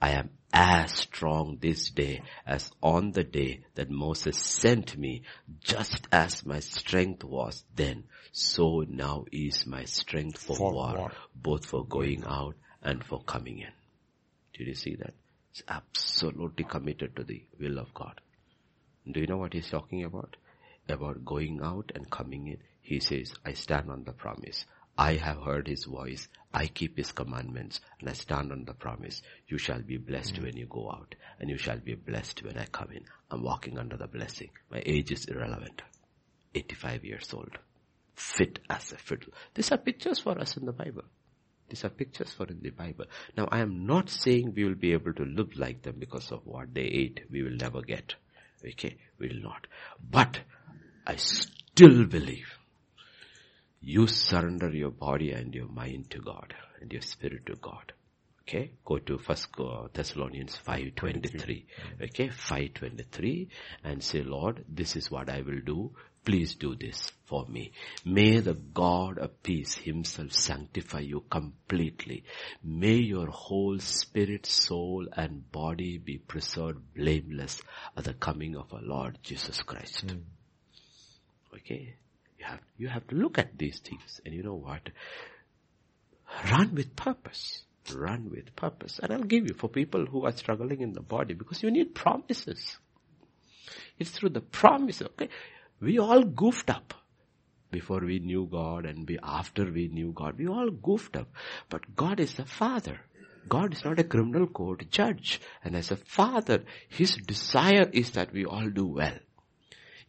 I 0.00 0.10
am 0.10 0.30
as 0.52 0.92
strong 0.92 1.58
this 1.60 1.90
day 1.90 2.22
as 2.46 2.70
on 2.82 3.12
the 3.12 3.24
day 3.24 3.64
that 3.74 3.90
Moses 3.90 4.36
sent 4.38 4.96
me, 4.96 5.22
just 5.60 6.08
as 6.10 6.44
my 6.44 6.60
strength 6.60 7.22
was 7.24 7.64
then, 7.74 8.04
so 8.32 8.84
now 8.88 9.24
is 9.30 9.66
my 9.66 9.84
strength 9.84 10.38
for, 10.38 10.56
For 10.56 10.72
war, 10.72 10.94
war. 10.96 11.12
both 11.34 11.66
for 11.66 11.84
going 11.86 12.24
out 12.26 12.56
and 12.82 13.04
for 13.04 13.22
coming 13.22 13.58
in. 13.58 13.72
Did 14.54 14.66
you 14.68 14.74
see 14.74 14.96
that? 14.96 15.14
He's 15.52 15.62
absolutely 15.68 16.64
committed 16.64 17.16
to 17.16 17.24
the 17.24 17.42
will 17.60 17.78
of 17.78 17.92
God. 17.94 18.20
Do 19.10 19.20
you 19.20 19.26
know 19.26 19.38
what 19.38 19.52
he's 19.52 19.70
talking 19.70 20.04
about? 20.04 20.36
About 20.88 21.24
going 21.24 21.60
out 21.62 21.92
and 21.94 22.10
coming 22.10 22.48
in. 22.48 22.58
He 22.80 23.00
says, 23.00 23.34
I 23.44 23.52
stand 23.52 23.90
on 23.90 24.04
the 24.04 24.12
promise. 24.12 24.64
I 25.00 25.14
have 25.14 25.40
heard 25.40 25.66
his 25.66 25.86
voice. 25.86 26.28
I 26.52 26.66
keep 26.66 26.98
his 26.98 27.10
commandments 27.10 27.80
and 28.00 28.10
I 28.10 28.12
stand 28.12 28.52
on 28.52 28.66
the 28.66 28.74
promise. 28.74 29.22
You 29.48 29.56
shall 29.56 29.80
be 29.80 29.96
blessed 29.96 30.38
when 30.42 30.58
you 30.58 30.66
go 30.66 30.90
out 30.90 31.14
and 31.38 31.48
you 31.48 31.56
shall 31.56 31.78
be 31.78 31.94
blessed 31.94 32.42
when 32.44 32.58
I 32.58 32.66
come 32.66 32.90
in. 32.92 33.06
I'm 33.30 33.42
walking 33.42 33.78
under 33.78 33.96
the 33.96 34.06
blessing. 34.06 34.50
My 34.70 34.82
age 34.84 35.10
is 35.10 35.24
irrelevant. 35.24 35.80
85 36.54 37.06
years 37.06 37.32
old. 37.32 37.56
Fit 38.14 38.58
as 38.68 38.92
a 38.92 38.98
fiddle. 38.98 39.32
These 39.54 39.72
are 39.72 39.78
pictures 39.78 40.18
for 40.18 40.38
us 40.38 40.58
in 40.58 40.66
the 40.66 40.72
Bible. 40.72 41.04
These 41.70 41.86
are 41.86 41.88
pictures 41.88 42.34
for 42.34 42.44
in 42.48 42.60
the 42.60 42.68
Bible. 42.68 43.06
Now 43.38 43.48
I 43.50 43.60
am 43.60 43.86
not 43.86 44.10
saying 44.10 44.52
we 44.54 44.64
will 44.64 44.74
be 44.74 44.92
able 44.92 45.14
to 45.14 45.24
live 45.24 45.56
like 45.56 45.80
them 45.80 45.96
because 45.98 46.30
of 46.30 46.44
what 46.44 46.74
they 46.74 46.82
ate. 46.82 47.20
We 47.30 47.42
will 47.42 47.56
never 47.56 47.80
get. 47.80 48.16
Okay, 48.62 48.98
we 49.18 49.28
will 49.28 49.42
not. 49.44 49.66
But 49.98 50.40
I 51.06 51.16
still 51.16 52.04
believe 52.04 52.59
you 53.80 54.06
surrender 54.06 54.70
your 54.70 54.90
body 54.90 55.32
and 55.32 55.54
your 55.54 55.68
mind 55.68 56.10
to 56.10 56.18
God 56.20 56.54
and 56.80 56.92
your 56.92 57.02
spirit 57.02 57.46
to 57.46 57.56
God. 57.56 57.92
Okay, 58.42 58.72
go 58.84 58.98
to 58.98 59.16
First 59.18 59.48
Thessalonians 59.92 60.56
five 60.56 60.94
twenty 60.96 61.28
three. 61.28 61.66
Okay, 62.02 62.30
five 62.30 62.74
twenty 62.74 63.04
three, 63.04 63.48
and 63.84 64.02
say, 64.02 64.22
Lord, 64.22 64.64
this 64.68 64.96
is 64.96 65.10
what 65.10 65.30
I 65.30 65.42
will 65.42 65.60
do. 65.64 65.92
Please 66.24 66.54
do 66.56 66.74
this 66.74 67.10
for 67.24 67.46
me. 67.46 67.72
May 68.04 68.40
the 68.40 68.54
God 68.54 69.18
of 69.18 69.42
peace 69.42 69.74
himself 69.74 70.32
sanctify 70.32 71.00
you 71.00 71.24
completely. 71.30 72.24
May 72.62 72.96
your 72.96 73.28
whole 73.28 73.78
spirit, 73.78 74.44
soul 74.44 75.06
and 75.12 75.50
body 75.50 75.96
be 75.96 76.18
preserved 76.18 76.94
blameless 76.94 77.62
at 77.96 78.04
the 78.04 78.14
coming 78.14 78.56
of 78.56 78.74
our 78.74 78.82
Lord 78.82 79.18
Jesus 79.22 79.62
Christ. 79.62 80.10
Hmm. 80.10 80.18
Okay? 81.54 81.94
You 82.40 82.46
have, 82.46 82.60
you 82.78 82.88
have 82.88 83.06
to 83.08 83.16
look 83.16 83.38
at 83.38 83.58
these 83.58 83.80
things 83.80 84.20
and 84.24 84.34
you 84.34 84.42
know 84.42 84.54
what? 84.54 84.88
Run 86.50 86.74
with 86.74 86.96
purpose. 86.96 87.64
Run 87.94 88.30
with 88.30 88.56
purpose. 88.56 88.98
And 89.02 89.12
I'll 89.12 89.22
give 89.22 89.46
you 89.46 89.54
for 89.54 89.68
people 89.68 90.06
who 90.06 90.24
are 90.24 90.32
struggling 90.32 90.80
in 90.80 90.94
the 90.94 91.02
body 91.02 91.34
because 91.34 91.62
you 91.62 91.70
need 91.70 91.94
promises. 91.94 92.78
It's 93.98 94.10
through 94.10 94.30
the 94.30 94.40
promise. 94.40 95.02
Okay. 95.02 95.28
We 95.80 95.98
all 95.98 96.22
goofed 96.22 96.70
up 96.70 96.94
before 97.70 98.00
we 98.00 98.20
knew 98.20 98.48
God 98.50 98.86
and 98.86 99.04
be, 99.04 99.18
after 99.22 99.70
we 99.70 99.88
knew 99.88 100.12
God. 100.14 100.38
We 100.38 100.48
all 100.48 100.70
goofed 100.70 101.16
up. 101.16 101.28
But 101.68 101.94
God 101.94 102.20
is 102.20 102.38
a 102.38 102.46
father. 102.46 103.00
God 103.48 103.74
is 103.74 103.84
not 103.84 103.98
a 103.98 104.04
criminal 104.04 104.46
court 104.46 104.90
judge. 104.90 105.42
And 105.62 105.76
as 105.76 105.90
a 105.90 105.96
father, 105.96 106.64
his 106.88 107.16
desire 107.16 107.90
is 107.92 108.12
that 108.12 108.32
we 108.32 108.46
all 108.46 108.70
do 108.70 108.86
well. 108.86 109.18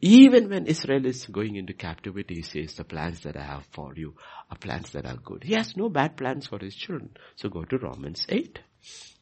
Even 0.02 0.49
when 0.49 0.65
Israel 0.65 1.06
is 1.06 1.28
going 1.28 1.56
into 1.56 1.73
captivity, 1.73 2.36
he 2.36 2.41
says, 2.41 2.73
the 2.73 2.84
plans 2.84 3.19
that 3.22 3.38
I 3.38 3.44
have 3.44 3.65
for 3.72 3.94
you 3.95 4.15
are 4.49 4.57
plans 4.57 4.90
that 4.91 5.06
are 5.06 5.18
good. 5.18 5.44
He 5.44 5.53
has 5.53 5.78
no 5.78 5.90
bad 5.90 6.18
plans 6.18 6.48
for 6.48 6.57
his 6.57 6.76
children. 6.76 7.11
So 7.36 7.49
go 7.49 7.64
to 7.64 7.78
Romans 7.78 8.26
8. 8.28 8.60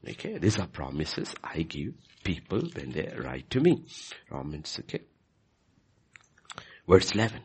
Okay, 0.08 0.38
these 0.38 0.58
are 0.58 0.68
promises 0.68 1.36
I 1.44 1.64
give 1.64 1.94
people 2.24 2.62
when 2.74 2.92
they 2.92 3.14
write 3.18 3.50
to 3.50 3.60
me. 3.60 3.84
Romans, 4.32 4.80
okay. 4.80 5.02
Verse 6.88 7.12
11. 7.12 7.42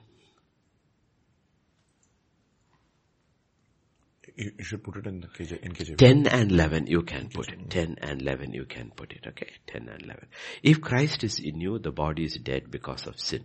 You, 4.36 4.52
you 4.58 4.64
should 4.64 4.82
put 4.82 4.96
it 4.96 5.06
in 5.06 5.20
the 5.20 5.28
KJ, 5.28 5.60
in 5.60 5.72
KJV. 5.72 5.96
10 5.96 6.26
and 6.26 6.50
11 6.50 6.86
you 6.86 7.02
can 7.02 7.28
put 7.28 7.48
it. 7.50 7.70
10 7.70 7.96
and 8.00 8.22
11 8.22 8.52
you 8.52 8.64
can 8.64 8.90
put 8.90 9.12
it. 9.12 9.24
Okay. 9.26 9.50
10 9.68 9.88
and 9.88 10.02
11. 10.02 10.26
If 10.62 10.80
Christ 10.80 11.24
is 11.24 11.38
in 11.38 11.60
you, 11.60 11.78
the 11.78 11.92
body 11.92 12.24
is 12.24 12.34
dead 12.36 12.70
because 12.70 13.06
of 13.06 13.20
sin. 13.20 13.44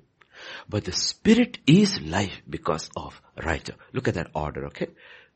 But 0.68 0.86
the 0.86 0.91
spirit 0.94 1.60
is 1.68 1.99
life 2.02 2.41
because 2.49 2.90
of 2.95 3.22
righteousness. 3.44 3.78
Look 3.94 4.07
at 4.07 4.14
that 4.16 4.32
order, 4.34 4.66
okay? 4.68 4.88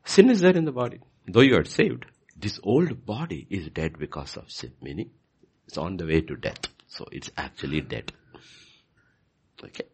Sin 0.04 0.30
is 0.30 0.40
there 0.40 0.56
in 0.56 0.64
the 0.64 0.72
body. 0.72 1.00
Though 1.26 1.40
you 1.40 1.56
are 1.56 1.64
saved, 1.64 2.06
this 2.36 2.58
old 2.62 3.04
body 3.06 3.46
is 3.50 3.68
dead 3.68 3.98
because 3.98 4.36
of 4.36 4.50
sin. 4.50 4.72
Meaning, 4.80 5.10
it's 5.66 5.78
on 5.78 5.96
the 5.96 6.06
way 6.06 6.20
to 6.22 6.36
death. 6.36 6.60
So 6.88 7.06
it's 7.12 7.30
actually 7.36 7.80
dead. 7.80 8.12
Okay. 9.62 9.84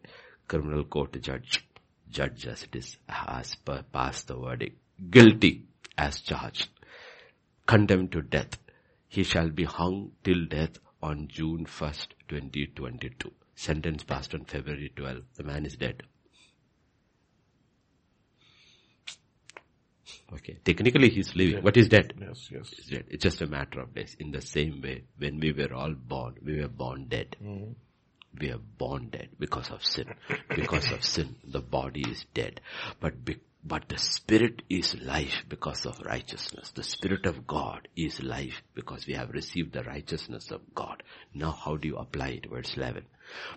Criminal 0.47 0.83
court 0.83 1.21
judge, 1.21 1.65
judge 2.09 2.45
as 2.47 2.63
it 2.63 2.75
is, 2.75 2.97
has 3.07 3.55
passed 3.93 4.27
the 4.27 4.35
verdict. 4.35 4.80
Guilty 5.09 5.65
as 5.97 6.21
charged. 6.21 6.69
Condemned 7.65 8.11
to 8.11 8.21
death. 8.21 8.57
He 9.07 9.23
shall 9.23 9.49
be 9.49 9.63
hung 9.63 10.11
till 10.23 10.45
death 10.45 10.77
on 11.01 11.27
June 11.27 11.65
1st, 11.65 12.07
2022. 12.27 13.31
Sentence 13.55 14.03
passed 14.03 14.33
on 14.33 14.45
February 14.45 14.91
12th. 14.95 15.23
The 15.35 15.43
man 15.43 15.65
is 15.65 15.75
dead. 15.75 16.03
Okay. 20.33 20.57
Technically 20.63 21.09
he's 21.09 21.35
living, 21.35 21.55
yeah. 21.55 21.61
but 21.61 21.75
he's 21.75 21.89
dead. 21.89 22.13
Yes, 22.19 22.49
yes. 22.51 22.69
He's 22.69 22.87
dead. 22.87 23.05
It's 23.09 23.23
just 23.23 23.41
a 23.41 23.47
matter 23.47 23.81
of 23.81 23.93
days. 23.93 24.15
In 24.19 24.31
the 24.31 24.41
same 24.41 24.81
way, 24.81 25.03
when 25.17 25.39
we 25.39 25.51
were 25.51 25.73
all 25.73 25.93
born, 25.93 26.35
we 26.43 26.61
were 26.61 26.69
born 26.69 27.07
dead. 27.09 27.35
Mm-hmm. 27.43 27.71
We 28.39 28.51
are 28.51 28.59
born 28.77 29.09
dead 29.09 29.29
because 29.39 29.69
of 29.71 29.83
sin. 29.83 30.05
Because 30.55 30.89
of 30.91 31.03
sin, 31.03 31.35
the 31.43 31.59
body 31.61 32.05
is 32.09 32.25
dead. 32.33 32.61
But 33.01 33.25
be- 33.25 33.41
but 33.63 33.87
the 33.89 33.97
spirit 33.97 34.63
is 34.69 34.99
life 35.01 35.43
because 35.47 35.85
of 35.85 35.99
righteousness. 36.01 36.71
The 36.71 36.83
spirit 36.83 37.25
of 37.25 37.45
God 37.45 37.87
is 37.95 38.21
life 38.21 38.63
because 38.73 39.05
we 39.05 39.13
have 39.13 39.29
received 39.29 39.73
the 39.73 39.83
righteousness 39.83 40.51
of 40.51 40.61
God. 40.73 41.03
Now 41.33 41.51
how 41.51 41.77
do 41.77 41.87
you 41.87 41.97
apply 41.97 42.29
it? 42.29 42.49
Verse 42.49 42.75
11. 42.75 43.05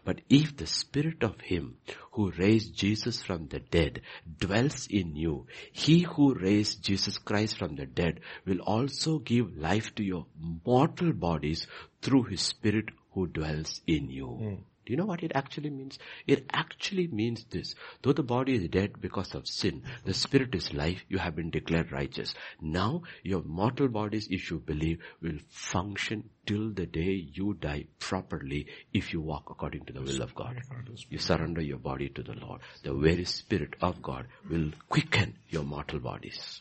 But 0.04 0.20
if 0.28 0.56
the 0.56 0.66
spirit 0.66 1.22
of 1.22 1.40
him 1.40 1.78
who 2.12 2.30
raised 2.32 2.74
Jesus 2.74 3.22
from 3.22 3.48
the 3.48 3.60
dead 3.60 4.02
dwells 4.38 4.86
in 4.88 5.16
you, 5.16 5.46
he 5.72 6.00
who 6.00 6.34
raised 6.34 6.82
Jesus 6.82 7.18
Christ 7.18 7.58
from 7.58 7.74
the 7.76 7.86
dead 7.86 8.20
will 8.44 8.60
also 8.60 9.18
give 9.18 9.56
life 9.56 9.94
to 9.96 10.04
your 10.04 10.26
mortal 10.64 11.12
bodies 11.12 11.66
through 12.02 12.24
his 12.24 12.42
spirit 12.42 12.90
who 13.12 13.26
dwells 13.26 13.80
in 13.86 14.10
you. 14.10 14.26
Mm. 14.26 14.58
Do 14.84 14.92
you 14.92 14.98
know 14.98 15.06
what 15.06 15.22
it 15.22 15.32
actually 15.34 15.70
means? 15.70 15.98
It 16.26 16.44
actually 16.52 17.06
means 17.06 17.44
this. 17.44 17.74
Though 18.02 18.12
the 18.12 18.22
body 18.22 18.54
is 18.54 18.68
dead 18.68 19.00
because 19.00 19.34
of 19.34 19.46
sin, 19.46 19.82
the 20.04 20.12
spirit 20.12 20.54
is 20.54 20.74
life, 20.74 21.04
you 21.08 21.18
have 21.18 21.34
been 21.34 21.50
declared 21.50 21.90
righteous. 21.90 22.34
Now, 22.60 23.02
your 23.22 23.42
mortal 23.42 23.88
bodies, 23.88 24.28
if 24.30 24.50
you 24.50 24.58
believe, 24.58 24.98
will 25.22 25.38
function 25.48 26.28
till 26.44 26.70
the 26.70 26.84
day 26.84 27.28
you 27.32 27.54
die 27.54 27.86
properly 27.98 28.66
if 28.92 29.12
you 29.14 29.22
walk 29.22 29.48
according 29.48 29.86
to 29.86 29.94
the 29.94 30.02
will 30.02 30.20
of 30.20 30.34
God. 30.34 30.60
You 31.08 31.18
surrender 31.18 31.62
your 31.62 31.78
body 31.78 32.10
to 32.10 32.22
the 32.22 32.34
Lord. 32.34 32.60
The 32.82 32.92
very 32.92 33.24
spirit 33.24 33.76
of 33.80 34.02
God 34.02 34.26
will 34.50 34.70
quicken 34.90 35.38
your 35.48 35.64
mortal 35.64 36.00
bodies. 36.00 36.60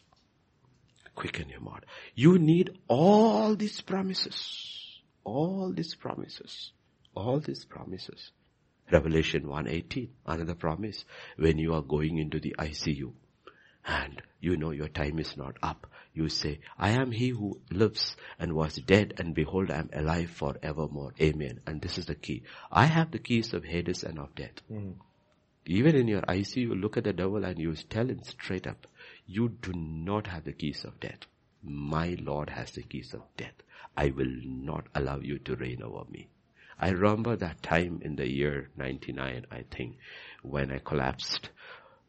Quicken 1.16 1.50
your 1.50 1.60
mortal. 1.60 1.90
You 2.16 2.40
need 2.40 2.78
all 2.88 3.56
these 3.56 3.82
promises. 3.82 5.02
All 5.26 5.72
these 5.74 5.96
promises 5.96 6.72
all 7.16 7.40
these 7.40 7.66
promises. 7.66 8.32
Revelation 8.92 9.44
1.18, 9.44 10.10
another 10.26 10.56
promise. 10.56 11.06
When 11.38 11.58
you 11.58 11.74
are 11.74 11.82
going 11.82 12.18
into 12.18 12.40
the 12.40 12.56
ICU 12.60 13.12
and 13.86 14.22
you 14.40 14.58
know 14.58 14.72
your 14.72 14.90
time 14.90 15.20
is 15.20 15.36
not 15.38 15.58
up, 15.64 15.88
you 16.14 16.30
say, 16.30 16.60
I 16.78 16.92
am 16.92 17.12
he 17.12 17.30
who 17.30 17.60
lives 17.72 18.16
and 18.38 18.54
was 18.54 18.76
dead 18.76 19.16
and 19.18 19.34
behold 19.34 19.72
I 19.72 19.80
am 19.80 19.90
alive 19.94 20.30
forevermore. 20.30 21.14
Amen. 21.20 21.62
And 21.66 21.82
this 21.82 21.98
is 21.98 22.06
the 22.06 22.16
key. 22.16 22.44
I 22.72 22.86
have 22.86 23.12
the 23.12 23.20
keys 23.20 23.54
of 23.54 23.64
Hades 23.64 24.04
and 24.04 24.20
of 24.20 24.36
death. 24.36 24.62
Mm. 24.72 24.96
Even 25.66 25.96
in 25.96 26.08
your 26.08 26.22
ICU, 26.22 26.58
you 26.58 26.76
look 26.76 26.98
at 26.98 27.06
the 27.06 27.14
devil 27.14 27.44
and 27.46 27.58
you 27.58 27.74
tell 27.76 28.08
him 28.10 28.22
straight 28.24 28.68
up, 28.68 28.86
you 29.26 29.50
do 29.62 29.72
not 29.74 30.28
have 30.28 30.44
the 30.44 30.52
keys 30.52 30.84
of 30.84 31.00
death. 31.00 31.26
My 31.64 32.18
Lord 32.20 32.50
has 32.50 32.72
the 32.72 32.84
keys 32.84 33.14
of 33.14 33.22
death. 33.38 33.56
I 33.96 34.10
will 34.10 34.34
not 34.44 34.88
allow 34.94 35.20
you 35.20 35.40
to 35.40 35.56
reign 35.56 35.82
over 35.82 36.04
me. 36.12 36.28
I 36.84 36.90
remember 36.90 37.38
that 37.38 37.64
time 37.64 38.02
in 38.04 38.18
the 38.18 38.30
year 38.30 38.70
99, 38.76 39.46
I 39.50 39.64
think, 39.72 39.96
when 40.42 40.70
I 40.70 40.80
collapsed 40.80 41.50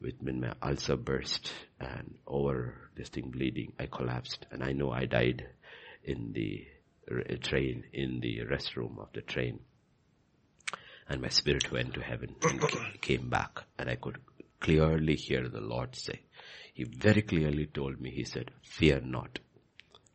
with 0.01 0.15
when 0.21 0.41
my 0.41 0.53
ulcer 0.61 0.97
burst 0.97 1.53
and 1.79 2.17
over 2.27 2.91
this 2.97 3.09
thing 3.09 3.31
bleeding, 3.31 3.75
I 3.79 3.87
collapsed 3.87 4.47
and 4.51 4.65
I 4.65 4.73
know 4.73 4.91
I 4.91 5.07
died 5.07 5.47
in 6.03 6.33
the 6.33 6.67
uh, 7.09 7.37
train, 7.41 7.85
in 7.93 8.19
the 8.19 8.41
restroom 8.51 8.99
of 8.99 9.13
the 9.13 9.21
train. 9.21 9.61
And 11.09 11.23
my 11.23 11.29
spirit 11.29 11.71
went 11.71 11.95
to 11.95 12.03
heaven 12.03 12.35
and 12.43 12.61
came 13.01 13.31
back 13.31 13.63
and 13.79 13.89
I 13.89 13.95
could 13.95 14.19
clearly 14.59 15.15
hear 15.15 15.49
the 15.49 15.61
Lord 15.61 15.95
say, 15.95 16.23
He 16.73 16.83
very 16.83 17.23
clearly 17.23 17.67
told 17.67 18.01
me, 18.01 18.11
He 18.11 18.25
said, 18.25 18.51
fear 18.65 19.01
not. 19.01 19.39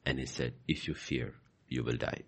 And 0.05 0.19
He 0.19 0.25
said, 0.25 0.55
if 0.67 0.85
you 0.85 0.95
fear, 0.95 1.35
you 1.69 1.85
will 1.85 1.95
die 1.95 2.23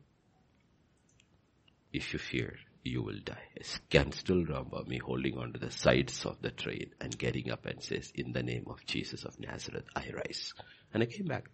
if 1.94 2.14
you 2.14 2.20
fear, 2.20 2.56
you 2.84 3.04
will 3.04 3.20
die. 3.24 3.48
I 3.58 3.64
can 3.90 4.12
still 4.12 4.44
remember 4.44 4.84
me 4.88 4.98
holding 4.98 5.38
onto 5.38 5.60
the 5.60 5.72
sides 5.72 6.26
of 6.26 6.42
the 6.42 6.52
train 6.52 6.92
and 7.00 7.18
getting 7.18 7.52
up 7.52 7.66
and 7.66 7.82
says, 7.84 8.12
in 8.16 8.32
the 8.32 8.44
name 8.44 8.66
of 8.68 8.86
Jesus 8.86 9.24
of 9.24 9.40
Nazareth, 9.40 9.86
I 9.96 10.10
rise. 10.14 10.54
And 10.94 11.04
I 11.04 11.06
came 11.06 11.26
back. 11.26 11.50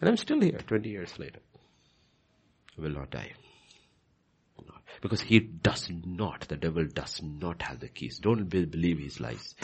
And 0.00 0.08
I'm 0.08 0.16
still 0.16 0.40
here 0.40 0.58
20 0.66 0.88
years 0.88 1.18
later. 1.18 1.40
I 2.78 2.82
will 2.82 2.90
not 2.90 3.10
die. 3.10 3.32
Because 5.00 5.20
he 5.20 5.40
does 5.40 5.90
not, 5.90 6.46
the 6.48 6.56
devil 6.56 6.86
does 6.86 7.20
not 7.22 7.62
have 7.62 7.80
the 7.80 7.88
keys. 7.88 8.18
Don't 8.18 8.48
believe 8.48 8.98
his 8.98 9.20
lies. 9.20 9.54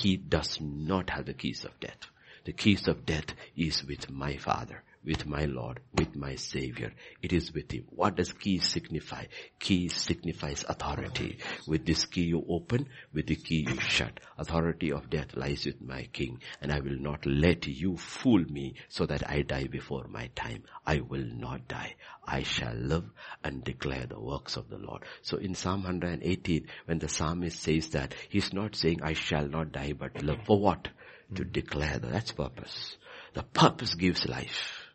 he 0.00 0.16
does 0.16 0.58
not 0.60 1.10
have 1.10 1.26
the 1.26 1.34
keys 1.34 1.64
of 1.64 1.78
death. 1.80 2.08
The 2.44 2.52
keys 2.52 2.88
of 2.88 3.04
death 3.04 3.34
is 3.56 3.84
with 3.84 4.10
my 4.10 4.36
father 4.36 4.82
with 5.06 5.24
my 5.24 5.44
Lord, 5.44 5.80
with 5.94 6.16
my 6.16 6.34
Savior. 6.34 6.92
It 7.22 7.32
is 7.32 7.54
with 7.54 7.70
Him. 7.70 7.84
What 7.90 8.16
does 8.16 8.32
key 8.32 8.58
signify? 8.58 9.26
Key 9.60 9.88
signifies 9.88 10.64
authority. 10.68 11.38
With 11.66 11.86
this 11.86 12.04
key 12.04 12.24
you 12.24 12.44
open, 12.48 12.88
with 13.14 13.28
the 13.28 13.36
key 13.36 13.66
you 13.68 13.78
shut. 13.78 14.18
Authority 14.36 14.90
of 14.90 15.08
death 15.08 15.36
lies 15.36 15.64
with 15.64 15.80
my 15.80 16.08
King, 16.12 16.40
and 16.60 16.72
I 16.72 16.80
will 16.80 16.98
not 16.98 17.24
let 17.24 17.66
you 17.68 17.96
fool 17.96 18.44
me 18.50 18.74
so 18.88 19.06
that 19.06 19.30
I 19.30 19.42
die 19.42 19.68
before 19.68 20.06
my 20.08 20.28
time. 20.34 20.64
I 20.84 21.00
will 21.00 21.24
not 21.24 21.68
die. 21.68 21.94
I 22.26 22.42
shall 22.42 22.74
live 22.74 23.04
and 23.44 23.62
declare 23.62 24.06
the 24.06 24.20
works 24.20 24.56
of 24.56 24.68
the 24.68 24.78
Lord. 24.78 25.04
So 25.22 25.36
in 25.36 25.54
Psalm 25.54 25.84
118, 25.84 26.66
when 26.86 26.98
the 26.98 27.08
psalmist 27.08 27.60
says 27.60 27.90
that, 27.90 28.14
he's 28.28 28.52
not 28.52 28.74
saying 28.74 29.00
I 29.02 29.12
shall 29.12 29.46
not 29.46 29.70
die 29.70 29.92
but 29.92 30.22
live. 30.22 30.40
For 30.44 30.58
what? 30.58 30.88
To 31.36 31.44
mm. 31.44 31.52
declare 31.52 31.98
that. 31.98 32.10
That's 32.10 32.32
purpose. 32.32 32.96
The 33.34 33.42
purpose 33.42 33.94
gives 33.94 34.26
life. 34.26 34.85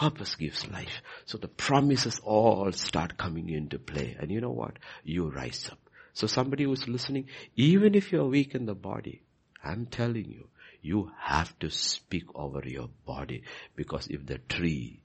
Purpose 0.00 0.34
gives 0.34 0.66
life. 0.68 1.02
So 1.26 1.36
the 1.36 1.48
promises 1.48 2.20
all 2.24 2.72
start 2.72 3.18
coming 3.18 3.50
into 3.50 3.78
play. 3.78 4.16
And 4.18 4.30
you 4.30 4.40
know 4.40 4.50
what? 4.50 4.78
You 5.04 5.28
rise 5.28 5.68
up. 5.70 5.78
So 6.14 6.26
somebody 6.26 6.64
who's 6.64 6.88
listening, 6.88 7.26
even 7.54 7.94
if 7.94 8.10
you're 8.10 8.26
weak 8.26 8.54
in 8.54 8.64
the 8.64 8.74
body, 8.74 9.20
I'm 9.62 9.84
telling 9.84 10.24
you, 10.24 10.48
you 10.80 11.10
have 11.18 11.58
to 11.58 11.68
speak 11.68 12.24
over 12.34 12.62
your 12.66 12.88
body 13.04 13.42
because 13.76 14.06
if 14.06 14.24
the 14.24 14.38
tree 14.38 15.02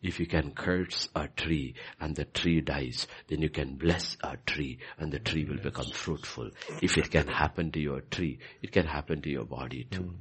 if 0.00 0.20
you 0.20 0.26
can 0.26 0.52
curse 0.52 1.08
a 1.16 1.26
tree 1.26 1.74
and 1.98 2.14
the 2.14 2.26
tree 2.26 2.60
dies, 2.60 3.08
then 3.26 3.42
you 3.42 3.50
can 3.50 3.74
bless 3.74 4.16
a 4.22 4.36
tree 4.46 4.78
and 4.96 5.10
the 5.10 5.18
tree 5.18 5.44
will 5.44 5.58
become 5.58 5.90
fruitful. 5.90 6.52
If 6.80 6.96
it 6.96 7.10
can 7.10 7.26
happen 7.26 7.72
to 7.72 7.80
your 7.80 8.02
tree, 8.02 8.38
it 8.62 8.70
can 8.70 8.86
happen 8.86 9.20
to 9.22 9.28
your 9.28 9.44
body 9.44 9.88
too. 9.90 10.14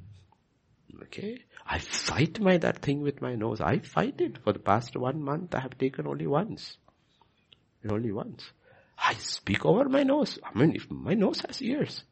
Hmm. 0.95 1.03
Okay? 1.03 1.43
I 1.69 1.79
fight 1.79 2.39
my 2.39 2.57
that 2.57 2.81
thing 2.81 3.01
with 3.01 3.21
my 3.21 3.35
nose. 3.35 3.59
I 3.59 3.79
fight 3.79 4.21
it. 4.21 4.37
For 4.43 4.53
the 4.53 4.59
past 4.59 4.95
one 4.95 5.21
month 5.21 5.53
I 5.53 5.59
have 5.59 5.77
taken 5.77 6.07
only 6.07 6.25
once. 6.25 6.77
Only 7.87 8.11
once. 8.11 8.49
I 8.97 9.13
speak 9.15 9.65
over 9.65 9.87
my 9.89 10.03
nose. 10.03 10.39
I 10.43 10.57
mean, 10.57 10.75
if 10.75 10.89
my 10.89 11.13
nose 11.13 11.41
has 11.45 11.61
ears. 11.61 12.03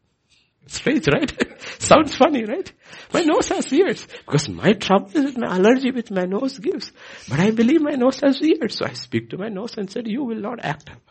Strange, 0.67 1.07
right? 1.13 1.61
Sounds 1.79 2.15
funny, 2.15 2.43
right? 2.43 2.71
My 3.13 3.21
nose 3.21 3.49
has 3.49 3.71
ears. 3.71 4.05
Because 4.25 4.49
my 4.49 4.73
trouble 4.73 5.11
is 5.15 5.25
with 5.25 5.37
my 5.37 5.55
allergy 5.55 5.91
with 5.91 6.11
my 6.11 6.23
nose 6.23 6.57
gives. 6.59 6.91
But 7.29 7.39
I 7.39 7.51
believe 7.51 7.81
my 7.81 7.91
nose 7.91 8.19
has 8.21 8.41
ears. 8.41 8.77
So 8.77 8.85
I 8.85 8.93
speak 8.93 9.29
to 9.29 9.37
my 9.37 9.49
nose 9.49 9.75
and 9.77 9.89
said, 9.89 10.07
you 10.07 10.23
will 10.23 10.41
not 10.41 10.59
act 10.63 10.89
up. 10.89 11.01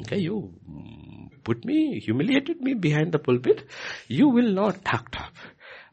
Okay, 0.00 0.18
you 0.18 0.52
put 1.42 1.64
me, 1.64 1.98
humiliated 1.98 2.60
me 2.60 2.74
behind 2.74 3.12
the 3.12 3.18
pulpit. 3.18 3.64
You 4.06 4.28
will 4.28 4.52
not 4.52 4.76
act 4.84 5.16
up. 5.16 5.32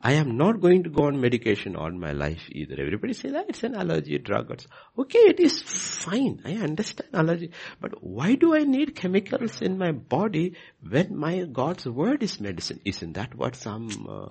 I 0.05 0.11
am 0.13 0.37
not 0.37 0.61
going 0.61 0.83
to 0.83 0.89
go 0.91 1.05
on 1.05 1.19
medication 1.19 1.75
all 1.75 1.89
my 1.89 2.11
life 2.11 2.43
either. 2.51 2.75
Everybody 2.79 3.13
say 3.13 3.29
that 3.31 3.49
it's 3.49 3.63
an 3.63 3.73
allergy 3.73 4.19
drug. 4.19 4.55
Okay, 4.99 5.17
it 5.17 5.39
is 5.39 5.63
fine. 5.63 6.43
I 6.45 6.57
understand 6.57 7.09
allergy. 7.11 7.49
But 7.81 8.03
why 8.03 8.35
do 8.35 8.55
I 8.55 8.65
need 8.65 8.95
chemicals 8.95 9.63
in 9.63 9.79
my 9.79 9.93
body 9.93 10.53
when 10.87 11.17
my 11.17 11.45
God's 11.45 11.87
word 11.87 12.21
is 12.21 12.39
medicine? 12.39 12.81
Isn't 12.85 13.13
that 13.13 13.33
what 13.33 13.55
some, 13.55 13.89
uh, 14.07 14.29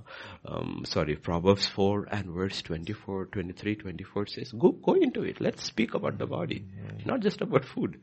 um, 0.49 0.85
sorry, 0.87 1.17
Proverbs 1.17 1.67
4 1.67 2.07
and 2.09 2.27
verse 2.27 2.63
24, 2.63 3.27
23, 3.33 3.75
24 3.75 4.27
says? 4.29 4.53
Go, 4.53 4.71
go 4.71 4.95
into 4.95 5.25
it. 5.25 5.41
Let's 5.41 5.65
speak 5.65 5.95
about 5.95 6.19
the 6.19 6.27
body. 6.27 6.67
Not 7.05 7.19
just 7.19 7.41
about 7.41 7.65
food. 7.65 8.01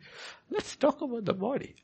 Let's 0.50 0.76
talk 0.76 1.02
about 1.02 1.24
the 1.24 1.34
body. 1.34 1.76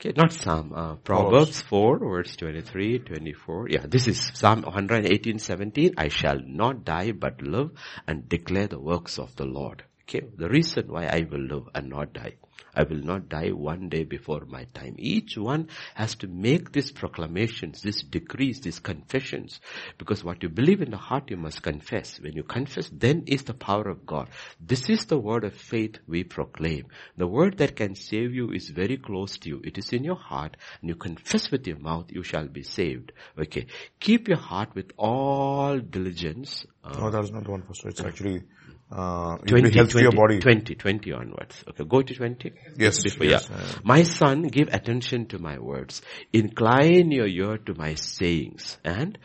Okay, 0.00 0.12
not 0.16 0.32
Psalm, 0.32 0.72
uh, 0.72 0.94
Proverbs 0.94 1.60
4 1.62 1.98
verse 1.98 2.36
23, 2.36 3.00
24. 3.00 3.68
Yeah, 3.68 3.84
this 3.84 4.06
is 4.06 4.30
Psalm 4.32 4.62
118, 4.62 5.40
17. 5.40 5.94
I 5.98 6.06
shall 6.06 6.38
not 6.46 6.84
die 6.84 7.10
but 7.10 7.42
live 7.42 7.72
and 8.06 8.28
declare 8.28 8.68
the 8.68 8.78
works 8.78 9.18
of 9.18 9.34
the 9.34 9.44
Lord. 9.44 9.82
Okay, 10.02 10.24
the 10.36 10.48
reason 10.48 10.86
why 10.86 11.06
I 11.06 11.26
will 11.28 11.40
live 11.40 11.64
and 11.74 11.88
not 11.88 12.12
die. 12.12 12.34
I 12.74 12.84
will 12.84 13.02
not 13.02 13.28
die 13.28 13.50
one 13.50 13.88
day 13.88 14.04
before 14.04 14.44
my 14.46 14.64
time. 14.74 14.94
Each 14.98 15.36
one 15.36 15.68
has 15.94 16.14
to 16.16 16.28
make 16.28 16.72
these 16.72 16.92
proclamations, 16.92 17.82
these 17.82 18.02
decrees, 18.02 18.60
these 18.60 18.78
confessions. 18.78 19.60
Because 19.98 20.22
what 20.22 20.42
you 20.42 20.48
believe 20.48 20.80
in 20.80 20.90
the 20.90 20.96
heart, 20.96 21.30
you 21.30 21.36
must 21.36 21.62
confess. 21.62 22.20
When 22.20 22.34
you 22.34 22.42
confess, 22.42 22.88
then 22.92 23.24
is 23.26 23.42
the 23.42 23.54
power 23.54 23.88
of 23.88 24.06
God. 24.06 24.28
This 24.60 24.88
is 24.88 25.06
the 25.06 25.18
word 25.18 25.44
of 25.44 25.54
faith 25.54 25.98
we 26.06 26.24
proclaim. 26.24 26.86
The 27.16 27.26
word 27.26 27.58
that 27.58 27.76
can 27.76 27.94
save 27.94 28.34
you 28.34 28.52
is 28.52 28.68
very 28.70 28.96
close 28.96 29.38
to 29.38 29.48
you. 29.48 29.60
It 29.64 29.78
is 29.78 29.92
in 29.92 30.04
your 30.04 30.16
heart 30.16 30.56
and 30.80 30.88
you 30.88 30.94
confess 30.94 31.50
with 31.50 31.66
your 31.66 31.78
mouth, 31.78 32.06
you 32.10 32.22
shall 32.22 32.46
be 32.46 32.62
saved. 32.62 33.12
Okay. 33.38 33.66
Keep 33.98 34.28
your 34.28 34.38
heart 34.38 34.74
with 34.74 34.92
all 34.96 35.78
diligence. 35.78 36.64
Uh, 36.84 36.98
no, 36.98 37.10
that 37.10 37.24
is 37.24 37.32
not 37.32 37.48
one, 37.48 37.62
Pastor. 37.62 37.88
It's 37.88 38.00
actually 38.00 38.42
uh, 38.90 39.36
20, 39.36 39.70
20, 39.70 40.00
your 40.00 40.12
body. 40.12 40.38
20, 40.38 40.74
20 40.74 41.12
onwards. 41.12 41.62
Okay, 41.68 41.84
go 41.84 42.00
to 42.00 42.14
20. 42.14 42.52
Yes, 42.76 43.02
Before, 43.02 43.26
yes. 43.26 43.48
Yeah. 43.50 43.56
My 43.84 44.02
son, 44.02 44.42
give 44.42 44.68
attention 44.68 45.26
to 45.26 45.38
my 45.38 45.58
words. 45.58 46.00
Incline 46.32 47.10
your 47.12 47.26
ear 47.26 47.58
to 47.58 47.74
my 47.74 47.94
sayings 47.94 48.78
and 48.84 49.18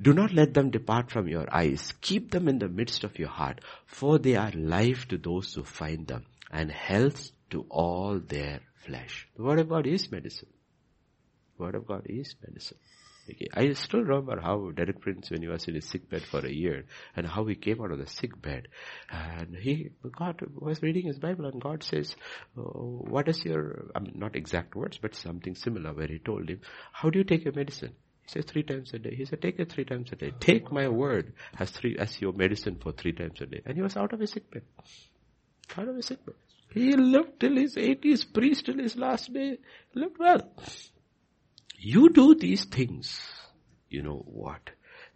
do 0.00 0.14
not 0.14 0.32
let 0.32 0.54
them 0.54 0.70
depart 0.70 1.10
from 1.10 1.28
your 1.28 1.46
eyes. 1.54 1.92
Keep 2.00 2.30
them 2.30 2.48
in 2.48 2.58
the 2.58 2.68
midst 2.68 3.04
of 3.04 3.18
your 3.18 3.28
heart 3.28 3.60
for 3.86 4.18
they 4.18 4.36
are 4.36 4.52
life 4.52 5.06
to 5.08 5.18
those 5.18 5.52
who 5.52 5.64
find 5.64 6.06
them 6.06 6.24
and 6.50 6.70
health 6.70 7.30
to 7.50 7.66
all 7.68 8.18
their 8.18 8.60
flesh. 8.86 9.28
The 9.36 9.42
word 9.42 9.58
of 9.60 9.68
God 9.68 9.86
is 9.86 10.10
medicine. 10.10 10.48
The 11.58 11.64
word 11.64 11.74
of 11.74 11.86
God 11.86 12.06
is 12.06 12.34
medicine. 12.46 12.78
I 13.54 13.72
still 13.72 14.02
remember 14.02 14.40
how 14.40 14.70
Derek 14.70 15.00
Prince, 15.00 15.30
when 15.30 15.42
he 15.42 15.48
was 15.48 15.66
in 15.68 15.74
his 15.74 15.86
sick 15.86 16.08
bed 16.08 16.22
for 16.22 16.44
a 16.44 16.50
year, 16.50 16.84
and 17.16 17.26
how 17.26 17.44
he 17.46 17.54
came 17.54 17.80
out 17.80 17.92
of 17.92 17.98
the 17.98 18.06
sick 18.06 18.40
bed, 18.40 18.68
and 19.10 19.54
he, 19.56 19.90
God 20.16 20.40
was 20.54 20.82
reading 20.82 21.06
his 21.06 21.18
Bible, 21.18 21.46
and 21.46 21.60
God 21.60 21.82
says, 21.82 22.16
oh, 22.56 23.04
"What 23.08 23.28
is 23.28 23.44
your?" 23.44 23.90
I 23.94 24.00
mean, 24.00 24.14
not 24.16 24.36
exact 24.36 24.74
words, 24.74 24.98
but 24.98 25.14
something 25.14 25.54
similar, 25.54 25.92
where 25.92 26.08
He 26.08 26.18
told 26.18 26.48
him, 26.48 26.60
"How 26.92 27.10
do 27.10 27.18
you 27.18 27.24
take 27.24 27.44
your 27.44 27.54
medicine?" 27.54 27.94
He 28.22 28.28
says 28.28 28.44
three 28.44 28.62
times 28.62 28.92
a 28.94 28.98
day. 28.98 29.14
He 29.14 29.24
said, 29.24 29.42
take 29.42 29.58
it 29.58 29.72
three 29.72 29.84
times 29.84 30.12
a 30.12 30.16
day. 30.16 30.32
Take 30.38 30.70
my 30.70 30.88
word 30.88 31.32
as 31.58 31.70
three 31.70 31.96
as 31.98 32.20
your 32.20 32.32
medicine 32.32 32.76
for 32.80 32.92
three 32.92 33.12
times 33.12 33.40
a 33.40 33.46
day. 33.46 33.60
And 33.66 33.74
he 33.76 33.82
was 33.82 33.96
out 33.96 34.12
of 34.12 34.20
his 34.20 34.30
sick 34.30 34.48
bed. 34.50 34.62
Out 35.76 35.88
of 35.88 35.96
his 35.96 36.06
sick 36.06 36.24
bed. 36.24 36.36
He 36.72 36.92
lived 36.92 37.40
till 37.40 37.56
his 37.56 37.74
80s, 37.74 38.32
priest 38.32 38.66
till 38.66 38.78
his 38.78 38.96
last 38.96 39.32
day, 39.32 39.58
lived 39.94 40.18
well. 40.18 40.52
You 41.82 42.10
do 42.10 42.34
these 42.34 42.66
things, 42.66 43.18
you 43.88 44.02
know 44.02 44.22
what? 44.26 44.60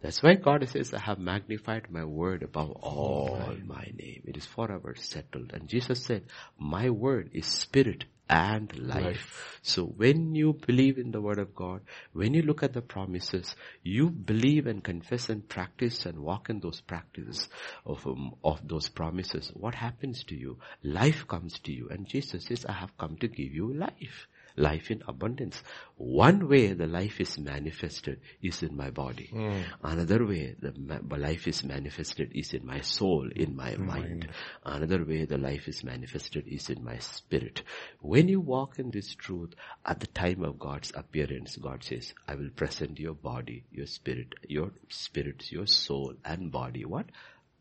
That's 0.01 0.23
why 0.23 0.33
God 0.33 0.67
says, 0.67 0.95
I 0.95 0.99
have 0.99 1.19
magnified 1.19 1.91
my 1.91 2.03
word 2.03 2.41
above 2.41 2.71
all 2.71 3.55
my 3.65 3.91
name. 3.95 4.23
It 4.25 4.35
is 4.35 4.47
forever 4.47 4.95
settled. 4.97 5.53
And 5.53 5.67
Jesus 5.67 6.03
said, 6.03 6.23
my 6.57 6.89
word 6.89 7.29
is 7.33 7.45
spirit 7.45 8.05
and 8.27 8.75
life. 8.79 9.03
life. 9.03 9.59
So 9.61 9.85
when 9.85 10.33
you 10.33 10.53
believe 10.53 10.97
in 10.97 11.11
the 11.11 11.21
word 11.21 11.37
of 11.37 11.53
God, 11.53 11.81
when 12.13 12.33
you 12.33 12.41
look 12.41 12.63
at 12.63 12.73
the 12.73 12.81
promises, 12.81 13.55
you 13.83 14.09
believe 14.09 14.65
and 14.65 14.83
confess 14.83 15.29
and 15.29 15.47
practice 15.47 16.07
and 16.07 16.17
walk 16.17 16.49
in 16.49 16.61
those 16.61 16.81
practices 16.81 17.47
of, 17.85 18.07
um, 18.07 18.33
of 18.43 18.67
those 18.67 18.89
promises. 18.89 19.51
What 19.53 19.75
happens 19.75 20.23
to 20.25 20.35
you? 20.35 20.57
Life 20.81 21.27
comes 21.27 21.59
to 21.59 21.71
you. 21.71 21.89
And 21.91 22.07
Jesus 22.07 22.45
says, 22.45 22.65
I 22.65 22.73
have 22.73 22.97
come 22.97 23.17
to 23.17 23.27
give 23.27 23.53
you 23.53 23.71
life 23.71 24.27
life 24.55 24.91
in 24.91 25.03
abundance. 25.07 25.61
One 25.97 26.47
way 26.47 26.73
the 26.73 26.87
life 26.87 27.19
is 27.19 27.37
manifested 27.37 28.19
is 28.41 28.63
in 28.63 28.75
my 28.75 28.89
body. 28.89 29.29
Mm. 29.33 29.63
Another 29.83 30.25
way 30.25 30.55
the 30.59 30.73
ma- 30.77 30.99
life 31.17 31.47
is 31.47 31.63
manifested 31.63 32.31
is 32.33 32.53
in 32.53 32.65
my 32.65 32.81
soul, 32.81 33.29
in 33.35 33.55
my 33.55 33.75
mind. 33.75 33.87
mind. 33.87 34.29
Another 34.63 35.03
way 35.03 35.25
the 35.25 35.37
life 35.37 35.67
is 35.67 35.83
manifested 35.83 36.47
is 36.47 36.69
in 36.69 36.83
my 36.83 36.97
spirit. 36.99 37.63
When 37.99 38.27
you 38.27 38.39
walk 38.39 38.79
in 38.79 38.91
this 38.91 39.13
truth 39.15 39.53
at 39.85 39.99
the 39.99 40.07
time 40.07 40.43
of 40.43 40.59
God's 40.59 40.91
appearance, 40.95 41.57
God 41.57 41.83
says, 41.83 42.13
I 42.27 42.35
will 42.35 42.49
present 42.49 42.99
your 42.99 43.13
body, 43.13 43.65
your 43.71 43.87
spirit, 43.87 44.33
your 44.47 44.71
spirit, 44.89 45.51
your 45.51 45.67
soul 45.67 46.15
and 46.23 46.51
body. 46.51 46.85
What? 46.85 47.07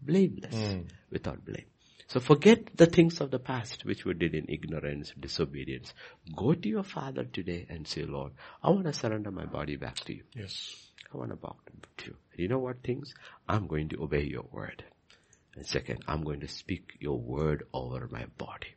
Blameless. 0.01 0.55
Mm. 0.55 0.89
Without 1.11 1.45
blame. 1.45 1.67
So 2.07 2.21
forget 2.21 2.77
the 2.77 2.87
things 2.87 3.21
of 3.21 3.31
the 3.31 3.39
past 3.39 3.85
which 3.85 4.05
we 4.05 4.15
did 4.15 4.35
in 4.35 4.47
ignorance, 4.49 5.13
disobedience. 5.19 5.95
Go 6.37 6.55
to 6.55 6.69
your 6.69 6.83
father 6.83 7.25
today 7.25 7.67
and 7.69 7.89
say, 7.89 8.05
Lord, 8.05 8.33
I 8.63 8.71
want 8.71 8.85
to 8.85 8.93
surrender 8.93 9.31
my 9.31 9.47
body 9.47 9.77
back 9.77 9.97
to 10.01 10.15
you. 10.15 10.23
Yes. 10.35 10.75
I 11.13 11.17
want 11.17 11.31
to 11.31 11.37
back 11.37 11.57
to 11.99 12.07
you. 12.07 12.17
You 12.37 12.49
know 12.49 12.59
what 12.59 12.83
things? 12.83 13.15
I'm 13.49 13.67
going 13.67 13.89
to 13.91 14.03
obey 14.03 14.25
your 14.25 14.45
word. 14.51 14.85
And 15.57 15.67
second, 15.67 16.05
I'm 16.09 16.25
going 16.25 16.41
to 16.41 16.49
speak 16.49 16.95
your 16.99 17.19
word 17.19 17.65
over 17.73 18.09
my 18.11 18.27
body. 18.39 18.75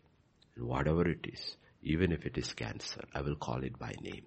And 0.55 0.65
whatever 0.65 1.07
it 1.07 1.25
is, 1.31 1.57
even 1.81 2.11
if 2.11 2.25
it 2.25 2.37
is 2.37 2.53
cancer, 2.53 3.03
I 3.13 3.21
will 3.21 3.35
call 3.35 3.63
it 3.63 3.77
by 3.77 3.93
name. 4.01 4.25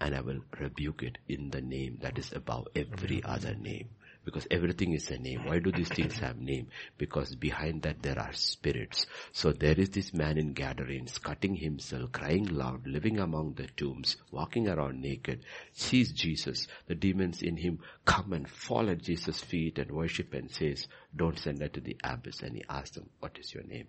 And 0.00 0.14
I 0.14 0.20
will 0.20 0.40
rebuke 0.58 1.02
it 1.02 1.18
in 1.28 1.50
the 1.50 1.60
name 1.60 1.98
that 2.02 2.18
is 2.18 2.32
above 2.32 2.68
every 2.74 3.22
other 3.22 3.54
name. 3.54 3.90
Because 4.26 4.48
everything 4.50 4.92
is 4.92 5.08
a 5.10 5.18
name. 5.18 5.46
Why 5.46 5.60
do 5.60 5.70
these 5.70 5.88
things 5.88 6.18
have 6.18 6.36
name? 6.36 6.66
Because 6.98 7.36
behind 7.36 7.82
that 7.82 8.02
there 8.02 8.18
are 8.18 8.32
spirits. 8.32 9.06
So 9.30 9.52
there 9.52 9.78
is 9.78 9.90
this 9.90 10.12
man 10.12 10.36
in 10.36 10.52
Gadarenes 10.52 11.18
cutting 11.18 11.54
himself, 11.54 12.10
crying 12.10 12.46
loud, 12.46 12.88
living 12.88 13.20
among 13.20 13.54
the 13.54 13.68
tombs, 13.76 14.16
walking 14.32 14.68
around 14.68 15.00
naked, 15.00 15.44
sees 15.72 16.12
Jesus. 16.12 16.66
The 16.88 16.96
demons 16.96 17.40
in 17.40 17.56
him 17.56 17.78
come 18.04 18.32
and 18.32 18.50
fall 18.50 18.90
at 18.90 19.00
Jesus' 19.00 19.40
feet 19.40 19.78
and 19.78 19.92
worship 19.92 20.34
and 20.34 20.50
says, 20.50 20.88
don't 21.14 21.38
send 21.38 21.60
her 21.60 21.68
to 21.68 21.80
the 21.80 21.96
abyss. 22.02 22.42
And 22.42 22.56
he 22.56 22.64
asks 22.68 22.96
them, 22.96 23.08
what 23.20 23.38
is 23.38 23.54
your 23.54 23.62
name? 23.62 23.86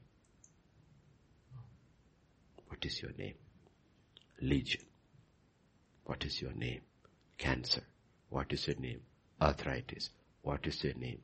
What 2.68 2.86
is 2.86 3.02
your 3.02 3.12
name? 3.18 3.34
Legion. 4.40 4.84
What 6.04 6.24
is 6.26 6.40
your 6.40 6.54
name? 6.54 6.82
Cancer. 7.40 7.82
What 8.30 8.54
is 8.54 8.68
your 8.68 8.78
name? 8.78 9.02
Arthritis. 9.42 10.12
What 10.48 10.66
is 10.66 10.82
your 10.82 10.94
name? 10.94 11.20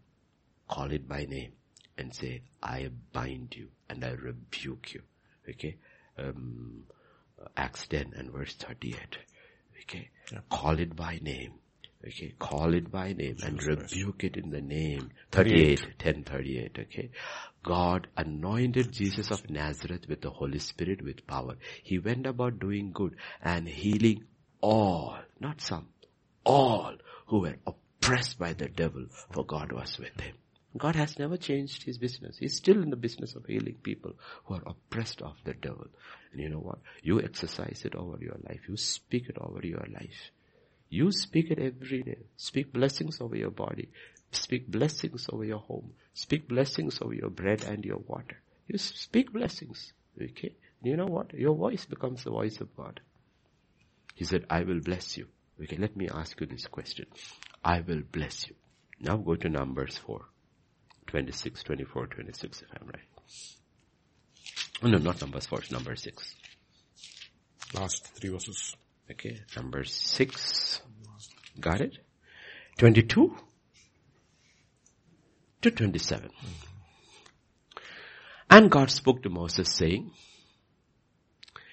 Call 0.68 0.91
it 0.91 1.08
by 1.08 1.24
name 1.24 1.54
and 1.98 2.14
say, 2.14 2.41
I 2.62 2.90
bind 3.14 3.56
you 3.56 3.70
and 3.90 4.04
I 4.04 4.12
rebuke 4.12 4.94
you. 4.94 5.02
Okay? 5.50 5.78
Um, 6.18 6.84
Acts 7.56 7.88
10 7.88 8.12
and 8.18 8.32
verse 8.32 8.54
38. 8.56 8.98
Okay? 9.84 10.10
Yeah. 10.30 10.40
Call 10.50 10.78
it 10.78 10.94
by 10.94 11.20
name. 11.22 11.54
Okay, 12.06 12.34
call 12.38 12.74
it 12.74 12.91
by 12.91 13.14
name 13.14 13.38
and 13.45 13.64
rebuke 13.64 14.26
it 14.26 14.36
in 14.36 14.50
the 14.50 14.60
name. 14.60 15.12
38, 15.32 15.98
10, 16.00 16.24
38, 16.26 16.78
okay. 16.82 17.10
God 17.64 18.08
anointed 18.18 18.91
Jesus 18.91 19.32
of 19.32 19.50
Nazareth 19.50 20.10
with 20.10 20.20
the 20.20 20.32
Holy 20.32 20.60
Spirit 20.60 21.02
with 21.02 21.26
power. 21.26 21.56
He 21.82 22.00
went 22.00 22.28
about 22.28 22.60
doing 22.60 22.91
good 22.91 23.16
and 23.41 23.70
healing 23.70 24.26
all, 24.60 25.16
not 25.40 25.62
some, 25.62 25.88
all 26.44 26.95
who 27.28 27.40
were 27.40 27.56
oppressed 27.66 27.82
by 28.38 28.54
the 28.54 28.68
devil, 28.68 29.06
for 29.32 29.46
God 29.46 29.72
was 29.72 29.98
with 29.98 30.20
him. 30.20 30.36
God 30.78 30.96
has 30.96 31.18
never 31.20 31.38
changed 31.38 31.84
his 31.84 31.98
business. 31.98 32.38
He's 32.38 32.58
still 32.58 32.82
in 32.82 32.90
the 32.90 32.96
business 32.96 33.36
of 33.36 33.46
healing 33.46 33.76
people 33.82 34.14
who 34.46 34.56
are 34.56 34.64
oppressed 34.66 35.22
of 35.22 35.36
the 35.46 35.54
devil. 35.54 35.88
And 36.32 36.42
you 36.42 36.50
know 36.50 36.60
what? 36.60 36.80
You 37.02 37.22
exercise 37.22 37.84
it 37.86 37.96
over 37.96 38.18
your 38.20 38.38
life. 38.48 38.62
You 38.68 38.76
speak 38.76 39.30
it 39.30 39.38
over 39.40 39.66
your 39.66 39.86
life. 39.94 40.32
You 40.90 41.12
speak 41.12 41.52
it 41.52 41.60
every 41.60 42.04
day. 42.04 42.18
Speak 42.36 42.74
blessings 42.74 43.22
over 43.22 43.36
your 43.36 43.52
body. 43.52 43.90
Speak 44.32 44.68
blessings 44.68 45.28
over 45.32 45.46
your 45.46 45.60
home. 45.60 45.94
Speak 46.14 46.48
blessings 46.48 47.00
over 47.02 47.14
your 47.14 47.30
bread 47.30 47.64
and 47.64 47.86
your 47.86 48.00
water. 48.00 48.38
You 48.68 48.78
speak 48.80 49.32
blessings. 49.32 49.94
Okay? 50.22 50.56
You 50.82 50.98
know 50.98 51.06
what? 51.06 51.34
Your 51.34 51.56
voice 51.56 51.86
becomes 51.86 52.24
the 52.24 52.32
voice 52.32 52.60
of 52.60 52.76
God. 52.76 53.00
He 54.16 54.26
said, 54.26 54.46
I 54.50 54.64
will 54.64 54.82
bless 54.82 55.18
you. 55.18 55.28
Okay, 55.62 55.78
let 55.78 55.96
me 55.96 56.10
ask 56.10 56.40
you 56.42 56.48
this 56.48 56.66
question. 56.68 57.06
I 57.64 57.81
will 57.81 58.02
bless 58.11 58.48
you. 58.48 58.56
Now 58.99 59.18
go 59.18 59.35
to 59.35 59.49
Numbers 59.49 59.98
4. 59.98 60.22
26, 61.07 61.64
24, 61.64 62.07
26 62.07 62.61
if 62.61 62.68
I'm 62.80 62.88
right. 62.88 63.03
Oh, 64.81 64.88
no, 64.88 64.98
not 64.98 65.22
Numbers 65.22 65.45
4, 65.45 65.61
number 65.72 65.95
6. 65.95 66.35
Last 67.76 68.07
three 68.07 68.30
verses. 68.30 68.76
Okay, 69.11 69.41
number 69.56 69.84
6. 69.84 70.81
Got 71.60 71.81
it? 71.81 71.98
22. 72.77 73.35
to 75.61 75.72
27. 75.72 76.30
And 78.49 78.69
God 78.69 78.91
spoke 78.91 79.23
to 79.23 79.30
Moses 79.30 79.73
saying, 79.73 80.11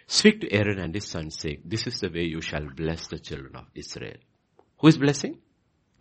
Speak 0.06 0.40
to 0.40 0.52
Aaron 0.52 0.78
and 0.78 0.94
his 0.94 1.06
sons 1.06 1.38
saying, 1.38 1.62
This 1.64 1.86
is 1.86 2.00
the 2.00 2.08
way 2.08 2.24
you 2.24 2.40
shall 2.40 2.66
bless 2.74 3.08
the 3.08 3.18
children 3.18 3.56
of 3.56 3.66
Israel. 3.74 4.16
Who 4.78 4.88
is 4.88 4.98
blessing? 4.98 5.38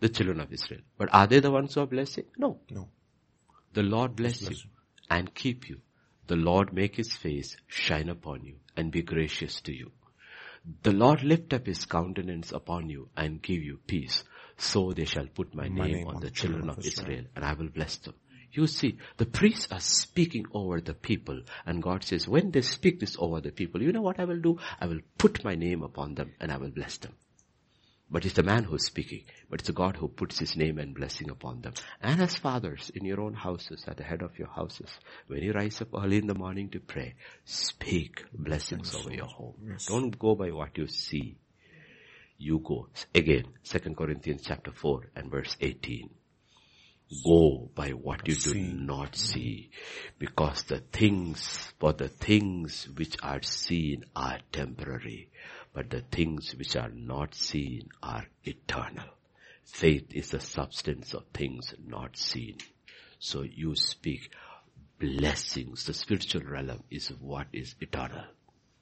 The 0.00 0.08
children 0.08 0.40
of 0.40 0.52
Israel. 0.52 0.80
But 0.98 1.10
are 1.12 1.26
they 1.26 1.40
the 1.40 1.50
ones 1.50 1.74
who 1.74 1.80
are 1.82 1.86
blessing? 1.86 2.24
No. 2.36 2.58
No. 2.70 2.88
The 3.72 3.82
Lord 3.82 4.16
bless 4.16 4.40
you 4.42 4.56
and 5.08 5.34
keep 5.34 5.68
you. 5.68 5.80
The 6.26 6.36
Lord 6.36 6.72
make 6.72 6.96
his 6.96 7.14
face 7.16 7.56
shine 7.66 8.08
upon 8.08 8.44
you 8.44 8.56
and 8.76 8.90
be 8.90 9.02
gracious 9.02 9.60
to 9.62 9.72
you. 9.74 9.90
The 10.82 10.92
Lord 10.92 11.22
lift 11.22 11.52
up 11.52 11.66
his 11.66 11.84
countenance 11.86 12.52
upon 12.52 12.90
you 12.90 13.08
and 13.16 13.40
give 13.42 13.62
you 13.62 13.78
peace. 13.86 14.24
So 14.56 14.92
they 14.92 15.06
shall 15.06 15.26
put 15.26 15.54
my, 15.54 15.68
My 15.68 15.86
name, 15.86 15.92
name 15.92 16.08
on 16.08 16.20
the 16.20 16.30
children 16.30 16.68
of 16.68 16.78
Israel 16.78 17.24
and 17.34 17.44
I 17.44 17.54
will 17.54 17.68
bless 17.68 17.96
them. 17.96 18.14
You 18.52 18.66
see, 18.66 18.98
the 19.16 19.26
priests 19.26 19.68
are 19.70 19.80
speaking 19.80 20.46
over 20.52 20.80
the 20.80 20.94
people 20.94 21.42
and 21.66 21.82
God 21.82 22.04
says, 22.04 22.26
when 22.28 22.50
they 22.50 22.62
speak 22.62 23.00
this 23.00 23.16
over 23.18 23.40
the 23.40 23.52
people, 23.52 23.82
you 23.82 23.92
know 23.92 24.02
what 24.02 24.18
I 24.18 24.24
will 24.24 24.40
do? 24.40 24.58
I 24.80 24.86
will 24.86 25.00
put 25.18 25.44
my 25.44 25.54
name 25.54 25.82
upon 25.82 26.14
them 26.14 26.32
and 26.40 26.50
I 26.50 26.56
will 26.56 26.70
bless 26.70 26.98
them. 26.98 27.14
But 28.10 28.24
it's 28.24 28.34
the 28.34 28.42
man 28.42 28.64
who's 28.64 28.86
speaking, 28.86 29.22
but 29.48 29.60
it's 29.60 29.68
the 29.68 29.72
God 29.72 29.96
who 29.96 30.08
puts 30.08 30.40
his 30.40 30.56
name 30.56 30.78
and 30.78 30.94
blessing 30.94 31.30
upon 31.30 31.60
them. 31.60 31.74
And 32.02 32.20
as 32.20 32.34
fathers 32.34 32.90
in 32.92 33.04
your 33.04 33.20
own 33.20 33.34
houses, 33.34 33.84
at 33.86 33.98
the 33.98 34.02
head 34.02 34.22
of 34.22 34.36
your 34.36 34.48
houses, 34.48 34.90
when 35.28 35.42
you 35.42 35.52
rise 35.52 35.80
up 35.80 35.94
early 35.94 36.18
in 36.18 36.26
the 36.26 36.34
morning 36.34 36.70
to 36.70 36.80
pray, 36.80 37.14
speak 37.44 38.24
blessings 38.32 38.96
over 38.96 39.14
your 39.14 39.26
home. 39.26 39.76
Don't 39.86 40.18
go 40.18 40.34
by 40.34 40.50
what 40.50 40.76
you 40.76 40.88
see. 40.88 41.38
You 42.36 42.58
go. 42.58 42.88
Again, 43.14 43.44
2 43.64 43.94
Corinthians 43.94 44.42
chapter 44.44 44.72
4 44.72 45.10
and 45.14 45.30
verse 45.30 45.56
18 45.60 46.10
go 47.24 47.68
by 47.74 47.90
what 47.90 48.26
you 48.28 48.36
do 48.36 48.54
not 48.54 49.16
see 49.16 49.70
because 50.18 50.62
the 50.64 50.78
things 50.78 51.72
for 51.80 51.92
the 51.92 52.08
things 52.08 52.88
which 52.94 53.16
are 53.22 53.42
seen 53.42 54.04
are 54.14 54.38
temporary 54.52 55.28
but 55.72 55.90
the 55.90 56.00
things 56.00 56.54
which 56.56 56.76
are 56.76 56.90
not 56.90 57.34
seen 57.34 57.88
are 58.02 58.26
eternal 58.44 59.08
faith 59.64 60.12
is 60.12 60.30
the 60.30 60.40
substance 60.40 61.14
of 61.14 61.24
things 61.32 61.74
not 61.86 62.16
seen 62.16 62.56
so 63.18 63.42
you 63.42 63.74
speak 63.74 64.32
blessings 64.98 65.84
the 65.84 65.94
spiritual 65.94 66.42
realm 66.42 66.82
is 66.90 67.08
what 67.20 67.46
is 67.52 67.74
eternal 67.80 68.24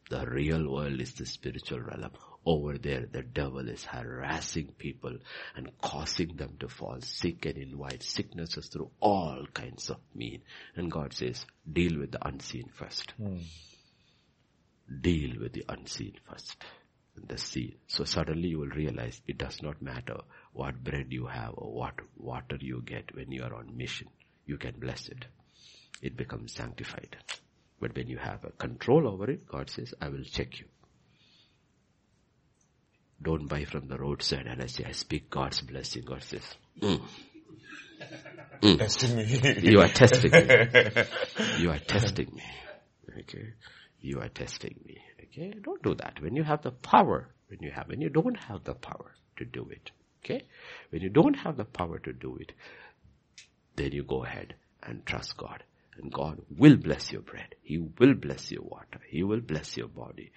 the 0.08 0.24
real 0.26 0.70
world 0.70 1.00
is 1.00 1.12
the 1.12 1.26
spiritual 1.26 1.80
realm. 1.80 2.10
Over 2.46 2.78
there, 2.78 3.04
the 3.04 3.22
devil 3.22 3.68
is 3.68 3.84
harassing 3.84 4.68
people 4.78 5.18
and 5.54 5.70
causing 5.82 6.36
them 6.36 6.56
to 6.60 6.68
fall 6.68 7.00
sick 7.02 7.44
and 7.44 7.58
invite 7.58 8.02
sicknesses 8.02 8.68
through 8.68 8.90
all 9.00 9.44
kinds 9.52 9.90
of 9.90 9.98
mean. 10.14 10.40
And 10.76 10.90
God 10.90 11.12
says, 11.12 11.44
deal 11.70 11.98
with 11.98 12.12
the 12.12 12.26
unseen 12.26 12.70
first. 12.72 13.10
Hmm. 13.18 13.38
Deal 15.00 15.38
with 15.38 15.52
the 15.52 15.66
unseen 15.68 16.14
first. 16.26 16.56
The 17.26 17.38
sea. 17.38 17.76
So 17.86 18.04
suddenly 18.04 18.48
you 18.48 18.58
will 18.60 18.68
realize 18.68 19.20
it 19.26 19.38
does 19.38 19.62
not 19.62 19.80
matter 19.82 20.18
what 20.52 20.82
bread 20.84 21.06
you 21.10 21.26
have 21.26 21.54
or 21.54 21.72
what 21.72 21.94
water 22.16 22.56
you 22.60 22.82
get 22.84 23.14
when 23.14 23.32
you 23.32 23.42
are 23.42 23.54
on 23.54 23.76
mission. 23.76 24.08
You 24.46 24.56
can 24.58 24.74
bless 24.78 25.08
it. 25.08 25.24
It 26.02 26.16
becomes 26.16 26.54
sanctified. 26.54 27.16
But 27.80 27.94
when 27.96 28.08
you 28.08 28.18
have 28.18 28.44
a 28.44 28.50
control 28.50 29.06
over 29.08 29.30
it, 29.30 29.46
God 29.46 29.70
says, 29.70 29.94
I 30.00 30.08
will 30.08 30.24
check 30.24 30.58
you. 30.60 30.66
Don't 33.20 33.48
buy 33.48 33.64
from 33.64 33.88
the 33.88 33.98
roadside 33.98 34.46
and 34.46 34.62
I 34.62 34.66
say, 34.66 34.84
I 34.84 34.92
speak 34.92 35.28
God's 35.28 35.60
blessing. 35.60 36.04
God 36.04 36.22
says, 36.22 36.42
"Mm, 36.80 37.00
Testing 38.78 39.16
me. 39.16 39.70
you 39.70 39.80
are 39.80 39.88
testing 39.88 40.30
me. 40.30 40.46
You 41.58 41.70
are 41.70 41.78
testing 41.78 42.30
me. 42.34 42.42
Okay. 43.20 43.52
You 44.00 44.20
are 44.20 44.28
testing 44.28 44.76
me. 44.86 44.98
Okay. 45.30 45.54
Don't 45.62 45.82
do 45.82 45.94
that. 45.94 46.20
When 46.20 46.34
you 46.34 46.42
have 46.44 46.62
the 46.62 46.72
power, 46.72 47.28
when 47.48 47.60
you 47.62 47.70
have, 47.70 47.88
when 47.88 48.00
you 48.00 48.08
don't 48.08 48.36
have 48.36 48.64
the 48.64 48.74
power 48.74 49.14
to 49.36 49.44
do 49.44 49.68
it. 49.70 49.90
Okay. 50.24 50.44
When 50.90 51.02
you 51.02 51.08
don't 51.08 51.34
have 51.34 51.56
the 51.56 51.64
power 51.64 51.98
to 52.00 52.12
do 52.12 52.36
it, 52.36 52.52
then 53.76 53.92
you 53.92 54.02
go 54.02 54.24
ahead 54.24 54.54
and 54.82 55.04
trust 55.06 55.36
God. 55.36 55.62
And 55.96 56.12
God 56.12 56.40
will 56.56 56.76
bless 56.76 57.10
your 57.10 57.22
bread. 57.22 57.54
He 57.62 57.78
will 57.78 58.14
bless 58.14 58.52
your 58.52 58.62
water. 58.62 59.00
He 59.08 59.22
will 59.22 59.40
bless 59.40 59.76
your 59.76 59.88
body. 59.88 60.30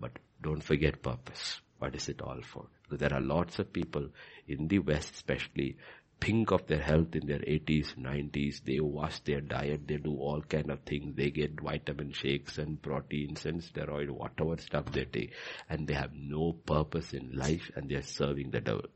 But 0.00 0.18
don't 0.42 0.62
forget 0.62 1.02
purpose. 1.02 1.60
What 1.78 1.94
is 1.94 2.08
it 2.08 2.20
all 2.20 2.40
for? 2.42 2.66
Because 2.82 2.98
there 2.98 3.14
are 3.14 3.20
lots 3.20 3.58
of 3.60 3.72
people 3.72 4.08
in 4.48 4.66
the 4.66 4.80
West 4.80 5.14
especially 5.14 5.76
think 6.20 6.50
of 6.50 6.66
their 6.66 6.80
health 6.80 7.14
in 7.14 7.26
their 7.26 7.38
80s, 7.38 7.96
90s. 7.96 8.62
They 8.64 8.80
watch 8.80 9.22
their 9.24 9.40
diet. 9.40 9.86
They 9.86 9.96
do 9.96 10.16
all 10.16 10.42
kind 10.42 10.70
of 10.70 10.80
things. 10.80 11.16
They 11.16 11.30
get 11.30 11.60
vitamin 11.60 12.12
shakes 12.12 12.58
and 12.58 12.80
proteins 12.80 13.46
and 13.46 13.60
steroid, 13.60 14.10
whatever 14.10 14.56
stuff 14.56 14.86
they 14.92 15.04
take. 15.04 15.32
And 15.68 15.86
they 15.86 15.94
have 15.94 16.12
no 16.14 16.52
purpose 16.52 17.12
in 17.12 17.36
life 17.36 17.70
and 17.74 17.88
they 17.88 17.96
are 17.96 18.02
serving 18.02 18.50
the 18.50 18.60
devil. 18.60 18.86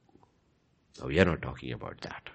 Now 1.01 1.07
we 1.07 1.21
are 1.21 1.25
not 1.25 1.43
talking 1.43 1.73
about 1.73 2.01
that. 2.03 2.29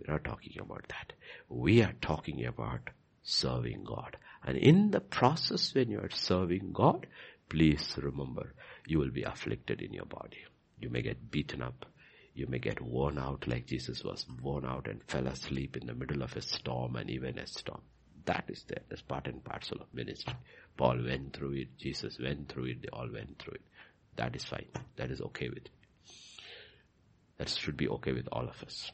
We're 0.00 0.14
not 0.14 0.24
talking 0.24 0.56
about 0.60 0.86
that. 0.88 1.12
We 1.48 1.82
are 1.82 1.94
talking 2.00 2.44
about 2.46 2.90
serving 3.22 3.84
God. 3.84 4.16
And 4.44 4.56
in 4.56 4.90
the 4.90 5.00
process 5.00 5.74
when 5.74 5.90
you 5.90 5.98
are 5.98 6.10
serving 6.10 6.72
God, 6.72 7.06
please 7.48 7.94
remember, 7.98 8.54
you 8.86 8.98
will 8.98 9.10
be 9.10 9.24
afflicted 9.24 9.82
in 9.82 9.92
your 9.92 10.06
body. 10.06 10.38
You 10.80 10.88
may 10.88 11.02
get 11.02 11.30
beaten 11.30 11.60
up. 11.60 11.84
You 12.40 12.46
may 12.46 12.58
get 12.58 12.80
worn 12.80 13.18
out 13.18 13.46
like 13.46 13.66
Jesus 13.66 14.02
was 14.02 14.24
worn 14.42 14.64
out 14.64 14.88
and 14.88 15.02
fell 15.02 15.26
asleep 15.26 15.76
in 15.76 15.86
the 15.86 15.92
middle 15.92 16.22
of 16.22 16.34
a 16.34 16.40
storm 16.40 16.96
and 16.96 17.10
even 17.10 17.38
a 17.38 17.46
storm. 17.46 17.82
That 18.24 18.46
is 18.48 18.64
there. 18.66 18.80
That's 18.88 19.02
part 19.02 19.26
and 19.26 19.44
parcel 19.44 19.82
of 19.82 19.92
ministry. 19.92 20.32
Paul 20.74 21.04
went 21.04 21.36
through 21.36 21.52
it. 21.52 21.76
Jesus 21.76 22.18
went 22.18 22.48
through 22.48 22.64
it. 22.64 22.80
They 22.80 22.88
all 22.94 23.10
went 23.12 23.38
through 23.38 23.56
it. 23.56 23.60
That 24.16 24.34
is 24.34 24.46
fine. 24.46 24.68
That 24.96 25.10
is 25.10 25.20
okay 25.20 25.50
with 25.50 25.64
me. 25.64 25.70
That 27.36 27.50
should 27.50 27.76
be 27.76 27.88
okay 27.88 28.12
with 28.12 28.28
all 28.32 28.48
of 28.48 28.62
us. 28.62 28.90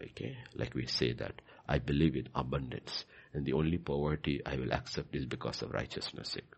Okay? 0.00 0.36
Like 0.54 0.76
we 0.76 0.86
say 0.86 1.14
that 1.14 1.42
I 1.68 1.80
believe 1.80 2.14
in 2.14 2.28
abundance 2.32 3.06
and 3.34 3.44
the 3.44 3.54
only 3.54 3.78
poverty 3.78 4.40
I 4.46 4.54
will 4.54 4.72
accept 4.72 5.16
is 5.16 5.26
because 5.26 5.62
of 5.62 5.72
righteousness 5.72 6.28
sake. 6.28 6.54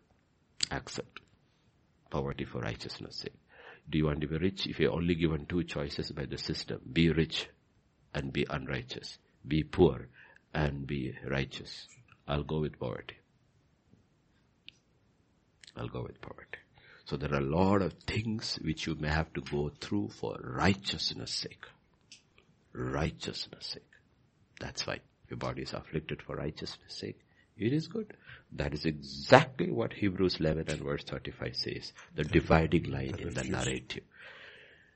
Accept 0.69 1.19
poverty 2.11 2.45
for 2.45 2.59
righteousness 2.59 3.21
sake. 3.21 3.40
Do 3.89 3.97
you 3.97 4.05
want 4.05 4.21
to 4.21 4.27
be 4.27 4.37
rich? 4.37 4.67
If 4.67 4.79
you're 4.79 4.93
only 4.93 5.15
given 5.15 5.45
two 5.45 5.63
choices 5.63 6.11
by 6.11 6.25
the 6.25 6.37
system, 6.37 6.81
be 6.91 7.09
rich 7.09 7.49
and 8.13 8.31
be 8.31 8.45
unrighteous. 8.49 9.17
Be 9.47 9.63
poor 9.63 10.07
and 10.53 10.85
be 10.87 11.15
righteous. 11.25 11.87
I'll 12.27 12.43
go 12.43 12.61
with 12.61 12.79
poverty. 12.79 13.17
I'll 15.75 15.87
go 15.87 16.03
with 16.03 16.21
poverty. 16.21 16.59
So 17.05 17.17
there 17.17 17.33
are 17.33 17.39
a 17.39 17.41
lot 17.41 17.81
of 17.81 17.93
things 18.07 18.59
which 18.61 18.87
you 18.87 18.95
may 18.95 19.09
have 19.09 19.33
to 19.33 19.41
go 19.41 19.71
through 19.81 20.09
for 20.09 20.37
righteousness 20.41 21.31
sake. 21.31 21.65
Righteousness 22.73 23.65
sake. 23.65 23.83
That's 24.59 24.85
why 24.87 24.99
your 25.29 25.37
body 25.37 25.63
is 25.63 25.73
afflicted 25.73 26.21
for 26.21 26.35
righteousness 26.35 26.93
sake. 26.93 27.19
It 27.61 27.73
is 27.73 27.87
good. 27.87 28.17
That 28.53 28.73
is 28.73 28.85
exactly 28.85 29.69
what 29.69 29.93
Hebrews 29.93 30.39
11 30.39 30.65
and 30.67 30.81
verse 30.81 31.03
35 31.03 31.55
says. 31.55 31.93
The 32.15 32.23
dividing 32.23 32.91
line 32.91 33.15
in 33.19 33.35
the 33.35 33.43
narrative. 33.43 34.03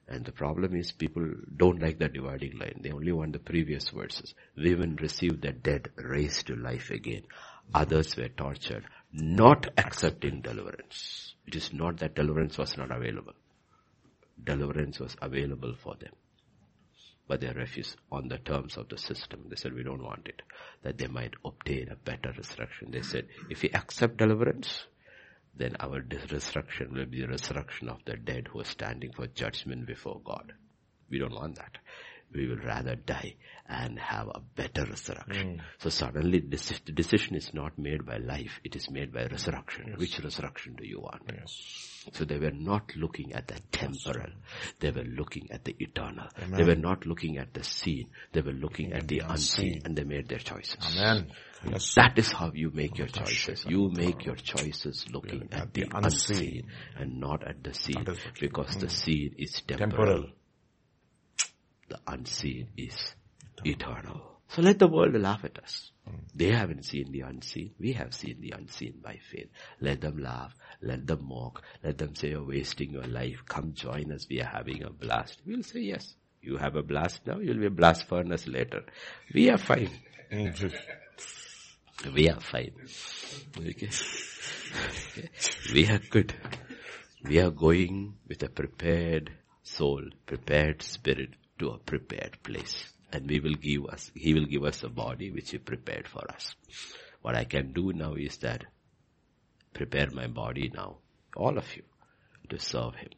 And 0.08 0.26
the 0.26 0.32
problem 0.32 0.76
is 0.76 0.92
people 0.92 1.28
don't 1.56 1.80
like 1.80 2.00
the 2.00 2.10
dividing 2.10 2.58
line. 2.58 2.80
They 2.82 2.92
only 2.92 3.12
want 3.12 3.34
the 3.34 3.40
previous 3.40 3.90
verses. 3.90 4.34
Women 4.58 4.98
received 5.00 5.44
the 5.44 5.52
dead 5.52 5.92
raised 5.96 6.48
to 6.48 6.56
life 6.56 6.90
again. 6.90 7.24
Others 7.74 8.18
were 8.18 8.30
tortured, 8.30 8.86
not 9.12 9.68
accepting 9.78 10.42
deliverance. 10.42 11.36
It 11.46 11.56
is 11.56 11.72
not 11.72 11.98
that 11.98 12.16
deliverance 12.16 12.58
was 12.58 12.78
not 12.78 12.90
available. 12.90 13.34
Deliverance 14.44 15.00
was 15.00 15.16
available 15.22 15.76
for 15.76 15.96
them. 15.96 16.14
But 17.28 17.42
they 17.42 17.50
refused 17.50 17.98
on 18.12 18.28
the 18.28 18.38
terms 18.38 18.78
of 18.78 18.90
the 18.90 18.98
system. 18.98 19.46
They 19.50 19.56
said, 19.56 19.74
we 19.74 19.84
don't 19.84 20.04
want 20.04 20.28
it. 20.28 20.42
That 20.84 20.98
they 20.98 21.08
might 21.08 21.34
obtain 21.44 21.90
a 21.90 21.96
better 21.96 22.34
resurrection. 22.38 22.92
They 22.92 23.02
said, 23.02 23.28
if 23.50 23.64
we 23.64 23.70
accept 23.72 24.18
deliverance, 24.18 24.86
then 25.56 25.76
our 25.80 26.04
resurrection 26.32 26.94
will 26.94 27.06
be 27.06 27.22
the 27.22 27.28
resurrection 27.30 27.90
of 27.90 28.00
the 28.06 28.16
dead 28.18 28.50
who 28.50 28.60
are 28.62 28.66
standing 28.66 29.12
for 29.12 29.26
judgment 29.28 29.88
before 29.88 30.22
God. 30.24 30.54
We 31.10 31.18
don't 31.18 31.34
want 31.34 31.56
that. 31.56 31.78
We 32.36 32.48
will 32.48 32.58
rather 32.58 32.96
die 32.96 33.36
and 33.68 33.98
have 33.98 34.28
a 34.28 34.40
better 34.56 34.86
resurrection. 34.86 35.62
So 35.80 35.90
suddenly 35.90 36.40
the 36.40 36.58
decision 36.94 37.36
is 37.36 37.54
not 37.54 37.78
made 37.80 38.06
by 38.06 38.18
life, 38.18 38.60
it 38.64 38.76
is 38.76 38.90
made 38.92 39.14
by 39.14 39.26
resurrection. 39.26 39.94
Which 39.98 40.20
resurrection 40.20 40.76
do 40.76 40.86
you 40.86 41.00
want? 41.00 41.24
So 42.14 42.26
they 42.26 42.38
were 42.38 42.52
not 42.52 42.92
looking 42.96 43.34
at 43.34 43.48
the 43.48 43.60
temporal. 43.72 44.32
They 44.80 44.92
were 44.92 45.04
looking 45.06 45.50
at 45.52 45.64
the 45.64 45.76
eternal. 45.80 46.28
They 46.52 46.64
were 46.64 46.76
not 46.76 47.06
looking 47.06 47.38
at 47.38 47.54
the 47.54 47.64
seen. 47.64 48.10
They 48.34 48.42
were 48.42 48.52
looking 48.54 48.94
at 48.94 49.08
the 49.08 49.20
unseen 49.20 49.82
and 49.86 49.96
they 49.96 50.04
made 50.04 50.28
their 50.28 50.40
choices. 50.40 50.78
Amen. 50.98 51.32
Yes. 51.68 51.96
That 51.96 52.18
is 52.20 52.32
how 52.32 52.52
you 52.54 52.70
make 52.72 52.98
your 52.98 53.08
choices. 53.08 53.66
You 53.68 53.90
make 53.90 54.26
your 54.26 54.36
choices 54.36 55.06
looking 55.12 55.50
at 55.52 55.74
the 55.74 55.88
unseen. 55.92 56.68
and 56.98 57.20
not 57.20 57.48
at 57.48 57.64
the 57.64 57.74
seen 57.74 58.04
That 58.04 58.12
is 58.12 58.26
what 58.26 58.42
you- 58.42 58.48
because 58.50 58.78
the 58.78 58.90
seen 58.90 59.34
is 59.40 59.62
temporal. 59.66 60.30
The 61.88 62.00
unseen 62.08 62.70
is 62.78 63.16
eternal. 63.64 64.36
So 64.48 64.62
let 64.62 64.80
the 64.80 64.88
world 64.88 65.16
laugh 65.16 65.44
at 65.44 65.60
us. 65.60 65.92
They 66.34 66.52
haven't 66.52 66.86
seen 66.86 67.12
the 67.12 67.22
unseen. 67.22 67.72
We 67.80 67.94
have 67.94 68.14
seen 68.14 68.38
the 68.40 68.52
unseen 68.52 69.00
by 69.04 69.20
faith. 69.32 69.50
Let 69.82 70.02
them 70.02 70.18
laugh. 70.18 70.54
Let 70.82 71.08
them 71.08 71.28
mock. 71.28 71.64
Let 71.84 71.98
them 71.98 72.16
say 72.16 72.30
you're 72.30 72.44
wasting 72.46 72.92
your 72.92 73.08
life. 73.08 73.44
Come 73.48 73.74
join 73.74 74.12
us. 74.12 74.28
We 74.30 74.42
are 74.42 74.52
having 74.52 74.84
a 74.84 74.92
blast. 74.92 75.42
We'll 75.46 75.64
say 75.64 75.80
yes. 75.80 76.16
You 76.42 76.58
have 76.58 76.76
a 76.76 76.84
blast 76.84 77.26
now. 77.26 77.40
You'll 77.40 77.58
be 77.58 77.66
a 77.66 77.72
blast 77.72 78.08
furnace 78.08 78.48
later. 78.48 78.84
We 79.34 79.50
are 79.50 79.58
fine. 79.58 79.90
we 82.14 82.30
are 82.30 82.40
fine. 82.40 82.74
Okay. 83.58 83.90
We 85.74 85.88
are 85.90 86.00
good. 86.10 86.34
We 87.24 87.40
are 87.40 87.52
going 87.52 88.16
with 88.28 88.44
a 88.44 88.50
prepared 88.50 89.32
soul, 89.64 90.04
prepared 90.28 90.84
spirit 90.84 91.30
to 91.60 91.70
a 91.70 91.78
prepared 91.78 92.42
place 92.44 92.92
and 93.12 93.30
we 93.30 93.40
will 93.40 93.56
give 93.56 93.86
us, 93.86 94.12
He 94.14 94.34
will 94.34 94.46
give 94.46 94.64
us 94.64 94.84
a 94.84 94.90
body 94.90 95.32
which 95.32 95.52
He 95.52 95.58
prepared 95.58 96.08
for 96.08 96.30
us. 96.32 96.56
What 97.22 97.36
I 97.36 97.46
can 97.46 97.72
do 97.72 97.94
now 97.94 98.16
is 98.16 98.38
that 98.38 98.66
prepare 99.74 100.10
my 100.12 100.28
body 100.28 100.72
now, 100.74 100.98
all 101.36 101.58
of 101.58 101.76
you, 101.76 101.84
to 102.50 102.60
serve 102.60 102.96
Him. 102.96 103.10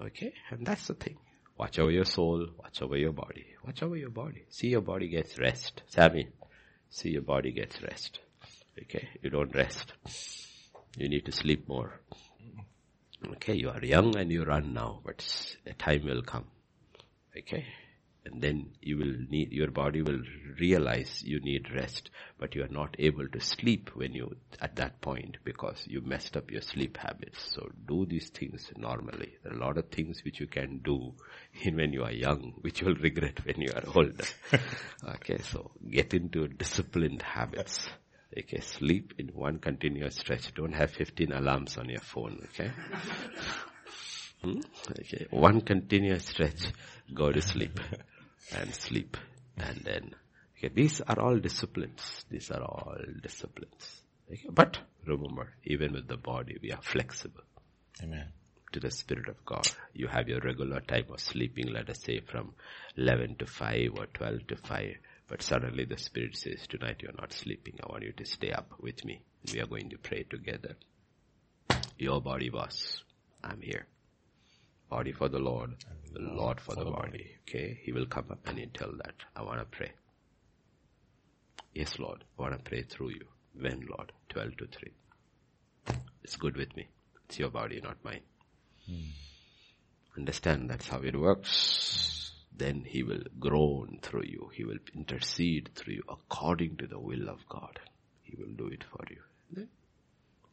Okay? 0.00 0.32
And 0.50 0.66
that's 0.66 0.86
the 0.86 0.94
thing. 0.94 1.18
Watch 1.56 1.78
over 1.78 1.90
your 1.90 2.04
soul, 2.04 2.48
watch 2.58 2.82
over 2.82 2.96
your 2.96 3.12
body. 3.12 3.46
Watch 3.64 3.82
over 3.82 3.96
your 3.96 4.10
body. 4.10 4.44
See 4.48 4.68
your 4.68 4.80
body 4.80 5.08
gets 5.08 5.38
rest. 5.38 5.82
Sammy, 5.86 6.28
see 6.90 7.10
your 7.10 7.22
body 7.22 7.52
gets 7.52 7.80
rest. 7.82 8.20
Okay? 8.80 9.08
You 9.22 9.30
don't 9.30 9.54
rest. 9.54 9.92
You 10.96 11.08
need 11.08 11.26
to 11.26 11.32
sleep 11.32 11.68
more. 11.68 12.00
Okay, 13.32 13.54
you 13.54 13.70
are 13.70 13.84
young 13.84 14.16
and 14.16 14.30
you 14.30 14.44
run 14.44 14.74
now, 14.74 15.00
but 15.04 15.24
a 15.66 15.72
time 15.74 16.04
will 16.04 16.22
come. 16.22 16.44
Okay? 17.36 17.64
and 18.24 18.40
then 18.40 18.70
you 18.80 18.96
will 18.96 19.14
need, 19.28 19.52
your 19.52 19.70
body 19.70 20.02
will 20.02 20.20
realize 20.58 21.22
you 21.22 21.40
need 21.40 21.72
rest, 21.74 22.10
but 22.38 22.54
you 22.54 22.62
are 22.62 22.68
not 22.68 22.96
able 22.98 23.28
to 23.28 23.40
sleep 23.40 23.90
when 23.94 24.12
you, 24.14 24.34
at 24.60 24.76
that 24.76 25.00
point, 25.00 25.36
because 25.44 25.84
you 25.86 26.00
messed 26.00 26.36
up 26.36 26.50
your 26.50 26.62
sleep 26.62 26.96
habits. 26.96 27.52
So 27.54 27.70
do 27.86 28.06
these 28.06 28.30
things 28.30 28.70
normally. 28.76 29.34
There 29.42 29.52
are 29.52 29.56
a 29.56 29.60
lot 29.60 29.78
of 29.78 29.90
things 29.90 30.24
which 30.24 30.40
you 30.40 30.46
can 30.46 30.78
do 30.78 31.12
in 31.62 31.76
when 31.76 31.92
you 31.92 32.04
are 32.04 32.12
young, 32.12 32.54
which 32.60 32.80
you 32.80 32.88
will 32.88 32.94
regret 32.96 33.44
when 33.44 33.60
you 33.60 33.72
are 33.74 33.84
older. 33.94 34.24
okay, 35.16 35.38
so 35.38 35.70
get 35.90 36.14
into 36.14 36.48
disciplined 36.48 37.22
habits. 37.22 37.86
Okay, 38.36 38.60
sleep 38.60 39.14
in 39.18 39.28
one 39.28 39.58
continuous 39.58 40.16
stretch. 40.16 40.52
Don't 40.54 40.72
have 40.72 40.90
15 40.90 41.30
alarms 41.32 41.76
on 41.76 41.88
your 41.88 42.00
phone, 42.00 42.40
okay? 42.50 42.70
hmm? 44.42 44.60
Okay, 44.98 45.26
one 45.30 45.60
continuous 45.60 46.26
stretch. 46.26 46.66
Go 47.12 47.30
to 47.32 47.42
sleep 47.42 47.78
and 48.56 48.74
sleep. 48.74 49.16
And 49.56 49.80
then, 49.84 50.14
okay, 50.56 50.72
these 50.74 51.00
are 51.02 51.20
all 51.20 51.38
disciplines. 51.38 52.24
These 52.30 52.50
are 52.50 52.62
all 52.62 52.96
disciplines. 53.22 54.02
Okay? 54.30 54.48
But 54.50 54.78
remember, 55.06 55.52
even 55.64 55.92
with 55.92 56.08
the 56.08 56.16
body, 56.16 56.58
we 56.62 56.72
are 56.72 56.80
flexible. 56.80 57.42
Amen. 58.02 58.28
To 58.72 58.80
the 58.80 58.90
Spirit 58.90 59.28
of 59.28 59.44
God. 59.44 59.68
You 59.92 60.08
have 60.08 60.28
your 60.28 60.40
regular 60.40 60.80
time 60.80 61.04
of 61.10 61.20
sleeping, 61.20 61.68
let 61.72 61.90
us 61.90 62.02
say 62.02 62.20
from 62.20 62.54
11 62.96 63.36
to 63.36 63.46
5 63.46 63.90
or 63.96 64.06
12 64.06 64.46
to 64.48 64.56
5. 64.56 64.96
But 65.28 65.42
suddenly 65.42 65.84
the 65.84 65.98
Spirit 65.98 66.36
says, 66.36 66.66
tonight 66.66 67.00
you're 67.02 67.12
not 67.12 67.32
sleeping. 67.32 67.78
I 67.82 67.90
want 67.90 68.02
you 68.02 68.12
to 68.12 68.24
stay 68.24 68.50
up 68.50 68.72
with 68.80 69.04
me. 69.04 69.22
We 69.52 69.60
are 69.60 69.66
going 69.66 69.90
to 69.90 69.98
pray 69.98 70.24
together. 70.28 70.74
Your 71.98 72.20
body 72.20 72.50
boss. 72.50 73.02
I'm 73.42 73.60
here 73.60 73.86
body 74.94 75.12
for 75.12 75.28
the 75.28 75.40
Lord, 75.40 75.70
the 76.12 76.20
Lord 76.20 76.60
for, 76.60 76.74
for 76.74 76.84
the, 76.84 76.90
body. 76.90 77.10
body. 77.10 77.26
Okay, 77.48 77.80
he 77.82 77.90
will 77.92 78.06
come 78.06 78.26
up 78.30 78.46
and 78.46 78.58
He'll 78.58 78.68
tell 78.72 78.92
that. 79.02 79.14
I 79.34 79.42
want 79.42 79.58
to 79.58 79.64
pray. 79.64 79.90
Yes, 81.72 81.98
Lord, 81.98 82.22
I 82.38 82.42
want 82.42 82.56
to 82.56 82.62
pray 82.70 82.82
through 82.82 83.10
you. 83.10 83.26
When, 83.60 83.86
Lord? 83.90 84.12
12 84.28 84.56
to 84.58 84.66
3. 84.66 84.92
It's 86.22 86.36
good 86.36 86.56
with 86.56 86.76
me. 86.76 86.86
It's 87.24 87.38
your 87.40 87.50
body, 87.50 87.80
not 87.82 87.96
mine. 88.04 88.20
Hmm. 88.86 89.10
Understand 90.16 90.70
that's 90.70 90.88
how 90.88 91.00
it 91.00 91.18
works. 91.18 92.32
Then 92.56 92.84
he 92.86 93.02
will 93.02 93.24
groan 93.40 93.98
through 94.00 94.26
you. 94.26 94.50
He 94.54 94.64
will 94.64 94.78
intercede 94.94 95.70
through 95.74 95.94
you 95.94 96.02
according 96.08 96.76
to 96.76 96.86
the 96.86 97.00
will 97.00 97.28
of 97.28 97.48
God. 97.48 97.80
He 98.22 98.36
will 98.36 98.54
do 98.56 98.68
it 98.68 98.84
for 98.84 99.04
you. 99.10 99.22
Then 99.50 99.68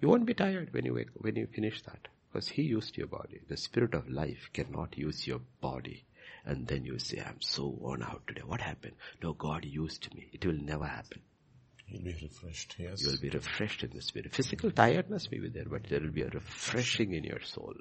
you 0.02 0.08
won't 0.10 0.26
be 0.26 0.34
tired 0.34 0.74
when 0.74 0.86
you 0.86 0.96
wake, 0.96 1.10
when 1.14 1.36
you 1.36 1.46
finish 1.46 1.84
that. 1.84 2.08
Because 2.32 2.48
he 2.48 2.62
used 2.62 2.98
your 2.98 3.08
body. 3.08 3.42
The 3.48 3.58
spirit 3.58 3.94
of 3.94 4.10
life 4.10 4.50
cannot 4.54 4.98
use 4.98 5.28
your 5.28 5.42
body. 5.60 6.06
And 6.46 6.66
then 6.66 6.86
you 6.86 6.98
say, 6.98 7.20
I'm 7.20 7.42
so 7.42 7.68
worn 7.68 8.04
out 8.04 8.24
today. 8.28 8.42
What 8.46 8.62
happened? 8.62 8.94
No, 9.22 9.34
God 9.34 9.66
used 9.66 10.14
me. 10.16 10.30
It 10.32 10.46
will 10.46 10.54
never 10.54 10.86
happen. 10.86 11.22
You'll 11.88 12.04
be 12.04 12.16
refreshed, 12.22 12.76
yes. 12.80 13.02
You 13.02 13.12
will 13.12 13.20
be 13.20 13.30
refreshed 13.30 13.84
in 13.84 13.92
the 13.94 14.02
spirit. 14.02 14.34
Physical 14.34 14.72
tiredness 14.72 15.30
may 15.30 15.40
be 15.40 15.50
there, 15.50 15.66
but 15.70 15.84
there 15.90 16.00
will 16.00 16.12
be 16.12 16.22
a 16.22 16.30
refreshing 16.30 17.14
in 17.14 17.26
your 17.26 17.42
soul. 17.42 17.76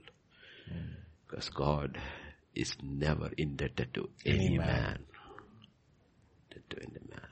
Mm. 0.70 0.94
Because 1.28 1.48
God 1.51 1.97
is 2.55 2.74
never 2.82 3.31
indebted 3.39 3.94
to 3.94 4.09
any, 4.27 4.47
any 4.47 4.59
man. 4.59 4.66
man 4.66 4.74
to 4.74 4.81
any 4.81 4.89
man. 4.89 4.98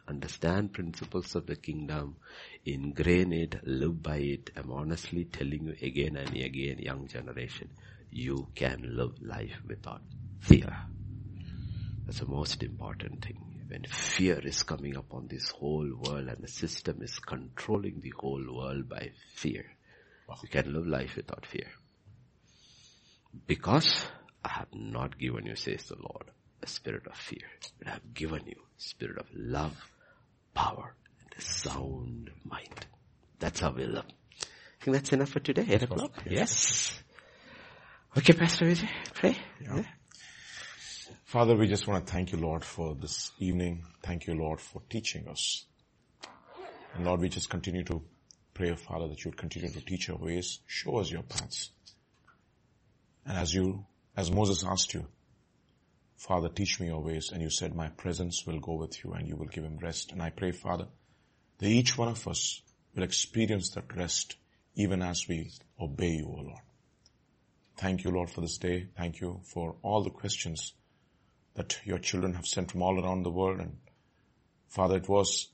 Understand 0.08 0.72
principles 0.72 1.34
of 1.34 1.46
the 1.46 1.56
kingdom, 1.56 2.16
ingrain 2.64 3.32
it, 3.32 3.60
live 3.66 4.02
by 4.02 4.16
it. 4.16 4.50
I'm 4.56 4.72
honestly 4.72 5.26
telling 5.26 5.66
you 5.66 5.76
again 5.82 6.16
and 6.16 6.34
again, 6.34 6.78
young 6.78 7.06
generation, 7.06 7.68
you 8.10 8.48
can 8.54 8.96
live 8.96 9.20
life 9.20 9.60
without 9.66 10.00
fear. 10.40 10.74
That's 12.06 12.20
the 12.20 12.26
most 12.26 12.62
important 12.62 13.22
thing. 13.24 13.38
When 13.68 13.84
fear 13.84 14.38
is 14.38 14.62
coming 14.62 14.96
upon 14.96 15.28
this 15.28 15.50
whole 15.50 15.90
world 15.94 16.28
and 16.28 16.42
the 16.42 16.48
system 16.48 17.02
is 17.02 17.18
controlling 17.18 18.00
the 18.00 18.14
whole 18.18 18.44
world 18.50 18.88
by 18.88 19.10
fear, 19.34 19.66
you 20.42 20.48
can 20.48 20.72
live 20.72 20.86
life 20.86 21.16
without 21.16 21.44
fear. 21.44 21.68
Because 23.46 24.06
I 24.42 24.48
have 24.48 24.72
not 24.72 25.18
given 25.18 25.44
you, 25.44 25.54
says 25.54 25.84
the 25.84 25.96
Lord, 25.96 26.30
a 26.62 26.66
spirit 26.66 27.06
of 27.06 27.16
fear, 27.16 27.46
but 27.78 27.88
I 27.88 27.90
have 27.92 28.14
given 28.14 28.46
you 28.46 28.67
spirit 28.78 29.18
of 29.18 29.26
love, 29.34 29.76
power, 30.54 30.94
and 31.20 31.34
a 31.36 31.40
sound 31.42 32.30
mind. 32.44 32.86
That's 33.38 33.60
how 33.60 33.72
we 33.72 33.84
live. 33.84 34.04
I 34.40 34.84
think 34.84 34.96
that's 34.96 35.12
enough 35.12 35.30
for 35.30 35.40
today, 35.40 35.66
8 35.68 35.82
o'clock. 35.82 36.12
Yes. 36.28 36.98
Okay, 38.16 38.32
Pastor 38.32 38.64
Vijay, 38.66 38.88
pray. 39.14 39.36
Yeah. 39.60 39.76
yeah. 39.76 39.82
Father, 41.24 41.56
we 41.56 41.66
just 41.66 41.86
want 41.86 42.06
to 42.06 42.12
thank 42.12 42.32
you, 42.32 42.38
Lord, 42.38 42.64
for 42.64 42.94
this 42.94 43.32
evening. 43.38 43.84
Thank 44.02 44.26
you, 44.26 44.34
Lord, 44.34 44.60
for 44.60 44.80
teaching 44.88 45.28
us. 45.28 45.66
And 46.94 47.04
Lord, 47.04 47.20
we 47.20 47.28
just 47.28 47.50
continue 47.50 47.84
to 47.84 48.02
pray, 48.54 48.74
Father, 48.74 49.08
that 49.08 49.24
you 49.24 49.30
would 49.30 49.38
continue 49.38 49.70
to 49.70 49.80
teach 49.84 50.08
our 50.08 50.16
ways, 50.16 50.60
show 50.66 50.96
us 50.96 51.10
your 51.10 51.22
paths. 51.22 51.70
And 53.26 53.36
as 53.36 53.52
you, 53.52 53.84
as 54.16 54.30
Moses 54.30 54.64
asked 54.64 54.94
you, 54.94 55.06
Father, 56.18 56.48
teach 56.48 56.80
me 56.80 56.88
your 56.88 57.00
ways. 57.00 57.30
And 57.32 57.40
you 57.40 57.48
said, 57.48 57.74
my 57.74 57.88
presence 57.88 58.44
will 58.44 58.58
go 58.58 58.74
with 58.74 59.02
you 59.04 59.12
and 59.12 59.26
you 59.26 59.36
will 59.36 59.46
give 59.46 59.64
him 59.64 59.78
rest. 59.78 60.10
And 60.10 60.20
I 60.20 60.30
pray, 60.30 60.50
Father, 60.50 60.88
that 61.58 61.66
each 61.66 61.96
one 61.96 62.08
of 62.08 62.26
us 62.26 62.60
will 62.94 63.04
experience 63.04 63.70
that 63.70 63.96
rest 63.96 64.36
even 64.74 65.00
as 65.00 65.28
we 65.28 65.52
obey 65.80 66.10
you, 66.10 66.26
O 66.26 66.42
Lord. 66.42 66.62
Thank 67.76 68.02
you, 68.02 68.10
Lord, 68.10 68.30
for 68.30 68.40
this 68.40 68.58
day. 68.58 68.88
Thank 68.96 69.20
you 69.20 69.40
for 69.44 69.76
all 69.82 70.02
the 70.02 70.10
questions 70.10 70.72
that 71.54 71.78
your 71.84 71.98
children 71.98 72.34
have 72.34 72.46
sent 72.46 72.72
from 72.72 72.82
all 72.82 73.00
around 73.00 73.22
the 73.22 73.30
world. 73.30 73.60
And 73.60 73.76
Father, 74.66 74.96
it 74.96 75.08
was 75.08 75.48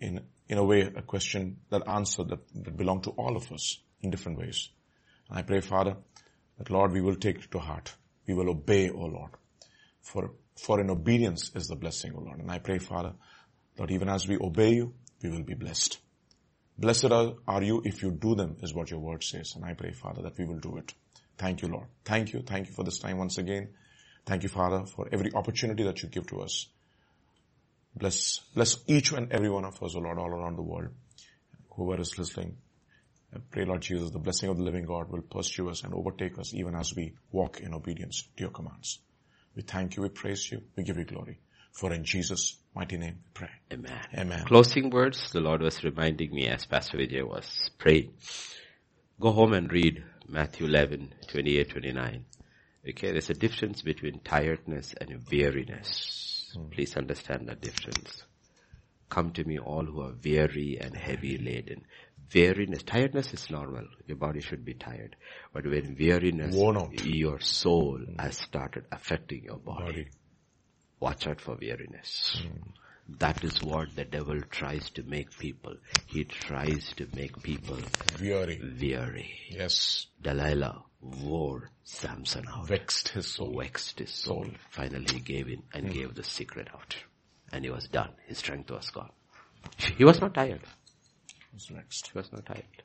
in, 0.00 0.22
in 0.48 0.56
a 0.56 0.64
way 0.64 0.80
a 0.80 1.02
question 1.02 1.58
that 1.68 1.86
answered 1.86 2.30
that, 2.30 2.40
that 2.54 2.76
belonged 2.76 3.04
to 3.04 3.10
all 3.10 3.36
of 3.36 3.52
us 3.52 3.78
in 4.00 4.10
different 4.10 4.38
ways. 4.38 4.70
And 5.28 5.38
I 5.38 5.42
pray, 5.42 5.60
Father, 5.60 5.96
that 6.56 6.70
Lord, 6.70 6.92
we 6.92 7.02
will 7.02 7.16
take 7.16 7.36
it 7.36 7.50
to 7.50 7.58
heart. 7.58 7.92
We 8.26 8.32
will 8.32 8.48
obey, 8.48 8.88
O 8.88 9.00
Lord. 9.00 9.32
For, 10.04 10.30
for 10.56 10.80
in 10.80 10.90
obedience 10.90 11.50
is 11.54 11.66
the 11.66 11.76
blessing, 11.76 12.12
O 12.14 12.20
Lord. 12.20 12.38
And 12.38 12.50
I 12.50 12.58
pray, 12.58 12.78
Father, 12.78 13.14
that 13.76 13.90
even 13.90 14.08
as 14.08 14.28
we 14.28 14.36
obey 14.38 14.74
you, 14.74 14.94
we 15.22 15.30
will 15.30 15.42
be 15.42 15.54
blessed. 15.54 15.98
Blessed 16.78 17.10
are, 17.10 17.62
you 17.62 17.82
if 17.84 18.02
you 18.02 18.10
do 18.12 18.34
them, 18.34 18.56
is 18.62 18.74
what 18.74 18.90
your 18.90 19.00
word 19.00 19.24
says. 19.24 19.54
And 19.56 19.64
I 19.64 19.74
pray, 19.74 19.92
Father, 19.92 20.22
that 20.22 20.38
we 20.38 20.44
will 20.44 20.58
do 20.58 20.76
it. 20.76 20.92
Thank 21.38 21.62
you, 21.62 21.68
Lord. 21.68 21.86
Thank 22.04 22.32
you. 22.32 22.42
Thank 22.42 22.68
you 22.68 22.74
for 22.74 22.84
this 22.84 22.98
time 22.98 23.18
once 23.18 23.38
again. 23.38 23.70
Thank 24.26 24.42
you, 24.42 24.48
Father, 24.48 24.84
for 24.86 25.08
every 25.10 25.32
opportunity 25.34 25.84
that 25.84 26.02
you 26.02 26.08
give 26.08 26.26
to 26.28 26.40
us. 26.40 26.66
Bless, 27.96 28.40
bless 28.54 28.78
each 28.86 29.12
and 29.12 29.32
every 29.32 29.50
one 29.50 29.64
of 29.64 29.82
us, 29.82 29.94
O 29.94 30.00
Lord, 30.00 30.18
all 30.18 30.30
around 30.30 30.56
the 30.56 30.62
world. 30.62 30.90
Whoever 31.70 32.02
is 32.02 32.18
listening, 32.18 32.56
I 33.34 33.38
pray, 33.50 33.64
Lord 33.64 33.82
Jesus, 33.82 34.10
the 34.10 34.18
blessing 34.18 34.48
of 34.50 34.56
the 34.56 34.62
living 34.62 34.84
God 34.84 35.10
will 35.10 35.22
pursue 35.22 35.68
us 35.70 35.82
and 35.82 35.94
overtake 35.94 36.38
us 36.38 36.54
even 36.54 36.74
as 36.74 36.94
we 36.94 37.14
walk 37.32 37.60
in 37.60 37.74
obedience 37.74 38.28
to 38.36 38.42
your 38.42 38.50
commands. 38.50 39.00
We 39.56 39.62
thank 39.62 39.96
you, 39.96 40.02
we 40.02 40.08
praise 40.08 40.50
you, 40.50 40.62
we 40.76 40.82
give 40.82 40.98
you 40.98 41.04
glory. 41.04 41.40
For 41.72 41.92
in 41.92 42.04
Jesus' 42.04 42.56
mighty 42.74 42.96
name 42.96 43.18
we 43.24 43.30
pray. 43.34 43.50
Amen. 43.72 44.00
Amen. 44.16 44.44
Closing 44.46 44.90
words, 44.90 45.30
the 45.32 45.40
Lord 45.40 45.60
was 45.60 45.82
reminding 45.82 46.32
me 46.32 46.46
as 46.48 46.66
Pastor 46.66 46.98
Vijay 46.98 47.26
was 47.26 47.70
praying. 47.78 48.12
Go 49.20 49.32
home 49.32 49.52
and 49.52 49.70
read 49.72 50.04
Matthew 50.28 50.66
11, 50.66 51.14
28, 51.28 51.70
29. 51.70 52.24
Okay, 52.90 53.12
there's 53.12 53.30
a 53.30 53.34
difference 53.34 53.82
between 53.82 54.20
tiredness 54.20 54.94
and 55.00 55.24
weariness. 55.30 56.52
Hmm. 56.54 56.68
Please 56.68 56.96
understand 56.96 57.48
the 57.48 57.54
difference. 57.54 58.24
Come 59.08 59.32
to 59.32 59.44
me 59.44 59.58
all 59.58 59.84
who 59.84 60.00
are 60.02 60.14
weary 60.24 60.78
and 60.80 60.96
heavy 60.96 61.38
laden. 61.38 61.86
Weariness, 62.32 62.82
tiredness 62.82 63.32
is 63.32 63.50
normal. 63.50 63.86
Your 64.06 64.16
body 64.16 64.40
should 64.40 64.64
be 64.64 64.74
tired. 64.74 65.16
But 65.52 65.64
when 65.66 65.96
weariness, 65.98 66.54
Worn 66.54 66.76
out. 66.76 67.04
your 67.04 67.40
soul 67.40 68.00
has 68.18 68.38
started 68.38 68.84
affecting 68.90 69.44
your 69.44 69.58
body. 69.58 69.84
Body. 69.84 70.08
Watch 71.00 71.26
out 71.26 71.40
for 71.40 71.56
weariness. 71.60 72.40
Hmm. 72.40 72.70
That 73.18 73.44
is 73.44 73.62
what 73.62 73.94
the 73.94 74.04
devil 74.04 74.40
tries 74.50 74.88
to 74.90 75.02
make 75.02 75.36
people. 75.38 75.76
He 76.06 76.24
tries 76.24 76.92
to 76.96 77.06
make 77.14 77.42
people 77.42 77.78
Weary. 78.20 78.60
weary. 78.80 79.30
Yes. 79.50 80.06
Delilah 80.22 80.82
wore 81.02 81.70
Samson 81.82 82.46
out. 82.48 82.66
Vexed 82.66 83.08
his 83.10 83.26
soul. 83.26 83.58
Vexed 83.60 83.98
his 83.98 84.10
hmm. 84.10 84.28
soul. 84.28 84.46
Finally 84.70 85.06
he 85.12 85.20
gave 85.20 85.48
in 85.48 85.62
and 85.74 85.86
hmm. 85.86 85.92
gave 85.92 86.14
the 86.14 86.24
secret 86.24 86.68
out. 86.72 86.96
And 87.52 87.64
he 87.64 87.70
was 87.70 87.86
done. 87.88 88.10
His 88.26 88.38
strength 88.38 88.70
was 88.70 88.88
gone. 88.90 89.10
He 89.76 90.04
was 90.04 90.20
not 90.20 90.34
tired. 90.34 90.60
What's 91.54 91.70
next? 91.70 92.08
He 92.08 92.18
was 92.18 92.32
not 92.32 92.46
tired. 92.46 92.82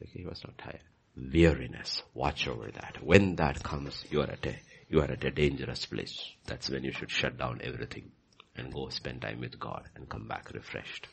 Okay, 0.00 0.20
he 0.20 0.24
was 0.24 0.40
not 0.44 0.56
tired. 0.56 0.84
Weariness. 1.16 2.00
Watch 2.14 2.46
over 2.46 2.70
that. 2.70 2.98
When 3.02 3.34
that 3.36 3.60
comes, 3.60 4.04
you 4.08 4.20
are 4.20 4.30
at 4.30 4.46
a, 4.46 4.54
you 4.88 5.00
are 5.00 5.10
at 5.10 5.24
a 5.24 5.32
dangerous 5.32 5.84
place. 5.84 6.30
That's 6.46 6.70
when 6.70 6.84
you 6.84 6.92
should 6.92 7.10
shut 7.10 7.36
down 7.36 7.60
everything 7.64 8.12
and 8.54 8.72
go 8.72 8.88
spend 8.90 9.22
time 9.22 9.40
with 9.40 9.58
God 9.58 9.82
and 9.96 10.08
come 10.08 10.28
back 10.28 10.52
refreshed. 10.54 11.08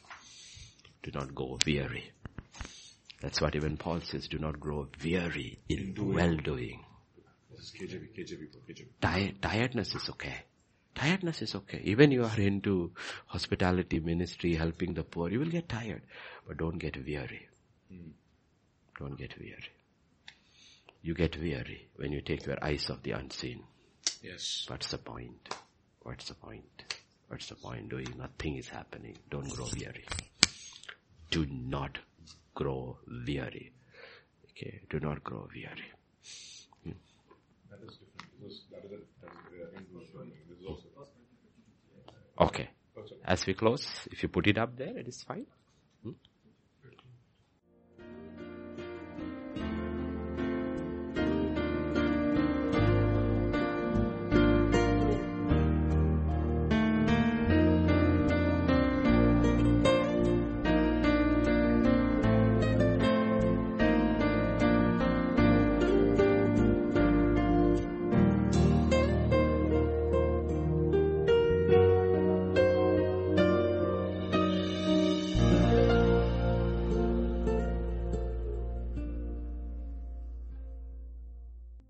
Do 1.01 1.09
not 1.15 1.33
go 1.33 1.57
weary. 1.65 2.11
That's 3.19 3.41
what 3.41 3.55
even 3.55 3.77
Paul 3.77 4.01
says, 4.01 4.27
do 4.27 4.37
not 4.37 4.59
grow 4.59 4.87
weary 5.03 5.57
in 5.69 5.95
well 5.97 6.37
doing. 6.37 6.85
This 7.49 7.61
is 7.61 7.71
KJV, 7.71 8.15
KJV, 8.15 8.47
KJV. 8.69 8.85
Tired, 9.01 9.41
tiredness 9.41 9.95
is 9.95 10.07
okay. 10.09 10.35
Tiredness 10.95 11.41
is 11.41 11.55
okay. 11.55 11.81
Even 11.85 12.11
you 12.11 12.23
are 12.23 12.39
into 12.39 12.91
hospitality 13.25 13.99
ministry, 13.99 14.53
helping 14.53 14.93
the 14.93 15.03
poor, 15.03 15.29
you 15.31 15.39
will 15.39 15.49
get 15.49 15.67
tired. 15.67 16.03
But 16.47 16.57
don't 16.57 16.77
get 16.77 16.97
weary. 17.05 17.47
Hmm. 17.89 18.11
Don't 18.99 19.17
get 19.17 19.37
weary. 19.39 19.69
You 21.01 21.13
get 21.13 21.39
weary 21.39 21.87
when 21.95 22.11
you 22.11 22.21
take 22.21 22.45
your 22.45 22.63
eyes 22.63 22.89
off 22.89 23.03
the 23.03 23.11
unseen. 23.11 23.63
Yes. 24.21 24.65
What's 24.69 24.91
the 24.91 24.97
point? 24.97 25.55
What's 26.01 26.27
the 26.29 26.35
point? 26.35 26.95
What's 27.27 27.49
the 27.49 27.55
point 27.55 27.89
doing? 27.89 28.07
Nothing 28.17 28.57
is 28.57 28.69
happening. 28.69 29.17
Don't 29.29 29.49
grow 29.49 29.67
weary. 29.77 30.05
Do 31.31 31.45
not 31.45 31.97
grow 32.53 32.97
weary. 33.07 33.71
Okay, 34.51 34.81
do 34.89 34.99
not 34.99 35.23
grow 35.23 35.47
weary. 35.53 35.91
Hmm. 36.83 36.91
That 37.69 37.79
is 37.87 37.97
different. 37.97 38.31
Because 38.39 38.61
that 38.71 38.85
is, 38.85 38.91
a, 38.91 39.25
that 39.25 39.31
is 39.51 39.73
a, 39.73 39.77
in 39.77 39.85
verse 39.93 40.09
20. 40.13 40.31
This 40.49 40.59
is 40.59 40.65
also. 40.67 40.83
Okay. 42.39 42.69
As 43.25 43.45
we 43.45 43.53
close, 43.53 43.87
if 44.11 44.21
you 44.21 44.29
put 44.29 44.47
it 44.47 44.57
up 44.57 44.77
there, 44.77 44.97
it 44.97 45.07
is 45.07 45.23
fine. 45.23 45.45